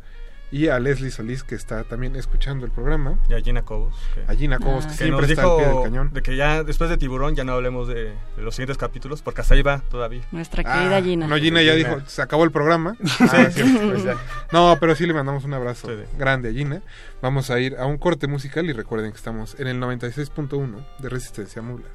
y 0.53 0.67
a 0.69 0.80
Leslie 0.80 1.11
Solís 1.11 1.43
que 1.43 1.55
está 1.55 1.84
también 1.84 2.15
escuchando 2.15 2.65
el 2.65 2.71
programa. 2.71 3.17
Y 3.27 3.34
a 3.34 3.41
Gina 3.41 3.63
Cobos. 3.63 3.93
Que, 4.13 4.23
A 4.31 4.35
Gina 4.35 4.59
Cobos 4.59 4.85
Ah. 4.85 4.88
que 4.89 4.93
que 4.97 5.03
siempre 5.03 5.21
nos 5.21 5.30
está 5.31 5.41
al 5.43 5.47
pie 5.57 5.65
del 5.65 5.69
dijo 5.71 5.84
cañón. 5.84 6.13
de 6.13 6.21
que 6.21 6.35
ya 6.38 6.63
después 6.63 6.89
de 6.89 6.97
Tiburón 6.97 7.35
ya 7.35 7.43
no 7.43 7.53
hablemos 7.53 7.88
de, 7.88 8.13
de 8.35 8.41
los 8.43 8.55
siguientes 8.55 8.77
capítulos, 8.77 9.21
porque 9.21 9.41
hasta 9.41 9.55
ahí 9.55 9.61
va 9.63 9.80
todavía. 9.89 10.21
Nuestra 10.31 10.63
querida 10.63 10.97
Ah, 10.97 11.01
Gina. 11.01 11.27
No, 11.27 11.35
Gina 11.38 11.61
ya 11.61 11.75
Gina. 11.75 11.95
dijo, 11.95 12.01
se 12.07 12.21
acabó 12.21 12.43
el 12.43 12.51
programa. 12.51 12.95
Ah, 13.19 13.49
sí, 13.51 13.63
pues 13.89 14.03
ya. 14.03 14.15
No, 14.51 14.77
pero 14.80 14.95
sí 14.95 15.05
le 15.07 15.13
mandamos 15.13 15.43
un 15.45 15.53
abrazo 15.53 15.88
Sí, 15.88 15.93
sí. 15.97 16.17
grande 16.17 16.49
a 16.49 16.53
Gina. 16.53 16.81
Vamos 17.21 17.49
a 17.49 17.59
ir 17.59 17.75
a 17.77 17.85
un 17.85 17.97
corte 17.97 18.27
musical 18.27 18.65
y 18.65 18.73
recuerden 18.73 19.11
que 19.11 19.17
estamos 19.17 19.59
en 19.59 19.67
el 19.67 19.80
96.1 19.80 20.85
de 20.99 21.09
Resistencia 21.09 21.61
Mula. 21.61 21.85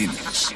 Derretidos. 0.00 0.54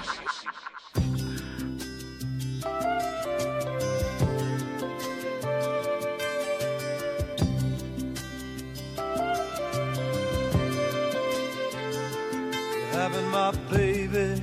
having 12.92 13.28
my 13.28 13.50
baby. 13.70 14.42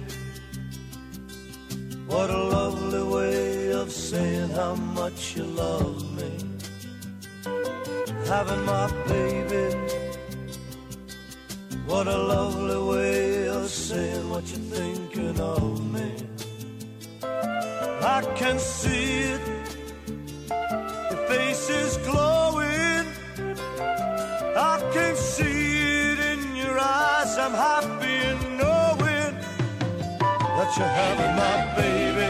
What 2.06 2.30
a 2.30 2.38
lovely 2.38 3.02
way 3.02 3.72
of 3.72 3.92
saying 3.92 4.50
how 4.52 4.76
much 4.76 5.36
you 5.36 5.46
love 5.46 6.16
me. 6.16 6.32
Having 8.28 8.66
my 8.66 8.92
baby. 9.08 10.11
What 11.92 12.08
a 12.08 12.18
lovely 12.18 12.80
way 12.94 13.50
of 13.50 13.70
saying 13.70 14.30
what 14.30 14.48
you're 14.50 14.68
thinking 14.80 15.38
of 15.42 15.94
me. 15.94 16.10
I 17.22 18.22
can 18.34 18.58
see 18.60 19.24
it. 19.36 19.42
Your 21.12 21.28
face 21.28 21.70
is 21.70 21.98
glowing. 22.08 23.06
I 24.56 24.80
can 24.94 25.18
see 25.18 26.12
it 26.12 26.20
in 26.32 26.56
your 26.56 26.80
eyes. 26.80 27.38
I'm 27.38 27.56
happy 27.68 28.16
in 28.32 28.40
knowing 28.58 29.34
that 30.58 30.70
you're 30.78 30.96
having 31.04 31.34
my 31.44 31.56
baby. 31.82 32.30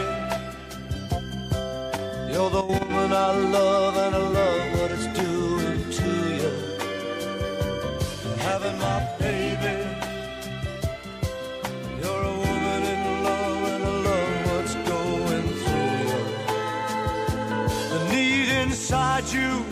You're 2.32 2.50
the 2.50 2.64
woman 2.64 3.12
I 3.12 3.30
love, 3.56 3.96
and 3.96 4.14
I 4.16 4.24
love 4.40 4.80
what 4.80 4.90
it's 4.90 5.06
doing 5.22 5.80
to 5.98 6.10
you. 6.40 6.50
Having 8.38 8.78
my 8.78 8.98
baby. 9.20 9.41
Inside 19.18 19.34
you, 19.34 19.71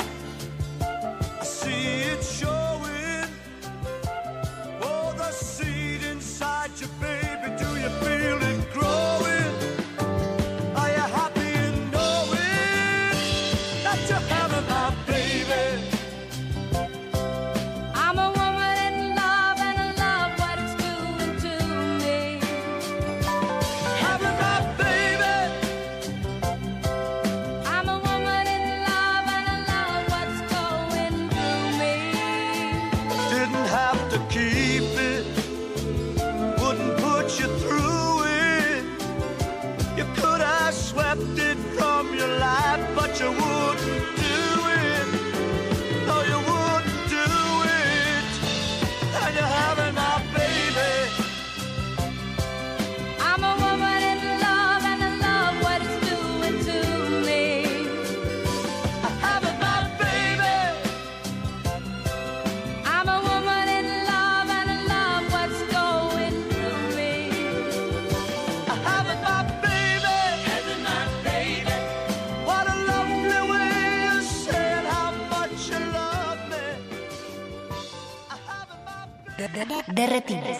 Derretinas. 80.00 80.56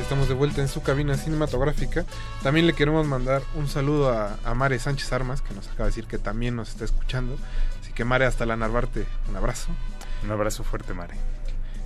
Estamos 0.00 0.26
de 0.26 0.32
vuelta 0.32 0.62
en 0.62 0.68
su 0.68 0.82
cabina 0.82 1.18
cinematográfica. 1.18 2.06
También 2.42 2.66
le 2.66 2.72
queremos 2.72 3.06
mandar 3.06 3.42
un 3.56 3.68
saludo 3.68 4.08
a, 4.08 4.38
a 4.42 4.54
Mare 4.54 4.78
Sánchez 4.78 5.12
Armas, 5.12 5.42
que 5.42 5.52
nos 5.52 5.66
acaba 5.66 5.84
de 5.84 5.90
decir 5.90 6.06
que 6.06 6.16
también 6.16 6.56
nos 6.56 6.70
está 6.70 6.86
escuchando. 6.86 7.36
Así 7.82 7.92
que 7.92 8.06
Mare, 8.06 8.24
hasta 8.24 8.46
la 8.46 8.56
Narvarte, 8.56 9.04
un 9.28 9.36
abrazo. 9.36 9.68
Un 10.22 10.30
abrazo 10.30 10.64
fuerte, 10.64 10.94
Mare. 10.94 11.33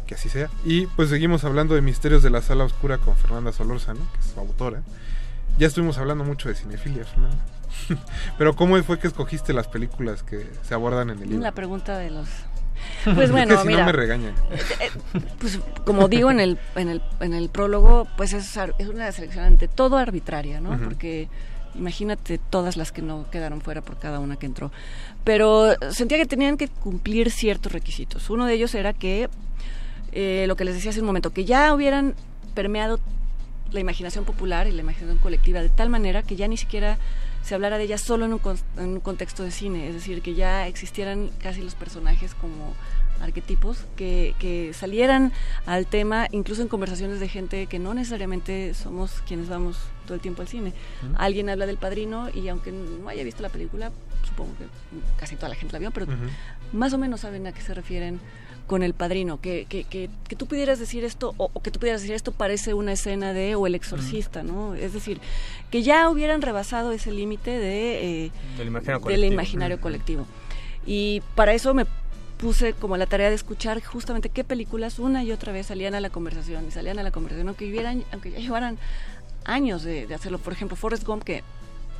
Que 0.08 0.14
así 0.14 0.28
sea. 0.28 0.48
Y 0.64 0.86
pues 0.86 1.10
seguimos 1.10 1.44
hablando 1.44 1.74
de 1.74 1.82
Misterios 1.82 2.22
de 2.22 2.30
la 2.30 2.42
Sala 2.42 2.64
Oscura 2.64 2.98
con 2.98 3.14
Fernanda 3.14 3.52
Solórzano, 3.52 4.00
que 4.14 4.20
es 4.20 4.32
su 4.32 4.40
autora. 4.40 4.82
Ya 5.58 5.66
estuvimos 5.66 5.98
hablando 5.98 6.24
mucho 6.24 6.48
de 6.48 6.54
cinefilia, 6.54 7.04
Fernanda. 7.04 7.44
Pero 8.38 8.56
¿cómo 8.56 8.82
fue 8.82 8.98
que 8.98 9.06
escogiste 9.06 9.52
las 9.52 9.68
películas 9.68 10.22
que 10.22 10.48
se 10.66 10.74
abordan 10.74 11.10
en 11.10 11.18
el 11.22 11.28
libro? 11.28 11.44
La 11.44 11.52
pregunta 11.52 11.98
de 11.98 12.10
los... 12.10 12.26
Pues 13.14 13.30
bueno, 13.32 13.56
que 13.56 13.62
si 13.62 13.66
mira, 13.68 13.80
no 13.80 13.86
me 13.86 13.92
regañan. 13.92 14.34
eh, 14.80 14.90
pues 15.38 15.58
como 15.84 16.08
digo 16.08 16.30
en 16.30 16.40
el, 16.40 16.58
en 16.76 16.88
el, 16.88 17.02
en 17.20 17.34
el 17.34 17.48
prólogo, 17.50 18.06
pues 18.16 18.32
es, 18.32 18.56
es 18.78 18.88
una 18.88 19.10
selección 19.12 19.44
ante 19.44 19.68
todo 19.68 19.98
arbitraria, 19.98 20.60
¿no? 20.60 20.78
Porque 20.78 21.28
imagínate 21.74 22.38
todas 22.38 22.76
las 22.76 22.92
que 22.92 23.02
no 23.02 23.26
quedaron 23.30 23.60
fuera 23.60 23.82
por 23.82 23.98
cada 23.98 24.20
una 24.20 24.36
que 24.36 24.46
entró. 24.46 24.70
Pero 25.24 25.74
sentía 25.90 26.18
que 26.18 26.26
tenían 26.26 26.56
que 26.56 26.68
cumplir 26.68 27.30
ciertos 27.30 27.72
requisitos. 27.72 28.30
Uno 28.30 28.46
de 28.46 28.54
ellos 28.54 28.74
era 28.74 28.92
que, 28.92 29.28
eh, 30.12 30.44
lo 30.48 30.56
que 30.56 30.64
les 30.64 30.74
decía 30.74 30.90
hace 30.90 31.00
un 31.00 31.06
momento, 31.06 31.30
que 31.30 31.44
ya 31.44 31.72
hubieran 31.74 32.14
permeado 32.54 32.98
la 33.72 33.80
imaginación 33.80 34.24
popular 34.24 34.66
y 34.66 34.72
la 34.72 34.80
imaginación 34.80 35.18
colectiva 35.18 35.60
de 35.60 35.68
tal 35.68 35.90
manera 35.90 36.22
que 36.22 36.36
ya 36.36 36.48
ni 36.48 36.56
siquiera 36.56 36.96
se 37.42 37.54
hablara 37.54 37.76
de 37.78 37.84
ellas 37.84 38.00
solo 38.00 38.24
en 38.26 38.32
un, 38.32 38.38
con- 38.38 38.58
en 38.78 38.88
un 38.94 39.00
contexto 39.00 39.42
de 39.42 39.50
cine, 39.50 39.88
es 39.88 39.94
decir, 39.94 40.22
que 40.22 40.34
ya 40.34 40.66
existieran 40.66 41.30
casi 41.42 41.62
los 41.62 41.74
personajes 41.74 42.34
como 42.34 42.74
arquetipos 43.20 43.84
que, 43.96 44.34
que 44.38 44.72
salieran 44.74 45.32
al 45.66 45.86
tema, 45.86 46.28
incluso 46.30 46.62
en 46.62 46.68
conversaciones 46.68 47.20
de 47.20 47.28
gente 47.28 47.66
que 47.66 47.78
no 47.78 47.92
necesariamente 47.92 48.74
somos 48.74 49.22
quienes 49.26 49.48
vamos 49.48 49.76
todo 50.06 50.14
el 50.14 50.20
tiempo 50.20 50.40
al 50.42 50.48
cine. 50.48 50.72
Alguien 51.16 51.50
habla 51.50 51.66
del 51.66 51.78
padrino 51.78 52.28
y 52.32 52.48
aunque 52.48 52.70
no 52.72 53.08
haya 53.08 53.24
visto 53.24 53.42
la 53.42 53.48
película, 53.48 53.90
supongo 54.26 54.52
que 54.56 54.64
casi 55.18 55.36
toda 55.36 55.48
la 55.48 55.56
gente 55.56 55.72
la 55.72 55.78
vio, 55.80 55.90
pero 55.90 56.06
más 56.72 56.92
o 56.92 56.98
menos 56.98 57.20
saben 57.20 57.46
a 57.46 57.52
qué 57.52 57.60
se 57.60 57.74
refieren 57.74 58.20
con 58.68 58.84
el 58.84 58.94
padrino, 58.94 59.40
que, 59.40 59.66
que, 59.68 59.82
que, 59.82 60.08
que 60.28 60.36
tú 60.36 60.46
pudieras 60.46 60.78
decir 60.78 61.02
esto, 61.04 61.34
o, 61.38 61.50
o 61.52 61.60
que 61.60 61.72
tú 61.72 61.80
pudieras 61.80 62.02
decir 62.02 62.14
esto 62.14 62.30
parece 62.30 62.74
una 62.74 62.92
escena 62.92 63.32
de 63.32 63.56
o 63.56 63.66
el 63.66 63.74
exorcista, 63.74 64.44
¿no? 64.44 64.74
Es 64.76 64.92
decir, 64.92 65.20
que 65.70 65.82
ya 65.82 66.08
hubieran 66.08 66.40
rebasado 66.42 66.92
ese 66.92 67.10
límite 67.10 67.50
de, 67.50 68.26
eh, 68.26 68.30
Del 68.56 68.68
imaginario 68.68 68.98
del 68.98 69.02
colectivo. 69.02 69.32
imaginario 69.32 69.76
Ujú. 69.76 69.82
colectivo. 69.82 70.26
Y 70.86 71.22
para 71.34 71.52
eso 71.54 71.74
me 71.74 71.86
puse 72.38 72.72
como 72.74 72.96
la 72.96 73.06
tarea 73.06 73.30
de 73.30 73.34
escuchar 73.34 73.82
justamente 73.82 74.28
qué 74.28 74.44
películas 74.44 74.98
una 75.00 75.24
y 75.24 75.32
otra 75.32 75.50
vez 75.52 75.66
salían 75.66 75.94
a 75.96 76.00
la 76.00 76.10
conversación 76.10 76.66
y 76.68 76.70
salían 76.70 76.98
a 76.98 77.02
la 77.02 77.10
conversación, 77.10 77.48
aunque, 77.48 77.66
hubieran, 77.68 78.04
aunque 78.12 78.30
ya 78.30 78.38
llevaran 78.38 78.78
años 79.44 79.82
de, 79.82 80.06
de 80.06 80.14
hacerlo. 80.14 80.38
Por 80.38 80.52
ejemplo, 80.52 80.76
Forrest 80.76 81.04
Gump, 81.04 81.24
que 81.24 81.42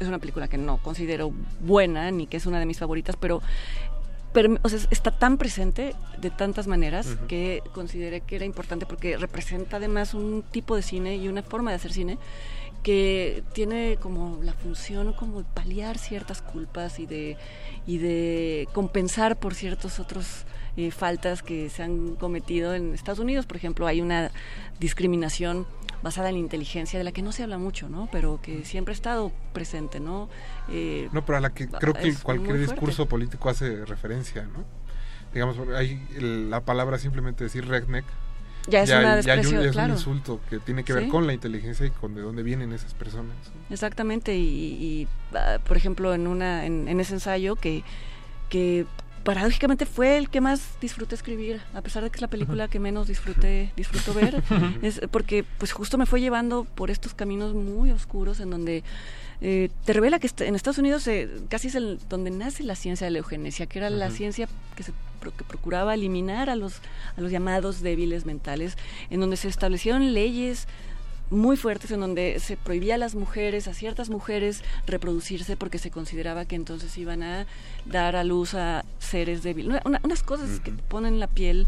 es 0.00 0.06
una 0.06 0.20
película 0.20 0.46
que 0.46 0.58
no 0.58 0.76
considero 0.78 1.32
buena 1.60 2.12
ni 2.12 2.28
que 2.28 2.36
es 2.36 2.46
una 2.46 2.60
de 2.60 2.66
mis 2.66 2.78
favoritas, 2.78 3.16
pero 3.18 3.42
o 4.62 4.68
sea, 4.68 4.78
está 4.90 5.10
tan 5.10 5.38
presente 5.38 5.94
de 6.20 6.30
tantas 6.30 6.66
maneras 6.66 7.16
que 7.28 7.62
consideré 7.72 8.20
que 8.20 8.36
era 8.36 8.44
importante 8.44 8.86
porque 8.86 9.16
representa 9.16 9.78
además 9.78 10.14
un 10.14 10.42
tipo 10.42 10.76
de 10.76 10.82
cine 10.82 11.16
y 11.16 11.28
una 11.28 11.42
forma 11.42 11.70
de 11.70 11.76
hacer 11.76 11.92
cine 11.92 12.18
que 12.82 13.42
tiene 13.52 13.96
como 14.00 14.38
la 14.42 14.52
función 14.52 15.12
como 15.12 15.40
de 15.40 15.46
paliar 15.52 15.98
ciertas 15.98 16.42
culpas 16.42 17.00
y 17.00 17.06
de 17.06 17.36
y 17.86 17.98
de 17.98 18.68
compensar 18.72 19.36
por 19.38 19.54
ciertos 19.54 19.98
otros 19.98 20.44
eh, 20.76 20.90
faltas 20.90 21.42
que 21.42 21.70
se 21.70 21.82
han 21.82 22.14
cometido 22.14 22.74
en 22.74 22.94
Estados 22.94 23.18
Unidos. 23.18 23.46
Por 23.46 23.56
ejemplo 23.56 23.86
hay 23.86 24.00
una 24.00 24.30
discriminación 24.78 25.66
basada 26.02 26.28
en 26.28 26.34
la 26.36 26.40
inteligencia 26.40 26.98
de 26.98 27.04
la 27.04 27.12
que 27.12 27.22
no 27.22 27.32
se 27.32 27.42
habla 27.42 27.58
mucho 27.58 27.88
no 27.88 28.08
pero 28.12 28.40
que 28.42 28.64
siempre 28.64 28.92
ha 28.92 28.94
estado 28.96 29.32
presente 29.52 29.98
no 30.00 30.28
Eh, 30.70 31.08
No, 31.12 31.24
pero 31.24 31.38
a 31.38 31.40
la 31.40 31.50
que 31.50 31.66
creo 31.68 31.94
que 31.94 32.14
cualquier 32.22 32.58
discurso 32.58 33.06
político 33.06 33.48
hace 33.48 33.84
referencia, 33.86 34.42
¿no? 34.44 34.64
Digamos, 35.32 35.56
hay 35.76 36.00
la 36.18 36.60
palabra 36.60 36.98
simplemente 36.98 37.44
decir 37.44 37.66
redneck. 37.66 38.04
Ya 38.66 38.82
es 38.82 38.90
una 38.90 39.20
ya 39.20 39.34
un- 39.36 39.42
ya 39.42 39.60
es 39.62 39.72
claro. 39.72 39.92
un 39.92 39.98
insulto 39.98 40.40
que 40.50 40.58
tiene 40.58 40.84
que 40.84 40.92
ver 40.92 41.04
Sí. 41.04 41.08
con 41.10 41.26
la 41.26 41.32
inteligencia 41.32 41.86
y 41.86 41.90
con 41.90 42.14
de 42.14 42.20
dónde 42.20 42.42
vienen 42.42 42.72
esas 42.72 42.92
personas. 42.94 43.34
Exactamente, 43.70 44.36
y, 44.36 44.42
y, 44.44 45.08
ah, 45.34 45.58
por 45.66 45.76
ejemplo 45.78 46.12
en 46.14 46.26
una 46.26 46.66
en, 46.66 46.86
en 46.88 47.00
ese 47.00 47.14
ensayo 47.14 47.56
que, 47.56 47.82
que 48.50 48.84
paradójicamente 49.28 49.84
fue 49.84 50.16
el 50.16 50.30
que 50.30 50.40
más 50.40 50.62
disfruté 50.80 51.14
escribir, 51.14 51.60
a 51.74 51.82
pesar 51.82 52.02
de 52.02 52.08
que 52.08 52.16
es 52.16 52.22
la 52.22 52.28
película 52.28 52.66
que 52.66 52.80
menos 52.80 53.08
disfruté, 53.08 53.70
disfruto 53.76 54.14
ver, 54.14 54.42
es 54.80 55.02
porque 55.10 55.44
pues 55.58 55.72
justo 55.72 55.98
me 55.98 56.06
fue 56.06 56.22
llevando 56.22 56.64
por 56.64 56.90
estos 56.90 57.12
caminos 57.12 57.52
muy 57.52 57.90
oscuros 57.90 58.40
en 58.40 58.48
donde 58.48 58.84
eh, 59.42 59.68
te 59.84 59.92
revela 59.92 60.18
que 60.18 60.30
en 60.38 60.54
Estados 60.54 60.78
Unidos 60.78 61.06
eh, 61.08 61.28
casi 61.50 61.68
es 61.68 61.74
el, 61.74 61.98
donde 62.08 62.30
nace 62.30 62.62
la 62.62 62.74
ciencia 62.74 63.04
de 63.06 63.10
la 63.10 63.18
eugenesia, 63.18 63.66
que 63.66 63.78
era 63.78 63.90
la 63.90 64.10
ciencia 64.10 64.48
que 64.74 64.82
se 64.82 64.92
que 65.36 65.44
procuraba 65.44 65.92
eliminar 65.92 66.48
a 66.48 66.56
los 66.56 66.80
a 67.16 67.20
los 67.20 67.30
llamados 67.30 67.82
débiles 67.82 68.24
mentales, 68.24 68.78
en 69.10 69.20
donde 69.20 69.36
se 69.36 69.48
establecieron 69.48 70.14
leyes 70.14 70.68
muy 71.30 71.56
fuertes 71.56 71.90
en 71.90 72.00
donde 72.00 72.38
se 72.40 72.56
prohibía 72.56 72.94
a 72.94 72.98
las 72.98 73.14
mujeres, 73.14 73.68
a 73.68 73.74
ciertas 73.74 74.08
mujeres, 74.10 74.62
reproducirse 74.86 75.56
porque 75.56 75.78
se 75.78 75.90
consideraba 75.90 76.44
que 76.44 76.56
entonces 76.56 76.96
iban 76.98 77.22
a 77.22 77.46
dar 77.84 78.16
a 78.16 78.24
luz 78.24 78.54
a 78.54 78.84
seres 78.98 79.42
débiles. 79.42 79.68
Una- 79.70 79.82
una- 79.84 80.00
unas 80.04 80.22
cosas 80.22 80.60
que 80.60 80.70
te 80.70 80.82
ponen 80.84 81.20
la 81.20 81.26
piel, 81.26 81.66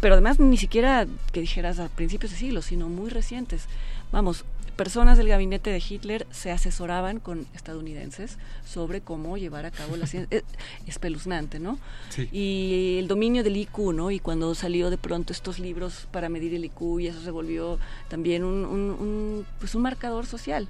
pero 0.00 0.14
además 0.14 0.40
ni 0.40 0.56
siquiera 0.56 1.06
que 1.32 1.40
dijeras 1.40 1.78
a 1.78 1.88
principios 1.88 2.32
de 2.32 2.38
siglo, 2.38 2.62
sino 2.62 2.88
muy 2.88 3.10
recientes. 3.10 3.66
Vamos, 4.12 4.44
personas 4.76 5.16
del 5.18 5.28
gabinete 5.28 5.70
de 5.70 5.82
Hitler 5.86 6.26
se 6.30 6.50
asesoraban 6.52 7.18
con 7.18 7.46
estadounidenses 7.54 8.36
sobre 8.66 9.00
cómo 9.00 9.36
llevar 9.38 9.64
a 9.66 9.70
cabo 9.70 9.96
la 9.96 10.06
ciencia. 10.06 10.38
Es 10.38 10.44
espeluznante, 10.86 11.58
¿no? 11.58 11.78
Sí. 12.10 12.28
Y 12.30 12.96
el 12.98 13.08
dominio 13.08 13.42
del 13.42 13.56
IQ, 13.56 13.92
¿no? 13.94 14.10
Y 14.10 14.18
cuando 14.20 14.54
salió 14.54 14.90
de 14.90 14.98
pronto 14.98 15.32
estos 15.32 15.58
libros 15.58 16.06
para 16.10 16.28
medir 16.28 16.54
el 16.54 16.64
IQ 16.64 17.00
y 17.00 17.06
eso 17.08 17.20
se 17.22 17.30
volvió 17.30 17.78
también 18.08 18.44
un, 18.44 18.64
un- 18.64 18.90
un, 18.90 19.46
pues 19.58 19.74
un 19.74 19.82
marcador 19.82 20.26
social. 20.26 20.68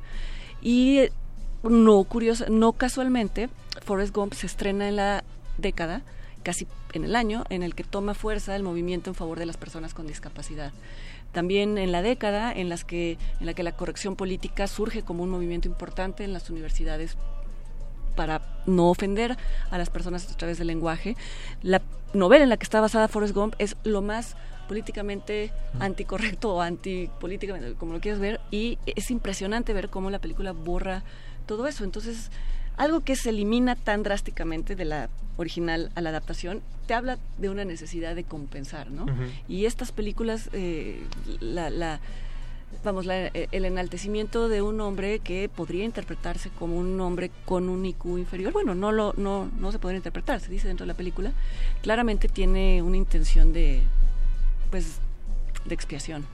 Y 0.63 0.99
eh, 0.99 1.13
no 1.63 2.03
curioso, 2.05 2.47
no 2.49 2.73
casualmente, 2.73 3.49
Forrest 3.85 4.15
Gump 4.15 4.33
se 4.35 4.47
estrena 4.47 4.89
en 4.89 4.97
la 4.97 5.25
década, 5.59 6.03
casi 6.43 6.67
en 6.93 7.05
el 7.05 7.17
año, 7.17 7.45
en 7.51 7.63
el 7.63 7.75
que 7.75 7.83
toma 7.85 8.15
fuerza 8.15 8.55
el 8.57 8.63
movimiento 8.63 9.11
en 9.11 9.15
favor 9.15 9.39
de 9.39 9.47
las 9.47 9.57
personas 9.57 9.95
con 9.95 10.07
discapacidad. 10.07 10.73
También 11.33 11.79
en 11.79 11.93
la 11.93 12.03
década 12.03 12.53
en, 12.53 12.69
las 12.69 12.85
que, 12.85 13.19
en 13.41 13.47
la 13.47 13.55
que 13.55 13.63
la 13.63 13.73
corrección 13.73 14.17
política 14.17 14.67
surge 14.67 15.03
como 15.03 15.23
un 15.23 15.31
movimiento 15.31 15.69
importante 15.69 16.25
en 16.25 16.33
las 16.33 16.49
universidades 16.51 17.17
para 18.15 18.41
no 18.67 18.91
ofender 18.91 19.37
a 19.71 19.79
las 19.79 19.91
personas 19.91 20.31
a 20.33 20.37
través 20.37 20.59
del 20.59 20.69
lenguaje. 20.69 21.17
La 21.63 21.83
novela 22.15 22.43
en 22.43 22.49
la 22.49 22.57
que 22.57 22.65
está 22.65 22.81
basada 22.81 23.09
Forrest 23.09 23.35
Gump 23.35 23.55
es 23.59 23.77
lo 23.85 24.03
más 24.03 24.37
políticamente 24.67 25.53
anticorrecto 25.79 26.55
o 26.55 26.61
antipolíticamente, 26.61 27.75
como 27.75 27.93
lo 27.93 28.01
quieras 28.01 28.21
ver, 28.21 28.41
y 28.51 28.79
es 28.87 29.11
impresionante 29.11 29.73
ver 29.73 29.91
cómo 29.91 30.11
la 30.11 30.19
película 30.19 30.53
borra 30.53 31.05
todo 31.47 31.69
eso. 31.69 31.85
Entonces, 31.85 32.31
algo 32.77 33.01
que 33.01 33.17
se 33.17 33.31
elimina 33.31 33.75
tan 33.77 34.03
drásticamente 34.03 34.77
de 34.77 34.85
la 34.85 35.09
original 35.37 35.91
a 35.95 36.01
la 36.01 36.11
adaptación, 36.11 36.63
te 36.87 36.95
habla 36.95 37.19
de 37.39 37.49
una 37.51 37.65
necesidad 37.65 38.15
de 38.15 38.25
compensar, 38.25 38.91
¿no? 38.91 39.07
Y 39.49 39.65
estas 39.67 39.93
películas, 39.93 40.49
eh, 40.53 41.03
la, 41.41 41.69
la- 41.71 42.01
vamos, 42.85 43.07
la- 43.07 43.27
eh, 43.27 43.49
el 43.53 43.65
enaltecimiento 43.65 44.49
de 44.49 44.63
un 44.63 44.81
hombre 44.81 45.19
que 45.19 45.49
podría 45.49 45.85
interpretarse 45.85 46.51
como 46.51 46.77
un 46.79 47.01
hombre 47.01 47.31
con 47.45 47.69
un 47.69 47.85
IQ 47.85 48.19
inferior, 48.19 48.53
bueno, 48.53 48.75
no 48.75 48.93
lo, 48.93 49.13
no, 49.17 49.51
no 49.59 49.73
se 49.73 49.79
podría 49.79 49.97
interpretar, 49.99 50.41
se 50.41 50.51
dice 50.51 50.69
dentro 50.69 50.85
de 50.85 50.89
la 50.93 50.97
película, 50.97 51.33
claramente 51.83 52.29
tiene 52.29 52.83
una 52.83 52.97
intención 52.97 53.53
de, 53.53 53.81
pues, 54.71 54.99
de 55.65 55.75
expiación. 55.75 56.25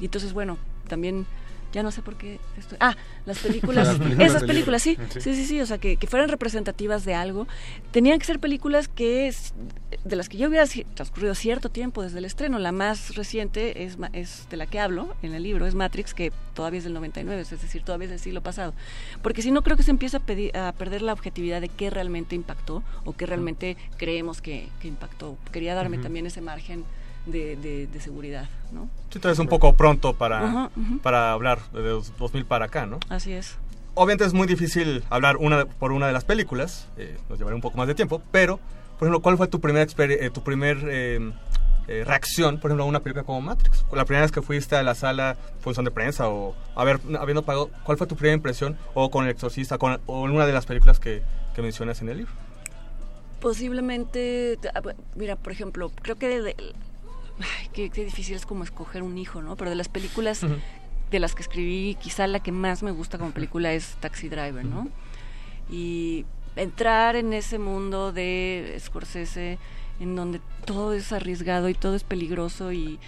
Y 0.00 0.06
entonces, 0.06 0.32
bueno, 0.32 0.58
también 0.88 1.26
ya 1.74 1.82
no 1.82 1.90
sé 1.90 2.00
por 2.00 2.16
qué 2.16 2.38
estoy... 2.56 2.78
Ah, 2.80 2.96
las 3.26 3.40
películas, 3.40 3.86
Las 3.88 3.98
películas 3.98 4.30
esas 4.30 4.44
películas, 4.44 4.82
sí. 4.82 4.96
Sí. 5.10 5.20
sí, 5.20 5.34
sí, 5.34 5.44
sí, 5.44 5.60
o 5.60 5.66
sea, 5.66 5.76
que, 5.78 5.96
que 5.96 6.06
fueran 6.06 6.28
representativas 6.30 7.04
de 7.04 7.14
algo. 7.14 7.46
Tenían 7.90 8.18
que 8.18 8.24
ser 8.24 8.38
películas 8.38 8.88
que 8.88 9.26
es- 9.28 9.52
de 10.04 10.16
las 10.16 10.28
que 10.28 10.36
ya 10.36 10.48
hubiera 10.48 10.64
transcurrido 10.94 11.34
cierto 11.34 11.68
tiempo 11.70 12.02
desde 12.02 12.18
el 12.18 12.24
estreno. 12.24 12.58
La 12.58 12.72
más 12.72 13.16
reciente 13.16 13.84
es, 13.84 13.98
es 14.12 14.46
de 14.50 14.56
la 14.56 14.66
que 14.66 14.78
hablo 14.80 15.14
en 15.22 15.34
el 15.34 15.42
libro, 15.42 15.66
es 15.66 15.74
Matrix, 15.74 16.14
que 16.14 16.32
todavía 16.54 16.78
es 16.78 16.84
del 16.84 16.94
99, 16.94 17.42
es 17.42 17.50
decir, 17.50 17.82
todavía 17.82 18.04
es 18.06 18.10
del 18.10 18.20
siglo 18.20 18.40
pasado. 18.42 18.72
Porque 19.22 19.42
si 19.42 19.50
no, 19.50 19.62
creo 19.62 19.76
que 19.76 19.82
se 19.82 19.90
empieza 19.90 20.18
a, 20.18 20.20
pedir- 20.20 20.56
a 20.56 20.72
perder 20.72 21.02
la 21.02 21.12
objetividad 21.12 21.60
de 21.60 21.68
qué 21.68 21.90
realmente 21.90 22.34
impactó 22.36 22.82
o 23.04 23.14
qué 23.16 23.26
realmente 23.26 23.76
creemos 23.96 24.40
que, 24.40 24.68
que 24.80 24.88
impactó. 24.88 25.36
Quería 25.52 25.74
darme 25.74 25.98
también 25.98 26.26
ese 26.26 26.40
margen 26.40 26.84
de, 27.26 27.56
de- 27.56 27.86
de 27.86 28.00
seguridad, 28.00 28.48
¿no? 28.72 28.88
Sí, 29.10 29.16
entonces 29.16 29.32
es 29.32 29.38
un 29.38 29.48
poco 29.48 29.72
pronto 29.74 30.14
para, 30.14 30.70
para 31.02 31.32
hablar 31.32 31.58
de 31.72 31.80
los 31.82 32.16
2000 32.18 32.44
para 32.44 32.66
acá, 32.66 32.86
¿no? 32.86 32.98
Así 33.08 33.32
es. 33.32 33.56
Obviamente 33.94 34.24
es 34.24 34.32
muy 34.34 34.46
difícil 34.46 35.04
hablar 35.08 35.36
una 35.36 35.66
por 35.66 35.92
una 35.92 36.06
de 36.08 36.12
las 36.12 36.24
películas, 36.24 36.88
eh, 36.96 37.16
nos 37.28 37.38
llevará 37.38 37.54
un 37.54 37.62
poco 37.62 37.78
más 37.78 37.86
de 37.86 37.94
tiempo, 37.94 38.20
pero, 38.32 38.58
por 38.98 39.06
ejemplo, 39.06 39.20
¿cuál 39.22 39.36
fue 39.36 39.46
tu 39.48 39.60
primera 39.60 39.86
eh, 39.98 40.30
tu 40.30 40.42
primer 40.42 40.78
eh, 40.90 41.32
eh, 41.86 42.02
reacción, 42.04 42.58
por 42.58 42.70
ejemplo, 42.70 42.84
a 42.84 42.88
una 42.88 43.00
película 43.00 43.22
como 43.24 43.40
Matrix? 43.40 43.84
La 43.92 44.04
primera 44.04 44.22
vez 44.22 44.32
que 44.32 44.42
fuiste 44.42 44.74
a 44.74 44.82
la 44.82 44.94
sala, 44.96 45.36
función 45.60 45.84
de 45.84 45.92
prensa 45.92 46.28
o 46.28 46.56
haber, 46.74 46.98
habiendo 47.20 47.42
pagado, 47.42 47.70
¿cuál 47.84 47.96
fue 47.96 48.06
tu 48.08 48.16
primera 48.16 48.34
impresión? 48.34 48.76
O 48.94 49.10
con 49.12 49.24
El 49.26 49.30
Exorcista, 49.30 49.78
con, 49.78 50.00
o 50.06 50.26
en 50.26 50.32
una 50.32 50.44
de 50.46 50.52
las 50.52 50.66
películas 50.66 50.98
que, 50.98 51.22
que 51.54 51.62
mencionas 51.62 52.02
en 52.02 52.08
el 52.08 52.16
libro. 52.18 52.32
Posiblemente, 53.40 54.58
ah, 54.74 54.80
mira, 55.16 55.36
por 55.36 55.52
ejemplo, 55.52 55.90
creo 56.02 56.16
que 56.16 56.40
de- 56.40 56.56
ay, 57.40 57.68
qué, 57.72 57.90
qué 57.90 58.04
difícil 58.04 58.36
es 58.36 58.46
como 58.46 58.64
escoger 58.64 59.02
un 59.02 59.18
hijo, 59.18 59.42
¿no? 59.42 59.56
Pero 59.56 59.70
de 59.70 59.76
las 59.76 59.88
películas 59.88 60.44
de 61.10 61.18
las 61.20 61.34
que 61.34 61.42
escribí, 61.42 61.96
quizá 62.00 62.26
la 62.26 62.40
que 62.40 62.52
más 62.52 62.82
me 62.82 62.90
gusta 62.90 63.18
como 63.18 63.30
película 63.30 63.72
es 63.72 63.96
Taxi 64.00 64.28
Driver, 64.28 64.64
¿no? 64.64 64.88
Y 65.70 66.24
entrar 66.56 67.16
en 67.16 67.32
ese 67.32 67.58
mundo 67.58 68.12
de 68.12 68.76
Scorsese, 68.80 69.58
en 70.00 70.16
donde 70.16 70.40
todo 70.64 70.92
es 70.92 71.12
arriesgado 71.12 71.68
y 71.68 71.74
todo 71.74 71.94
es 71.94 72.04
peligroso 72.04 72.72
y, 72.72 72.98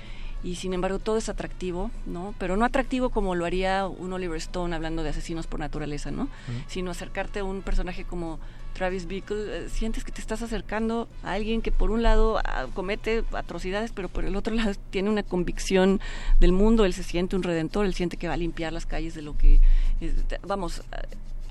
y 0.44 0.56
sin 0.56 0.72
embargo 0.72 0.98
todo 0.98 1.16
es 1.16 1.28
atractivo, 1.28 1.90
¿no? 2.06 2.34
Pero 2.38 2.56
no 2.56 2.64
atractivo 2.64 3.10
como 3.10 3.34
lo 3.34 3.44
haría 3.44 3.86
un 3.86 4.12
Oliver 4.12 4.36
Stone 4.36 4.74
hablando 4.74 5.02
de 5.02 5.10
asesinos 5.10 5.46
por 5.46 5.60
naturaleza, 5.60 6.10
¿no? 6.10 6.28
Sino 6.68 6.90
acercarte 6.90 7.40
a 7.40 7.44
un 7.44 7.62
personaje 7.62 8.04
como 8.04 8.38
Travis 8.76 9.06
Bickle, 9.06 9.36
eh, 9.64 9.68
sientes 9.70 10.04
que 10.04 10.12
te 10.12 10.20
estás 10.20 10.42
acercando 10.42 11.08
a 11.22 11.32
alguien 11.32 11.62
que 11.62 11.72
por 11.72 11.90
un 11.90 12.02
lado 12.02 12.38
ah, 12.44 12.66
comete 12.74 13.24
atrocidades, 13.32 13.90
pero 13.92 14.08
por 14.08 14.24
el 14.24 14.36
otro 14.36 14.54
lado 14.54 14.72
tiene 14.90 15.08
una 15.10 15.22
convicción 15.22 16.00
del 16.40 16.52
mundo, 16.52 16.84
él 16.84 16.92
se 16.92 17.02
siente 17.02 17.36
un 17.36 17.42
redentor, 17.42 17.86
él 17.86 17.94
siente 17.94 18.16
que 18.16 18.28
va 18.28 18.34
a 18.34 18.36
limpiar 18.36 18.72
las 18.72 18.84
calles 18.86 19.14
de 19.14 19.22
lo 19.22 19.36
que, 19.38 19.60
eh, 20.00 20.14
vamos, 20.46 20.82
ah, 20.92 21.00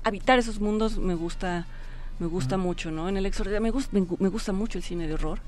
habitar 0.04 0.38
esos 0.38 0.60
mundos 0.60 0.98
me 0.98 1.14
gusta 1.14 1.66
me 2.18 2.26
gusta 2.26 2.56
mucho, 2.56 2.90
¿no? 2.90 3.10
En 3.10 3.18
el 3.18 3.26
exorcista 3.26 3.60
me, 3.60 3.70
gus- 3.70 3.88
me, 3.92 4.00
me 4.18 4.30
gusta 4.30 4.50
mucho 4.50 4.78
el 4.78 4.84
cine 4.84 5.06
de 5.06 5.12
horror 5.14 5.38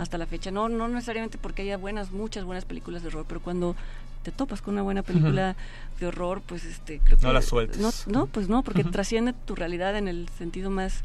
hasta 0.00 0.18
la 0.18 0.26
fecha. 0.26 0.50
No, 0.50 0.68
no 0.68 0.88
necesariamente 0.88 1.38
porque 1.38 1.62
haya 1.62 1.76
buenas, 1.76 2.10
muchas 2.10 2.42
buenas 2.44 2.64
películas 2.64 3.02
de 3.02 3.08
horror, 3.08 3.26
pero 3.28 3.40
cuando 3.40 3.76
te 4.24 4.32
topas 4.32 4.60
con 4.60 4.74
una 4.74 4.82
buena 4.82 5.02
película 5.04 5.54
de 6.00 6.06
horror, 6.08 6.42
pues 6.44 6.64
este, 6.64 6.98
creo 7.04 7.16
que 7.16 7.24
No 7.26 7.32
la 7.32 7.42
sueltes. 7.42 7.78
No, 7.78 7.90
no, 8.12 8.26
pues 8.26 8.48
no, 8.48 8.62
porque 8.64 8.82
trasciende 8.82 9.34
tu 9.44 9.54
realidad 9.54 9.96
en 9.96 10.08
el 10.08 10.28
sentido 10.36 10.68
más, 10.68 11.04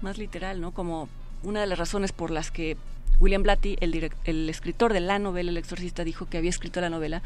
más 0.00 0.18
literal, 0.18 0.60
¿no? 0.60 0.72
Como 0.72 1.08
una 1.42 1.60
de 1.60 1.66
las 1.66 1.78
razones 1.78 2.12
por 2.12 2.30
las 2.30 2.50
que 2.50 2.76
William 3.20 3.42
Blatty, 3.42 3.76
el, 3.80 3.92
direc- 3.92 4.16
el 4.24 4.48
escritor 4.50 4.92
de 4.92 5.00
la 5.00 5.18
novela 5.18 5.50
El 5.50 5.56
Exorcista, 5.56 6.02
dijo 6.04 6.26
que 6.26 6.38
había 6.38 6.50
escrito 6.50 6.80
la 6.80 6.90
novela 6.90 7.22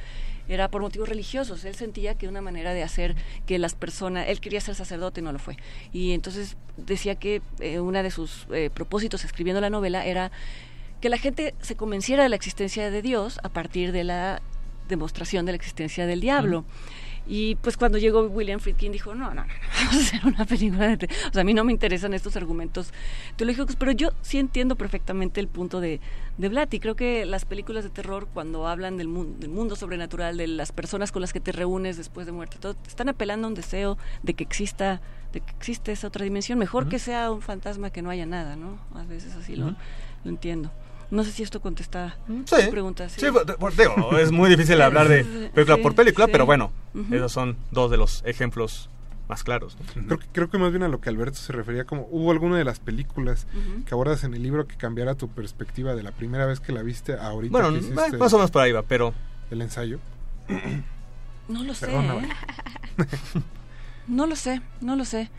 era 0.49 0.69
por 0.69 0.83
motivos 0.83 1.09
religiosos. 1.09 1.65
Él 1.65 1.75
sentía 1.75 2.15
que 2.15 2.29
una 2.29 2.41
manera 2.41 2.73
de 2.73 2.83
hacer 2.83 3.17
que 3.47 3.59
las 3.59 3.75
personas, 3.75 4.29
él 4.29 4.41
quería 4.41 4.61
ser 4.61 4.75
sacerdote, 4.75 5.23
no 5.23 5.33
lo 5.33 5.39
fue. 5.39 5.57
Y 5.93 6.13
entonces 6.13 6.57
decía 6.77 7.15
que 7.17 7.43
eh, 7.61 7.81
uno 7.81 8.03
de 8.03 8.11
sus 8.11 8.47
eh, 8.53 8.71
propósitos 8.73 9.25
escribiendo 9.25 9.61
la 9.61 9.71
novela 9.71 10.05
era 10.05 10.31
que 11.01 11.09
la 11.09 11.19
gente 11.19 11.55
se 11.61 11.77
convenciera 11.77 12.23
de 12.23 12.29
la 12.29 12.37
existencia 12.37 12.91
de 12.91 13.03
Dios 13.03 13.39
a 13.43 13.49
partir 13.49 13.93
de 13.93 14.05
la 14.05 14.43
demostración 14.89 15.47
de 15.47 15.53
la 15.53 15.57
existencia 15.57 16.07
del 16.07 16.21
diablo. 16.21 16.65
Y 17.29 17.57
pues 17.57 17.77
cuando 17.77 17.99
llegó 17.99 18.23
William 18.23 18.59
Friedkin 18.59 18.91
dijo, 18.91 19.15
no, 19.15 19.29
no, 19.29 19.35
no, 19.35 19.45
no, 19.45 19.53
vamos 19.77 19.95
a 19.95 19.99
hacer 19.99 20.27
una 20.27 20.47
película 20.47 20.89
de... 20.89 20.97
te-". 20.97 21.09
O 21.29 21.33
sea, 21.33 21.43
a 21.43 21.45
mí 21.45 21.53
no 21.53 21.63
me 21.63 21.73
interesan 21.73 22.15
estos 22.15 22.37
argumentos 22.37 22.93
teológicos, 23.37 23.77
pero 23.77 23.93
yo 23.93 24.11
sí 24.23 24.39
entiendo 24.39 24.77
perfectamente 24.77 25.39
el 25.41 25.49
punto 25.49 25.81
de, 25.81 26.01
de 26.39 26.49
Blatty. 26.49 26.81
Creo 26.81 26.97
que 26.97 27.27
las 27.27 27.45
películas 27.45 27.85
de 27.85 27.91
terror, 27.91 28.29
cuando 28.33 28.67
hablan 28.67 28.97
del, 28.97 29.09
mundo 29.09 29.39
del 29.39 29.51
mundo 29.51 29.77
sobrenatural, 29.77 30.39
de 30.39 30.47
las 30.47 30.73
personas 30.73 31.13
con 31.13 31.21
las 31.21 31.35
que 31.35 31.41
te 31.41 31.53
reúnes 31.53 31.99
después 31.99 32.25
de 32.25 32.33
muerte, 32.33 32.57
todo, 32.59 32.77
están 32.87 33.11
apelando 33.11 33.47
a 33.47 33.51
un 33.51 33.55
deseo 33.55 33.99
de 34.23 34.33
que 34.33 34.45
exista 34.45 35.03
de 35.33 35.41
que 35.41 35.53
existe 35.59 35.93
esa 35.93 36.07
otra 36.07 36.25
dimensión. 36.25 36.59
Mejor 36.59 36.89
que 36.89 36.99
sea 36.99 37.31
un 37.31 37.43
fantasma 37.43 37.91
que 37.91 38.01
no 38.01 38.09
haya 38.09 38.25
nada, 38.25 38.57
¿no? 38.57 38.79
A 38.95 39.03
veces 39.03 39.35
así 39.35 39.57
lo, 39.57 39.75
lo 40.25 40.31
entiendo. 40.31 40.71
No 41.11 41.25
sé 41.25 41.33
si 41.33 41.43
esto 41.43 41.61
contesta 41.61 42.17
Sí. 42.45 42.65
tu 42.67 42.71
pregunta. 42.71 43.09
Sí, 43.09 43.27
pues, 43.33 43.45
pues, 43.59 43.77
digo, 43.77 44.17
es 44.19 44.31
muy 44.31 44.51
difícil 44.51 44.81
hablar 44.83 45.09
de 45.09 45.25
película 45.55 45.77
Sí, 45.77 45.83
por 45.83 45.95
película, 45.95 46.27
sí. 46.27 46.33
pero 46.33 46.45
bueno, 46.47 46.73
esos 47.11 47.33
son 47.33 47.57
dos 47.71 47.91
de 47.91 47.97
los 47.97 48.23
ejemplos 48.27 48.91
más 49.29 49.45
claros. 49.45 49.77
¿no? 49.95 50.07
Creo 50.07 50.19
que, 50.19 50.27
creo 50.33 50.51
que 50.51 50.59
más 50.59 50.71
bien 50.71 50.83
a 50.83 50.89
lo 50.89 51.01
que 51.01 51.09
Alberto 51.11 51.37
se 51.39 51.53
refería, 51.53 51.85
como 51.85 52.07
hubo 52.11 52.31
alguna 52.31 52.57
de 52.57 52.65
las 52.65 52.79
películas 52.81 53.47
que 53.87 53.95
abordas 53.95 54.25
en 54.25 54.33
el 54.35 54.43
libro 54.43 54.67
que 54.67 54.77
cambiara 54.77 55.15
tu 55.15 55.29
perspectiva 55.29 55.95
de 55.95 56.03
la 56.03 56.13
primera 56.13 56.47
vez 56.47 56.61
que 56.61 56.73
la 56.73 56.83
viste 56.83 57.13
a 57.15 57.27
ahorita. 57.29 57.53
Bueno, 57.53 57.69
que 57.71 57.77
eh, 57.77 57.79
hiciste 57.81 58.17
más 58.19 58.33
o 58.33 58.37
menos 58.37 58.51
por 58.51 58.63
ahí 58.63 58.73
va, 58.73 58.83
pero... 58.83 59.13
El 59.51 59.63
ensayo. 59.63 59.99
No 61.49 61.65
lo 61.65 61.73
sé. 61.75 61.87
¿eh? 61.91 62.29
No 64.07 64.27
lo 64.27 64.37
sé, 64.37 64.61
no 64.81 64.97
lo 64.97 65.05
sé. 65.05 65.31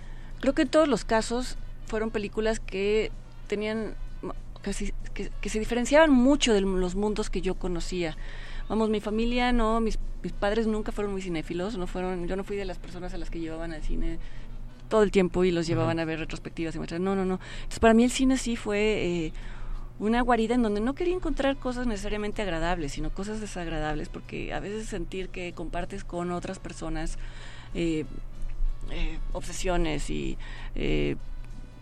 Creo 0.42 0.54
que 0.54 0.64
en 0.64 0.68
todos 0.70 0.88
los 0.88 1.04
casos 1.06 1.58
fueron 1.88 2.12
películas 2.12 2.60
que 2.60 3.12
tenían, 3.48 3.96
que, 4.70 4.86
se- 4.86 4.94
que- 5.14 5.30
que 5.42 5.50
se 5.50 5.60
diferenciaban 5.60 6.12
mucho 6.12 6.54
de 6.54 6.62
los 6.62 6.96
mundos 6.96 7.30
que 7.30 7.42
yo 7.42 7.56
conocía. 7.56 8.16
Vamos, 8.68 8.90
mi 8.90 9.00
familia 9.00 9.52
no, 9.52 9.80
mis, 9.82 9.98
mis 10.24 10.32
padres 10.34 10.68
nunca 10.68 10.92
fueron 10.92 11.12
muy 11.12 11.22
cinéfilos, 11.22 11.78
no 11.78 11.88
fueron, 11.88 12.28
yo 12.28 12.36
no 12.36 12.44
fui 12.44 12.56
de 12.56 12.66
las 12.66 12.78
personas 12.78 13.14
a 13.14 13.18
las 13.18 13.30
que 13.30 13.40
llevaban 13.40 13.74
al 13.74 13.82
cine 13.82 14.20
todo 14.90 15.04
el 15.04 15.12
tiempo 15.12 15.44
y 15.44 15.52
los 15.52 15.68
llevaban 15.68 16.00
a 16.00 16.06
ver 16.06 16.20
retrospectivas 16.20 16.76
y 16.76 16.78
muestras. 16.80 17.02
No, 17.02 17.16
no, 17.16 17.26
no. 17.26 17.40
Entonces, 17.58 17.80
para 17.80 17.94
mí 17.94 18.04
el 18.04 18.12
cine 18.12 18.38
sí 18.38 18.56
fue 18.56 18.80
eh, 19.26 19.34
una 20.00 20.22
guarida 20.22 20.56
en 20.56 20.62
donde 20.64 20.82
no 20.82 20.94
quería 20.96 21.14
encontrar 21.16 21.58
cosas 21.58 21.86
necesariamente 21.86 22.42
agradables, 22.42 22.92
sino 22.94 23.10
cosas 23.12 23.40
desagradables, 23.42 24.10
porque 24.10 24.54
a 24.54 24.60
veces 24.60 24.88
sentir 24.88 25.30
que 25.30 25.54
compartes 25.54 26.04
con 26.04 26.32
otras 26.32 26.58
personas 26.60 27.18
eh, 27.76 28.06
eh, 28.92 29.20
obsesiones 29.34 30.10
y 30.10 30.38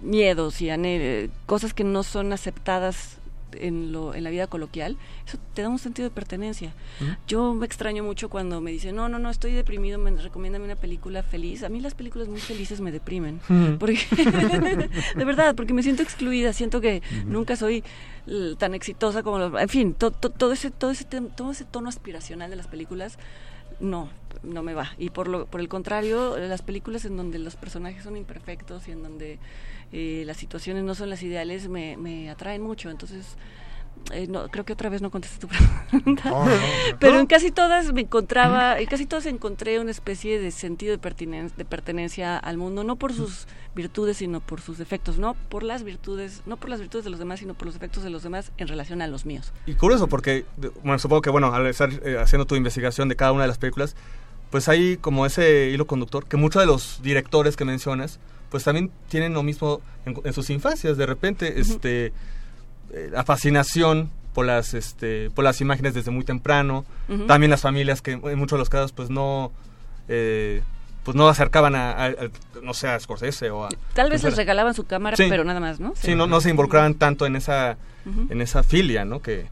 miedos 0.02 0.62
y 0.62 0.70
eh, 0.70 1.30
cosas 1.46 1.74
que 1.74 1.84
no 1.84 2.04
son 2.04 2.34
aceptadas 2.34 3.18
en, 3.54 3.92
lo, 3.92 4.14
en 4.14 4.24
la 4.24 4.30
vida 4.30 4.46
coloquial, 4.48 4.98
eso 5.26 5.38
te 5.56 5.62
da 5.64 5.70
un 5.70 5.80
sentido 5.80 6.08
de 6.08 6.14
pertenencia. 6.14 6.74
Yo 7.28 7.54
me 7.54 7.66
extraño 7.66 8.04
mucho 8.04 8.30
cuando 8.30 8.62
me 8.62 8.72
dicen, 8.72 8.96
no, 8.96 9.10
no, 9.10 9.18
no, 9.20 9.30
estoy 9.30 9.54
deprimido, 9.54 9.98
me 9.98 10.12
recomiéndame 10.12 10.66
una 10.66 10.76
película 10.76 11.24
feliz. 11.24 11.64
A 11.64 11.70
mí 11.70 11.80
las 11.80 11.96
películas 11.96 12.28
muy 12.28 12.40
felices 12.42 12.82
me 12.82 12.92
deprimen. 12.92 13.40
Porque, 13.80 14.00
de 15.16 15.26
verdad, 15.26 15.56
porque 15.56 15.74
me 15.74 15.82
siento 15.84 16.04
excluida, 16.04 16.54
siento 16.54 16.82
que 16.82 17.02
nunca 17.26 17.56
soy 17.56 17.84
tan 18.58 18.74
exitosa 18.76 19.24
como 19.24 19.40
los... 19.40 19.62
En 19.62 19.70
fin, 19.70 19.94
to- 19.94 20.12
to- 20.12 20.30
todo, 20.30 20.52
ese, 20.52 20.70
todo, 20.70 20.92
ese, 20.92 21.06
todo 21.06 21.52
ese 21.52 21.66
tono 21.66 21.90
aspiracional 21.90 22.50
de 22.50 22.58
las 22.58 22.68
películas, 22.68 23.18
no, 23.80 24.10
no 24.44 24.64
me 24.64 24.74
va. 24.74 24.92
Y 24.98 25.10
por, 25.10 25.28
lo, 25.28 25.46
por 25.46 25.62
el 25.62 25.70
contrario, 25.70 26.38
las 26.38 26.62
películas 26.62 27.06
en 27.06 27.18
donde 27.18 27.40
los 27.40 27.56
personajes 27.56 28.04
son 28.04 28.18
imperfectos 28.18 28.88
y 28.88 28.92
en 28.92 29.04
donde 29.04 29.40
eh, 29.92 30.24
las 30.26 30.38
situaciones 30.38 30.84
no 30.84 30.96
son 30.96 31.10
las 31.10 31.24
ideales 31.24 31.68
me, 31.70 31.98
me 31.98 32.30
atraen 32.30 32.62
mucho. 32.62 32.90
Entonces, 32.90 33.38
eh, 34.12 34.28
no, 34.28 34.48
creo 34.50 34.66
que 34.66 34.74
otra 34.74 34.90
vez 34.90 35.02
no 35.02 35.10
contesté 35.12 35.40
tu 35.40 35.48
pregunta. 35.90 36.30
No, 36.30 36.46
no, 36.46 36.52
no. 36.52 36.62
Pero 37.00 37.20
en 37.20 37.26
casi 37.28 37.52
todas 37.52 37.94
me 37.94 38.02
encontraba, 38.02 38.80
en 38.80 38.86
casi 38.88 39.06
todas 39.06 39.26
encontré 39.26 39.80
una 39.80 39.92
especie 39.92 40.40
de 40.40 40.52
sentido 40.52 40.96
de, 40.96 41.02
pertinen- 41.02 41.52
de 41.56 41.66
pertenencia 41.66 42.38
al 42.38 42.58
mundo, 42.58 42.84
no 42.84 42.96
por 42.96 43.14
sus 43.14 43.48
virtudes, 43.76 44.18
sino 44.18 44.40
por 44.40 44.62
sus 44.62 44.78
defectos, 44.78 45.20
no 45.20 45.36
por 45.50 45.64
las 45.64 45.84
virtudes, 45.84 46.42
no 46.46 46.58
por 46.58 46.70
las 46.70 46.80
virtudes 46.80 47.06
de 47.06 47.12
los 47.12 47.20
demás, 47.20 47.40
sino 47.40 47.54
por 47.54 47.66
los 47.68 47.76
defectos 47.76 48.04
de 48.04 48.10
los 48.10 48.24
demás 48.24 48.52
en 48.58 48.68
relación 48.68 49.02
a 49.02 49.08
los 49.08 49.26
míos. 49.26 49.54
Y 49.66 49.74
curioso 49.76 50.08
porque, 50.08 50.46
bueno, 50.84 50.98
supongo 51.00 51.22
que, 51.22 51.30
bueno, 51.30 51.54
al 51.54 51.68
estar 51.68 51.90
eh, 52.04 52.18
haciendo 52.20 52.46
tu 52.46 52.56
investigación 52.56 53.08
de 53.10 53.16
cada 53.16 53.32
una 53.32 53.44
de 53.44 53.48
las 53.50 53.58
películas, 53.60 53.96
pues 54.50 54.68
hay 54.70 54.98
como 54.98 55.26
ese 55.26 55.70
hilo 55.72 55.86
conductor 55.88 56.26
que 56.26 56.38
muchos 56.38 56.62
de 56.62 56.66
los 56.66 57.02
directores 57.04 57.56
que 57.58 57.66
mencionas, 57.66 58.20
pues 58.50 58.64
también 58.64 58.90
tienen 59.10 59.34
lo 59.34 59.44
mismo 59.44 59.82
en, 60.06 60.16
en 60.24 60.32
sus 60.34 60.50
infancias. 60.50 60.96
De 60.98 61.06
repente, 61.06 61.60
este, 61.60 62.14
eh, 62.94 63.10
la 63.12 63.24
fascinación 63.24 64.10
por 64.34 64.46
las, 64.46 64.74
este, 64.74 65.30
por 65.32 65.44
las 65.44 65.62
imágenes 65.62 65.94
desde 65.94 66.12
muy 66.12 66.24
temprano. 66.24 66.86
También 67.28 67.50
las 67.50 67.62
familias 67.62 68.02
que 68.02 68.12
en 68.12 68.38
muchos 68.38 68.58
de 68.58 68.60
los 68.60 68.70
casos, 68.70 68.92
pues 68.92 69.10
no, 69.10 69.52
eh, 70.08 70.62
pues 71.04 71.16
no 71.16 71.28
acercaban 71.28 71.74
a, 71.76 71.92
a- 71.92 72.06
a- 72.08 72.62
no 72.62 72.74
sé, 72.74 72.88
a 72.88 73.00
Scorsese 73.00 73.50
o 73.50 73.66
a... 73.66 73.70
Tal 73.94 74.10
vez 74.12 74.24
les 74.24 74.36
regalaban 74.36 74.74
su 74.74 74.86
cámara, 74.86 75.16
Sí. 75.18 75.26
pero 75.30 75.44
nada 75.44 75.60
más, 75.60 75.80
¿no? 75.80 75.94
Sí, 75.96 76.16
no, 76.16 76.28
no 76.28 76.40
se 76.42 76.50
involucraban 76.50 76.94
tanto 76.96 77.26
en 77.26 77.36
esa, 77.36 77.78
en 78.30 78.42
esa 78.42 78.62
filia, 78.64 79.06
¿no? 79.06 79.22
Que, 79.22 79.48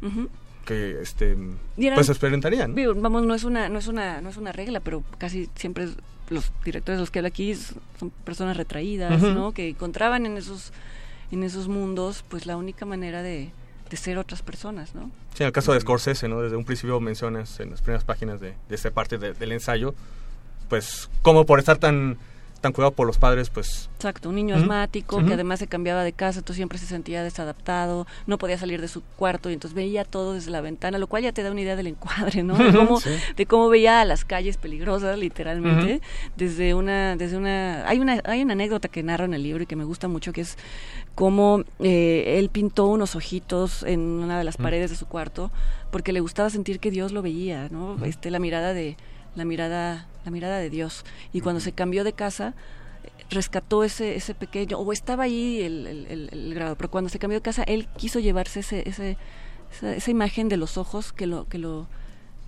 que 0.66 1.02
este, 1.02 1.32
eran- 1.78 1.95
pues 1.95 2.10
experimentarían. 2.10 2.76
¿no? 2.76 2.95
Vamos, 2.95 3.24
no 3.24 3.34
es 3.34 3.44
una, 3.44 3.70
no 3.70 3.80
es 3.80 3.88
una, 3.88 4.22
no 4.22 4.30
es 4.30 4.38
una 4.38 4.52
regla, 4.52 4.82
pero 4.82 5.03
casi 5.18 5.49
siempre 5.56 5.88
los 6.30 6.52
directores 6.64 6.98
de 6.98 7.02
los 7.03 7.12
que 7.12 7.20
hablo 7.20 7.28
aquí 7.28 7.56
son 7.56 8.10
personas 8.24 8.57
retraídas. 8.57 9.22
¿no? 9.22 9.52
Que 9.53 9.70
encontraban 9.70 10.26
en 10.26 10.38
esos, 10.38 10.74
en 11.31 11.43
esos 11.43 11.68
mundos, 11.68 12.23
pues 12.27 12.45
la 12.45 12.57
única 12.57 12.85
manera 12.85 13.22
de, 13.22 13.52
ser 13.95 14.18
otras 14.18 14.41
personas, 14.41 14.93
¿no? 14.93 15.10
Sí, 15.35 15.43
en 15.43 15.47
el 15.47 15.53
caso 15.53 15.72
de 15.72 15.80
Scorsese, 15.80 16.27
¿no? 16.27 16.41
Desde 16.41 16.57
un 16.57 16.65
principio 16.65 16.99
mencionas 16.99 17.60
en 17.61 17.72
las 17.72 17.81
primeras 17.81 18.03
páginas 18.03 18.41
de, 18.41 18.53
esta 18.69 18.91
parte 18.91 19.18
de- 19.18 19.34
del 19.34 19.53
ensayo, 19.53 19.95
pues 20.68 21.10
como 21.22 21.45
por 21.45 21.60
estar 21.60 21.77
tan, 21.77 22.18
tan 22.65 22.73
cuidado 22.73 22.93
por 22.95 23.05
los 23.05 23.19
padres, 23.19 23.51
pues... 23.51 23.91
Exacto, 23.95 24.29
un 24.29 24.35
niño 24.35 24.55
asmático 24.55 25.23
que 25.23 25.35
además 25.35 25.59
se 25.59 25.67
cambiaba 25.67 26.03
de 26.03 26.13
casa, 26.13 26.39
entonces 26.39 26.55
siempre 26.55 26.79
se 26.79 26.87
sentía 26.87 27.21
desadaptado, 27.21 28.07
no 28.25 28.39
podía 28.39 28.57
salir 28.57 28.81
de 28.81 28.87
su 28.87 29.03
cuarto 29.03 29.51
y 29.51 29.53
entonces 29.53 29.75
veía 29.75 30.03
todo 30.03 30.33
desde 30.33 30.49
la 30.49 30.61
ventana, 30.61 30.97
lo 30.97 31.05
cual 31.05 31.21
ya 31.21 31.31
te 31.31 31.43
da 31.43 31.51
una 31.51 31.61
idea 31.61 31.75
del 31.75 31.85
encuadre, 31.85 32.41
¿no? 32.41 32.55
De 32.57 32.73
cómo, 32.75 32.99
Sí. 32.99 33.11
de 33.37 33.45
cómo 33.45 33.69
veía 33.69 34.01
a 34.01 34.05
las 34.05 34.25
calles 34.25 34.57
peligrosas, 34.57 35.19
literalmente, 35.19 36.01
desde 36.37 36.73
una, 36.73 37.15
desde 37.17 37.37
una, 37.37 37.87
hay 37.87 37.99
una, 37.99 38.19
hay 38.25 38.41
una 38.41 38.53
anécdota 38.53 38.87
que 38.87 39.03
narro 39.03 39.25
en 39.25 39.35
el 39.35 39.43
libro 39.43 39.61
y 39.61 39.67
que 39.67 39.75
me 39.75 39.83
gusta 39.83 40.07
mucho, 40.07 40.33
que 40.33 40.41
es 40.41 40.57
cómo 41.13 41.63
eh, 41.79 42.39
él 42.39 42.49
pintó 42.49 42.87
unos 42.87 43.15
ojitos 43.15 43.83
en 43.83 43.99
una 43.99 44.39
de 44.39 44.43
las 44.43 44.57
paredes 44.57 44.89
de 44.89 44.95
su 44.95 45.05
cuarto, 45.05 45.51
porque 45.91 46.13
le 46.13 46.19
gustaba 46.19 46.49
sentir 46.49 46.79
que 46.79 46.89
Dios 46.89 47.11
lo 47.11 47.21
veía, 47.21 47.69
¿no? 47.69 48.03
Este, 48.03 48.31
la 48.31 48.39
mirada 48.39 48.73
de, 48.73 48.97
la 49.36 49.45
mirada, 49.45 50.07
la 50.26 50.32
mirada 50.32 50.57
de 50.57 50.70
Dios. 50.70 51.03
Y 51.34 51.41
cuando 51.41 51.60
se 51.60 51.72
cambió 51.72 52.03
de 52.03 52.14
casa, 52.14 52.56
rescató 53.30 53.84
ese 53.84 54.16
ese 54.16 54.34
pequeño 54.36 54.78
o 54.78 54.91
estaba 54.94 55.24
ahí 55.24 55.62
el, 55.62 56.30
el, 56.32 56.53
grado 56.53 56.76
pero 56.76 56.91
cuando 56.91 57.10
se 57.10 57.20
cambió 57.20 57.38
de 57.38 57.41
casa 57.41 57.64
él 57.64 57.88
quiso 57.98 58.20
llevarse 58.20 58.60
ese, 58.60 58.88
ese 58.88 59.18
esa, 59.72 59.95
esa 59.95 60.12
imagen 60.12 60.48
de 60.48 60.57
los 60.57 60.78
ojos 60.78 61.12
que 61.12 61.26
lo 61.26 61.48
que 61.48 61.57
lo 61.57 61.88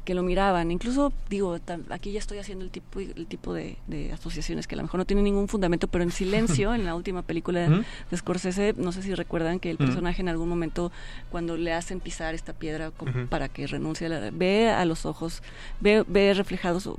que 0.07 0.13
lo 0.15 0.23
miraban 0.23 0.71
incluso 0.71 1.11
digo 1.29 1.59
aquí 1.89 2.13
ya 2.13 2.19
estoy 2.19 2.37
haciendo 2.37 2.63
el 2.63 2.71
tipo 2.71 3.01
el 3.01 3.27
tipo 3.27 3.53
de, 3.53 3.75
de 3.87 4.13
asociaciones 4.13 4.65
que 4.65 4.75
a 4.75 4.77
lo 4.77 4.83
mejor 4.83 4.99
no 4.99 5.05
tienen 5.05 5.25
ningún 5.25 5.49
fundamento 5.49 5.89
pero 5.89 6.01
en 6.05 6.11
silencio 6.11 6.73
en 6.77 6.85
la 6.85 6.95
última 6.95 7.23
película 7.23 7.67
Ujú. 7.67 7.83
de 8.09 8.17
Scorsese 8.17 8.73
no 8.77 8.93
sé 8.93 9.01
si 9.03 9.13
recuerdan 9.13 9.59
que 9.59 9.69
el 9.69 9.75
Ujú. 9.75 9.83
personaje 9.87 10.21
en 10.21 10.29
algún 10.29 10.47
momento 10.47 10.93
cuando 11.29 11.57
le 11.57 11.73
hacen 11.73 11.99
pisar 11.99 12.33
esta 12.35 12.53
piedra 12.53 12.91
como 12.91 13.25
para 13.27 13.49
que 13.49 13.67
renuncie 13.67 14.07
a 14.07 14.09
la, 14.11 14.31
ve 14.31 14.69
a 14.69 14.85
los 14.85 15.05
ojos 15.05 15.43
ve 15.81 16.05
ve 16.07 16.33
reflejados 16.33 16.89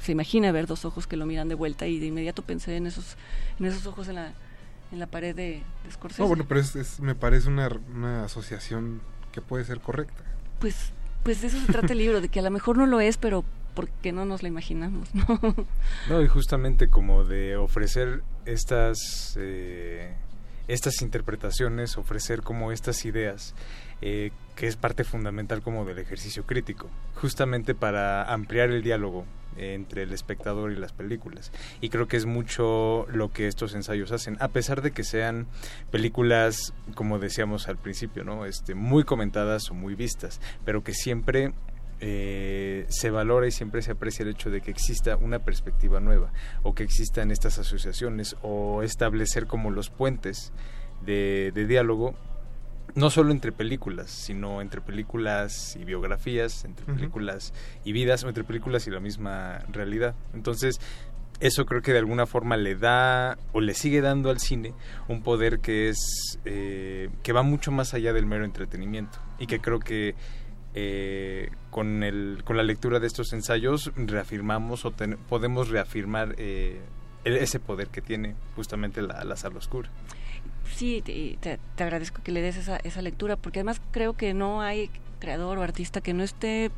se 0.00 0.12
imagina 0.12 0.50
ver 0.50 0.66
dos 0.66 0.86
ojos 0.86 1.06
que 1.06 1.18
lo 1.18 1.26
miran 1.26 1.50
de 1.50 1.54
vuelta 1.56 1.86
y 1.86 1.98
de 1.98 2.06
inmediato 2.06 2.40
pensé 2.40 2.76
en 2.78 2.86
esos 2.86 3.16
en 3.60 3.66
esos 3.66 3.86
ojos 3.86 4.08
en 4.08 4.14
la 4.14 4.32
en 4.90 4.98
la 5.00 5.06
pared 5.06 5.36
de, 5.36 5.60
de 5.84 5.90
Scorsese. 5.92 6.22
No, 6.22 6.28
bueno, 6.28 6.44
pero 6.48 6.60
es, 6.60 6.74
es- 6.76 7.00
me 7.00 7.14
parece 7.14 7.48
una, 7.48 7.68
una 7.94 8.24
asociación 8.24 9.00
que 9.32 9.40
puede 9.42 9.64
ser 9.64 9.80
correcta. 9.80 10.22
Pues 10.60 10.92
pues 11.24 11.40
de 11.40 11.48
eso 11.48 11.58
se 11.58 11.72
trata 11.72 11.92
el 11.92 11.98
libro, 11.98 12.20
de 12.20 12.28
que 12.28 12.38
a 12.38 12.42
lo 12.42 12.50
mejor 12.50 12.76
no 12.78 12.86
lo 12.86 13.00
es, 13.00 13.16
pero 13.16 13.44
porque 13.74 14.12
no 14.12 14.24
nos 14.24 14.42
la 14.42 14.48
imaginamos, 14.48 15.12
¿no? 15.14 15.40
No, 16.08 16.22
y 16.22 16.28
justamente 16.28 16.88
como 16.88 17.24
de 17.24 17.56
ofrecer 17.56 18.22
estas, 18.44 19.36
eh, 19.40 20.14
estas 20.68 21.02
interpretaciones, 21.02 21.98
ofrecer 21.98 22.42
como 22.42 22.70
estas 22.70 23.04
ideas, 23.04 23.54
eh, 24.00 24.30
que 24.54 24.66
es 24.68 24.76
parte 24.76 25.02
fundamental 25.02 25.62
como 25.62 25.84
del 25.84 25.98
ejercicio 25.98 26.44
crítico, 26.44 26.88
justamente 27.14 27.74
para 27.74 28.22
ampliar 28.32 28.70
el 28.70 28.82
diálogo 28.82 29.24
entre 29.56 30.02
el 30.02 30.12
espectador 30.12 30.72
y 30.72 30.76
las 30.76 30.92
películas. 30.92 31.52
Y 31.80 31.88
creo 31.88 32.08
que 32.08 32.16
es 32.16 32.26
mucho 32.26 33.06
lo 33.10 33.32
que 33.32 33.46
estos 33.46 33.74
ensayos 33.74 34.12
hacen, 34.12 34.36
a 34.40 34.48
pesar 34.48 34.82
de 34.82 34.90
que 34.90 35.04
sean 35.04 35.46
películas, 35.90 36.72
como 36.94 37.18
decíamos 37.18 37.68
al 37.68 37.76
principio, 37.76 38.24
¿no? 38.24 38.46
Este, 38.46 38.74
muy 38.74 39.04
comentadas 39.04 39.70
o 39.70 39.74
muy 39.74 39.94
vistas, 39.94 40.40
pero 40.64 40.82
que 40.82 40.94
siempre 40.94 41.52
eh, 42.00 42.86
se 42.88 43.10
valora 43.10 43.46
y 43.46 43.50
siempre 43.50 43.80
se 43.80 43.92
aprecia 43.92 44.24
el 44.24 44.30
hecho 44.30 44.50
de 44.50 44.60
que 44.60 44.70
exista 44.70 45.16
una 45.16 45.38
perspectiva 45.38 46.00
nueva 46.00 46.32
o 46.62 46.74
que 46.74 46.82
existan 46.82 47.30
estas 47.30 47.58
asociaciones 47.58 48.36
o 48.42 48.82
establecer 48.82 49.46
como 49.46 49.70
los 49.70 49.90
puentes 49.90 50.52
de, 51.06 51.52
de 51.54 51.66
diálogo 51.66 52.14
no 52.94 53.10
solo 53.10 53.32
entre 53.32 53.50
películas, 53.52 54.10
sino 54.10 54.60
entre 54.60 54.80
películas 54.80 55.76
y 55.76 55.84
biografías, 55.84 56.64
entre 56.64 56.86
películas 56.94 57.52
y 57.84 57.92
vidas, 57.92 58.22
o 58.24 58.28
entre 58.28 58.44
películas 58.44 58.86
y 58.86 58.90
la 58.90 59.00
misma 59.00 59.58
realidad. 59.72 60.14
Entonces, 60.32 60.80
eso 61.40 61.66
creo 61.66 61.82
que 61.82 61.92
de 61.92 61.98
alguna 61.98 62.26
forma 62.26 62.56
le 62.56 62.76
da 62.76 63.36
o 63.52 63.60
le 63.60 63.74
sigue 63.74 64.00
dando 64.00 64.30
al 64.30 64.38
cine 64.38 64.72
un 65.08 65.22
poder 65.22 65.58
que 65.58 65.88
es 65.88 66.38
eh, 66.44 67.10
que 67.24 67.32
va 67.32 67.42
mucho 67.42 67.72
más 67.72 67.92
allá 67.94 68.12
del 68.12 68.26
mero 68.26 68.44
entretenimiento 68.44 69.18
y 69.40 69.46
que 69.48 69.58
creo 69.60 69.80
que 69.80 70.14
eh, 70.74 71.50
con 71.70 72.02
el 72.04 72.42
con 72.44 72.56
la 72.56 72.62
lectura 72.62 73.00
de 73.00 73.06
estos 73.08 73.32
ensayos 73.32 73.92
reafirmamos 73.96 74.84
o 74.84 74.90
ten- 74.92 75.18
podemos 75.28 75.68
reafirmar 75.70 76.34
eh, 76.38 76.80
el- 77.24 77.36
ese 77.36 77.58
poder 77.60 77.88
que 77.88 78.00
tiene 78.00 78.34
justamente 78.56 79.02
la, 79.02 79.24
la 79.24 79.36
sala 79.36 79.58
oscura. 79.58 79.90
Sí, 80.72 81.02
te, 81.04 81.36
te- 81.40 81.58
te 81.76 81.82
agradezco 81.82 82.22
que 82.22 82.32
le 82.32 82.40
des 82.42 82.56
esa, 82.56 82.76
esa 82.78 83.02
lectura, 83.02 83.36
porque 83.36 83.60
además 83.60 83.80
creo 83.90 84.14
que 84.14 84.34
no 84.34 84.60
hay 84.62 84.90
creador 85.20 85.58
o 85.58 85.62
artista 85.62 86.00
que 86.00 86.14
no 86.14 86.22
esté 86.22 86.70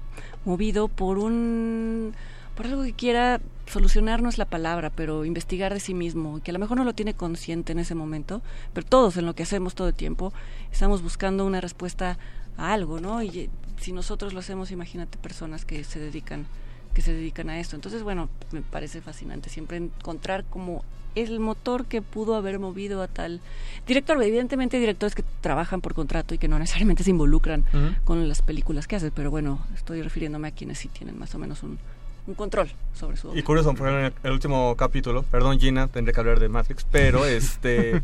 movido 0.44 0.88
por 0.88 1.18
un 1.18 2.14
por 2.54 2.66
algo 2.66 2.84
que 2.84 2.94
quiera 2.94 3.38
solucionar 3.66 4.22
no 4.22 4.30
es 4.30 4.38
la 4.38 4.46
palabra, 4.46 4.88
pero 4.88 5.26
investigar 5.26 5.74
de 5.74 5.80
sí 5.80 5.92
mismo, 5.92 6.40
que 6.42 6.52
a 6.52 6.54
lo 6.54 6.58
mejor 6.58 6.78
no 6.78 6.84
lo 6.84 6.94
tiene 6.94 7.12
consciente 7.12 7.72
en 7.72 7.78
ese 7.78 7.94
momento, 7.94 8.40
pero 8.72 8.86
todos 8.86 9.18
en 9.18 9.26
lo 9.26 9.34
que 9.34 9.42
hacemos 9.42 9.74
todo 9.74 9.88
el 9.88 9.94
tiempo 9.94 10.32
estamos 10.72 11.02
buscando 11.02 11.44
una 11.44 11.60
respuesta 11.60 12.18
a 12.56 12.72
algo, 12.72 12.98
¿no? 12.98 13.22
Y 13.22 13.40
eh, 13.40 13.50
si 13.78 13.92
nosotros 13.92 14.32
lo 14.32 14.40
hacemos, 14.40 14.70
imagínate 14.70 15.18
personas 15.18 15.64
que 15.66 15.84
se 15.84 15.98
dedican 16.00 16.46
que 16.94 17.02
se 17.02 17.12
dedican 17.12 17.50
a 17.50 17.60
esto. 17.60 17.76
Entonces, 17.76 18.02
bueno, 18.02 18.30
me 18.52 18.62
parece 18.62 19.02
fascinante 19.02 19.50
siempre 19.50 19.76
encontrar 19.76 20.44
como 20.44 20.82
el 21.16 21.40
motor 21.40 21.86
que 21.86 22.02
pudo 22.02 22.36
haber 22.36 22.58
movido 22.58 23.02
a 23.02 23.08
tal 23.08 23.40
director. 23.86 24.22
Evidentemente 24.22 24.76
hay 24.76 24.80
directores 24.80 25.14
que 25.14 25.24
trabajan 25.40 25.80
por 25.80 25.94
contrato 25.94 26.34
y 26.34 26.38
que 26.38 26.48
no 26.48 26.58
necesariamente 26.58 27.02
se 27.02 27.10
involucran 27.10 27.64
con 28.04 28.28
las 28.28 28.42
películas 28.42 28.86
que 28.86 28.96
hacen, 28.96 29.12
pero 29.14 29.30
bueno, 29.30 29.60
estoy 29.74 30.02
refiriéndome 30.02 30.48
a 30.48 30.50
quienes 30.52 30.78
sí 30.78 30.88
tienen 30.88 31.18
más 31.18 31.34
o 31.34 31.38
menos 31.38 31.62
un, 31.62 31.78
un 32.26 32.34
control 32.34 32.68
sobre 32.94 33.16
su 33.16 33.28
obra. 33.28 33.38
Y 33.38 33.42
curioso, 33.42 33.72
por 33.74 33.88
ejemplo, 33.88 34.06
en 34.06 34.14
el, 34.22 34.32
último 34.32 34.74
capítulo, 34.76 35.22
perdón 35.22 35.58
Gina, 35.58 35.88
tendré 35.88 36.12
que 36.12 36.20
hablar 36.20 36.40
de 36.40 36.48
Matrix, 36.48 36.84
pero 36.90 37.24
este, 37.26 38.02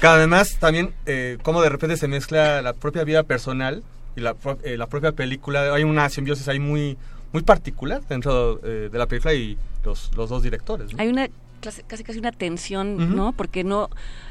cada 0.00 0.18
vez 0.18 0.28
más 0.28 0.58
también 0.58 0.92
eh, 1.06 1.38
cómo 1.42 1.62
de 1.62 1.68
repente 1.68 1.96
se 1.96 2.08
mezcla 2.08 2.62
la 2.62 2.72
propia 2.72 3.04
vida 3.04 3.22
personal 3.22 3.82
y 4.14 4.20
la, 4.20 4.34
eh, 4.62 4.76
la 4.76 4.86
propia 4.86 5.12
película, 5.12 5.74
hay 5.74 5.84
una 5.84 6.08
simbiosis 6.08 6.48
ahí 6.48 6.58
muy, 6.58 6.96
muy 7.32 7.42
particular 7.42 8.02
dentro 8.08 8.60
eh, 8.62 8.88
de 8.90 8.98
la 8.98 9.06
película 9.06 9.34
y 9.34 9.58
los, 9.84 10.10
los 10.16 10.28
dos 10.28 10.42
directores. 10.42 10.92
¿no? 10.92 11.00
Hay 11.00 11.08
una 11.08 11.28
casi 11.86 12.04
casi 12.04 12.18
una 12.18 12.32
tensión. 12.32 13.16
¿no? 13.16 13.32
Porque 13.32 13.64
no 13.64 13.88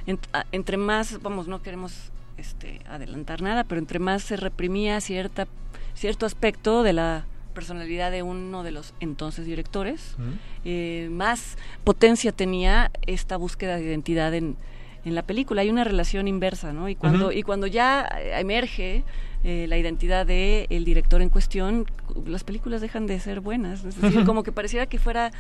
ent- 0.08 0.46
entre 0.52 0.78
más, 0.78 1.22
vamos, 1.22 1.48
no 1.48 1.62
queremos 1.62 2.12
este 2.38 2.80
adelantar 2.90 3.42
nada, 3.42 3.64
pero 3.64 3.80
entre 3.80 4.00
más 4.00 4.24
se 4.24 4.36
reprimía 4.38 5.00
cierta 5.02 5.48
cierto 5.94 6.26
aspecto 6.26 6.84
de 6.84 6.92
la 6.94 7.26
personalidad 7.54 8.12
de 8.12 8.22
uno 8.22 8.64
de 8.64 8.72
los 8.72 8.94
entonces 9.00 9.46
directores, 9.46 10.18
eh, 10.66 11.08
más 11.12 11.58
potencia 11.86 12.34
tenía 12.34 12.92
esta 13.08 13.38
búsqueda 13.38 13.78
de 13.78 13.84
identidad 13.86 14.34
en, 14.34 14.58
en 15.06 15.16
la 15.16 15.22
película. 15.22 15.62
Hay 15.62 15.70
una 15.70 15.86
relación 15.86 16.28
inversa, 16.28 16.74
¿no? 16.74 16.90
Y 16.90 16.96
cuando, 16.96 17.32
y 17.32 17.44
cuando 17.44 17.66
ya 17.68 18.06
emerge 18.38 19.06
eh, 19.46 19.68
la 19.70 19.78
identidad 19.78 20.26
del 20.26 20.68
el 20.70 20.84
director 20.84 21.22
en 21.22 21.30
cuestión, 21.30 21.86
las 22.26 22.44
películas 22.44 22.82
dejan 22.82 23.08
de 23.08 23.18
ser 23.22 23.40
buenas. 23.40 23.86
Es 23.86 24.02
decir, 24.02 24.26
como 24.26 24.44
que 24.44 24.52
pareciera 24.52 24.86
que 24.88 25.00
fuera 25.00 25.32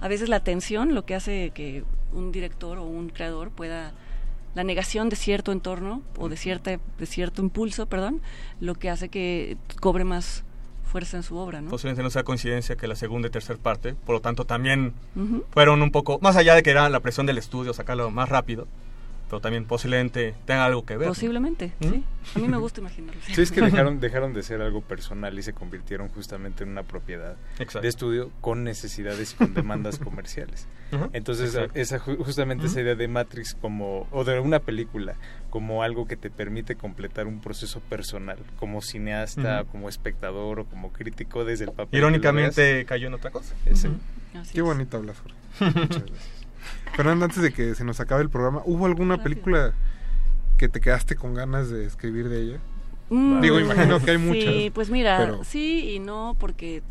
a 0.00 0.08
veces 0.08 0.28
la 0.28 0.40
tensión 0.40 0.94
lo 0.94 1.04
que 1.04 1.14
hace 1.14 1.50
que 1.54 1.84
un 2.12 2.32
director 2.32 2.78
o 2.78 2.84
un 2.84 3.10
creador 3.10 3.50
pueda 3.50 3.92
la 4.54 4.64
negación 4.64 5.08
de 5.08 5.16
cierto 5.16 5.52
entorno 5.52 6.02
o 6.18 6.28
de 6.28 6.36
cierta 6.36 6.72
de 6.72 7.06
cierto 7.06 7.40
impulso, 7.42 7.86
perdón, 7.86 8.20
lo 8.60 8.74
que 8.74 8.90
hace 8.90 9.08
que 9.08 9.56
cobre 9.80 10.04
más 10.04 10.44
fuerza 10.90 11.16
en 11.16 11.22
su 11.22 11.36
obra, 11.36 11.60
¿no? 11.60 11.70
Posiblemente 11.70 12.02
no 12.02 12.10
sea 12.10 12.24
coincidencia 12.24 12.74
que 12.76 12.88
la 12.88 12.96
segunda 12.96 13.28
y 13.28 13.30
tercera 13.30 13.58
parte, 13.60 13.94
por 13.94 14.16
lo 14.16 14.20
tanto 14.20 14.44
también 14.44 14.92
fueron 15.50 15.82
un 15.82 15.92
poco, 15.92 16.18
más 16.20 16.36
allá 16.36 16.56
de 16.56 16.64
que 16.64 16.70
era 16.70 16.88
la 16.88 16.98
presión 16.98 17.26
del 17.26 17.38
estudio, 17.38 17.72
sacarlo 17.72 18.10
más 18.10 18.28
rápido, 18.28 18.66
pero 19.30 19.40
también 19.40 19.64
posiblemente 19.64 20.34
tenga 20.44 20.64
algo 20.64 20.84
que 20.84 20.96
ver. 20.96 21.06
Posiblemente, 21.08 21.72
¿Mm? 21.78 21.84
sí. 21.88 22.04
A 22.34 22.38
mí 22.40 22.48
me 22.48 22.56
gusta 22.56 22.80
imaginarlo. 22.80 23.20
Sí, 23.32 23.40
es 23.40 23.52
que 23.52 23.60
dejaron, 23.62 24.00
dejaron 24.00 24.34
de 24.34 24.42
ser 24.42 24.60
algo 24.60 24.80
personal 24.82 25.38
y 25.38 25.42
se 25.42 25.52
convirtieron 25.52 26.08
justamente 26.08 26.64
en 26.64 26.70
una 26.70 26.82
propiedad 26.82 27.36
Exacto. 27.60 27.80
de 27.82 27.88
estudio 27.88 28.30
con 28.40 28.64
necesidades 28.64 29.32
y 29.32 29.36
con 29.36 29.54
demandas 29.54 29.98
comerciales. 30.04 30.66
Entonces, 31.12 31.54
Exacto. 31.54 31.78
esa, 31.78 32.00
ju- 32.00 32.18
justamente 32.18 32.66
esa 32.66 32.80
idea 32.80 32.96
de 32.96 33.06
Matrix 33.06 33.54
como, 33.54 34.08
o 34.10 34.24
de 34.24 34.40
una 34.40 34.58
película, 34.58 35.14
como 35.48 35.84
algo 35.84 36.08
que 36.08 36.16
te 36.16 36.30
permite 36.30 36.74
completar 36.74 37.28
un 37.28 37.40
proceso 37.40 37.78
personal, 37.80 38.38
como 38.58 38.82
cineasta, 38.82 39.64
como 39.70 39.88
espectador 39.88 40.58
o 40.60 40.64
como 40.66 40.92
crítico 40.92 41.44
desde 41.44 41.66
el 41.66 41.72
papel. 41.72 41.98
Irónicamente 42.00 42.84
cayó 42.84 43.06
en 43.06 43.14
otra 43.14 43.30
cosa. 43.30 43.54
Qué 44.52 44.62
bonito 44.62 44.96
hablas, 44.96 45.16
Jorge. 45.20 45.36
Muchas 45.80 46.02
gracias. 46.06 46.39
Fernando, 46.94 47.24
antes 47.24 47.42
de 47.42 47.52
que 47.52 47.74
se 47.74 47.84
nos 47.84 48.00
acabe 48.00 48.22
el 48.22 48.30
programa, 48.30 48.62
¿hubo 48.64 48.86
alguna 48.86 49.22
película 49.22 49.72
que 50.58 50.68
te 50.68 50.80
quedaste 50.80 51.16
con 51.16 51.34
ganas 51.34 51.70
de 51.70 51.86
escribir 51.86 52.28
de 52.28 52.42
ella? 52.42 52.58
Mm, 53.08 53.40
Digo, 53.40 53.58
imagino 53.60 53.98
que 54.00 54.10
hay 54.12 54.18
muchas. 54.18 54.44
Sí, 54.54 54.70
pues 54.74 54.90
mira, 54.90 55.18
pero- 55.18 55.44
sí 55.44 55.90
y 55.94 55.98
no, 55.98 56.36
porque 56.38 56.82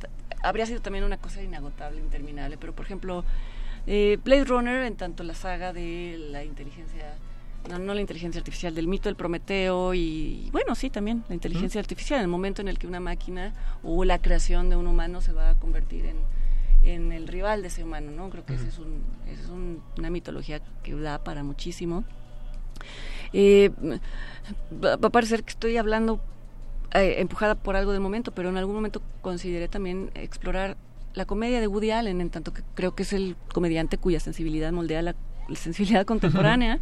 habría 0.44 0.66
sido 0.66 0.82
también 0.82 1.04
una 1.06 1.18
cosa 1.18 1.41
inagotable, 1.41 2.00
interminable. 2.00 2.58
Pero, 2.58 2.74
por 2.74 2.86
ejemplo, 2.86 3.24
eh, 3.88 4.18
Blade 4.24 4.46
Runner, 4.46 4.84
en 4.86 4.96
tanto 4.96 5.24
la 5.24 5.34
saga 5.34 5.72
de 5.74 6.18
la 6.32 6.44
inteligencia, 6.44 7.14
no, 7.70 7.78
no 7.80 7.94
la 7.94 8.02
inteligencia 8.02 8.40
artificial, 8.40 8.74
del 8.74 8.88
mito 8.88 9.08
del 9.10 9.16
Prometeo 9.16 9.94
y, 9.94 10.50
bueno, 10.52 10.76
sí, 10.76 10.90
también 10.90 11.24
la 11.30 11.36
inteligencia 11.36 11.80
artificial, 11.80 12.20
en 12.20 12.24
el 12.24 12.30
momento 12.30 12.62
en 12.62 12.68
el 12.70 12.80
que 12.80 12.88
una 12.88 13.00
máquina 13.00 13.54
o 13.84 14.04
la 14.06 14.18
creación 14.20 14.70
de 14.70 14.76
un 14.76 14.88
humano 14.88 15.22
se 15.22 15.32
va 15.34 15.52
a 15.52 15.56
convertir 15.56 16.06
en, 16.06 16.18
en 16.84 17.12
el 17.12 17.28
rival 17.28 17.62
de 17.62 17.68
ese 17.68 17.84
humano, 17.84 18.12
¿no? 18.12 18.30
Creo 18.30 18.46
que 18.46 18.54
esa 18.56 18.68
es, 18.68 18.78
un, 18.80 19.04
esa 19.28 19.44
es 19.44 19.50
un- 19.50 19.82
una 19.98 20.10
mitología 20.10 20.62
que 20.84 20.96
da 20.96 21.24
para 21.24 21.44
muchísimo. 21.44 22.04
Eh, 23.34 23.70
va 24.84 24.94
a 24.94 25.10
parecer 25.10 25.44
que 25.44 25.52
estoy 25.52 25.78
hablando 25.78 26.20
eh, 26.94 27.16
empujada 27.20 27.56
por 27.56 27.76
algo 27.76 27.92
del 27.92 28.02
momento, 28.02 28.32
pero 28.32 28.50
en 28.50 28.58
algún 28.58 28.76
momento 28.76 29.02
consideré 29.22 29.68
también 29.68 30.10
explorar 30.16 30.78
la 31.14 31.26
comedia 31.26 31.60
de 31.60 31.68
Woody 31.68 31.92
Allen, 31.92 32.22
en 32.22 32.30
tanto 32.30 32.54
que 32.54 32.64
creo 32.76 32.96
que 32.96 33.04
es 33.04 33.14
el 33.14 33.36
comediante 33.54 33.98
cuya 33.98 34.20
sensibilidad 34.20 34.72
moldea 34.72 35.02
la, 35.02 35.16
sensibilidad 35.56 36.06
contemporánea 36.06 36.80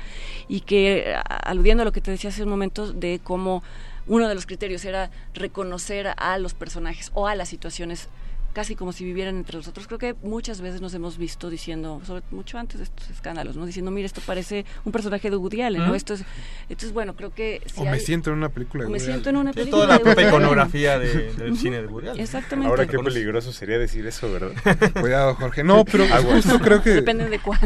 y 0.50 0.60
que, 0.62 1.16
aludiendo 1.26 1.84
a 1.84 1.86
lo 1.86 1.92
que 1.94 2.02
te 2.02 2.12
decía 2.12 2.30
hace 2.30 2.44
un 2.44 2.50
momento, 2.50 2.92
de 2.92 3.20
cómo 3.24 3.64
uno 4.08 4.28
de 4.28 4.36
los 4.36 4.46
criterios 4.46 4.84
era 4.86 5.10
reconocer 5.34 6.14
a 6.18 6.38
los 6.38 6.54
personajes 6.54 7.10
o 7.14 7.28
a 7.28 7.36
las 7.36 7.48
situaciones 7.50 8.10
casi 8.58 8.76
como 8.76 8.92
si 8.92 9.06
vivieran 9.06 9.36
entre 9.38 9.56
nosotros. 9.56 9.86
Creo 9.86 10.00
que 10.00 10.16
muchas 10.24 10.62
veces 10.62 10.82
nos 10.82 10.92
hemos 10.96 11.20
visto 11.20 11.48
diciendo, 11.52 12.02
sobre 12.04 12.24
mucho 12.32 12.58
antes 12.58 12.80
de 12.80 12.86
estos 12.86 13.08
escándalos, 13.12 13.56
¿no? 13.56 13.68
Diciendo, 13.68 13.92
mira, 13.92 14.08
esto 14.08 14.20
parece 14.26 14.66
un 14.84 14.92
personaje 14.92 15.30
de 15.30 15.38
Woody 15.38 15.62
Allen, 15.62 15.86
¿no? 15.86 15.94
Esto 15.94 16.16
es, 16.16 16.24
esto 16.68 16.88
es 16.88 16.92
bueno, 16.92 17.16
creo 17.16 17.32
que... 17.32 17.62
si 17.68 17.82
o 17.82 17.86
me 17.86 18.00
siento 18.00 18.32
en 18.32 18.38
una 18.38 18.50
película 18.50 18.82
de 18.84 18.88
o 18.88 18.90
me 18.90 18.98
Woody 18.98 19.06
siento 19.12 19.30
Allen. 19.30 19.36
en 19.36 19.42
una 19.42 19.54
película 19.54 19.84
toda 19.84 19.88
la 19.88 19.94
de 19.94 20.00
propia 20.00 20.16
Woody 20.16 20.26
Allen. 20.26 20.40
iconografía 20.44 20.98
de- 20.98 21.34
del 21.38 21.56
cine 21.60 21.82
de 21.84 21.88
Woody 21.88 22.08
Allen. 22.08 22.20
Exactamente. 22.24 22.68
Ahora 22.68 22.88
qué 22.88 22.98
peligroso 22.98 23.54
sería 23.54 23.78
decir 23.78 24.08
eso, 24.08 24.34
¿verdad? 24.34 24.54
Cuidado, 25.00 25.36
Jorge. 25.36 25.64
No, 25.64 25.86
pero 25.86 26.06
justo 26.24 26.58
creo 26.64 26.82
que... 26.82 26.90
Depende 26.90 27.30
de 27.30 27.38
cuál. 27.38 27.60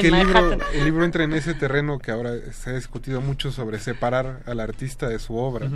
que 0.00 0.06
el 0.06 0.14
En 0.14 0.18
libro, 0.20 0.40
Manhattan. 0.42 0.60
el 0.72 0.84
libro 0.84 1.04
entra 1.04 1.24
en 1.24 1.32
ese 1.32 1.54
terreno 1.54 1.98
que 1.98 2.12
ahora 2.12 2.34
se 2.52 2.70
ha 2.70 2.74
discutido 2.74 3.20
mucho 3.20 3.50
sobre 3.50 3.80
separar 3.80 4.44
al 4.46 4.60
artista 4.60 5.08
de 5.08 5.18
su 5.18 5.34
obra. 5.34 5.68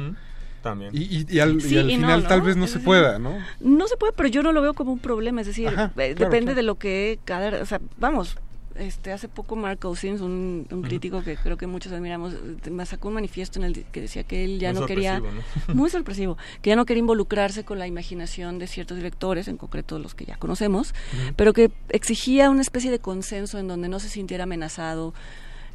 También. 0.64 0.90
Y, 0.92 1.02
y- 1.02 1.26
y 1.28 1.38
al, 1.38 1.58
y 1.58 1.60
Sí 1.60 1.78
al 1.78 1.88
y 1.90 1.96
no, 1.96 2.00
final 2.08 2.22
¿no? 2.24 2.28
tal 2.28 2.42
vez 2.42 2.56
no 2.56 2.66
se 2.66 2.80
pueda, 2.80 3.20
¿no? 3.20 3.38
No 3.60 3.86
se 3.86 3.96
puede, 3.96 4.12
pero 4.16 4.28
yo 4.28 4.42
no 4.42 4.50
lo 4.50 4.60
veo 4.62 4.74
como 4.74 4.92
un 4.92 4.98
problema, 4.98 5.42
es 5.42 5.46
decir, 5.46 5.68
Ajá, 5.68 5.84
eh, 5.84 5.90
claro, 5.92 6.14
depende 6.14 6.40
claro. 6.46 6.54
de 6.56 6.62
lo 6.64 6.74
que 6.76 7.20
cada, 7.24 7.62
o 7.62 7.66
sea, 7.66 7.80
vamos, 7.98 8.36
este 8.76 9.12
hace 9.12 9.28
poco 9.28 9.54
Mark 9.54 9.78
Cousins, 9.78 10.20
un, 10.20 10.66
un 10.68 10.82
crítico 10.82 11.22
que 11.22 11.36
creo 11.36 11.56
que 11.56 11.68
muchos 11.68 11.92
admiramos, 11.92 12.32
eh, 12.34 12.70
me 12.70 12.84
sacó 12.86 13.06
un 13.06 13.14
manifiesto 13.14 13.60
en 13.60 13.66
el 13.66 13.84
que 13.84 14.00
decía 14.00 14.24
que 14.24 14.42
él 14.44 14.58
ya 14.58 14.72
Muy 14.72 14.80
no 14.80 14.86
quería, 14.86 15.18
sorpresivo, 15.20 15.42
¿no? 15.68 15.74
muy 15.80 15.90
sorpresivo, 15.90 16.38
que 16.60 16.70
ya 16.70 16.76
no 16.76 16.84
quería 16.84 16.98
involucrarse 17.00 17.64
con 17.64 17.78
la 17.78 17.86
imaginación 17.86 18.58
de 18.58 18.66
ciertos 18.66 18.96
directores, 18.96 19.46
en 19.46 19.58
concreto 19.58 20.00
los 20.00 20.16
que 20.16 20.24
ya 20.24 20.38
conocemos, 20.38 20.92
pero 21.36 21.52
que 21.52 21.70
exigía 21.90 22.50
una 22.50 22.62
especie 22.62 22.90
de 22.90 22.98
consenso 22.98 23.58
en 23.60 23.68
donde 23.68 23.88
no 23.88 24.00
se 24.00 24.08
sintiera 24.08 24.42
amenazado, 24.42 25.14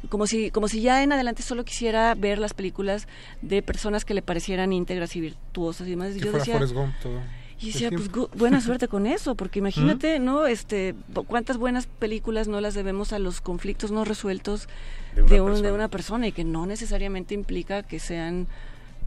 como 0.08 0.26
si, 0.26 0.50
como 0.50 0.66
si 0.68 0.80
ya 0.80 1.02
en 1.02 1.12
adelante 1.12 1.42
solo 1.42 1.64
quisiera 1.64 2.14
ver 2.14 2.38
las 2.38 2.54
películas 2.54 3.06
de 3.42 3.62
personas 3.62 4.04
que 4.04 4.14
le 4.14 4.22
parecieran 4.22 4.72
íntegras 4.72 5.14
y 5.16 5.20
virtuosas 5.20 5.86
y 5.86 5.90
demás. 5.90 6.10
Y 6.16 6.20
Que 6.20 6.24
yo 6.26 6.30
fuera 6.32 6.44
decía, 6.58 6.74
Gump 6.74 6.94
todo. 7.02 7.20
y 7.60 7.66
decía, 7.66 7.90
pues 7.90 8.10
buena 8.36 8.60
suerte 8.62 8.88
con 8.88 9.06
eso, 9.06 9.34
porque 9.34 9.58
imagínate, 9.58 10.18
¿no? 10.18 10.46
Este, 10.46 10.94
cuántas 11.26 11.58
buenas 11.58 11.86
películas 11.86 12.48
no 12.48 12.60
las 12.60 12.74
debemos 12.74 13.12
a 13.12 13.18
los 13.18 13.40
conflictos 13.42 13.90
no 13.90 14.04
resueltos 14.04 14.68
De 15.14 15.22
una 15.22 15.28
de, 15.30 15.40
un- 15.40 15.46
de 15.48 15.52
persona. 15.52 15.74
una 15.74 15.88
persona 15.88 16.26
y 16.28 16.32
que 16.32 16.44
no 16.44 16.64
necesariamente 16.66 17.34
implica 17.34 17.82
que 17.82 17.98
sean 17.98 18.46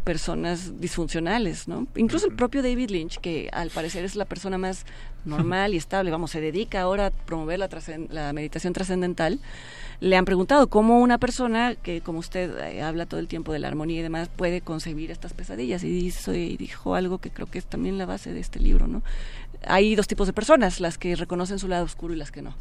personas 0.04 0.82
disfuncionales, 0.82 1.68
¿no? 1.70 1.88
Incluso 1.96 2.28
el 2.28 2.36
propio 2.36 2.62
David 2.62 2.90
Lynch, 2.90 3.20
que 3.20 3.50
al 3.54 3.70
parecer 3.70 4.04
es 4.04 4.16
la 4.18 4.26
persona 4.26 4.58
más 4.58 4.86
normal 5.24 5.74
y 5.74 5.78
estable, 5.78 6.12
vamos, 6.12 6.32
se 6.32 6.42
dedica 6.42 6.82
ahora 6.82 7.06
a 7.08 7.12
promover 7.12 7.58
la, 7.60 7.70
la 8.10 8.34
meditación 8.34 8.74
trascendental, 8.74 9.40
le 10.04 10.18
han 10.18 10.26
preguntado 10.26 10.68
cómo 10.68 11.00
una 11.00 11.18
persona 11.18 11.76
que, 11.76 12.02
como 12.02 12.20
usted 12.20 12.58
eh, 12.60 12.82
habla 12.82 13.06
todo 13.06 13.22
el 13.22 13.30
tiempo 13.30 13.54
de 13.54 13.60
la 13.60 13.70
armonía 13.70 14.00
y 14.00 14.04
demás, 14.04 14.28
puede 14.36 14.60
concebir 14.60 15.12
estas 15.12 15.34
pesadillas. 15.34 15.82
Y, 15.86 16.06
hizo- 16.08 16.34
y 16.34 16.58
dijo 16.58 16.96
algo 16.96 17.20
que 17.20 17.30
creo 17.32 17.48
que 17.50 17.58
es 17.58 17.66
también 17.66 17.98
la 17.98 18.06
base 18.06 18.34
de 18.34 18.42
este 18.42 18.60
libro, 18.60 18.88
¿no? 18.88 19.02
Hay 19.66 19.96
dos 19.96 20.08
tipos 20.08 20.28
de 20.28 20.34
personas, 20.34 20.82
las 20.82 20.98
que 20.98 21.16
reconocen 21.16 21.58
su 21.58 21.70
lado 21.70 21.86
oscuro 21.86 22.14
y 22.14 22.18
las 22.18 22.32
que 22.32 22.42
no. 22.42 22.54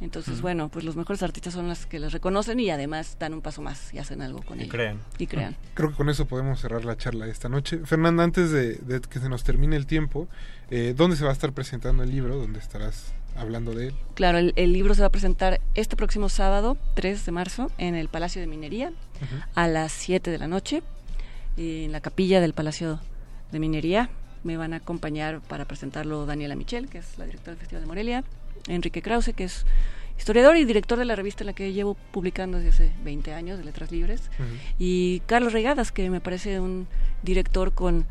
Entonces, 0.00 0.40
bueno, 0.42 0.68
pues 0.68 0.84
los 0.84 0.96
mejores 0.96 1.22
artistas 1.22 1.54
son 1.54 1.68
las 1.68 1.86
que 1.86 1.98
las 1.98 2.12
reconocen 2.12 2.58
y 2.60 2.68
además 2.68 3.16
dan 3.18 3.32
un 3.32 3.40
paso 3.40 3.62
más 3.62 3.94
y 3.94 3.98
hacen 3.98 4.20
algo 4.22 4.42
con 4.42 4.58
Y 4.58 4.64
ello. 4.64 4.72
crean. 4.72 4.98
Y 5.18 5.26
crean. 5.26 5.56
Creo 5.74 5.90
que 5.90 5.96
con 5.96 6.08
eso 6.10 6.26
podemos 6.26 6.60
cerrar 6.60 6.84
la 6.84 6.96
charla 6.96 7.26
esta 7.28 7.48
noche. 7.48 7.78
Fernanda, 7.84 8.22
antes 8.24 8.50
de, 8.50 8.74
de 8.74 9.00
que 9.00 9.18
se 9.20 9.28
nos 9.28 9.44
termine 9.44 9.76
el 9.76 9.86
tiempo, 9.86 10.28
eh, 10.70 10.94
¿dónde 10.96 11.16
se 11.16 11.24
va 11.24 11.30
a 11.30 11.32
estar 11.32 11.52
presentando 11.52 12.02
el 12.02 12.10
libro? 12.10 12.36
¿Dónde 12.36 12.58
estarás 12.58 13.12
hablando 13.36 13.72
de 13.72 13.88
él? 13.88 13.94
Claro, 14.14 14.38
el, 14.38 14.52
el 14.56 14.72
libro 14.72 14.94
se 14.94 15.00
va 15.00 15.06
a 15.06 15.10
presentar 15.12 15.60
este 15.74 15.96
próximo 15.96 16.28
sábado, 16.28 16.76
3 16.94 17.24
de 17.24 17.32
marzo, 17.32 17.70
en 17.78 17.94
el 17.94 18.08
Palacio 18.08 18.40
de 18.40 18.46
Minería, 18.48 18.92
a 19.54 19.68
las 19.68 19.92
7 19.92 20.30
de 20.30 20.38
la 20.38 20.48
noche, 20.48 20.82
en 21.56 21.92
la 21.92 22.00
capilla 22.00 22.40
del 22.40 22.52
Palacio 22.52 23.00
de 23.52 23.58
Minería. 23.60 24.10
Me 24.42 24.56
van 24.58 24.74
a 24.74 24.76
acompañar 24.76 25.40
para 25.40 25.64
presentarlo 25.64 26.26
Daniela 26.26 26.56
Michel, 26.56 26.88
que 26.88 26.98
es 26.98 27.16
la 27.16 27.24
directora 27.24 27.52
del 27.52 27.60
Festival 27.60 27.82
de 27.82 27.86
Morelia, 27.86 28.24
Enrique 28.68 29.02
Krause, 29.02 29.32
que 29.34 29.44
es 29.44 29.66
historiador 30.18 30.56
y 30.56 30.64
director 30.64 30.98
de 30.98 31.04
la 31.04 31.16
revista 31.16 31.42
en 31.42 31.46
la 31.48 31.52
que 31.52 31.72
llevo 31.72 31.94
publicando 32.12 32.58
desde 32.58 32.70
hace 32.70 32.92
20 33.04 33.32
años, 33.34 33.58
de 33.58 33.64
Letras 33.64 33.90
Libres, 33.90 34.30
y 34.78 35.20
Carlos 35.26 35.52
Regadas, 35.52 35.92
que 35.92 36.08
me 36.10 36.20
parece 36.20 36.60
un 36.60 36.86
director 37.22 37.72
con 37.72 38.06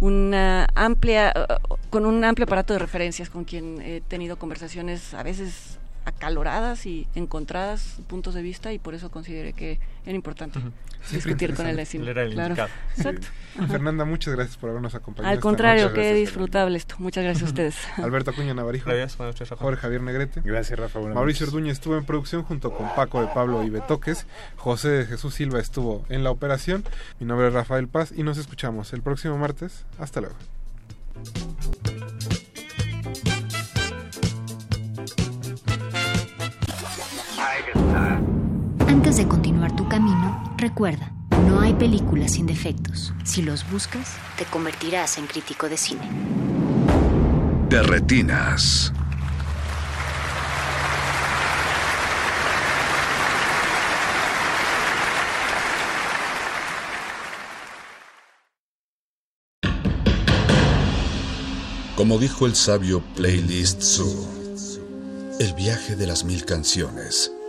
una 0.00 0.68
amplia, 0.74 1.32
uh, 1.34 1.76
con 1.90 2.04
un 2.04 2.22
amplio 2.24 2.44
aparato 2.44 2.74
de 2.74 2.78
referencias, 2.78 3.30
con 3.30 3.44
quien 3.44 3.80
he 3.80 4.02
tenido 4.02 4.38
conversaciones 4.38 5.14
a 5.14 5.22
veces 5.22 5.75
acaloradas 6.06 6.86
y 6.86 7.06
encontradas 7.14 7.96
puntos 8.06 8.32
de 8.34 8.40
vista 8.40 8.72
y 8.72 8.78
por 8.78 8.94
eso 8.94 9.10
consideré 9.10 9.52
que 9.52 9.78
era 10.06 10.14
importante 10.14 10.60
discutir 11.10 11.54
con 11.54 11.66
él 11.66 11.78
era 11.78 12.22
el 12.22 12.32
Claro. 12.32 12.48
indicado. 12.54 12.68
Exacto. 12.96 13.26
Ajá. 13.58 13.66
Fernanda, 13.66 14.04
muchas 14.04 14.34
gracias 14.34 14.56
por 14.56 14.70
habernos 14.70 14.94
acompañado. 14.94 15.34
Al 15.34 15.40
contrario, 15.40 15.92
qué 15.92 16.14
disfrutable 16.14 16.78
esto. 16.78 16.94
Muchas 16.98 17.24
gracias 17.24 17.42
a 17.42 17.46
ustedes. 17.46 17.76
Alberto 17.96 18.30
Acuña 18.30 18.54
Navarijo. 18.54 18.88
Gracias, 18.88 19.16
buenas 19.18 19.34
noches, 19.34 19.50
Rafa. 19.50 19.62
Jorge 19.62 19.80
Javier 19.80 20.02
Negrete. 20.02 20.40
Gracias, 20.44 20.78
Rafa. 20.78 20.98
buenas 21.00 21.16
Mauricio. 21.16 21.46
Orduña 21.46 21.72
estuvo 21.72 21.96
en 21.96 22.04
producción 22.04 22.44
junto 22.44 22.72
con 22.72 22.88
Paco 22.94 23.20
de 23.20 23.26
Pablo 23.28 23.64
y 23.64 23.70
Betoques. 23.70 24.26
José 24.56 24.88
de 24.90 25.06
Jesús 25.06 25.34
Silva 25.34 25.60
estuvo 25.60 26.04
en 26.08 26.22
la 26.24 26.30
operación. 26.30 26.84
Mi 27.18 27.26
nombre 27.26 27.48
es 27.48 27.52
Rafael 27.52 27.88
Paz 27.88 28.12
y 28.16 28.22
nos 28.22 28.38
escuchamos 28.38 28.92
el 28.92 29.02
próximo 29.02 29.36
martes. 29.38 29.84
Hasta 29.98 30.20
luego. 30.20 30.36
Antes 39.16 39.28
de 39.28 39.30
continuar 39.30 39.74
tu 39.74 39.88
camino, 39.88 40.54
recuerda, 40.58 41.10
no 41.48 41.58
hay 41.58 41.72
películas 41.72 42.32
sin 42.32 42.44
defectos. 42.44 43.14
Si 43.24 43.40
los 43.40 43.66
buscas, 43.70 44.14
te 44.36 44.44
convertirás 44.44 45.16
en 45.16 45.26
crítico 45.26 45.70
de 45.70 45.78
cine. 45.78 46.02
De 47.70 47.82
retinas. 47.82 48.92
Como 61.96 62.18
dijo 62.18 62.44
el 62.44 62.54
sabio 62.54 63.02
Playlist 63.14 63.80
Zoo, 63.80 64.28
el 65.40 65.54
viaje 65.54 65.96
de 65.96 66.06
las 66.06 66.22
mil 66.24 66.44
canciones 66.44 67.32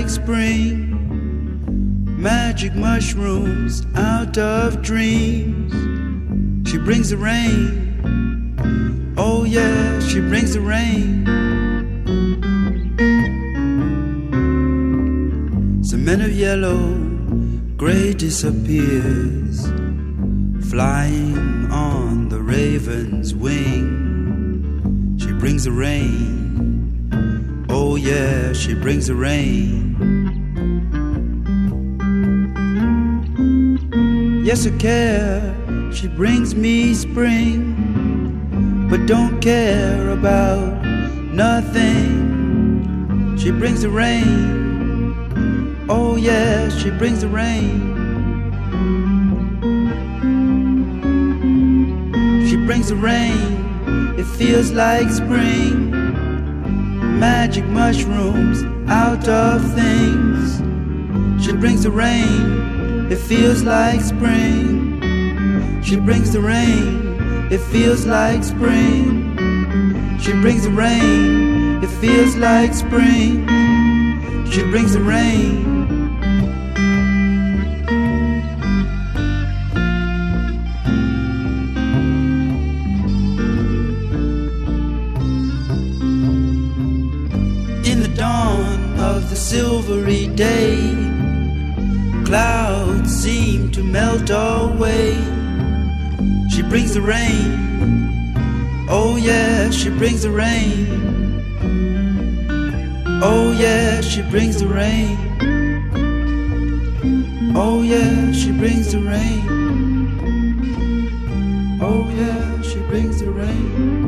Like 0.00 0.08
spring. 0.08 0.96
Magic 2.18 2.74
mushrooms 2.74 3.84
out 3.94 4.38
of 4.38 4.80
dreams. 4.80 5.72
She 6.70 6.78
brings 6.78 7.10
the 7.10 7.18
rain. 7.18 9.14
Oh, 9.18 9.44
yeah, 9.44 10.00
she 10.00 10.20
brings 10.20 10.54
the 10.54 10.60
rain. 10.60 10.99
Yes, 34.50 34.66
I 34.66 34.70
care. 34.78 35.54
She 35.92 36.08
brings 36.08 36.56
me 36.56 36.92
spring, 36.92 38.88
but 38.90 39.06
don't 39.06 39.38
care 39.40 40.10
about 40.10 40.84
nothing. 41.32 42.16
She 43.38 43.52
brings 43.52 43.82
the 43.82 43.90
rain. 43.90 45.86
Oh, 45.88 46.16
yeah, 46.16 46.68
she 46.68 46.90
brings 46.90 47.20
the 47.20 47.28
rain. 47.28 47.94
She 52.48 52.56
brings 52.66 52.88
the 52.88 52.96
rain, 52.96 54.16
it 54.18 54.26
feels 54.36 54.72
like 54.72 55.10
spring. 55.10 55.92
Magic 57.20 57.66
mushrooms 57.66 58.64
out 58.90 59.28
of 59.28 59.62
things. 59.74 60.60
She 61.40 61.52
brings 61.52 61.84
the 61.84 61.92
rain, 61.92 62.79
it 63.10 63.18
feels 63.18 63.64
like 63.64 64.00
spring. 64.00 65.82
She 65.82 65.96
brings 65.96 66.32
the 66.32 66.40
rain, 66.40 67.18
it 67.50 67.58
feels 67.58 68.06
like 68.06 68.44
spring. 68.44 69.36
She 70.20 70.32
brings 70.32 70.62
the 70.62 70.70
rain, 70.70 71.82
it 71.82 71.90
feels 72.00 72.36
like 72.36 72.72
spring. 72.72 73.48
She 74.48 74.62
brings 74.62 74.92
the 74.92 75.00
rain. 75.00 75.66
In 87.84 88.02
the 88.02 88.12
dawn 88.14 89.00
of 89.00 89.30
the 89.30 89.36
silvery 89.36 90.28
day, 90.28 90.94
clouds 92.24 92.59
seem 93.20 93.70
to 93.70 93.82
melt 93.82 94.30
away. 94.30 95.12
She 96.48 96.62
brings 96.62 96.94
the 96.94 97.02
rain. 97.02 98.34
Oh, 98.88 99.16
yeah, 99.16 99.68
she 99.68 99.90
brings 99.90 100.22
the 100.22 100.30
rain. 100.30 100.86
Oh, 103.22 103.52
yeah, 103.52 104.00
she 104.00 104.22
brings 104.22 104.60
the 104.60 104.68
rain. 104.68 105.18
Oh, 107.54 107.82
yeah, 107.82 108.32
she 108.32 108.52
brings 108.52 108.90
the 108.92 109.00
rain. 109.00 109.42
Oh, 111.82 112.08
yeah, 112.08 112.62
she 112.62 112.78
brings 112.88 113.20
the 113.20 113.30
rain. 113.30 113.99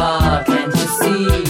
As 0.00 0.22
you 0.22 0.28
are, 0.28 0.44
can't 0.44 0.74
you 0.74 1.44
see? 1.44 1.49